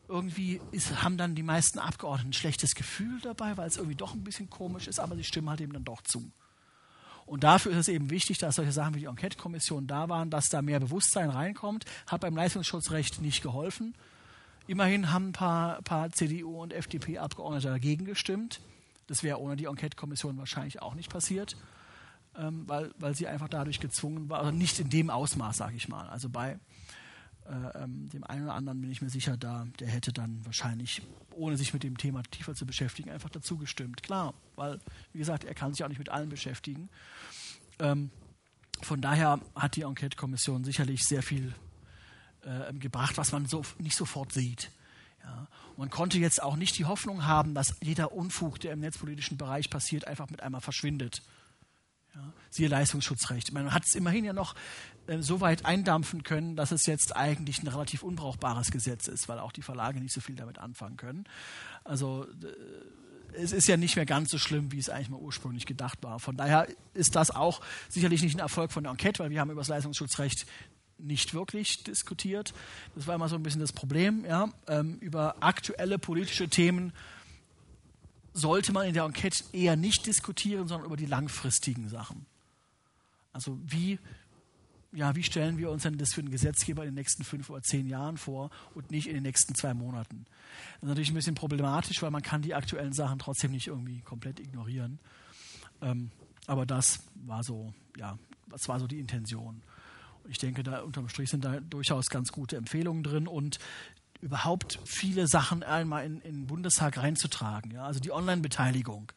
irgendwie 0.08 0.60
ist, 0.72 1.04
haben 1.04 1.18
dann 1.18 1.36
die 1.36 1.44
meisten 1.44 1.80
Abgeordneten 1.80 2.30
ein 2.30 2.34
schlechtes 2.34 2.76
Gefühl 2.76 3.20
dabei, 3.22 3.58
weil 3.58 3.68
es 3.68 3.78
irgendwie 3.78 3.96
doch 3.96 4.14
ein 4.14 4.24
bisschen 4.24 4.50
komisch 4.50 4.88
ist, 4.88 5.00
aber 5.00 5.16
sie 5.16 5.24
stimmen 5.24 5.50
halt 5.50 5.62
eben 5.62 5.74
dann 5.74 5.86
doch 5.86 6.02
zu. 6.02 6.32
Und 7.32 7.44
dafür 7.44 7.72
ist 7.72 7.78
es 7.78 7.88
eben 7.88 8.10
wichtig, 8.10 8.40
dass 8.40 8.56
solche 8.56 8.74
Sachen 8.74 8.94
wie 8.96 9.00
die 9.00 9.06
Enquete-Kommission 9.06 9.88
da 9.88 10.10
waren, 10.10 10.30
dass 10.30 10.50
da 10.50 10.62
mehr 10.62 10.80
Bewusstsein 10.80 11.30
reinkommt. 11.30 11.86
Hat 12.08 12.22
beim 12.22 12.36
Leistungsschutzrecht 12.36 13.22
nicht 13.22 13.42
geholfen. 13.42 13.96
Immerhin 14.68 15.12
haben 15.12 15.30
ein 15.30 15.32
paar, 15.32 15.82
paar 15.82 16.12
CDU- 16.12 16.62
und 16.62 16.74
FDP-Abgeordnete 16.74 17.70
dagegen 17.70 18.06
gestimmt. 18.06 18.60
Das 19.08 19.24
wäre 19.24 19.40
ohne 19.40 19.56
die 19.56 19.66
Enquete-Kommission 19.66 20.38
wahrscheinlich 20.38 20.82
auch 20.82 20.94
nicht 20.94 21.10
passiert 21.10 21.56
ähm, 22.38 22.64
weil, 22.68 22.92
weil 22.98 23.16
sie 23.16 23.28
einfach 23.28 23.50
dadurch 23.50 23.80
gezwungen 23.80 24.30
war, 24.30 24.40
also 24.40 24.52
nicht 24.52 24.80
in 24.80 24.90
dem 24.90 25.10
Ausmaß, 25.10 25.58
sage 25.58 25.76
ich 25.76 25.88
mal. 25.88 26.08
Also 26.08 26.30
bei 26.30 26.60
äh, 27.46 27.84
ähm, 27.84 28.10
dem 28.10 28.24
einen 28.24 28.46
oder 28.46 28.54
anderen 28.54 28.82
bin 28.82 28.92
ich 28.92 29.02
mir 29.02 29.10
sicher, 29.10 29.38
da, 29.38 29.68
der 29.80 29.88
hätte 29.88 30.14
dann 30.14 30.40
wahrscheinlich, 30.46 31.02
ohne 31.32 31.58
sich 31.58 31.74
mit 31.74 31.84
dem 31.84 31.98
Thema 31.98 32.24
tiefer 32.24 32.56
zu 32.56 32.66
beschäftigen, 32.66 33.10
einfach 33.10 33.30
dazu 33.30 33.58
gestimmt. 33.58 34.04
Klar, 34.04 34.34
weil, 34.56 34.80
wie 35.12 35.20
gesagt, 35.20 35.44
er 35.44 35.54
kann 35.54 35.74
sich 35.74 35.84
auch 35.84 35.90
nicht 35.90 36.00
mit 36.00 36.10
allem 36.10 36.30
beschäftigen. 36.30 36.90
Ähm, 37.80 38.12
von 38.82 39.02
daher 39.02 39.40
hat 39.56 39.76
die 39.76 39.84
Enquete-Kommission 39.84 40.64
sicherlich 40.64 41.04
sehr 41.04 41.24
viel 41.24 41.54
äh, 42.44 42.74
gebracht, 42.74 43.18
was 43.18 43.32
man 43.32 43.46
so 43.46 43.64
nicht 43.78 43.96
sofort 43.96 44.34
sieht. 44.34 44.72
Ja. 45.24 45.48
Man 45.78 45.90
konnte 45.90 46.18
jetzt 46.18 46.42
auch 46.42 46.56
nicht 46.56 46.78
die 46.78 46.86
Hoffnung 46.86 47.26
haben, 47.26 47.54
dass 47.54 47.76
jeder 47.82 48.12
Unfug, 48.12 48.60
der 48.60 48.74
im 48.74 48.80
netzpolitischen 48.80 49.38
Bereich 49.38 49.70
passiert, 49.70 50.08
einfach 50.08 50.30
mit 50.30 50.42
einmal 50.42 50.62
verschwindet. 50.62 51.22
Ja, 52.14 52.34
siehe 52.50 52.68
Leistungsschutzrecht. 52.68 53.54
Man 53.54 53.74
hat 53.74 53.84
es 53.86 53.96
immerhin 53.96 54.26
ja 54.26 54.34
noch 54.34 54.56
äh, 55.08 55.22
so 55.22 55.40
weit 55.40 55.66
eindampfen 55.66 56.24
können, 56.24 56.56
dass 56.56 56.72
es 56.72 56.86
jetzt 56.86 57.16
eigentlich 57.16 57.64
ein 57.64 57.68
relativ 57.68 58.04
unbrauchbares 58.04 58.72
Gesetz 58.72 59.08
ist, 59.08 59.30
weil 59.30 59.40
auch 59.40 59.54
die 59.54 59.62
Verlage 59.62 60.02
nicht 60.02 60.14
so 60.14 60.20
viel 60.20 60.36
damit 60.36 60.58
anfangen 60.58 60.98
können. 60.98 61.24
Also 61.84 62.26
äh, 62.26 62.48
es 63.34 63.52
ist 63.52 63.68
ja 63.68 63.78
nicht 63.78 63.96
mehr 63.96 64.06
ganz 64.06 64.30
so 64.30 64.38
schlimm, 64.38 64.72
wie 64.72 64.80
es 64.80 64.90
eigentlich 64.90 65.10
mal 65.10 65.20
ursprünglich 65.20 65.66
gedacht 65.66 66.00
war. 66.02 66.20
Von 66.20 66.38
daher 66.38 66.68
ist 66.94 67.16
das 67.16 67.32
auch 67.32 67.62
sicherlich 67.90 68.22
nicht 68.22 68.36
ein 68.36 68.40
Erfolg 68.40 68.72
von 68.72 68.84
der 68.84 68.92
Enquete, 68.92 69.20
weil 69.20 69.30
wir 69.30 69.40
haben 69.40 69.52
über 69.52 69.62
das 69.62 69.68
Leistungsschutzrecht 69.68 70.46
nicht 70.98 71.34
wirklich 71.34 71.84
diskutiert. 71.84 72.54
Das 72.96 73.08
war 73.08 73.16
immer 73.16 73.30
so 73.30 73.36
ein 73.36 73.44
bisschen 73.44 73.62
das 73.62 73.74
Problem. 73.74 74.26
Ja? 74.26 74.50
Ähm, 74.68 74.98
über 75.00 75.38
aktuelle 75.40 75.98
politische 75.98 76.50
Themen 76.50 76.94
sollte 78.34 78.72
man 78.72 78.88
in 78.88 78.94
der 78.94 79.04
Enquete 79.04 79.44
eher 79.52 79.76
nicht 79.76 80.06
diskutieren, 80.06 80.68
sondern 80.68 80.86
über 80.86 80.98
die 80.98 81.06
langfristigen 81.06 81.90
Sachen. 81.90 82.26
Also 83.34 83.58
wie, 83.64 84.00
ja, 84.94 85.16
wie 85.16 85.24
stellen 85.24 85.58
wir 85.58 85.72
uns 85.72 85.84
denn 85.84 85.98
das 85.98 86.14
für 86.14 86.22
den 86.22 86.32
Gesetzgeber 86.32 86.84
in 86.84 86.90
den 86.90 86.96
nächsten 86.96 87.24
fünf 87.24 87.50
oder 87.50 87.62
zehn 87.62 87.88
Jahren 87.88 88.18
vor 88.18 88.50
und 88.76 88.92
nicht 88.92 89.08
in 89.08 89.14
den 89.14 89.24
nächsten 89.24 89.56
zwei 89.56 89.74
Monaten? 89.74 90.26
Das 90.76 90.84
ist 90.84 90.90
natürlich 90.90 91.12
ein 91.12 91.16
bisschen 91.16 91.36
problematisch, 91.36 92.02
weil 92.02 92.12
man 92.12 92.22
kann 92.22 92.42
die 92.42 92.54
aktuellen 92.54 92.94
Sachen 92.94 93.20
trotzdem 93.20 93.52
nicht 93.52 93.68
irgendwie 93.68 94.02
komplett 94.02 94.40
ignorieren. 94.40 95.00
Ähm, 95.82 96.12
aber 96.48 96.66
das 96.66 97.00
war 97.16 97.44
so, 97.44 97.74
ja, 97.98 98.18
das 98.50 98.68
war 98.68 98.80
so 98.80 98.88
die 98.88 99.00
Intention. 99.00 99.62
Und 100.24 100.32
ich 100.32 100.38
denke, 100.38 100.64
da 100.64 100.82
unterm 100.82 101.08
Strich 101.08 101.30
sind 101.30 101.46
da 101.46 101.60
durchaus 101.62 102.08
ganz 102.08 102.32
gute 102.32 102.58
Empfehlungen 102.58 103.04
drin 103.04 103.28
und 103.28 103.60
überhaupt 104.22 104.80
viele 104.86 105.28
Sachen 105.28 105.64
einmal 105.64 106.06
in, 106.06 106.22
in 106.22 106.34
den 106.34 106.48
Bundestag 106.48 106.98
reinzutragen. 106.98 107.72
Ja? 107.72 107.86
Also 107.86 108.00
die 108.00 108.12
Online-Beteiligung. 108.12 109.12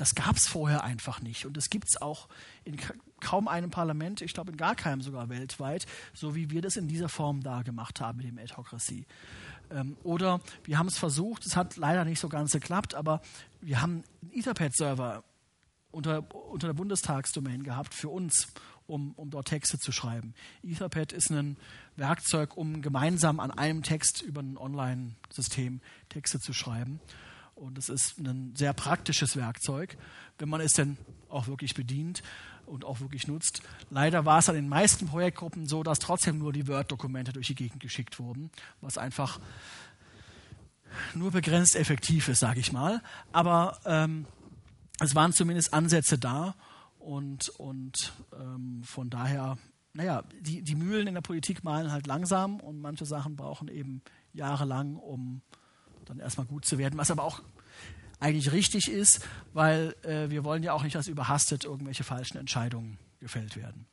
Das 0.00 0.14
gab 0.14 0.36
es 0.36 0.48
vorher 0.48 0.82
einfach 0.82 1.20
nicht. 1.20 1.44
Und 1.44 1.58
das 1.58 1.68
gibt 1.68 1.84
es 1.90 2.00
auch 2.00 2.26
in 2.64 2.78
kaum 3.20 3.48
einem 3.48 3.70
Parlament, 3.70 4.22
ich 4.22 4.32
glaube 4.32 4.50
in 4.50 4.56
gar 4.56 4.74
keinem 4.74 5.02
sogar 5.02 5.28
weltweit, 5.28 5.84
so 6.14 6.34
wie 6.34 6.48
wir 6.48 6.62
das 6.62 6.76
in 6.76 6.88
dieser 6.88 7.10
Form 7.10 7.42
da 7.42 7.60
gemacht 7.60 8.00
haben 8.00 8.16
mit 8.16 8.26
dem 8.26 8.38
Adhocracy. 8.38 9.04
Ähm, 9.70 9.98
oder 10.02 10.40
wir 10.64 10.78
haben 10.78 10.86
es 10.86 10.96
versucht, 10.96 11.44
es 11.44 11.54
hat 11.54 11.76
leider 11.76 12.06
nicht 12.06 12.18
so 12.18 12.30
ganz 12.30 12.52
geklappt, 12.52 12.94
aber 12.94 13.20
wir 13.60 13.82
haben 13.82 14.02
einen 14.22 14.32
Etherpad-Server 14.32 15.22
unter, 15.90 16.34
unter 16.34 16.68
der 16.68 16.74
Bundestagsdomain 16.74 17.62
gehabt 17.62 17.92
für 17.92 18.08
uns, 18.08 18.48
um, 18.86 19.12
um 19.16 19.28
dort 19.28 19.48
Texte 19.48 19.78
zu 19.78 19.92
schreiben. 19.92 20.32
Etherpad 20.62 21.12
ist 21.12 21.30
ein 21.30 21.58
Werkzeug, 21.96 22.56
um 22.56 22.80
gemeinsam 22.80 23.38
an 23.38 23.50
einem 23.50 23.82
Text 23.82 24.22
über 24.22 24.40
ein 24.40 24.56
Online-System 24.56 25.82
Texte 26.08 26.40
zu 26.40 26.54
schreiben. 26.54 27.00
Und 27.60 27.76
es 27.76 27.90
ist 27.90 28.18
ein 28.18 28.54
sehr 28.56 28.72
praktisches 28.72 29.36
Werkzeug, 29.36 29.98
wenn 30.38 30.48
man 30.48 30.62
es 30.62 30.72
denn 30.72 30.96
auch 31.28 31.46
wirklich 31.46 31.74
bedient 31.74 32.22
und 32.64 32.86
auch 32.86 33.00
wirklich 33.00 33.28
nutzt. 33.28 33.60
Leider 33.90 34.24
war 34.24 34.38
es 34.38 34.48
an 34.48 34.54
den 34.54 34.68
meisten 34.68 35.06
Projektgruppen 35.06 35.66
so, 35.66 35.82
dass 35.82 35.98
trotzdem 35.98 36.38
nur 36.38 36.54
die 36.54 36.66
Word-Dokumente 36.66 37.34
durch 37.34 37.48
die 37.48 37.54
Gegend 37.54 37.80
geschickt 37.80 38.18
wurden, 38.18 38.50
was 38.80 38.96
einfach 38.96 39.40
nur 41.14 41.32
begrenzt 41.32 41.76
effektiv 41.76 42.28
ist, 42.28 42.40
sage 42.40 42.60
ich 42.60 42.72
mal. 42.72 43.02
Aber 43.30 43.78
ähm, 43.84 44.24
es 44.98 45.14
waren 45.14 45.34
zumindest 45.34 45.74
Ansätze 45.74 46.18
da 46.18 46.54
und, 46.98 47.50
und 47.50 48.14
ähm, 48.32 48.82
von 48.84 49.10
daher, 49.10 49.58
naja, 49.92 50.24
die, 50.40 50.62
die 50.62 50.74
Mühlen 50.76 51.08
in 51.08 51.14
der 51.14 51.20
Politik 51.20 51.62
malen 51.62 51.92
halt 51.92 52.06
langsam 52.06 52.58
und 52.58 52.80
manche 52.80 53.04
Sachen 53.04 53.36
brauchen 53.36 53.68
eben 53.68 54.00
jahrelang, 54.32 54.96
um 54.96 55.42
dann 56.10 56.20
erstmal 56.20 56.46
gut 56.46 56.64
zu 56.64 56.78
werden, 56.78 56.98
was 56.98 57.10
aber 57.10 57.24
auch 57.24 57.42
eigentlich 58.18 58.52
richtig 58.52 58.90
ist, 58.90 59.26
weil 59.54 59.94
äh, 60.02 60.28
wir 60.28 60.44
wollen 60.44 60.62
ja 60.62 60.72
auch 60.74 60.82
nicht, 60.82 60.94
dass 60.94 61.08
überhastet 61.08 61.64
irgendwelche 61.64 62.04
falschen 62.04 62.36
Entscheidungen 62.36 62.98
gefällt 63.20 63.56
werden. 63.56 63.86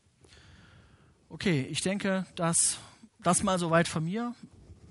Okay, 1.30 1.61
ich 1.69 1.81
denke, 1.81 2.26
dass 2.35 2.80
das 3.19 3.44
mal 3.44 3.60
soweit 3.60 3.88
von 3.88 4.03
mir. 4.03 4.34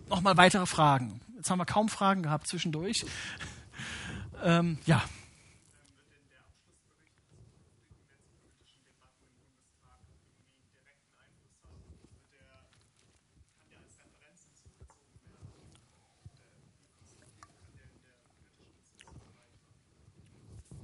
Nochmal 0.08 0.36
weitere 0.36 0.66
Fragen. 0.66 1.20
Jetzt 1.36 1.50
haben 1.50 1.58
wir 1.58 1.66
kaum 1.66 1.88
Fragen 1.88 2.22
gehabt 2.22 2.46
zwischendurch. 2.46 3.04
ähm, 4.42 4.78
ja. 4.86 5.02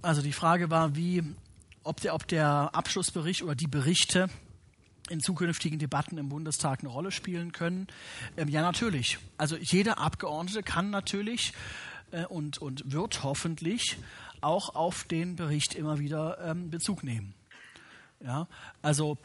Also 0.02 0.20
die 0.20 0.32
Frage 0.32 0.68
war, 0.68 0.96
wie, 0.96 1.22
ob 1.84 2.00
der, 2.00 2.14
ob 2.14 2.26
der 2.26 2.70
Abschlussbericht 2.74 3.42
oder 3.42 3.54
die 3.54 3.68
Berichte 3.68 4.28
in 5.08 5.20
zukünftigen 5.20 5.78
Debatten 5.78 6.18
im 6.18 6.28
Bundestag 6.28 6.80
eine 6.80 6.88
Rolle 6.88 7.12
spielen 7.12 7.52
können. 7.52 7.86
Ähm, 8.36 8.48
ja, 8.48 8.62
natürlich. 8.62 9.18
Also 9.38 9.56
jeder 9.56 9.98
Abgeordnete 9.98 10.62
kann 10.62 10.90
natürlich 10.90 11.52
äh, 12.10 12.24
und, 12.24 12.58
und 12.58 12.90
wird 12.90 13.22
hoffentlich 13.22 13.98
auch 14.40 14.74
auf 14.74 15.04
den 15.04 15.36
Bericht 15.36 15.74
immer 15.74 15.98
wieder 15.98 16.38
ähm, 16.40 16.70
Bezug 16.70 17.04
nehmen. 17.04 17.34
Ja, 18.20 18.48
also 18.82 19.18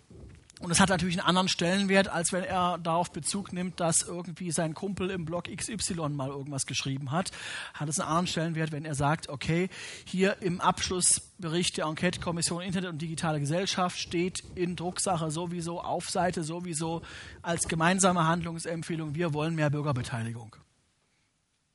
und 0.60 0.72
es 0.72 0.80
hat 0.80 0.90
natürlich 0.90 1.20
einen 1.20 1.28
anderen 1.28 1.48
Stellenwert, 1.48 2.08
als 2.08 2.32
wenn 2.34 2.44
er 2.44 2.80
darauf 2.80 3.12
Bezug 3.12 3.54
nimmt, 3.54 3.80
dass 3.80 4.02
irgendwie 4.02 4.52
sein 4.52 4.74
Kumpel 4.74 5.12
im 5.12 5.24
Blog 5.24 5.44
XY 5.56 6.10
mal 6.10 6.30
irgendwas 6.30 6.66
geschrieben 6.66 7.12
hat. 7.12 7.32
Hat 7.76 7.88
es 7.90 8.00
einen 8.00 8.10
anderen 8.10 8.28
Stellenwert, 8.28 8.72
wenn 8.72 8.84
er 8.84 8.96
sagt, 8.96 9.30
okay, 9.30 9.70
hier 10.06 10.42
im 10.42 10.60
Abschlussbericht 10.60 11.78
der 11.78 11.86
Enquete-Kommission 11.86 12.64
Internet 12.64 12.90
und 12.90 13.02
digitale 13.02 13.40
Gesellschaft 13.40 14.00
steht 14.00 14.44
in 14.56 14.76
Drucksache 14.76 15.30
sowieso, 15.30 15.80
auf 15.80 16.10
Seite 16.10 16.44
sowieso 16.44 17.04
als 17.44 17.68
gemeinsame 17.68 18.26
Handlungsempfehlung, 18.26 19.14
wir 19.14 19.34
wollen 19.34 19.54
mehr 19.54 19.70
Bürgerbeteiligung. 19.70 20.56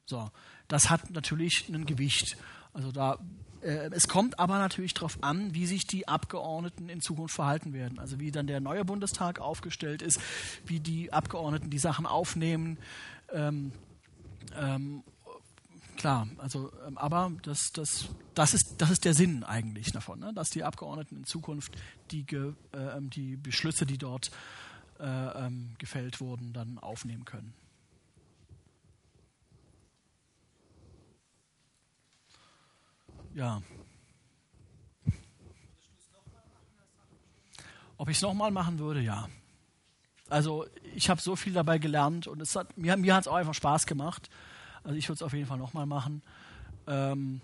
So, 0.07 0.29
das 0.67 0.91
hat 0.91 1.11
natürlich 1.11 1.69
ein 1.69 1.87
Gewicht. 1.87 2.37
Also 2.73 2.91
da 2.91 3.19
es 3.63 4.09
kommt 4.09 4.39
aber 4.39 4.59
natürlich 4.59 4.95
darauf 4.95 5.19
an, 5.23 5.55
wie 5.55 5.67
sich 5.67 5.87
die 5.87 6.09
Abgeordneten 6.09 6.89
in 6.89 7.01
Zukunft 7.01 7.35
verhalten 7.35 7.73
werden. 7.73 7.99
Also 7.99 8.19
wie 8.19 8.31
dann 8.31 8.47
der 8.47 8.61
neue 8.61 8.85
Bundestag 8.85 9.41
aufgestellt 9.41 10.03
ist, 10.03 10.21
wie 10.67 10.81
die 10.81 11.13
Abgeordneten 11.13 11.71
die 11.71 11.79
Sachen 11.79 12.07
aufnehmen. 12.07 12.79
Ähm, 13.33 13.73
ähm, 14.57 15.03
klar, 15.97 16.27
also 16.39 16.73
ähm, 16.87 16.99
aber 16.99 17.33
das, 17.43 17.73
das, 17.73 18.09
das, 18.35 18.55
ist, 18.55 18.75
das 18.79 18.91
ist 18.91 19.05
der 19.05 19.15
Sinn 19.15 19.45
eigentlich 19.45 19.93
davon, 19.93 20.19
ne? 20.19 20.33
dass 20.35 20.51
die 20.51 20.65
Abgeordneten 20.65 21.17
in 21.17 21.25
Zukunft 21.25 21.73
die, 22.11 22.27
äh, 22.33 23.01
die 23.01 23.37
Beschlüsse, 23.37 23.87
die 23.87 23.99
dort 23.99 24.31
äh, 24.99 25.05
ähm, 25.05 25.75
gefällt 25.79 26.21
wurden, 26.21 26.53
dann 26.53 26.79
aufnehmen 26.79 27.25
können. 27.25 27.55
Ja. 33.35 33.63
Ob 37.97 38.09
ich 38.09 38.17
es 38.17 38.23
nochmal 38.23 38.51
machen 38.51 38.79
würde, 38.79 39.01
ja. 39.01 39.29
Also 40.29 40.67
ich 40.95 41.09
habe 41.09 41.21
so 41.21 41.37
viel 41.37 41.53
dabei 41.53 41.79
gelernt 41.79 42.27
und 42.27 42.41
es 42.41 42.57
hat, 42.57 42.77
mir, 42.77 42.97
mir 42.97 43.15
hat 43.15 43.23
es 43.23 43.29
auch 43.29 43.37
einfach 43.37 43.55
Spaß 43.55 43.87
gemacht. 43.87 44.31
Also 44.83 44.97
ich 44.97 45.09
würde 45.09 45.17
es 45.17 45.23
auf 45.23 45.33
jeden 45.33 45.47
Fall 45.47 45.59
nochmal 45.59 45.87
machen, 45.87 46.23
ähm, 46.87 47.41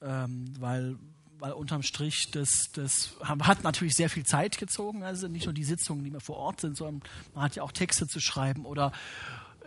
ähm, 0.00 0.52
weil, 0.60 0.98
weil 1.38 1.52
unterm 1.52 1.82
Strich 1.82 2.30
das, 2.30 2.70
das 2.74 3.16
hat 3.22 3.64
natürlich 3.64 3.94
sehr 3.94 4.10
viel 4.10 4.24
Zeit 4.24 4.58
gezogen. 4.58 5.02
Also 5.02 5.26
nicht 5.28 5.46
nur 5.46 5.54
die 5.54 5.64
Sitzungen, 5.64 6.04
die 6.04 6.10
mehr 6.10 6.20
vor 6.20 6.36
Ort 6.36 6.60
sind, 6.60 6.76
sondern 6.76 7.02
man 7.34 7.44
hat 7.44 7.56
ja 7.56 7.62
auch 7.62 7.72
Texte 7.72 8.06
zu 8.06 8.20
schreiben 8.20 8.66
oder 8.66 8.92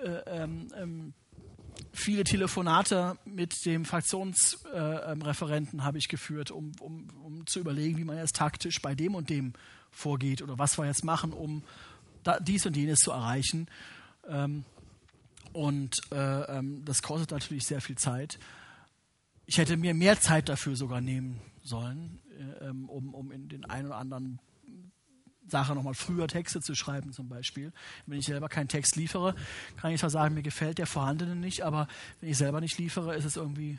äh, 0.03 0.43
ähm, 0.43 0.67
ähm 0.76 1.13
viele 1.95 2.23
Telefonate 2.23 3.17
mit 3.26 3.65
dem 3.65 3.85
Fraktionsreferenten 3.85 5.80
äh, 5.80 5.84
habe 5.84 5.97
ich 5.97 6.07
geführt, 6.07 6.51
um, 6.51 6.73
um, 6.80 7.07
um, 7.23 7.47
zu 7.47 7.59
überlegen, 7.59 7.97
wie 7.97 8.03
man 8.03 8.17
jetzt 8.17 8.35
taktisch 8.35 8.81
bei 8.81 8.93
dem 8.95 9.15
und 9.15 9.30
dem 9.30 9.53
vorgeht 9.91 10.41
oder 10.41 10.59
was 10.59 10.77
wir 10.77 10.85
jetzt 10.85 11.03
machen, 11.03 11.34
um 11.34 11.63
da, 12.23 12.39
dies 12.39 12.65
und 12.65 12.76
jenes 12.76 12.99
zu 12.99 13.11
erreichen. 13.11 13.67
Ähm, 14.27 14.65
und 15.53 16.01
äh, 16.11 16.57
ähm, 16.57 16.84
das 16.85 17.01
kostet 17.01 17.31
natürlich 17.31 17.65
sehr 17.65 17.81
viel 17.81 17.97
Zeit. 17.97 18.39
Ich 19.45 19.57
hätte 19.57 19.77
mir 19.77 19.93
mehr 19.93 20.19
Zeit 20.19 20.49
dafür 20.49 20.76
sogar 20.76 20.99
nehmen 21.01 21.39
sollen, 21.63 22.19
äh, 22.38 22.65
ähm, 22.65 22.89
um, 22.89 23.13
um 23.13 23.31
in 23.31 23.47
den 23.47 23.63
einen 23.65 23.88
oder 23.88 23.97
anderen 23.97 24.39
Sache, 25.47 25.76
nochmal 25.76 25.93
früher 25.93 26.27
Texte 26.27 26.61
zu 26.61 26.76
schreiben 26.76 27.13
zum 27.13 27.30
Beispiel. 27.30 27.72
Wenn 28.05 28.19
ich 28.19 28.26
selber 28.26 28.49
keinen 28.49 28.67
Text 28.67 28.95
liefere, 28.95 29.35
kann 29.77 29.91
ich 29.91 29.99
zwar 29.99 30.09
sagen, 30.09 30.35
mir 30.35 30.41
gefällt 30.41 30.77
der 30.77 30.88
vorhandene 30.88 31.35
nicht, 31.35 31.61
aber 31.61 31.88
wenn 32.19 32.30
ich 32.30 32.38
selber 32.38 32.61
nicht 32.61 32.77
liefere, 32.77 33.15
ist 33.15 33.26
es 33.26 33.35
irgendwie, 33.35 33.77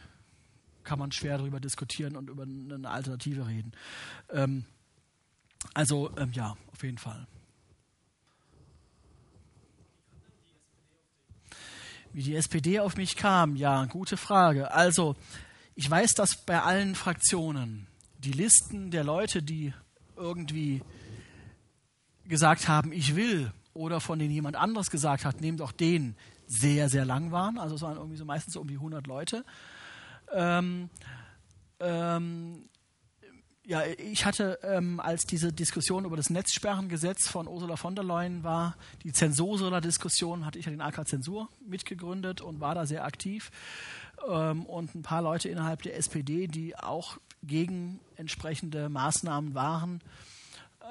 kann 0.85 0.99
man 0.99 1.13
schwer 1.13 1.39
darüber 1.39 1.61
diskutieren 1.61 2.17
und 2.17 2.31
über 2.31 2.45
eine 2.45 2.89
Alternative 2.89 3.47
reden. 3.47 3.73
Ähm, 4.31 4.65
also 5.75 6.11
ähm, 6.17 6.33
ja, 6.33 6.57
auf 6.73 6.83
jeden 6.83 6.99
Fall. 6.99 7.27
Wie 12.13 12.23
die 12.23 12.37
SPD 12.37 12.81
auf 12.81 12.97
mich 12.97 13.17
kam, 13.17 13.57
ja, 13.57 13.85
gute 13.85 14.17
Frage. 14.17 14.71
Also, 14.71 15.17
ich 15.75 15.91
weiß, 15.91 16.15
dass 16.15 16.47
bei 16.47 16.63
allen 16.63 16.95
Fraktionen 16.95 17.89
die 18.19 18.33
Listen 18.33 18.91
der 18.91 19.05
Leute, 19.05 19.43
die 19.43 19.75
irgendwie 20.17 20.83
gesagt 22.29 22.69
haben, 22.69 22.93
ich 22.93 23.17
will, 23.17 23.53
oder 23.75 24.01
von 24.01 24.19
denen 24.19 24.33
jemand 24.33 24.57
anderes 24.57 24.91
gesagt 24.91 25.25
hat, 25.25 25.41
nehmt 25.41 25.61
doch 25.61 25.73
den, 25.73 26.17
sehr, 26.47 26.89
sehr 26.89 27.05
lang 27.05 27.33
waren. 27.33 27.59
Also 27.59 27.75
es 27.75 27.83
waren 27.83 27.97
irgendwie 27.97 28.17
so 28.17 28.25
meistens 28.25 28.55
so 28.55 28.61
um 28.61 28.69
die 28.69 28.75
100 28.75 29.07
Leute. 29.07 29.45
Ähm, 30.33 30.91
ähm, 31.81 32.69
ja, 33.65 33.83
ich 33.85 34.25
hatte, 34.25 34.61
ähm, 34.63 35.01
als 35.01 35.27
diese 35.27 35.53
Diskussion 35.53 36.05
über 36.05 36.17
das 36.17 36.31
Netzsperrengesetz 36.31 37.29
von 37.29 37.49
Ursula 37.49 37.75
von 37.75 37.97
der 37.97 38.05
Leyen 38.05 38.45
war, 38.45 38.77
die 39.03 39.13
Zensursula-Diskussion, 39.13 40.47
hatte 40.47 40.61
ich 40.61 40.67
ja 40.67 40.71
den 40.71 40.81
AK 40.81 41.09
Zensur 41.09 41.49
mitgegründet 41.67 42.41
und 42.41 42.61
war 42.61 42.77
da 42.77 42.87
sehr 42.87 43.05
aktiv. 43.05 43.51
Ähm, 44.29 44.65
und 44.67 44.95
ein 44.95 45.03
paar 45.03 45.21
Leute 45.21 45.49
innerhalb 45.49 45.83
der 45.83 45.97
SPD, 45.97 46.47
die 46.47 46.79
auch 46.79 47.19
gegen 47.43 47.99
entsprechende 48.15 48.89
Maßnahmen 48.89 49.55
waren, 49.55 50.01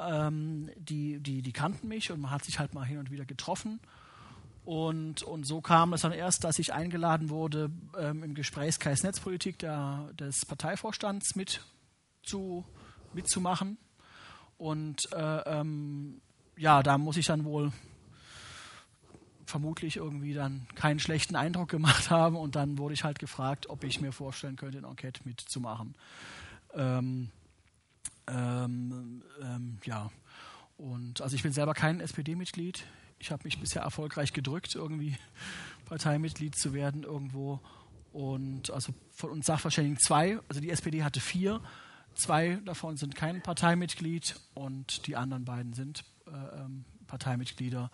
ähm, 0.01 0.69
die, 0.77 1.19
die, 1.19 1.41
die 1.41 1.51
kannten 1.51 1.88
mich 1.88 2.11
und 2.11 2.22
man 2.22 2.31
hat 2.31 2.43
sich 2.43 2.59
halt 2.59 2.73
mal 2.73 2.85
hin 2.85 2.97
und 2.97 3.11
wieder 3.11 3.26
getroffen. 3.26 3.80
Und, 4.65 5.22
und 5.22 5.45
so 5.45 5.61
kam 5.61 5.93
es 5.93 6.01
dann 6.01 6.11
erst, 6.11 6.43
dass 6.43 6.57
ich 6.57 6.73
eingeladen 6.73 7.30
wurde, 7.30 7.69
ähm, 7.99 8.23
im 8.23 8.34
Gesprächskreis 8.34 9.03
Netzpolitik 9.03 9.59
der, 9.59 10.09
des 10.19 10.45
Parteivorstands 10.45 11.35
mit 11.35 11.61
zu, 12.23 12.65
mitzumachen. 13.13 13.77
Und 14.57 15.11
äh, 15.13 15.59
ähm, 15.59 16.22
ja, 16.57 16.81
da 16.81 16.97
muss 16.97 17.17
ich 17.17 17.27
dann 17.27 17.43
wohl 17.43 17.72
vermutlich 19.45 19.97
irgendwie 19.97 20.34
dann 20.34 20.67
keinen 20.73 20.99
schlechten 20.99 21.35
Eindruck 21.35 21.69
gemacht 21.69 22.09
haben 22.09 22.35
und 22.35 22.55
dann 22.55 22.77
wurde 22.80 22.95
ich 22.95 23.03
halt 23.03 23.19
gefragt, 23.19 23.69
ob 23.69 23.84
ich 23.84 24.01
mir 24.01 24.11
vorstellen 24.11 24.55
könnte, 24.55 24.80
in 24.80 24.84
Enquete 24.84 25.22
mitzumachen. 25.26 25.95
Ähm, 26.73 27.30
ähm, 28.27 29.23
ähm, 29.41 29.77
ja, 29.84 30.10
und 30.77 31.22
also 31.22 31.35
ich 31.35 31.43
bin 31.43 31.52
selber 31.52 31.73
kein 31.73 31.99
SPD-Mitglied. 31.99 32.85
Ich 33.19 33.31
habe 33.31 33.43
mich 33.45 33.60
bisher 33.60 33.81
erfolgreich 33.81 34.34
gedrückt, 34.34 34.76
irgendwie 34.76 35.18
Parteimitglied 35.85 36.56
zu 36.56 36.73
werden 36.73 37.03
irgendwo. 37.03 37.61
Und 38.11 38.72
also 38.72 38.93
von 39.11 39.31
uns 39.31 39.45
Sachverständigen 39.45 39.99
zwei, 39.99 40.39
also 40.47 40.61
die 40.61 40.69
SPD 40.69 41.03
hatte 41.03 41.19
vier, 41.19 41.61
zwei 42.14 42.60
davon 42.65 42.97
sind 42.97 43.15
kein 43.15 43.41
Parteimitglied 43.41 44.39
und 44.53 45.07
die 45.07 45.18
anderen 45.18 45.43
beiden 45.43 45.73
sind 45.73 46.06
äh, 46.27 46.61
ähm, 46.61 46.85
Parteimitglieder. 47.07 47.91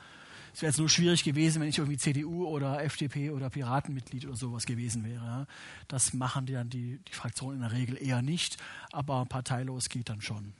Es 0.53 0.61
wäre 0.61 0.69
jetzt 0.71 0.79
nur 0.79 0.89
schwierig 0.89 1.23
gewesen, 1.23 1.61
wenn 1.61 1.69
ich 1.69 1.77
irgendwie 1.77 1.97
CDU 1.97 2.45
oder 2.45 2.83
FDP 2.83 3.31
oder 3.31 3.49
Piratenmitglied 3.49 4.25
oder 4.25 4.35
sowas 4.35 4.65
gewesen 4.65 5.05
wäre. 5.05 5.47
Das 5.87 6.13
machen 6.13 6.45
die 6.45 6.53
dann 6.53 6.69
die, 6.69 6.99
die 7.07 7.13
Fraktionen 7.13 7.61
in 7.61 7.69
der 7.69 7.71
Regel 7.71 8.01
eher 8.01 8.21
nicht, 8.21 8.57
aber 8.91 9.25
parteilos 9.25 9.89
geht 9.89 10.09
dann 10.09 10.21
schon. 10.21 10.53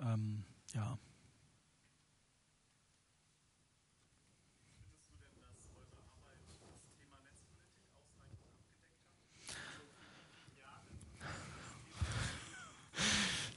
Ähm, 0.00 0.44
ja. 0.74 0.98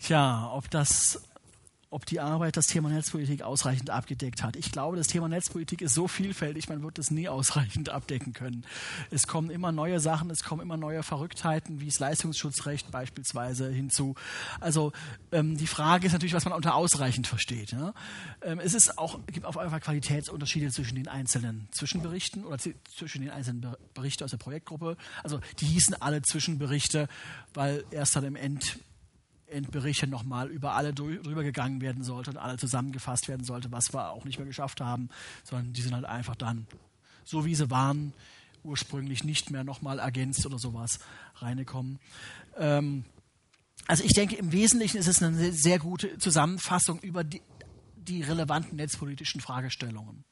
Tja, 0.02 0.52
ob 0.52 0.70
das 0.70 1.24
ob 1.94 2.06
die 2.06 2.20
Arbeit 2.20 2.58
das 2.58 2.68
Thema 2.68 2.90
Netzpolitik 2.90 3.44
ausreichend 3.44 3.90
abgedeckt 3.90 4.44
hat. 4.44 4.56
Ich 4.56 4.72
glaube, 4.72 4.98
das 4.98 5.08
Thema 5.08 5.30
Netzpolitik 5.30 5.82
ist 5.82 5.94
so 5.94 6.08
vielfältig, 6.08 6.68
man 6.68 6.82
wird 6.84 6.98
es 6.98 7.12
nie 7.12 7.30
ausreichend 7.30 7.90
abdecken 7.90 8.34
können. 8.34 8.66
Es 9.12 9.28
kommen 9.28 9.50
immer 9.50 9.72
neue 9.72 10.00
Sachen, 10.00 10.30
es 10.30 10.44
kommen 10.44 10.62
immer 10.62 10.78
neue 10.78 11.04
Verrücktheiten, 11.04 11.80
wie 11.80 11.86
das 11.86 12.00
Leistungsschutzrecht 12.00 12.90
beispielsweise 12.92 13.70
hinzu. 13.70 14.16
Also 14.60 14.92
ähm, 15.32 15.56
die 15.56 15.68
Frage 15.68 16.08
ist 16.08 16.14
natürlich, 16.14 16.34
was 16.34 16.46
man 16.46 16.54
unter 16.54 16.76
ausreichend 16.76 17.28
versteht. 17.28 17.72
Ja? 17.72 17.94
Ähm, 18.42 18.60
es 18.60 18.74
ist 18.74 18.98
auch, 18.98 19.20
gibt 19.28 19.46
auf 19.46 19.58
einfach 19.58 19.80
Qualitätsunterschiede 19.80 20.72
zwischen 20.72 20.96
den 20.96 21.08
einzelnen 21.08 21.68
Zwischenberichten 21.72 22.44
oder 22.44 22.58
zwischen 22.58 23.22
den 23.22 23.30
einzelnen 23.30 23.76
Berichten 23.94 24.24
aus 24.24 24.32
der 24.32 24.38
Projektgruppe. 24.38 24.98
Also 25.24 25.40
die 25.60 25.66
hießen 25.66 26.02
alle 26.02 26.24
Zwischenberichte, 26.24 27.08
weil 27.54 27.84
erst 27.92 28.16
dann 28.16 28.24
im 28.24 28.36
End 28.36 28.80
Berichte 29.62 30.08
nochmal 30.08 30.50
über 30.50 30.74
alle 30.74 30.94
drüber 30.94 31.44
gegangen 31.44 31.82
werden 31.82 32.04
sollte 32.04 32.32
und 32.32 32.38
alle 32.38 32.58
zusammengefasst 32.58 33.28
werden 33.28 33.46
sollte, 33.46 33.72
was 33.72 33.94
wir 33.94 34.10
auch 34.12 34.26
nicht 34.26 34.40
mehr 34.40 34.48
geschafft 34.48 34.82
haben, 34.82 35.10
sondern 35.44 35.74
die 35.74 35.82
sind 35.82 35.94
halt 35.94 36.06
einfach 36.06 36.36
dann, 36.36 36.68
so 37.24 37.46
wie 37.46 37.56
sie 37.56 37.70
waren, 37.70 38.14
ursprünglich 38.64 39.24
nicht 39.24 39.52
mehr 39.52 39.64
nochmal 39.64 40.00
ergänzt 40.00 40.46
oder 40.46 40.58
sowas 40.58 41.00
reingekommen. 41.36 42.00
Ähm, 42.58 43.06
also 43.88 44.04
ich 44.04 44.14
denke, 44.14 44.36
im 44.36 44.52
Wesentlichen 44.52 44.98
ist 44.98 45.08
es 45.08 45.22
eine 45.22 45.52
sehr 45.52 45.80
gute 45.80 46.18
Zusammenfassung 46.18 47.00
über 47.00 47.24
die, 47.24 47.42
die 47.98 48.22
relevanten 48.22 48.78
netzpolitischen 48.78 49.42
Fragestellungen. 49.42 50.24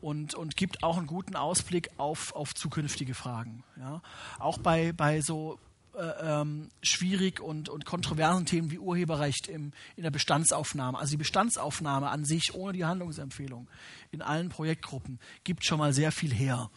Und, 0.00 0.34
und, 0.34 0.56
gibt 0.56 0.82
auch 0.82 0.96
einen 0.96 1.06
guten 1.06 1.36
Ausblick 1.36 1.90
auf, 1.98 2.34
auf 2.34 2.54
zukünftige 2.54 3.12
Fragen. 3.12 3.64
Ja. 3.78 4.00
Auch 4.38 4.56
bei, 4.56 4.92
bei 4.92 5.20
so 5.20 5.58
äh, 6.00 6.40
ähm, 6.40 6.70
schwierig 6.82 7.40
und, 7.40 7.68
und 7.68 7.84
kontroversen 7.84 8.46
Themen 8.46 8.70
wie 8.70 8.78
Urheberrecht 8.78 9.48
im, 9.48 9.72
in 9.96 10.02
der 10.02 10.10
Bestandsaufnahme. 10.10 10.98
Also 10.98 11.10
die 11.10 11.18
Bestandsaufnahme 11.18 12.08
an 12.08 12.24
sich 12.24 12.54
ohne 12.54 12.72
die 12.72 12.86
Handlungsempfehlung 12.86 13.68
in 14.10 14.22
allen 14.22 14.48
Projektgruppen 14.48 15.18
gibt 15.44 15.64
schon 15.64 15.78
mal 15.78 15.92
sehr 15.92 16.10
viel 16.10 16.32
her. 16.32 16.70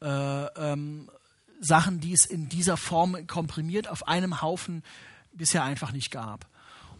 Äh, 0.00 0.06
ähm, 0.06 1.10
Sachen, 1.60 1.98
die 1.98 2.12
es 2.12 2.26
in 2.26 2.48
dieser 2.48 2.76
Form 2.76 3.26
komprimiert 3.26 3.88
auf 3.88 4.06
einem 4.06 4.40
Haufen 4.40 4.84
bisher 5.32 5.64
einfach 5.64 5.90
nicht 5.90 6.12
gab. 6.12 6.46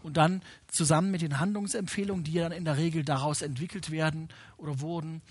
Und 0.03 0.17
dann 0.17 0.43
zusammen 0.67 1.13
mit 1.13 1.23
den 1.23 1.39
Handlungsempfehlungen, 1.39 2.25
die 2.25 2.35
dann 2.35 2.53
in 2.53 2.65
der 2.65 2.77
Regel 2.77 3.05
daraus 3.05 3.43
entwickelt 3.43 3.93
werden 3.93 4.29
oder 4.57 4.81
wurden, 4.81 5.23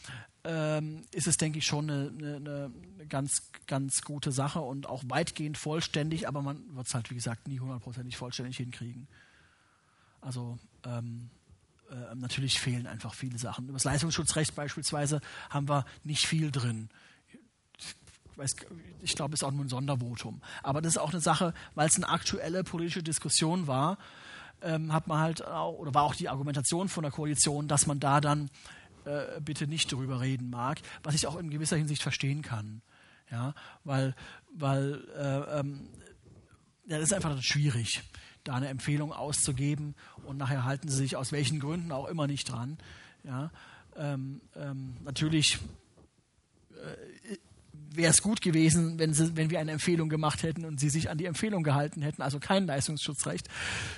ähm, 0.43 1.03
ist 1.11 1.27
es, 1.27 1.37
denke 1.37 1.59
ich, 1.59 1.65
schon 1.65 1.89
eine, 1.89 2.11
eine, 2.17 2.35
eine, 2.35 2.71
ganz, 3.07 3.51
ganz 3.67 4.01
gute 4.01 4.31
Sache 4.31 4.59
und 4.59 4.87
auch 4.87 5.03
weitgehend 5.07 5.57
vollständig, 5.57 6.27
aber 6.27 6.41
man 6.41 6.75
wird 6.75 6.87
es 6.87 6.93
halt, 6.93 7.09
wie 7.09 7.15
gesagt, 7.15 7.47
nie 7.47 7.59
hundertprozentig 7.59 8.17
vollständig 8.17 8.57
hinkriegen. 8.57 9.07
Also 10.21 10.57
ähm, 10.85 11.29
äh, 11.89 12.15
natürlich 12.15 12.59
fehlen 12.59 12.87
einfach 12.87 13.13
viele 13.13 13.37
Sachen. 13.37 13.65
Über 13.65 13.73
das 13.73 13.83
Leistungsschutzrecht 13.83 14.55
beispielsweise 14.55 15.21
haben 15.49 15.69
wir 15.69 15.85
nicht 16.03 16.27
viel 16.27 16.51
drin. 16.51 16.89
Ich, 19.01 19.15
glaube, 19.15 19.35
es 19.35 19.41
ist 19.41 19.43
auch 19.43 19.51
nur 19.51 19.65
ein 19.65 19.69
Sondervotum. 19.69 20.41
Aber 20.63 20.81
das 20.81 20.93
ist 20.93 20.97
auch 20.97 21.11
eine 21.11 21.21
Sache, 21.21 21.53
weil 21.75 21.87
es 21.87 21.95
eine 21.95 22.09
aktuelle 22.09 22.63
politische 22.63 23.03
Diskussion 23.03 23.67
war, 23.67 23.99
ähm, 24.61 24.91
hat 24.91 25.07
man 25.07 25.19
halt 25.19 25.45
auch, 25.45 25.73
oder 25.73 25.93
war 25.93 26.03
auch 26.03 26.15
die 26.15 26.29
Argumentation 26.29 26.89
von 26.89 27.03
der 27.03 27.11
Koalition, 27.11 27.67
dass 27.67 27.85
man 27.85 27.99
da 27.99 28.21
dann 28.21 28.49
äh, 29.05 29.39
bitte 29.41 29.67
nicht 29.67 29.91
darüber 29.91 30.21
reden 30.21 30.49
mag, 30.49 30.79
was 31.03 31.15
ich 31.15 31.27
auch 31.27 31.37
in 31.37 31.49
gewisser 31.49 31.77
Hinsicht 31.77 32.01
verstehen 32.01 32.41
kann. 32.41 32.81
Ja, 33.31 33.53
weil, 33.83 34.15
weil 34.53 35.03
äh, 35.17 35.59
ähm, 35.59 35.87
das 36.85 37.01
ist 37.01 37.13
einfach 37.13 37.41
schwierig, 37.41 38.03
da 38.43 38.55
eine 38.55 38.67
Empfehlung 38.67 39.13
auszugeben 39.13 39.95
und 40.25 40.37
nachher 40.37 40.65
halten 40.65 40.89
sie 40.89 40.97
sich 40.97 41.15
aus 41.15 41.31
welchen 41.31 41.59
Gründen 41.59 41.91
auch 41.91 42.07
immer 42.07 42.27
nicht 42.27 42.51
dran. 42.51 42.77
Ja, 43.23 43.51
ähm, 43.95 44.41
ähm, 44.55 44.97
natürlich 45.03 45.59
äh, 46.71 47.37
wäre 47.95 48.11
es 48.11 48.21
gut 48.21 48.41
gewesen, 48.41 48.99
wenn, 48.99 49.13
sie, 49.13 49.35
wenn 49.37 49.49
wir 49.49 49.59
eine 49.59 49.71
Empfehlung 49.71 50.09
gemacht 50.09 50.43
hätten 50.43 50.65
und 50.65 50.79
sie 50.79 50.89
sich 50.89 51.09
an 51.09 51.17
die 51.17 51.25
Empfehlung 51.25 51.63
gehalten 51.63 52.01
hätten, 52.01 52.21
also 52.21 52.39
kein 52.39 52.65
Leistungsschutzrecht 52.65 53.47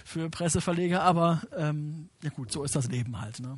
für 0.04 0.30
Presseverleger, 0.30 1.02
aber 1.02 1.42
ähm, 1.58 2.10
ja 2.24 2.30
gut, 2.30 2.52
so 2.52 2.64
ist 2.64 2.76
das 2.76 2.88
Leben 2.88 3.20
halt. 3.20 3.40
Ne? 3.40 3.58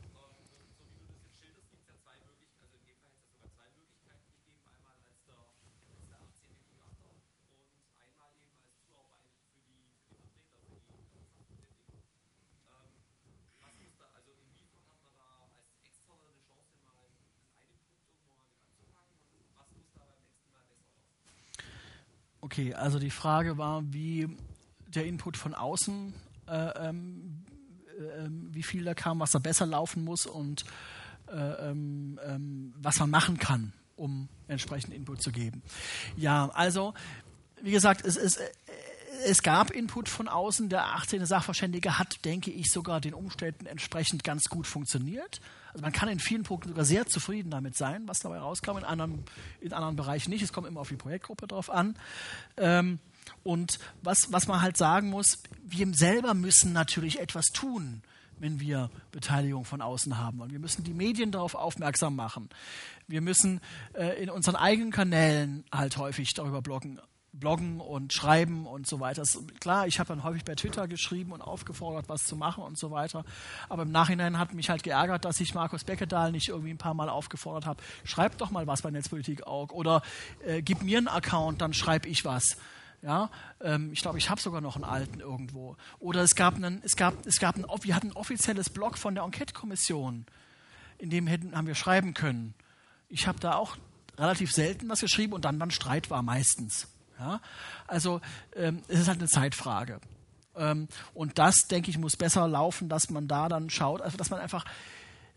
Okay, 22.51 22.73
also 22.73 22.99
die 22.99 23.11
Frage 23.11 23.57
war, 23.57 23.81
wie 23.93 24.27
der 24.87 25.05
Input 25.05 25.37
von 25.37 25.53
außen, 25.53 26.13
äh, 26.49 26.89
ähm, 26.89 27.45
äh, 27.97 28.27
wie 28.27 28.61
viel 28.61 28.83
da 28.83 28.93
kam, 28.93 29.21
was 29.21 29.31
da 29.31 29.39
besser 29.39 29.65
laufen 29.65 30.03
muss 30.03 30.25
und 30.25 30.65
äh, 31.31 31.37
ähm, 31.37 32.19
ähm, 32.25 32.73
was 32.75 32.99
man 32.99 33.09
machen 33.09 33.37
kann, 33.37 33.71
um 33.95 34.27
entsprechend 34.49 34.93
Input 34.93 35.21
zu 35.21 35.31
geben. 35.31 35.63
Ja, 36.17 36.49
also 36.49 36.93
wie 37.61 37.71
gesagt, 37.71 38.03
es, 38.03 38.17
es, 38.17 38.37
es 39.25 39.41
gab 39.43 39.71
Input 39.71 40.09
von 40.09 40.27
außen. 40.27 40.69
Der 40.69 40.95
18. 40.95 41.25
Sachverständige 41.25 41.97
hat, 41.97 42.23
denke 42.25 42.51
ich, 42.51 42.71
sogar 42.71 43.01
den 43.01 43.13
Umständen 43.13 43.65
entsprechend 43.65 44.23
ganz 44.23 44.43
gut 44.45 44.67
funktioniert. 44.67 45.41
Also 45.73 45.83
man 45.83 45.91
kann 45.91 46.09
in 46.09 46.19
vielen 46.19 46.43
Punkten 46.43 46.69
sogar 46.69 46.85
sehr 46.85 47.05
zufrieden 47.05 47.49
damit 47.49 47.77
sein, 47.77 48.07
was 48.07 48.19
dabei 48.19 48.39
rauskam, 48.39 48.77
in 48.77 48.83
anderen, 48.83 49.23
in 49.61 49.73
anderen 49.73 49.95
Bereichen 49.95 50.29
nicht. 50.29 50.41
Es 50.41 50.53
kommt 50.53 50.67
immer 50.67 50.81
auf 50.81 50.89
die 50.89 50.95
Projektgruppe 50.95 51.47
drauf 51.47 51.69
an. 51.69 51.95
Ähm, 52.57 52.99
und 53.43 53.79
was, 54.01 54.31
was 54.31 54.47
man 54.47 54.61
halt 54.61 54.77
sagen 54.77 55.09
muss, 55.09 55.39
wir 55.63 55.93
selber 55.93 56.33
müssen 56.33 56.73
natürlich 56.73 57.19
etwas 57.19 57.47
tun, 57.47 58.01
wenn 58.39 58.59
wir 58.59 58.89
Beteiligung 59.11 59.65
von 59.65 59.81
außen 59.81 60.17
haben 60.17 60.39
wollen. 60.39 60.51
Wir 60.51 60.59
müssen 60.59 60.83
die 60.83 60.93
Medien 60.93 61.31
darauf 61.31 61.53
aufmerksam 61.55 62.15
machen. 62.15 62.49
Wir 63.07 63.21
müssen 63.21 63.61
äh, 63.93 64.21
in 64.21 64.29
unseren 64.29 64.55
eigenen 64.55 64.91
Kanälen 64.91 65.63
halt 65.71 65.97
häufig 65.97 66.33
darüber 66.33 66.61
bloggen, 66.61 66.99
bloggen 67.33 67.79
und 67.79 68.11
schreiben 68.11 68.67
und 68.67 68.87
so 68.87 68.99
weiter. 68.99 69.23
klar, 69.59 69.87
ich 69.87 69.99
habe 69.99 70.09
dann 70.09 70.23
häufig 70.23 70.43
bei 70.43 70.55
Twitter 70.55 70.87
geschrieben 70.87 71.31
und 71.31 71.41
aufgefordert, 71.41 72.09
was 72.09 72.25
zu 72.25 72.35
machen 72.35 72.63
und 72.63 72.77
so 72.77 72.91
weiter. 72.91 73.23
Aber 73.69 73.83
im 73.83 73.91
Nachhinein 73.91 74.37
hat 74.37 74.53
mich 74.53 74.69
halt 74.69 74.83
geärgert, 74.83 75.23
dass 75.23 75.39
ich 75.39 75.53
Markus 75.53 75.83
Beckedahl 75.83 76.31
nicht 76.31 76.49
irgendwie 76.49 76.71
ein 76.71 76.77
paar 76.77 76.93
Mal 76.93 77.09
aufgefordert 77.09 77.65
habe, 77.65 77.81
schreib 78.03 78.37
doch 78.37 78.51
mal 78.51 78.67
was 78.67 78.81
bei 78.81 78.91
Netzpolitik 78.91 79.47
auch 79.47 79.71
oder 79.71 80.01
äh, 80.45 80.61
gib 80.61 80.83
mir 80.83 80.97
einen 80.97 81.07
Account, 81.07 81.61
dann 81.61 81.73
schreibe 81.73 82.07
ich 82.09 82.25
was. 82.25 82.57
Ja, 83.01 83.31
ähm, 83.61 83.91
ich 83.93 84.01
glaube, 84.01 84.19
ich 84.19 84.29
habe 84.29 84.39
sogar 84.39 84.61
noch 84.61 84.75
einen 84.75 84.85
alten 84.85 85.21
irgendwo. 85.21 85.75
Oder 85.97 86.21
es 86.21 86.35
gab 86.35 86.55
einen, 86.55 86.81
es 86.83 86.95
gab, 86.95 87.25
es 87.25 87.39
gab 87.39 87.55
ein, 87.55 87.65
wir 87.81 87.95
hatten 87.95 88.09
ein 88.09 88.15
offizielles 88.15 88.69
Blog 88.69 88.97
von 88.97 89.15
der 89.15 89.23
Enquete-Kommission, 89.23 90.25
in 90.99 91.09
dem 91.09 91.25
hätten, 91.25 91.55
haben 91.55 91.65
wir 91.65 91.73
schreiben 91.73 92.13
können. 92.13 92.53
Ich 93.09 93.25
habe 93.25 93.39
da 93.39 93.55
auch 93.55 93.77
relativ 94.19 94.51
selten 94.51 94.87
was 94.87 95.01
geschrieben 95.01 95.33
und 95.33 95.45
dann, 95.45 95.57
dann 95.57 95.71
Streit 95.71 96.11
war 96.11 96.21
meistens. 96.21 96.87
Ja? 97.21 97.41
Also 97.87 98.21
ähm, 98.55 98.81
es 98.87 98.99
ist 98.99 99.07
halt 99.07 99.19
eine 99.19 99.29
Zeitfrage. 99.29 99.99
Ähm, 100.55 100.87
und 101.13 101.37
das, 101.39 101.67
denke 101.69 101.89
ich, 101.89 101.97
muss 101.97 102.17
besser 102.17 102.47
laufen, 102.47 102.89
dass 102.89 103.09
man 103.09 103.27
da 103.27 103.47
dann 103.47 103.69
schaut, 103.69 104.01
also 104.01 104.17
dass 104.17 104.29
man 104.29 104.39
einfach, 104.39 104.65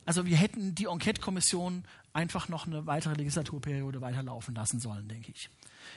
also 0.05 0.27
wir 0.27 0.37
hätten 0.37 0.75
die 0.75 0.87
Enquete-Kommission 0.87 1.85
einfach 2.13 2.49
noch 2.49 2.67
eine 2.67 2.87
weitere 2.87 3.15
Legislaturperiode 3.15 4.01
weiterlaufen 4.01 4.55
lassen 4.55 4.81
sollen, 4.81 5.09
denke 5.09 5.33
ich. 5.33 5.51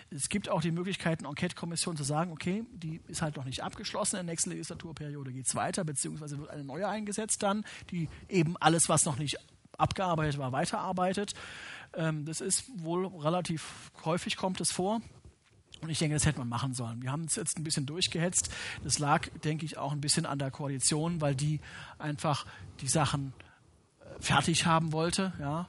Es 0.10 0.30
gibt 0.30 0.50
auch 0.50 0.62
die 0.62 0.72
Möglichkeit, 0.72 1.20
eine 1.20 1.30
Enquete-Kommission 1.30 1.96
zu 1.96 2.04
sagen, 2.04 2.32
okay, 2.32 2.66
die 2.74 3.00
ist 3.08 3.22
halt 3.22 3.38
noch 3.38 3.46
nicht 3.46 3.64
abgeschlossen, 3.64 4.18
in 4.18 4.26
der 4.26 4.34
nächsten 4.34 4.50
Legislaturperiode 4.50 5.32
geht 5.32 5.48
es 5.48 5.56
weiter, 5.56 5.84
beziehungsweise 5.84 6.38
wird 6.40 6.50
eine 6.50 6.64
neue 6.64 6.88
eingesetzt 6.88 7.42
dann, 7.44 7.66
die 7.92 8.10
eben 8.28 8.58
alles, 8.58 8.90
was 8.90 9.06
noch 9.06 9.18
nicht 9.18 9.38
abgearbeitet 9.78 10.40
war, 10.40 10.52
weiterarbeitet. 10.52 11.34
Ähm, 11.94 12.26
das 12.26 12.42
ist 12.42 12.66
wohl 12.84 13.08
relativ 13.08 13.92
häufig 14.04 14.38
kommt 14.38 14.60
es 14.60 14.72
vor. 14.72 15.02
Und 15.82 15.90
ich 15.90 16.00
denke, 16.00 16.16
das 16.16 16.26
hätte 16.26 16.40
man 16.40 16.50
machen 16.50 16.74
sollen. 16.74 17.02
Wir 17.02 17.12
haben 17.12 17.26
es 17.26 17.36
jetzt 17.36 17.58
ein 17.58 17.64
bisschen 17.64 17.86
durchgehetzt. 17.86 18.50
Das 18.84 19.00
lag, 19.00 19.28
denke 19.44 19.66
ich, 19.66 19.78
auch 19.78 19.92
ein 19.92 20.02
bisschen 20.02 20.26
an 20.26 20.40
der 20.40 20.52
Koalition, 20.52 21.22
weil 21.22 21.36
die 21.36 21.60
einfach 22.00 22.46
die 22.82 22.88
Sachen 22.88 23.34
äh, 24.00 24.22
fertig 24.22 24.66
haben 24.66 24.92
wollte. 24.92 25.34
Ja. 25.40 25.68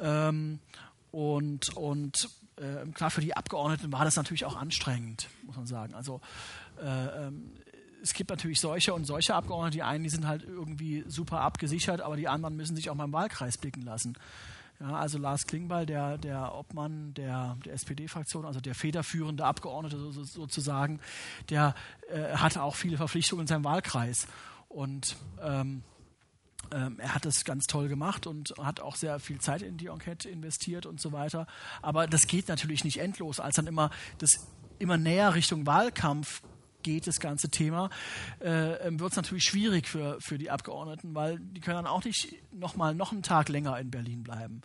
Ähm, 0.00 0.60
und 1.10 1.76
und 1.76 2.30
äh, 2.56 2.86
klar, 2.92 3.10
für 3.10 3.20
die 3.20 3.36
Abgeordneten 3.36 3.92
war 3.92 4.04
das 4.04 4.16
natürlich 4.16 4.44
auch 4.44 4.56
anstrengend, 4.56 5.28
muss 5.44 5.56
man 5.56 5.66
sagen. 5.66 5.94
Also 5.94 6.20
äh, 6.80 7.26
ähm, 7.26 7.52
es 8.02 8.14
gibt 8.14 8.30
natürlich 8.30 8.60
solche 8.60 8.94
und 8.94 9.04
solche 9.04 9.34
Abgeordnete. 9.34 9.76
Die 9.76 9.82
einen, 9.82 10.04
die 10.04 10.10
sind 10.10 10.26
halt 10.26 10.42
irgendwie 10.42 11.04
super 11.06 11.40
abgesichert, 11.40 12.00
aber 12.00 12.16
die 12.16 12.28
anderen 12.28 12.56
müssen 12.56 12.74
sich 12.76 12.90
auch 12.90 12.94
mal 12.94 13.04
im 13.04 13.12
Wahlkreis 13.12 13.58
blicken 13.58 13.82
lassen. 13.82 14.14
Ja, 14.82 14.96
also 14.96 15.16
Lars 15.16 15.46
Klingbeil, 15.46 15.86
der, 15.86 16.18
der 16.18 16.56
Obmann 16.56 17.14
der, 17.14 17.56
der 17.64 17.74
SPD-Fraktion, 17.74 18.44
also 18.44 18.60
der 18.60 18.74
federführende 18.74 19.44
Abgeordnete 19.44 19.96
so, 19.96 20.24
sozusagen, 20.24 20.98
der 21.50 21.76
äh, 22.10 22.34
hatte 22.34 22.64
auch 22.64 22.74
viele 22.74 22.96
Verpflichtungen 22.96 23.42
in 23.42 23.46
seinem 23.46 23.62
Wahlkreis. 23.62 24.26
Und 24.68 25.16
ähm, 25.40 25.84
ähm, 26.72 26.98
er 26.98 27.14
hat 27.14 27.26
es 27.26 27.44
ganz 27.44 27.66
toll 27.66 27.86
gemacht 27.86 28.26
und 28.26 28.54
hat 28.60 28.80
auch 28.80 28.96
sehr 28.96 29.20
viel 29.20 29.40
Zeit 29.40 29.62
in 29.62 29.76
die 29.76 29.86
Enquete 29.86 30.28
investiert 30.28 30.84
und 30.84 31.00
so 31.00 31.12
weiter. 31.12 31.46
Aber 31.80 32.08
das 32.08 32.26
geht 32.26 32.48
natürlich 32.48 32.82
nicht 32.82 32.98
endlos, 32.98 33.38
als 33.38 33.54
dann 33.54 33.68
immer 33.68 33.90
das 34.18 34.48
immer 34.80 34.96
näher 34.96 35.36
Richtung 35.36 35.64
Wahlkampf 35.64 36.42
geht, 36.82 37.06
das 37.06 37.20
ganze 37.20 37.48
Thema, 37.48 37.90
äh, 38.40 38.74
ähm, 38.86 39.00
wird 39.00 39.12
es 39.12 39.16
natürlich 39.16 39.44
schwierig 39.44 39.88
für, 39.88 40.18
für 40.20 40.38
die 40.38 40.50
Abgeordneten, 40.50 41.14
weil 41.14 41.38
die 41.38 41.60
können 41.60 41.76
dann 41.76 41.86
auch 41.86 42.04
nicht 42.04 42.36
noch 42.52 42.76
mal 42.76 42.94
noch 42.94 43.12
einen 43.12 43.22
Tag 43.22 43.48
länger 43.48 43.78
in 43.78 43.90
Berlin 43.90 44.22
bleiben. 44.22 44.62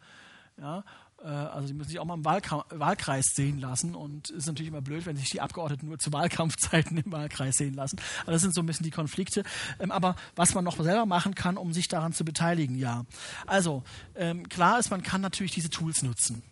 Ja? 0.59 0.83
Äh, 1.23 1.27
also 1.27 1.67
die 1.67 1.73
müssen 1.73 1.89
sich 1.89 1.99
auch 1.99 2.05
mal 2.05 2.15
im 2.15 2.25
Wahlkreis, 2.25 2.63
Wahlkreis 2.69 3.25
sehen 3.33 3.59
lassen 3.59 3.95
und 3.95 4.29
es 4.29 4.37
ist 4.37 4.47
natürlich 4.47 4.69
immer 4.69 4.81
blöd, 4.81 5.05
wenn 5.05 5.15
sich 5.15 5.29
die 5.29 5.41
Abgeordneten 5.41 5.87
nur 5.87 5.99
zu 5.99 6.13
Wahlkampfzeiten 6.13 6.97
im 6.97 7.11
Wahlkreis 7.11 7.55
sehen 7.55 7.73
lassen. 7.73 7.99
Aber 8.23 8.31
das 8.31 8.41
sind 8.41 8.53
so 8.53 8.61
ein 8.61 8.65
bisschen 8.65 8.83
die 8.83 8.91
Konflikte. 8.91 9.43
Ähm, 9.79 9.91
aber 9.91 10.15
was 10.35 10.53
man 10.53 10.63
noch 10.63 10.77
selber 10.77 11.05
machen 11.05 11.35
kann, 11.35 11.57
um 11.57 11.73
sich 11.73 11.87
daran 11.87 12.13
zu 12.13 12.25
beteiligen, 12.25 12.77
ja. 12.77 13.05
Also 13.45 13.83
ähm, 14.15 14.47
klar 14.49 14.79
ist, 14.79 14.89
man 14.89 15.03
kann 15.03 15.21
natürlich 15.21 15.53
diese 15.53 15.69
Tools 15.69 16.01
nutzen. 16.03 16.43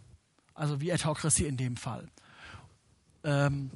Also 0.54 0.80
wie 0.80 0.94
Autocracy 0.94 1.46
in 1.46 1.58
dem 1.58 1.76
Fall. 1.76 2.08
Ähm, 3.24 3.72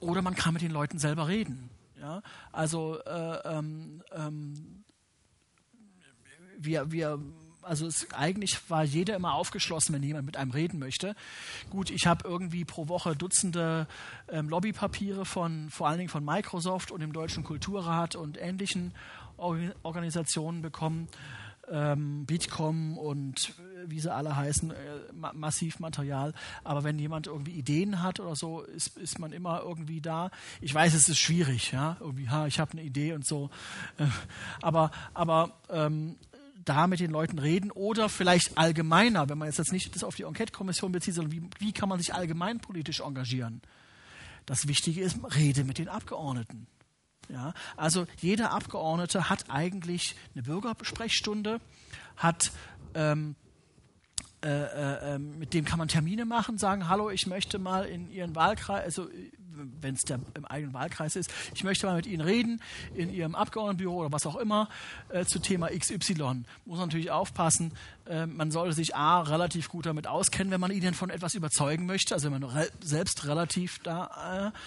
oder 0.00 0.22
man 0.22 0.34
kann 0.34 0.54
mit 0.54 0.62
den 0.62 0.70
Leuten 0.70 0.98
selber 0.98 1.28
reden. 1.28 1.70
Ja? 1.98 2.22
Also 2.52 2.98
äh, 3.04 3.38
ähm, 3.44 4.02
ähm, 4.12 4.84
wir, 6.58 6.90
wir 6.90 7.18
also 7.62 7.86
es, 7.86 8.06
eigentlich 8.12 8.70
war 8.70 8.84
jeder 8.84 9.16
immer 9.16 9.34
aufgeschlossen, 9.34 9.94
wenn 9.94 10.02
jemand 10.02 10.26
mit 10.26 10.36
einem 10.36 10.52
reden 10.52 10.78
möchte. 10.78 11.16
Gut, 11.68 11.90
ich 11.90 12.06
habe 12.06 12.26
irgendwie 12.26 12.64
pro 12.64 12.88
Woche 12.88 13.16
Dutzende 13.16 13.88
ähm, 14.28 14.48
Lobbypapiere 14.48 15.24
von 15.24 15.68
vor 15.70 15.88
allen 15.88 15.98
Dingen 15.98 16.08
von 16.08 16.24
Microsoft 16.24 16.92
und 16.92 17.00
dem 17.00 17.12
Deutschen 17.12 17.44
Kulturrat 17.44 18.14
und 18.14 18.40
ähnlichen 18.40 18.94
Organisationen 19.36 20.62
bekommen 20.62 21.08
ähm, 21.70 22.26
Bitkom 22.26 22.98
und 22.98 23.54
äh, 23.58 23.90
wie 23.90 24.00
sie 24.00 24.12
alle 24.12 24.36
heißen, 24.36 24.70
äh, 24.70 24.74
ma 25.12 25.32
massiv 25.32 25.80
Material. 25.80 26.32
Aber 26.64 26.84
wenn 26.84 26.98
jemand 26.98 27.26
irgendwie 27.26 27.52
Ideen 27.52 28.02
hat 28.02 28.20
oder 28.20 28.36
so, 28.36 28.62
ist, 28.62 28.96
ist 28.96 29.18
man 29.18 29.32
immer 29.32 29.62
irgendwie 29.62 30.00
da. 30.00 30.30
Ich 30.60 30.74
weiß, 30.74 30.94
es 30.94 31.08
ist 31.08 31.18
schwierig, 31.18 31.72
ja, 31.72 31.96
irgendwie, 32.00 32.28
ha, 32.28 32.46
ich 32.46 32.60
habe 32.60 32.72
eine 32.72 32.82
Idee 32.82 33.12
und 33.12 33.26
so. 33.26 33.50
Äh, 33.98 34.06
aber 34.62 34.90
aber 35.14 35.52
ähm, 35.70 36.16
da 36.64 36.86
mit 36.86 37.00
den 37.00 37.10
Leuten 37.10 37.38
reden 37.38 37.70
oder 37.70 38.08
vielleicht 38.08 38.58
allgemeiner, 38.58 39.28
wenn 39.28 39.38
man 39.38 39.48
jetzt, 39.48 39.58
jetzt 39.58 39.72
nicht 39.72 39.94
das 39.94 40.04
auf 40.04 40.16
die 40.16 40.24
Enquete-Kommission 40.24 40.92
bezieht, 40.92 41.14
sondern 41.14 41.32
wie, 41.32 41.42
wie 41.58 41.72
kann 41.72 41.88
man 41.88 41.98
sich 41.98 42.12
allgemein 42.12 42.58
politisch 42.58 43.00
engagieren? 43.00 43.62
Das 44.46 44.68
Wichtige 44.68 45.00
ist, 45.00 45.18
rede 45.36 45.64
mit 45.64 45.78
den 45.78 45.88
Abgeordneten. 45.88 46.66
Ja, 47.28 47.54
also 47.76 48.06
jeder 48.20 48.52
Abgeordnete 48.52 49.28
hat 49.28 49.50
eigentlich 49.50 50.14
eine 50.34 50.44
Bürgersprechstunde, 50.44 51.60
hat 52.16 52.52
ähm, 52.94 53.34
äh, 54.44 54.48
äh, 54.48 55.14
ähm, 55.14 55.38
mit 55.38 55.54
dem 55.54 55.64
kann 55.64 55.78
man 55.78 55.88
Termine 55.88 56.24
machen, 56.24 56.56
sagen, 56.56 56.88
hallo, 56.88 57.10
ich 57.10 57.26
möchte 57.26 57.58
mal 57.58 57.84
in 57.84 58.10
Ihren 58.12 58.36
Wahlkreis, 58.36 58.84
also 58.84 59.08
wenn 59.80 59.94
es 59.94 60.02
im 60.34 60.44
eigenen 60.44 60.74
Wahlkreis 60.74 61.16
ist, 61.16 61.32
ich 61.54 61.64
möchte 61.64 61.86
mal 61.86 61.96
mit 61.96 62.06
Ihnen 62.06 62.20
reden, 62.20 62.60
in 62.94 63.10
Ihrem 63.10 63.34
Abgeordnetenbüro 63.34 63.96
oder 63.96 64.12
was 64.12 64.26
auch 64.26 64.36
immer, 64.36 64.68
äh, 65.08 65.24
zu 65.24 65.38
Thema 65.38 65.68
XY. 65.68 66.44
Muss 66.64 66.78
natürlich 66.78 67.10
aufpassen, 67.10 67.72
äh, 68.06 68.26
man 68.26 68.50
sollte 68.50 68.74
sich 68.74 68.94
A, 68.94 69.22
relativ 69.22 69.68
gut 69.68 69.86
damit 69.86 70.06
auskennen, 70.06 70.52
wenn 70.52 70.60
man 70.60 70.70
Ihnen 70.70 70.94
von 70.94 71.10
etwas 71.10 71.34
überzeugen 71.34 71.86
möchte, 71.86 72.14
also 72.14 72.30
wenn 72.30 72.40
man 72.40 72.50
re 72.50 72.68
selbst 72.80 73.26
relativ 73.26 73.78
da 73.82 74.52
äh, 74.52 74.58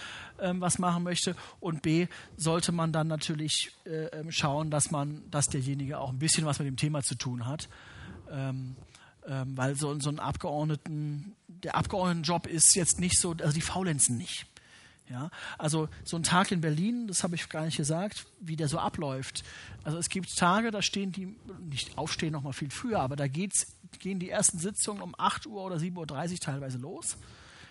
ähm, 0.42 0.62
was 0.62 0.80
machen 0.80 1.04
möchte. 1.04 1.36
Und 1.60 1.82
B, 1.82 2.08
sollte 2.38 2.72
man 2.72 2.92
dann 2.92 3.08
natürlich 3.08 3.72
äh, 3.86 4.06
ähm, 4.08 4.32
schauen, 4.32 4.72
dass 4.72 4.92
man, 4.92 5.24
dass 5.30 5.48
derjenige 5.48 6.00
auch 6.00 6.10
ein 6.10 6.20
bisschen 6.20 6.46
was 6.46 6.60
mit 6.60 6.68
dem 6.68 6.78
Thema 6.78 7.04
zu 7.04 7.16
tun 7.16 7.46
hat. 7.46 7.70
Ähm, 8.32 8.76
ähm, 9.28 9.58
weil 9.58 9.76
so, 9.76 10.00
so 10.00 10.10
ein 10.10 10.20
Abgeordneten, 10.20 11.36
der 11.48 11.76
Abgeordnetenjob 11.76 12.48
ist 12.48 12.76
jetzt 12.76 13.00
nicht 13.00 13.20
so, 13.20 13.32
also 13.32 13.54
die 13.54 13.62
faulenzen 13.62 14.18
nicht. 14.18 14.46
Ja, 15.10 15.32
also 15.58 15.90
so 16.04 16.18
ein 16.18 16.24
Tag 16.24 16.52
in 16.52 16.62
Berlin, 16.62 17.08
das 17.08 17.24
habe 17.24 17.34
ich 17.34 17.50
gar 17.50 17.66
nicht 17.66 17.78
gesagt, 17.78 18.28
wie 18.40 18.56
der 18.56 18.68
so 18.68 18.78
abläuft. 18.78 19.44
Also 19.84 19.98
es 19.98 20.08
gibt 20.08 20.36
Tage, 20.38 20.70
da 20.70 20.84
stehen 20.84 21.12
die, 21.12 21.36
nicht 21.68 21.98
aufstehen 21.98 22.32
noch 22.32 22.44
mal 22.44 22.54
viel 22.54 22.70
früher, 22.70 23.00
aber 23.00 23.16
da 23.16 23.28
geht's, 23.28 23.76
gehen 23.98 24.20
die 24.20 24.30
ersten 24.30 24.60
Sitzungen 24.60 25.02
um 25.02 25.16
8 25.18 25.48
Uhr 25.48 25.64
oder 25.64 25.78
7.30 25.78 26.32
Uhr 26.34 26.40
teilweise 26.40 26.78
los. 26.78 27.18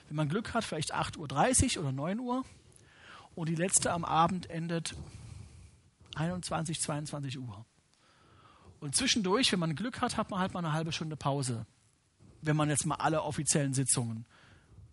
Wenn 0.08 0.16
man 0.16 0.28
Glück 0.28 0.52
hat, 0.52 0.64
vielleicht 0.64 0.92
8.30 0.92 1.76
Uhr 1.76 1.84
oder 1.84 1.92
9 1.92 2.18
Uhr. 2.18 2.44
Und 3.38 3.48
die 3.48 3.54
letzte 3.54 3.92
am 3.92 4.04
Abend 4.04 4.50
endet 4.50 4.96
21, 6.16 6.80
22 6.80 7.38
Uhr. 7.38 7.64
Und 8.80 8.96
zwischendurch, 8.96 9.52
wenn 9.52 9.60
man 9.60 9.76
Glück 9.76 10.00
hat, 10.00 10.16
hat 10.16 10.28
man 10.32 10.40
halt 10.40 10.54
mal 10.54 10.58
eine 10.58 10.72
halbe 10.72 10.90
Stunde 10.90 11.14
Pause. 11.14 11.64
Wenn 12.42 12.56
man 12.56 12.68
jetzt 12.68 12.84
mal 12.84 12.96
alle 12.96 13.22
offiziellen 13.22 13.74
Sitzungen 13.74 14.26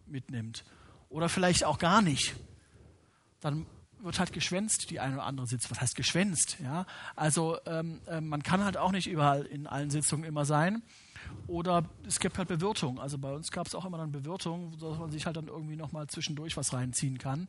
mitnimmt. 0.06 0.64
Oder 1.10 1.28
vielleicht 1.28 1.64
auch 1.64 1.80
gar 1.80 2.04
nicht. 2.04 2.36
Dann 3.40 3.66
wird 4.04 4.20
halt 4.20 4.32
geschwänzt, 4.32 4.92
die 4.92 5.00
eine 5.00 5.16
oder 5.16 5.24
andere 5.24 5.48
Sitzung. 5.48 5.72
Was 5.72 5.82
heißt 5.82 5.96
geschwänzt? 5.96 6.58
Ja? 6.62 6.86
Also 7.16 7.58
ähm, 7.66 8.00
äh, 8.06 8.22
man 8.22 8.44
kann 8.44 8.64
halt 8.64 8.78
auch 8.78 8.92
nicht 8.92 9.08
überall 9.08 9.48
in 9.48 9.66
allen 9.66 9.90
Sitzungen 9.90 10.24
immer 10.24 10.46
sein. 10.46 10.84
Oder 11.48 11.90
es 12.06 12.20
gibt 12.20 12.38
halt 12.38 12.48
Bewirtung. 12.48 13.00
Also 13.00 13.18
bei 13.18 13.34
uns 13.34 13.50
gab 13.50 13.66
es 13.66 13.74
auch 13.74 13.86
immer 13.86 13.98
dann 13.98 14.12
Bewirtung, 14.12 14.78
dass 14.78 15.00
man 15.00 15.10
sich 15.10 15.26
halt 15.26 15.36
dann 15.36 15.48
irgendwie 15.48 15.76
nochmal 15.76 16.06
zwischendurch 16.06 16.56
was 16.58 16.74
reinziehen 16.74 17.18
kann. 17.18 17.48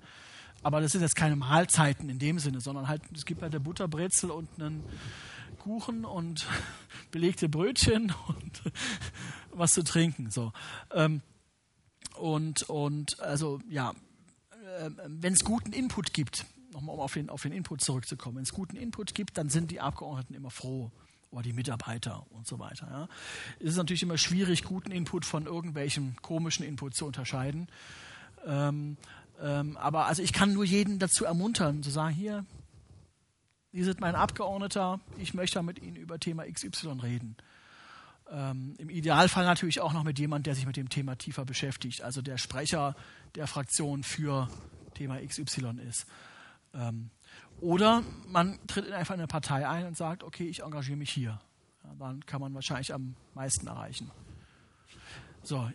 Aber 0.67 0.81
das 0.81 0.91
sind 0.91 1.01
jetzt 1.01 1.15
keine 1.15 1.37
Mahlzeiten 1.37 2.09
in 2.09 2.19
dem 2.19 2.41
Sinne, 2.41 2.61
sondern 2.61 2.89
halt, 2.89 3.01
es 3.15 3.25
gibt 3.25 3.41
halt 3.41 3.55
eine 3.55 3.61
Butterbrezel 3.61 4.33
und 4.33 4.49
einen 4.59 4.83
Kuchen 5.61 6.05
und 6.05 6.45
belegte 7.13 7.49
Brötchen 7.49 8.13
und 8.27 8.63
was 9.53 9.75
zu 9.75 9.85
trinken. 9.85 10.29
So. 10.33 10.53
Ähm, 10.93 11.23
und, 12.17 12.65
und 12.65 13.21
also 13.21 13.61
ja, 13.71 13.93
äh, 14.81 14.91
wenn 15.07 15.35
es 15.35 15.45
guten 15.45 15.73
Input 15.73 16.13
gibt, 16.13 16.45
nochmal 16.73 16.97
um 16.97 17.01
auf 17.01 17.13
den, 17.13 17.31
auf 17.31 17.43
den 17.43 17.53
Input 17.53 17.81
zurückzukommen, 17.81 18.39
wenn 18.39 18.43
es 18.43 18.53
guten 18.53 18.75
Input 18.75 19.15
gibt, 19.15 19.39
dann 19.39 19.51
sind 19.51 19.71
die 19.71 19.81
Abgeordneten 19.81 20.35
immer 20.35 20.51
froh 20.51 20.91
oder 21.31 21.45
die 21.45 21.53
Mitarbeiter 21.53 22.27
und 22.31 22.49
so 22.49 22.59
weiter. 22.59 22.89
Ja. 22.91 23.09
Es 23.61 23.67
ist 23.69 23.77
natürlich 23.77 24.03
immer 24.03 24.19
schwierig, 24.19 24.65
guten 24.65 24.91
Input 24.91 25.25
von 25.25 25.47
irgendwelchen 25.47 26.17
komischen 26.23 26.67
Input 26.67 26.97
zu 26.97 27.07
unterscheiden. 27.07 27.69
Ähm, 28.45 28.97
ähm, 29.41 29.77
aber 29.77 30.07
also 30.07 30.23
ich 30.23 30.33
kann 30.33 30.53
nur 30.53 30.65
jeden 30.65 30.99
dazu 30.99 31.25
ermuntern, 31.25 31.83
zu 31.83 31.91
sagen, 31.91 32.15
hier, 32.15 32.45
Sie 33.73 33.85
sind 33.85 34.01
mein 34.01 34.15
Abgeordneter, 34.15 35.01
ich 35.19 35.35
möchte 35.35 35.63
mit 35.63 35.79
Ihnen 35.83 35.97
über 35.97 36.19
Thema 36.19 36.45
XY 36.51 37.01
reden. 37.03 37.37
Ähm, 38.31 38.75
Im 38.79 38.89
Idealfall 38.89 39.45
natürlich 39.45 39.81
auch 39.81 39.93
noch 39.93 40.03
mit 40.03 40.19
jemandem, 40.19 40.45
der 40.45 40.55
sich 40.55 40.67
mit 40.67 40.77
dem 40.77 40.89
Thema 40.89 41.17
tiefer 41.17 41.45
beschäftigt, 41.45 42.03
also 42.03 42.23
der 42.23 42.39
Sprecher 42.39 42.97
der 43.35 43.47
Fraktion 43.47 44.03
für 44.03 44.49
Thema 44.95 45.21
XY 45.21 45.79
ist. 45.87 46.07
Ähm, 46.75 47.11
oder 47.61 48.03
man 48.29 48.59
tritt 48.67 48.91
einfach 48.93 49.15
in 49.15 49.21
eine 49.21 49.29
Partei 49.29 49.69
ein 49.69 49.87
und 49.87 49.97
sagt, 49.97 50.23
okay, 50.23 50.49
ich 50.49 50.63
engagiere 50.63 50.97
mich 50.97 51.11
hier. 51.11 51.39
Ja, 51.85 51.91
dann 51.99 52.25
kann 52.27 52.41
man 52.41 52.55
wahrscheinlich 52.55 52.93
am 52.93 53.15
meisten 53.35 53.67
erreichen. 53.67 54.11
So, 55.43 55.71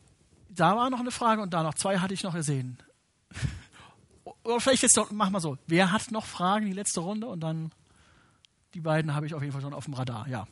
da 0.50 0.76
war 0.76 0.90
noch 0.90 1.00
eine 1.00 1.12
Frage 1.12 1.42
und 1.42 1.54
da 1.54 1.64
noch 1.64 1.76
zwei 1.76 2.00
hatte 2.00 2.14
ich 2.14 2.24
noch 2.24 2.34
gesehen. 2.34 2.78
Oder 4.44 4.60
vielleicht 4.60 4.84
jetzt 4.84 4.98
noch, 4.98 5.12
mach 5.12 5.30
mal 5.30 5.40
so. 5.40 5.58
Wer 5.68 5.92
hat 5.92 6.12
noch 6.12 6.26
Fragen, 6.26 6.66
die 6.66 6.74
letzte 6.74 7.00
Runde? 7.02 7.28
Und 7.28 7.42
dann 7.42 7.72
die 8.74 8.82
beiden 8.82 9.14
habe 9.14 9.26
ich 9.26 9.34
auf 9.34 9.42
jeden 9.42 9.52
Fall 9.52 9.62
schon 9.62 9.74
auf 9.74 9.86
dem 9.86 9.94
Radar, 9.94 10.28
ja. 10.28 10.48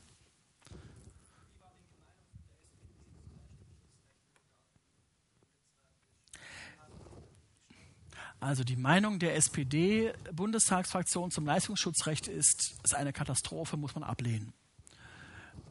Also 8.42 8.64
die 8.64 8.78
Meinung 8.78 9.20
der 9.20 9.36
SPD-Bundestagsfraktion 9.36 11.30
zum 11.30 11.46
Leistungsschutzrecht 11.46 12.30
ist, 12.30 12.78
ist 12.84 12.96
eine 12.96 13.12
Katastrophe, 13.12 13.76
muss 13.76 13.96
man 13.96 14.04
ablehnen. 14.04 14.54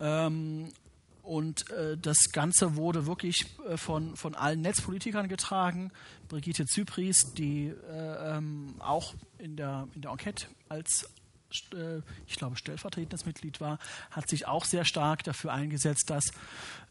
Ähm, 0.00 0.70
und 1.28 1.70
äh, 1.70 1.98
das 1.98 2.32
Ganze 2.32 2.76
wurde 2.76 3.06
wirklich 3.06 3.44
äh, 3.68 3.76
von, 3.76 4.16
von 4.16 4.34
allen 4.34 4.62
Netzpolitikern 4.62 5.28
getragen. 5.28 5.92
Brigitte 6.28 6.64
Zypries, 6.64 7.34
die 7.34 7.66
äh, 7.66 8.36
ähm, 8.36 8.74
auch 8.78 9.14
in 9.36 9.56
der, 9.56 9.88
in 9.94 10.00
der 10.00 10.10
Enquete 10.10 10.46
als, 10.70 11.06
äh, 11.74 11.98
ich 12.26 12.36
glaube, 12.36 12.56
stellvertretendes 12.56 13.26
Mitglied 13.26 13.60
war, 13.60 13.78
hat 14.10 14.28
sich 14.28 14.46
auch 14.46 14.64
sehr 14.64 14.86
stark 14.86 15.22
dafür 15.22 15.52
eingesetzt, 15.52 16.08
dass 16.08 16.30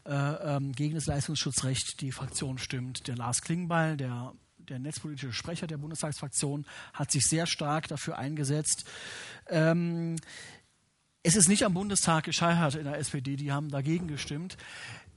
äh, 0.04 0.12
ähm, 0.12 0.70
gegen 0.72 0.94
das 0.94 1.06
Leistungsschutzrecht 1.06 2.00
die 2.00 2.12
Fraktion 2.12 2.58
stimmt. 2.58 3.08
Der 3.08 3.16
Lars 3.16 3.42
Klingbeil, 3.42 3.96
der 3.96 4.34
der 4.68 4.78
netzpolitische 4.78 5.32
Sprecher 5.32 5.66
der 5.66 5.78
Bundestagsfraktion, 5.78 6.66
hat 6.92 7.10
sich 7.10 7.24
sehr 7.24 7.46
stark 7.46 7.88
dafür 7.88 8.18
eingesetzt. 8.18 8.84
Ähm, 9.48 10.16
es 11.28 11.36
ist 11.36 11.48
nicht 11.48 11.64
am 11.64 11.74
Bundestag 11.74 12.24
gescheitert 12.24 12.74
in 12.74 12.84
der 12.84 12.98
SPD, 12.98 13.36
die 13.36 13.52
haben 13.52 13.68
dagegen 13.68 14.08
gestimmt. 14.08 14.56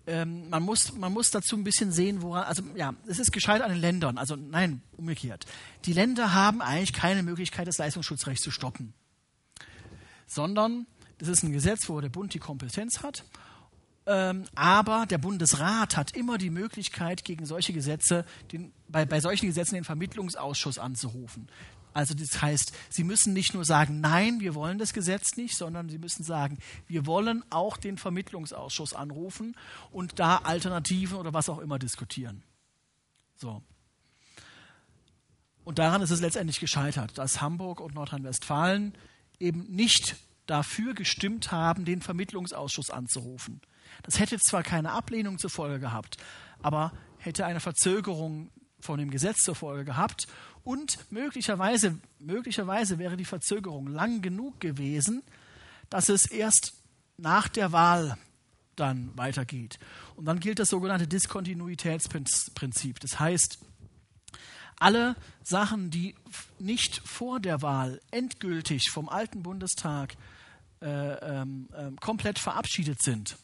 Ähm, 0.06 0.50
man, 0.50 0.62
muss, 0.64 0.94
man 0.94 1.14
muss 1.14 1.32
dazu 1.32 1.56
ein 1.56 1.64
bisschen 1.64 1.92
sehen, 1.92 2.22
woran, 2.22 2.44
also 2.44 2.64
ja, 2.76 2.94
es 3.08 3.20
ist 3.20 3.32
gescheitert 3.32 3.66
an 3.66 3.72
den 3.72 3.80
Ländern, 3.80 4.18
also 4.18 4.36
nein, 4.36 4.82
umgekehrt. 4.98 5.46
Die 5.86 5.94
Länder 5.94 6.34
haben 6.34 6.62
eigentlich 6.62 6.92
keine 6.92 7.24
Möglichkeit, 7.24 7.68
das 7.68 7.78
Leistungsschutzrecht 7.78 8.42
zu 8.42 8.52
stoppen, 8.52 8.94
sondern 10.28 10.86
es 11.20 11.30
ist 11.30 11.44
ein 11.44 11.54
Gesetz, 11.54 11.88
wo 11.88 12.02
der 12.02 12.10
Bund 12.10 12.34
die 12.34 12.40
Kompetenz 12.40 13.04
hat 13.04 13.24
ähm, 14.08 14.46
aber 14.56 15.06
der 15.06 15.20
Bundesrat 15.20 15.96
hat 15.96 16.16
immer 16.16 16.38
die 16.38 16.50
Möglichkeit, 16.50 17.24
gegen 17.24 17.46
solche 17.46 17.72
Gesetze, 17.72 18.26
den, 18.52 18.74
bei, 18.88 19.06
bei 19.06 19.20
solchen 19.22 19.46
Gesetzen 19.46 19.76
den 19.76 19.84
Vermittlungsausschuss 19.84 20.80
anzurufen. 20.80 21.48
Also 21.94 22.14
das 22.14 22.42
heißt, 22.42 22.74
Sie 22.90 23.04
müssen 23.04 23.34
nicht 23.34 23.54
nur 23.54 23.66
sagen, 23.66 24.00
nein, 24.02 24.40
wir 24.40 24.56
wollen 24.56 24.78
das 24.78 24.94
Gesetz 24.94 25.36
nicht, 25.36 25.58
sondern 25.58 25.90
Sie 25.90 25.98
müssen 25.98 26.24
sagen, 26.24 26.58
wir 26.88 27.06
wollen 27.06 27.44
auch 27.50 27.78
den 27.78 27.98
Vermittlungsausschuss 27.98 28.94
anrufen 28.94 29.56
und 29.92 30.20
da 30.20 30.38
Alternativen 30.38 31.18
oder 31.18 31.34
was 31.34 31.50
auch 31.50 31.60
immer 31.60 31.80
diskutieren. 31.80 32.44
So. 33.36 33.62
Und 35.64 35.80
daran 35.80 36.02
ist 36.02 36.12
es 36.12 36.22
letztendlich 36.22 36.60
gescheitert, 36.60 37.18
dass 37.18 37.42
Hamburg 37.42 37.82
und 37.82 37.94
Nordrhein-Westfalen 37.94 38.94
eben 39.40 39.64
nicht 39.64 40.16
dafür 40.46 40.94
gestimmt 40.94 41.52
haben, 41.52 41.86
den 41.86 42.02
Vermittlungsausschuss 42.02 42.90
anzurufen. 42.90 43.62
Das 44.04 44.20
hätte 44.20 44.38
zwar 44.40 44.64
keine 44.64 44.92
Ablehnung 44.92 45.38
zur 45.38 45.50
Folge 45.50 45.80
gehabt, 45.80 46.18
aber 46.62 46.94
hätte 47.18 47.46
eine 47.46 47.60
Verzögerung 47.60 48.50
von 48.80 49.00
dem 49.00 49.12
Gesetz 49.12 49.44
zur 49.44 49.56
Folge 49.56 49.86
gehabt 49.86 50.28
und 50.64 51.12
möglicherweise, 51.12 52.00
möglicherweise 52.20 53.00
wäre 53.00 53.18
die 53.18 53.26
Verzögerung 53.26 53.88
lang 53.88 54.22
genug 54.22 54.60
gewesen, 54.60 55.24
dass 55.90 56.10
es 56.10 56.26
erst 56.26 56.74
nach 57.18 57.48
der 57.48 57.72
Wahl 57.72 58.18
dann 58.76 59.16
weitergeht. 59.16 59.80
Und 60.16 60.26
dann 60.26 60.40
gilt 60.40 60.60
das 60.60 60.70
sogenannte 60.70 61.08
Diskontinuitätsprinzip. 61.08 63.00
Das 63.00 63.20
heißt, 63.20 63.60
alle 64.78 65.16
Sachen, 65.44 65.92
die 65.92 66.16
nicht 66.58 67.02
vor 67.08 67.40
der 67.40 67.62
Wahl 67.62 68.02
endgültig 68.10 68.90
vom 68.90 69.10
alten 69.10 69.44
Bundestag 69.44 70.16
äh, 70.82 70.88
ähm, 70.88 71.70
äh, 71.74 71.92
komplett 72.00 72.40
verabschiedet 72.40 73.04
sind, 73.04 73.38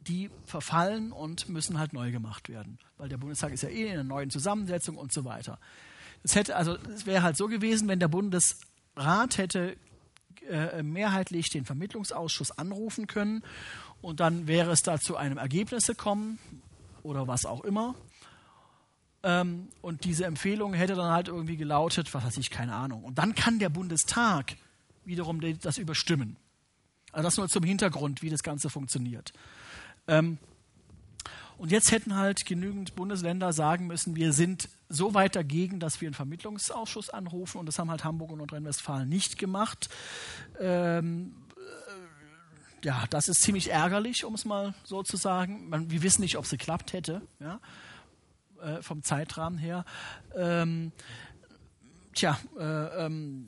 die 0.00 0.30
verfallen 0.44 1.12
und 1.12 1.48
müssen 1.48 1.78
halt 1.78 1.92
neu 1.92 2.10
gemacht 2.10 2.48
werden. 2.48 2.78
Weil 2.98 3.08
der 3.08 3.18
Bundestag 3.18 3.52
ist 3.52 3.62
ja 3.62 3.68
eh 3.68 3.86
in 3.86 3.92
einer 3.92 4.04
neuen 4.04 4.30
Zusammensetzung 4.30 4.96
und 4.96 5.12
so 5.12 5.24
weiter. 5.24 5.58
Es 6.22 6.34
hätte, 6.34 6.56
also 6.56 6.76
es 6.94 7.06
wäre 7.06 7.22
halt 7.22 7.36
so 7.36 7.46
gewesen, 7.46 7.88
wenn 7.88 8.00
der 8.00 8.08
Bundesrat 8.08 9.38
hätte 9.38 9.76
äh, 10.48 10.82
mehrheitlich 10.82 11.50
den 11.50 11.64
Vermittlungsausschuss 11.64 12.52
anrufen 12.52 13.06
können 13.06 13.42
und 14.00 14.20
dann 14.20 14.46
wäre 14.46 14.70
es 14.70 14.82
da 14.82 14.98
zu 14.98 15.16
einem 15.16 15.38
Ergebnis 15.38 15.86
gekommen 15.86 16.38
oder 17.02 17.26
was 17.26 17.46
auch 17.46 17.64
immer. 17.64 17.94
Ähm, 19.22 19.68
und 19.82 20.04
diese 20.04 20.24
Empfehlung 20.24 20.72
hätte 20.74 20.94
dann 20.94 21.10
halt 21.10 21.28
irgendwie 21.28 21.56
gelautet, 21.56 22.12
was 22.14 22.24
weiß 22.24 22.36
ich, 22.38 22.50
keine 22.50 22.74
Ahnung. 22.74 23.02
Und 23.02 23.18
dann 23.18 23.34
kann 23.34 23.58
der 23.58 23.70
Bundestag 23.70 24.56
wiederum 25.04 25.40
das 25.60 25.78
überstimmen. 25.78 26.36
Also 27.12 27.26
das 27.26 27.36
nur 27.36 27.48
zum 27.48 27.64
Hintergrund, 27.64 28.22
wie 28.22 28.30
das 28.30 28.42
Ganze 28.42 28.70
funktioniert. 28.70 29.32
Ähm, 30.06 30.38
und 31.58 31.72
jetzt 31.72 31.90
hätten 31.90 32.16
halt 32.16 32.44
genügend 32.44 32.94
Bundesländer 32.94 33.52
sagen 33.52 33.86
müssen, 33.86 34.14
wir 34.14 34.32
sind 34.32 34.68
so 34.88 35.14
weit 35.14 35.36
dagegen, 35.36 35.80
dass 35.80 36.00
wir 36.00 36.08
einen 36.08 36.14
Vermittlungsausschuss 36.14 37.10
anrufen. 37.10 37.58
Und 37.58 37.66
das 37.66 37.78
haben 37.78 37.90
halt 37.90 38.04
Hamburg 38.04 38.30
und 38.30 38.38
Nordrhein-Westfalen 38.38 39.08
nicht 39.08 39.38
gemacht. 39.38 39.88
Ähm, 40.60 41.34
äh, 41.56 42.86
ja, 42.86 43.04
das 43.08 43.28
ist 43.28 43.42
ziemlich 43.42 43.70
ärgerlich, 43.70 44.24
um 44.24 44.34
es 44.34 44.44
mal 44.44 44.74
so 44.84 45.02
zu 45.02 45.16
sagen. 45.16 45.68
Man, 45.68 45.90
wir 45.90 46.02
wissen 46.02 46.20
nicht, 46.20 46.36
ob 46.36 46.44
es 46.44 46.50
geklappt 46.50 46.92
hätte, 46.92 47.22
ja, 47.40 47.60
äh, 48.60 48.82
vom 48.82 49.02
Zeitrahmen 49.02 49.58
her. 49.58 49.84
Ähm, 50.34 50.92
tja, 52.14 52.38
äh, 52.58 53.06
ähm, 53.06 53.46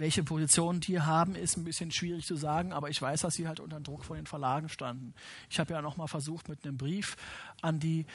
welche 0.00 0.24
Position 0.24 0.80
die 0.80 1.00
haben, 1.00 1.34
ist 1.34 1.56
ein 1.56 1.64
bisschen 1.64 1.90
schwierig 1.92 2.26
zu 2.26 2.34
sagen, 2.34 2.72
aber 2.72 2.88
ich 2.88 3.00
weiß, 3.00 3.20
dass 3.20 3.34
sie 3.34 3.46
halt 3.46 3.60
unter 3.60 3.80
Druck 3.80 4.04
von 4.04 4.16
den 4.16 4.26
Verlagen 4.26 4.68
standen. 4.68 5.14
Ich 5.50 5.60
habe 5.60 5.74
ja 5.74 5.82
noch 5.82 5.96
mal 5.96 6.06
versucht, 6.06 6.48
mit 6.48 6.64
einem 6.64 6.78
Brief 6.78 7.16
an 7.60 7.78
die 7.80 8.06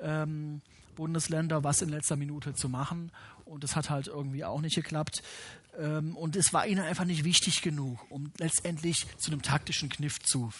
ähm, 0.00 0.62
Bundesländer 0.94 1.64
was 1.64 1.82
in 1.82 1.88
letzter 1.88 2.16
Minute 2.16 2.54
zu 2.54 2.68
machen 2.68 3.10
und 3.44 3.64
das 3.64 3.76
hat 3.76 3.90
halt 3.90 4.06
irgendwie 4.06 4.44
auch 4.44 4.60
nicht 4.60 4.76
geklappt. 4.76 5.22
Ähm, 5.78 6.16
und 6.16 6.36
es 6.36 6.52
war 6.52 6.66
ihnen 6.66 6.84
einfach 6.84 7.04
nicht 7.04 7.24
wichtig 7.24 7.60
genug, 7.62 7.98
um 8.10 8.30
letztendlich 8.38 9.06
zu 9.18 9.32
einem 9.32 9.42
taktischen 9.42 9.88
Kniff 9.88 10.20
zu 10.20 10.52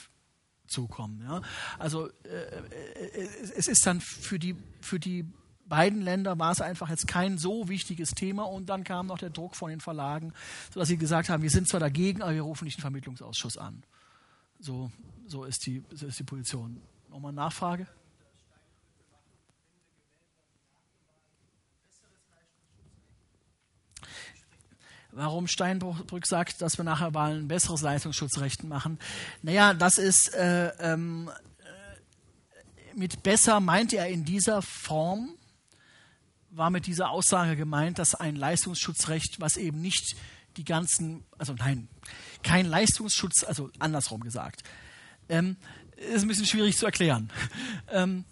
kommen. 0.88 1.22
Ja? 1.22 1.42
Also 1.78 2.08
äh, 2.24 2.28
äh, 2.28 3.28
es 3.56 3.68
ist 3.68 3.86
dann 3.86 4.00
für 4.00 4.38
die, 4.38 4.56
für 4.80 4.98
die 4.98 5.26
beiden 5.72 6.02
Länder 6.02 6.38
war 6.38 6.52
es 6.52 6.60
einfach 6.60 6.90
jetzt 6.90 7.08
kein 7.08 7.38
so 7.38 7.66
wichtiges 7.66 8.10
Thema 8.10 8.42
und 8.42 8.68
dann 8.68 8.84
kam 8.84 9.06
noch 9.06 9.16
der 9.16 9.30
Druck 9.30 9.56
von 9.56 9.70
den 9.70 9.80
Verlagen, 9.80 10.34
sodass 10.70 10.88
sie 10.88 10.98
gesagt 10.98 11.30
haben, 11.30 11.42
wir 11.42 11.48
sind 11.48 11.66
zwar 11.66 11.80
dagegen, 11.80 12.20
aber 12.20 12.34
wir 12.34 12.42
rufen 12.42 12.66
nicht 12.66 12.76
den 12.76 12.82
Vermittlungsausschuss 12.82 13.56
an. 13.56 13.82
So, 14.60 14.90
so, 15.26 15.44
ist, 15.44 15.64
die, 15.64 15.82
so 15.90 16.06
ist 16.06 16.18
die 16.18 16.24
Position. 16.24 16.82
Nochmal 17.08 17.30
eine 17.30 17.36
Nachfrage? 17.36 17.86
warum 25.14 25.46
Steinbrück 25.46 26.26
sagt, 26.26 26.60
dass 26.62 26.78
wir 26.78 26.84
nachher 26.84 27.12
Wahlen 27.12 27.44
ein 27.44 27.48
besseres 27.48 27.82
Leistungsschutzrecht 27.82 28.64
machen. 28.64 28.98
Naja, 29.42 29.74
das 29.74 29.98
ist 29.98 30.34
äh, 30.34 30.68
ähm, 30.80 31.30
äh, 31.60 32.94
mit 32.94 33.22
besser 33.22 33.60
meint 33.60 33.92
er 33.92 34.08
in 34.08 34.24
dieser 34.24 34.62
Form 34.62 35.34
war 36.52 36.70
mit 36.70 36.86
dieser 36.86 37.10
Aussage 37.10 37.56
gemeint, 37.56 37.98
dass 37.98 38.14
ein 38.14 38.36
Leistungsschutzrecht, 38.36 39.40
was 39.40 39.56
eben 39.56 39.80
nicht 39.80 40.16
die 40.56 40.64
ganzen, 40.64 41.24
also 41.38 41.54
nein, 41.54 41.88
kein 42.42 42.66
Leistungsschutz, 42.66 43.44
also 43.44 43.70
andersrum 43.78 44.20
gesagt, 44.20 44.62
ähm, 45.28 45.56
ist 45.96 46.22
ein 46.22 46.28
bisschen 46.28 46.46
schwierig 46.46 46.76
zu 46.76 46.86
erklären. 46.86 47.30
Ähm, 47.88 48.24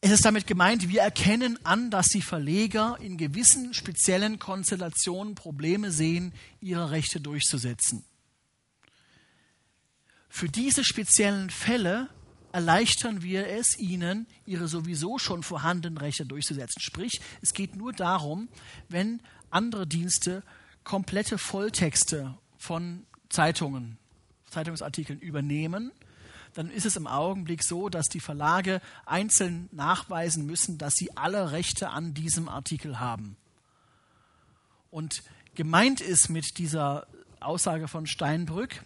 es 0.00 0.12
ist 0.12 0.24
damit 0.24 0.46
gemeint, 0.46 0.88
wir 0.88 1.00
erkennen 1.00 1.58
an, 1.64 1.90
dass 1.90 2.08
die 2.08 2.22
Verleger 2.22 2.98
in 3.00 3.16
gewissen 3.16 3.74
speziellen 3.74 4.38
Konstellationen 4.38 5.34
Probleme 5.34 5.90
sehen, 5.90 6.34
ihre 6.60 6.90
Rechte 6.90 7.20
durchzusetzen. 7.20 8.04
Für 10.28 10.48
diese 10.48 10.84
speziellen 10.84 11.50
Fälle 11.50 12.08
erleichtern 12.58 13.22
wir 13.22 13.46
es 13.46 13.78
ihnen, 13.78 14.26
ihre 14.44 14.66
sowieso 14.66 15.18
schon 15.18 15.44
vorhandenen 15.44 15.96
Rechte 15.96 16.26
durchzusetzen. 16.26 16.82
Sprich, 16.82 17.20
es 17.40 17.54
geht 17.54 17.76
nur 17.76 17.92
darum, 17.92 18.48
wenn 18.88 19.22
andere 19.48 19.86
Dienste 19.86 20.42
komplette 20.82 21.38
Volltexte 21.38 22.36
von 22.56 23.06
Zeitungen, 23.28 23.96
Zeitungsartikeln 24.50 25.20
übernehmen, 25.20 25.92
dann 26.54 26.68
ist 26.68 26.84
es 26.84 26.96
im 26.96 27.06
Augenblick 27.06 27.62
so, 27.62 27.88
dass 27.88 28.06
die 28.06 28.18
Verlage 28.18 28.80
einzeln 29.06 29.68
nachweisen 29.70 30.44
müssen, 30.44 30.78
dass 30.78 30.94
sie 30.94 31.16
alle 31.16 31.52
Rechte 31.52 31.90
an 31.90 32.12
diesem 32.12 32.48
Artikel 32.48 32.98
haben. 32.98 33.36
Und 34.90 35.22
gemeint 35.54 36.00
ist 36.00 36.28
mit 36.28 36.58
dieser 36.58 37.06
Aussage 37.38 37.86
von 37.86 38.08
Steinbrück, 38.08 38.82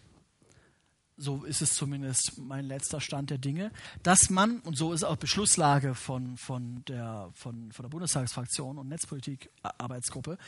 so 1.17 1.45
ist 1.45 1.63
es 1.63 1.75
zumindest 1.75 2.39
mein 2.39 2.65
letzter 2.65 3.01
Stand 3.01 3.31
der 3.31 3.39
Dinge, 3.39 3.71
dass 4.03 4.31
man, 4.31 4.61
und 4.61 4.77
so 4.77 4.93
ist 4.93 5.05
auch 5.05 5.17
Beschlusslage 5.17 5.95
von, 5.95 6.37
von, 6.37 6.85
der, 6.87 7.31
von, 7.35 7.71
von 7.73 7.83
der 7.85 7.91
Bundestagsfraktion 7.91 8.79
und 8.79 8.89
Netzpolitik-Arbeitsgruppe, 8.89 10.39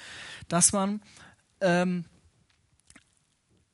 dass 0.49 0.73
man 0.73 1.03
ähm, 1.61 2.05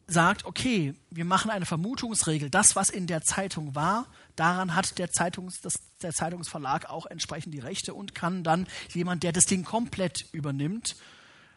sagt, 0.06 0.44
okay, 0.44 0.94
wir 1.10 1.24
machen 1.24 1.50
eine 1.50 1.66
Vermutungsregel. 1.66 2.50
Das, 2.50 2.74
was 2.74 2.90
in 2.90 3.06
der 3.06 3.22
Zeitung 3.22 3.74
war, 3.74 4.06
daran 4.34 4.74
hat 4.74 4.98
der, 4.98 5.10
Zeitungs, 5.10 5.60
das, 5.60 5.74
der 6.02 6.12
Zeitungsverlag 6.12 6.90
auch 6.90 7.06
entsprechend 7.06 7.54
die 7.54 7.60
Rechte 7.60 7.94
und 7.94 8.14
kann 8.14 8.42
dann 8.42 8.66
jemand, 8.88 9.22
der 9.22 9.32
das 9.32 9.44
Ding 9.44 9.64
komplett 9.64 10.26
übernimmt, 10.32 10.96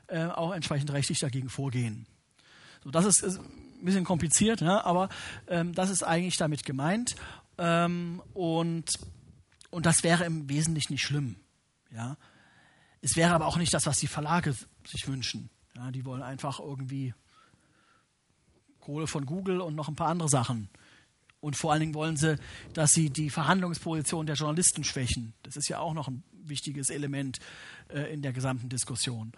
äh, 0.08 0.26
auch 0.26 0.54
entsprechend 0.54 0.92
rechtlich 0.92 1.20
dagegen 1.20 1.50
vorgehen. 1.50 2.06
So, 2.84 2.92
das 2.92 3.06
ist, 3.06 3.24
ist 3.24 3.40
bisschen 3.86 4.06
kompliziert, 4.06 4.62
ja, 4.62 4.84
aber 4.84 5.10
ähm, 5.48 5.74
das 5.74 5.90
ist 5.90 6.04
eigentlich 6.04 6.38
damit 6.38 6.64
gemeint. 6.64 7.16
Ähm, 7.58 8.22
und, 8.34 8.86
und 9.70 9.86
das 9.86 10.04
wäre 10.04 10.26
im 10.26 10.50
Wesentlichen 10.50 10.94
nicht 10.94 11.04
schlimm. 11.04 11.38
Ja. 11.92 12.18
Es 13.02 13.16
wäre 13.16 13.34
aber 13.34 13.48
auch 13.48 13.58
nicht 13.58 13.74
das, 13.74 13.86
was 13.86 13.98
die 13.98 14.08
Verlage 14.08 14.56
sich 14.88 15.08
wünschen. 15.08 15.50
Ja, 15.76 15.92
die 15.92 16.06
wollen 16.06 16.22
einfach 16.22 16.60
irgendwie 16.60 17.14
Kohle 18.80 19.08
von 19.08 19.26
Google 19.26 19.62
und 19.62 19.76
noch 19.76 19.88
ein 19.88 19.96
paar 19.96 20.10
andere 20.10 20.30
Sachen. 20.30 20.70
Und 21.40 21.58
vor 21.58 21.72
allen 21.72 21.82
Dingen 21.82 21.94
wollen 21.94 22.16
sie, 22.16 22.38
dass 22.74 22.92
sie 22.92 23.10
die 23.10 23.30
Verhandlungsposition 23.30 24.26
der 24.26 24.36
Journalisten 24.36 24.86
schwächen. 24.86 25.34
Das 25.44 25.58
ist 25.58 25.68
ja 25.68 25.80
auch 25.80 25.94
noch 25.94 26.08
ein 26.08 26.24
wichtiges 26.32 26.90
Element 26.90 27.40
äh, 27.90 28.14
in 28.14 28.22
der 28.22 28.32
gesamten 28.32 28.70
Diskussion. 28.70 29.34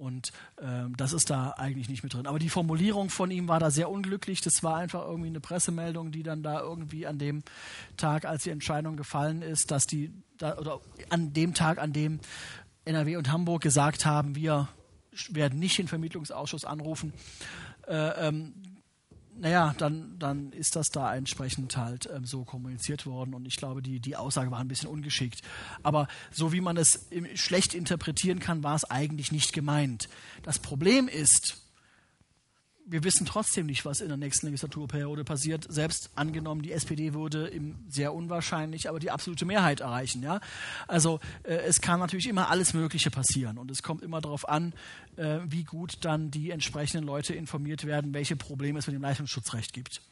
Und 0.00 0.32
äh, 0.56 0.86
das 0.96 1.12
ist 1.12 1.28
da 1.28 1.50
eigentlich 1.58 1.90
nicht 1.90 2.02
mit 2.02 2.14
drin. 2.14 2.26
Aber 2.26 2.38
die 2.38 2.48
Formulierung 2.48 3.10
von 3.10 3.30
ihm 3.30 3.48
war 3.48 3.60
da 3.60 3.70
sehr 3.70 3.90
unglücklich. 3.90 4.40
Das 4.40 4.62
war 4.62 4.76
einfach 4.76 5.06
irgendwie 5.06 5.28
eine 5.28 5.40
Pressemeldung, 5.40 6.10
die 6.10 6.22
dann 6.22 6.42
da 6.42 6.60
irgendwie 6.60 7.06
an 7.06 7.18
dem 7.18 7.42
Tag, 7.98 8.24
als 8.24 8.44
die 8.44 8.50
Entscheidung 8.50 8.96
gefallen 8.96 9.42
ist, 9.42 9.70
dass 9.70 9.84
die, 9.84 10.10
da, 10.38 10.56
oder 10.56 10.80
an 11.10 11.34
dem 11.34 11.52
Tag, 11.52 11.78
an 11.78 11.92
dem 11.92 12.20
NRW 12.86 13.16
und 13.16 13.30
Hamburg 13.30 13.62
gesagt 13.62 14.06
haben, 14.06 14.34
wir 14.34 14.68
werden 15.28 15.58
nicht 15.58 15.76
den 15.76 15.88
Vermittlungsausschuss 15.88 16.64
anrufen, 16.64 17.12
äh, 17.86 18.28
ähm, 18.28 18.54
naja, 19.40 19.74
dann, 19.78 20.16
dann 20.18 20.52
ist 20.52 20.76
das 20.76 20.88
da 20.90 21.14
entsprechend 21.14 21.76
halt 21.76 22.08
ähm, 22.14 22.26
so 22.26 22.44
kommuniziert 22.44 23.06
worden 23.06 23.32
und 23.34 23.46
ich 23.46 23.56
glaube, 23.56 23.80
die, 23.80 23.98
die 23.98 24.16
Aussage 24.16 24.50
war 24.50 24.60
ein 24.60 24.68
bisschen 24.68 24.88
ungeschickt. 24.88 25.40
Aber 25.82 26.08
so 26.30 26.52
wie 26.52 26.60
man 26.60 26.76
es 26.76 27.08
schlecht 27.34 27.74
interpretieren 27.74 28.38
kann, 28.38 28.62
war 28.62 28.76
es 28.76 28.84
eigentlich 28.84 29.32
nicht 29.32 29.54
gemeint. 29.54 30.08
Das 30.42 30.58
Problem 30.58 31.08
ist, 31.08 31.59
wir 32.90 33.04
wissen 33.04 33.24
trotzdem 33.24 33.66
nicht, 33.66 33.84
was 33.84 34.00
in 34.00 34.08
der 34.08 34.16
nächsten 34.16 34.46
Legislaturperiode 34.46 35.24
passiert. 35.24 35.66
Selbst 35.68 36.10
angenommen, 36.16 36.62
die 36.62 36.72
SPD 36.72 37.14
würde 37.14 37.46
im, 37.46 37.78
sehr 37.88 38.12
unwahrscheinlich, 38.12 38.88
aber 38.88 38.98
die 38.98 39.10
absolute 39.10 39.44
Mehrheit 39.44 39.80
erreichen. 39.80 40.22
Ja? 40.22 40.40
Also 40.88 41.20
äh, 41.44 41.54
es 41.54 41.80
kann 41.80 42.00
natürlich 42.00 42.26
immer 42.26 42.50
alles 42.50 42.74
Mögliche 42.74 43.10
passieren 43.10 43.58
und 43.58 43.70
es 43.70 43.82
kommt 43.82 44.02
immer 44.02 44.20
darauf 44.20 44.48
an, 44.48 44.72
äh, 45.16 45.38
wie 45.44 45.64
gut 45.64 45.98
dann 46.02 46.30
die 46.30 46.50
entsprechenden 46.50 47.06
Leute 47.06 47.34
informiert 47.34 47.84
werden, 47.84 48.12
welche 48.12 48.36
Probleme 48.36 48.78
es 48.78 48.86
mit 48.86 48.94
dem 48.94 49.02
Leistungsschutzrecht 49.02 49.72
gibt. 49.72 50.02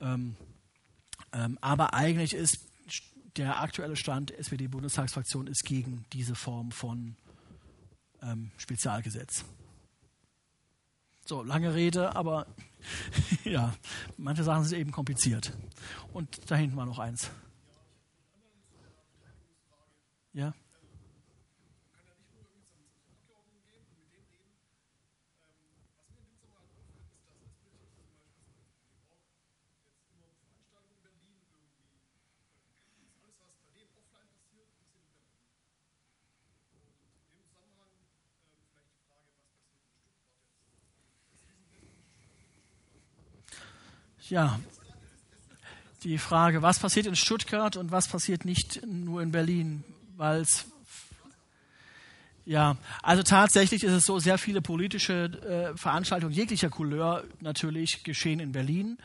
Ähm, 0.00 0.36
ähm, 1.32 1.58
aber 1.60 1.94
eigentlich 1.94 2.34
ist 2.34 2.60
der 3.36 3.60
aktuelle 3.60 3.96
Stand 3.96 4.30
der 4.30 4.38
SPD-Bundestagsfraktion 4.38 5.50
gegen 5.64 6.04
diese 6.12 6.34
Form 6.34 6.70
von 6.72 7.16
ähm, 8.22 8.50
Spezialgesetz. 8.56 9.44
So, 11.30 11.44
lange 11.44 11.72
Rede, 11.76 12.16
aber 12.16 12.48
ja, 13.44 13.72
manche 14.16 14.42
Sachen 14.42 14.64
sind 14.64 14.80
eben 14.80 14.90
kompliziert. 14.90 15.52
Und 16.12 16.50
da 16.50 16.56
hinten 16.56 16.76
war 16.76 16.86
noch 16.86 16.98
eins. 16.98 17.30
Ja? 20.32 20.54
Ja, 44.30 44.58
die 46.02 46.18
Frage, 46.18 46.62
was 46.62 46.78
passiert 46.78 47.06
in 47.06 47.16
Stuttgart 47.16 47.76
und 47.76 47.90
was 47.90 48.08
passiert 48.08 48.44
nicht 48.44 48.86
nur 48.86 49.22
in 49.22 49.32
Berlin, 49.32 49.84
weil 50.16 50.40
es 50.40 50.66
ja, 52.46 52.76
also 53.02 53.22
tatsächlich 53.22 53.84
ist 53.84 53.92
es 53.92 54.06
so, 54.06 54.18
sehr 54.18 54.38
viele 54.38 54.62
politische 54.62 55.72
äh, 55.74 55.76
Veranstaltungen 55.76 56.32
jeglicher 56.32 56.70
Couleur 56.70 57.22
natürlich 57.40 58.02
geschehen 58.02 58.40
in 58.40 58.50
Berlin 58.50 58.98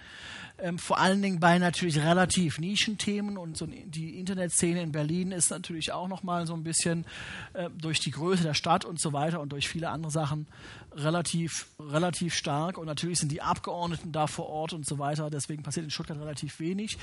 ähm, 0.58 0.80
vor 0.80 1.00
allen 1.00 1.22
Dingen 1.22 1.40
bei 1.40 1.58
natürlich 1.60 2.00
relativ 2.00 2.60
Nischenthemen 2.60 3.38
und 3.38 3.58
so 3.58 3.66
die 3.66 4.18
Internetszene 4.18 4.82
in 4.82 4.92
Berlin 4.92 5.32
ist 5.32 5.50
natürlich 5.50 5.92
auch 5.92 6.08
nochmal 6.08 6.48
so 6.48 6.54
ein 6.54 6.64
bisschen 6.64 7.06
äh, 7.54 7.70
durch 7.70 8.00
die 8.00 8.12
Größe 8.12 8.44
der 8.44 8.54
Stadt 8.54 8.86
und 8.86 9.00
so 9.00 9.12
weiter 9.12 9.42
und 9.42 9.52
durch 9.52 9.68
viele 9.68 9.90
andere 9.90 10.12
Sachen 10.12 10.48
relativ, 10.94 11.68
relativ 11.80 12.34
stark 12.34 12.78
und 12.78 12.86
natürlich 12.86 13.20
sind 13.20 13.32
die 13.32 13.42
Abgeordneten 13.42 14.12
da 14.12 14.28
vor 14.28 14.48
Ort 14.48 14.72
und 14.74 14.86
so 14.86 14.98
weiter, 14.98 15.30
deswegen 15.30 15.64
passiert 15.64 15.84
in 15.84 15.92
Stuttgart 15.92 16.20
relativ 16.20 16.60
wenig. 16.60 16.98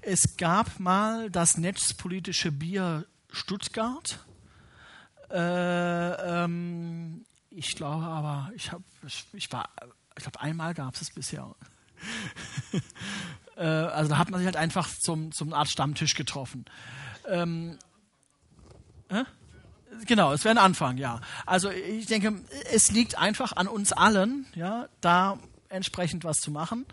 Es 0.00 0.36
gab 0.36 0.78
mal 0.78 1.30
das 1.30 1.58
netzpolitische 1.58 2.52
Bier 2.52 3.06
Stuttgart. 3.32 4.24
Äh, 5.30 6.44
ähm, 6.44 7.24
ich 7.50 7.74
glaube 7.74 8.04
aber, 8.04 8.52
ich 8.54 8.70
habe, 8.70 8.84
ich 9.32 9.52
war, 9.52 9.68
ich 10.16 10.22
glaube 10.22 10.40
einmal 10.40 10.74
gab 10.74 10.94
es 10.94 11.02
es 11.02 11.10
bisher. 11.10 11.54
äh, 13.56 13.62
also 13.62 14.10
da 14.10 14.18
hat 14.18 14.30
man 14.30 14.38
sich 14.38 14.46
halt 14.46 14.56
einfach 14.56 14.88
zum, 14.88 15.32
zum 15.32 15.52
Art 15.52 15.68
Stammtisch 15.68 16.14
getroffen. 16.14 16.64
Ähm, 17.28 17.78
äh? 19.08 19.24
Genau, 20.06 20.32
es 20.32 20.44
wäre 20.44 20.54
ein 20.54 20.64
Anfang, 20.64 20.98
ja. 20.98 21.20
Also 21.46 21.70
ich 21.70 22.06
denke, 22.06 22.40
es 22.72 22.90
liegt 22.90 23.16
einfach 23.16 23.52
an 23.52 23.68
uns 23.68 23.92
allen, 23.92 24.46
ja, 24.54 24.88
da 25.00 25.38
entsprechend 25.68 26.24
was 26.24 26.38
zu 26.38 26.50
machen. 26.50 26.84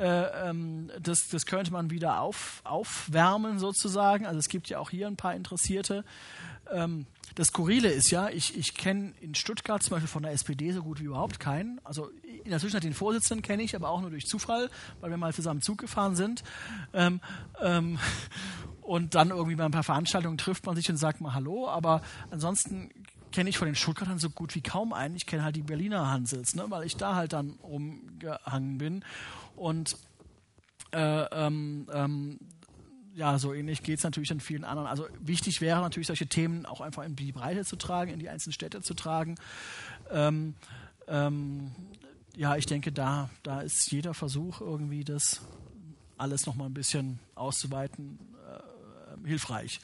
Äh, 0.00 0.48
ähm, 0.48 0.90
das, 1.00 1.28
das 1.28 1.46
könnte 1.46 1.72
man 1.72 1.90
wieder 1.90 2.20
auf, 2.20 2.60
aufwärmen 2.64 3.58
sozusagen. 3.58 4.26
Also 4.26 4.38
es 4.38 4.48
gibt 4.48 4.68
ja 4.68 4.78
auch 4.78 4.90
hier 4.90 5.06
ein 5.06 5.16
paar 5.16 5.34
Interessierte. 5.34 6.04
Ähm, 6.72 7.06
das 7.34 7.48
Skurrile 7.48 7.88
ist 7.88 8.10
ja, 8.10 8.28
ich, 8.28 8.56
ich 8.56 8.74
kenne 8.74 9.12
in 9.20 9.34
Stuttgart 9.34 9.82
zum 9.82 9.90
Beispiel 9.90 10.08
von 10.08 10.22
der 10.22 10.32
SPD 10.32 10.70
so 10.72 10.82
gut 10.82 11.00
wie 11.00 11.04
überhaupt 11.04 11.40
keinen. 11.40 11.80
Also 11.84 12.10
in 12.44 12.50
der 12.50 12.60
Zwischenzeit 12.60 12.84
den 12.84 12.94
Vorsitzenden 12.94 13.42
kenne 13.42 13.62
ich, 13.62 13.74
aber 13.74 13.88
auch 13.88 14.00
nur 14.00 14.10
durch 14.10 14.26
Zufall, 14.26 14.70
weil 15.00 15.10
wir 15.10 15.16
mal 15.16 15.34
zusammen 15.34 15.60
Zug 15.60 15.78
gefahren 15.78 16.14
sind. 16.14 16.44
Ähm, 16.92 17.20
ähm, 17.60 17.98
und 18.82 19.14
dann 19.14 19.30
irgendwie 19.30 19.56
bei 19.56 19.64
ein 19.64 19.72
paar 19.72 19.82
Veranstaltungen 19.82 20.38
trifft 20.38 20.66
man 20.66 20.76
sich 20.76 20.88
und 20.90 20.96
sagt 20.96 21.20
mal 21.20 21.34
Hallo. 21.34 21.68
Aber 21.68 22.02
ansonsten 22.30 22.90
kenne 23.32 23.50
ich 23.50 23.58
von 23.58 23.66
den 23.66 23.74
Stuttgartern 23.74 24.18
so 24.18 24.30
gut 24.30 24.54
wie 24.54 24.60
kaum 24.60 24.92
einen. 24.92 25.16
Ich 25.16 25.26
kenne 25.26 25.42
halt 25.42 25.56
die 25.56 25.62
Berliner 25.62 26.10
Hansels, 26.10 26.54
ne, 26.54 26.66
weil 26.68 26.86
ich 26.86 26.96
da 26.96 27.16
halt 27.16 27.32
dann 27.32 27.58
rumgehangen 27.64 28.78
bin. 28.78 29.04
Und 29.56 29.96
äh, 30.92 31.24
ähm, 31.32 31.88
ähm, 31.92 32.38
ja, 33.14 33.38
so 33.38 33.54
ähnlich 33.54 33.82
geht 33.82 33.98
es 33.98 34.04
natürlich 34.04 34.32
an 34.32 34.40
vielen 34.40 34.64
anderen. 34.64 34.88
Also 34.88 35.06
wichtig 35.20 35.60
wäre 35.60 35.80
natürlich, 35.80 36.08
solche 36.08 36.26
Themen 36.26 36.66
auch 36.66 36.80
einfach 36.80 37.04
in 37.04 37.16
die 37.16 37.32
Breite 37.32 37.64
zu 37.64 37.76
tragen, 37.76 38.12
in 38.12 38.18
die 38.18 38.28
einzelnen 38.28 38.52
Städte 38.52 38.82
zu 38.82 38.94
tragen. 38.94 39.36
Ähm, 40.10 40.54
ähm, 41.06 41.70
ja, 42.36 42.56
ich 42.56 42.66
denke, 42.66 42.90
da, 42.90 43.30
da 43.42 43.60
ist 43.60 43.90
jeder 43.92 44.14
Versuch, 44.14 44.60
irgendwie 44.60 45.04
das 45.04 45.42
alles 46.16 46.46
nochmal 46.46 46.68
ein 46.68 46.74
bisschen 46.74 47.20
auszuweiten, 47.34 48.18
äh, 48.48 49.28
hilfreich. 49.28 49.80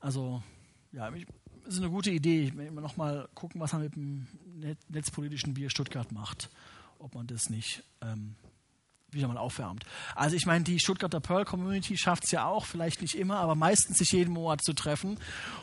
Also, 0.00 0.42
ja, 0.92 1.10
es 1.66 1.74
ist 1.74 1.80
eine 1.80 1.90
gute 1.90 2.10
Idee. 2.10 2.44
Ich 2.44 2.56
will 2.56 2.70
nochmal 2.70 3.28
gucken, 3.34 3.60
was 3.60 3.72
man 3.72 3.82
mit 3.82 3.94
dem 3.94 4.26
netzpolitischen 4.88 5.54
Bier 5.54 5.68
Stuttgart 5.68 6.12
macht. 6.12 6.48
Ob 6.98 7.14
man 7.14 7.26
das 7.26 7.50
nicht 7.50 7.82
ähm, 8.00 8.34
wieder 9.10 9.28
mal 9.28 9.38
aufwärmt. 9.38 9.84
Also 10.14 10.36
ich 10.36 10.46
meine, 10.46 10.64
die 10.64 10.78
Stuttgarter 10.78 11.20
Pearl 11.20 11.44
Community 11.44 11.96
schafft 11.96 12.24
es 12.24 12.30
ja 12.30 12.46
auch, 12.46 12.66
vielleicht 12.66 13.00
nicht 13.00 13.16
immer, 13.16 13.38
aber 13.38 13.54
meistens 13.54 13.98
sich 13.98 14.12
jeden 14.12 14.32
Monat 14.32 14.62
zu 14.62 14.74
treffen. 14.74 15.18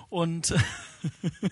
Und 0.09 0.53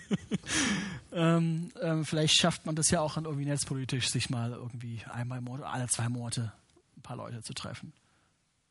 ähm, 1.11 1.71
ähm, 1.81 2.05
vielleicht 2.05 2.35
schafft 2.35 2.65
man 2.65 2.75
das 2.75 2.89
ja 2.89 3.01
auch 3.01 3.17
irgendwie 3.17 3.45
netzpolitisch, 3.45 4.09
sich 4.09 4.29
mal 4.29 4.51
irgendwie 4.51 5.03
einmal 5.11 5.37
im 5.39 5.43
Monat, 5.45 5.71
alle 5.71 5.87
zwei 5.87 6.09
Monate 6.09 6.51
ein 6.97 7.01
paar 7.01 7.17
Leute 7.17 7.41
zu 7.43 7.53
treffen. 7.53 7.93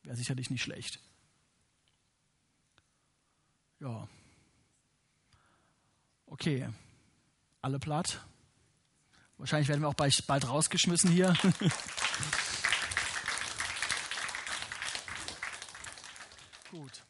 Wäre 0.03 0.17
sicherlich 0.17 0.51
nicht 0.51 0.63
schlecht. 0.63 0.99
Ja. 3.81 4.09
Okay. 6.27 6.69
Alle 7.61 7.79
platt. 7.79 8.21
Wahrscheinlich 9.39 9.69
werden 9.69 9.81
wir 9.81 9.89
auch 9.89 9.95
bald 9.95 10.49
rausgeschmissen 10.49 11.11
hier. 11.11 11.35
Gut. 16.73 17.03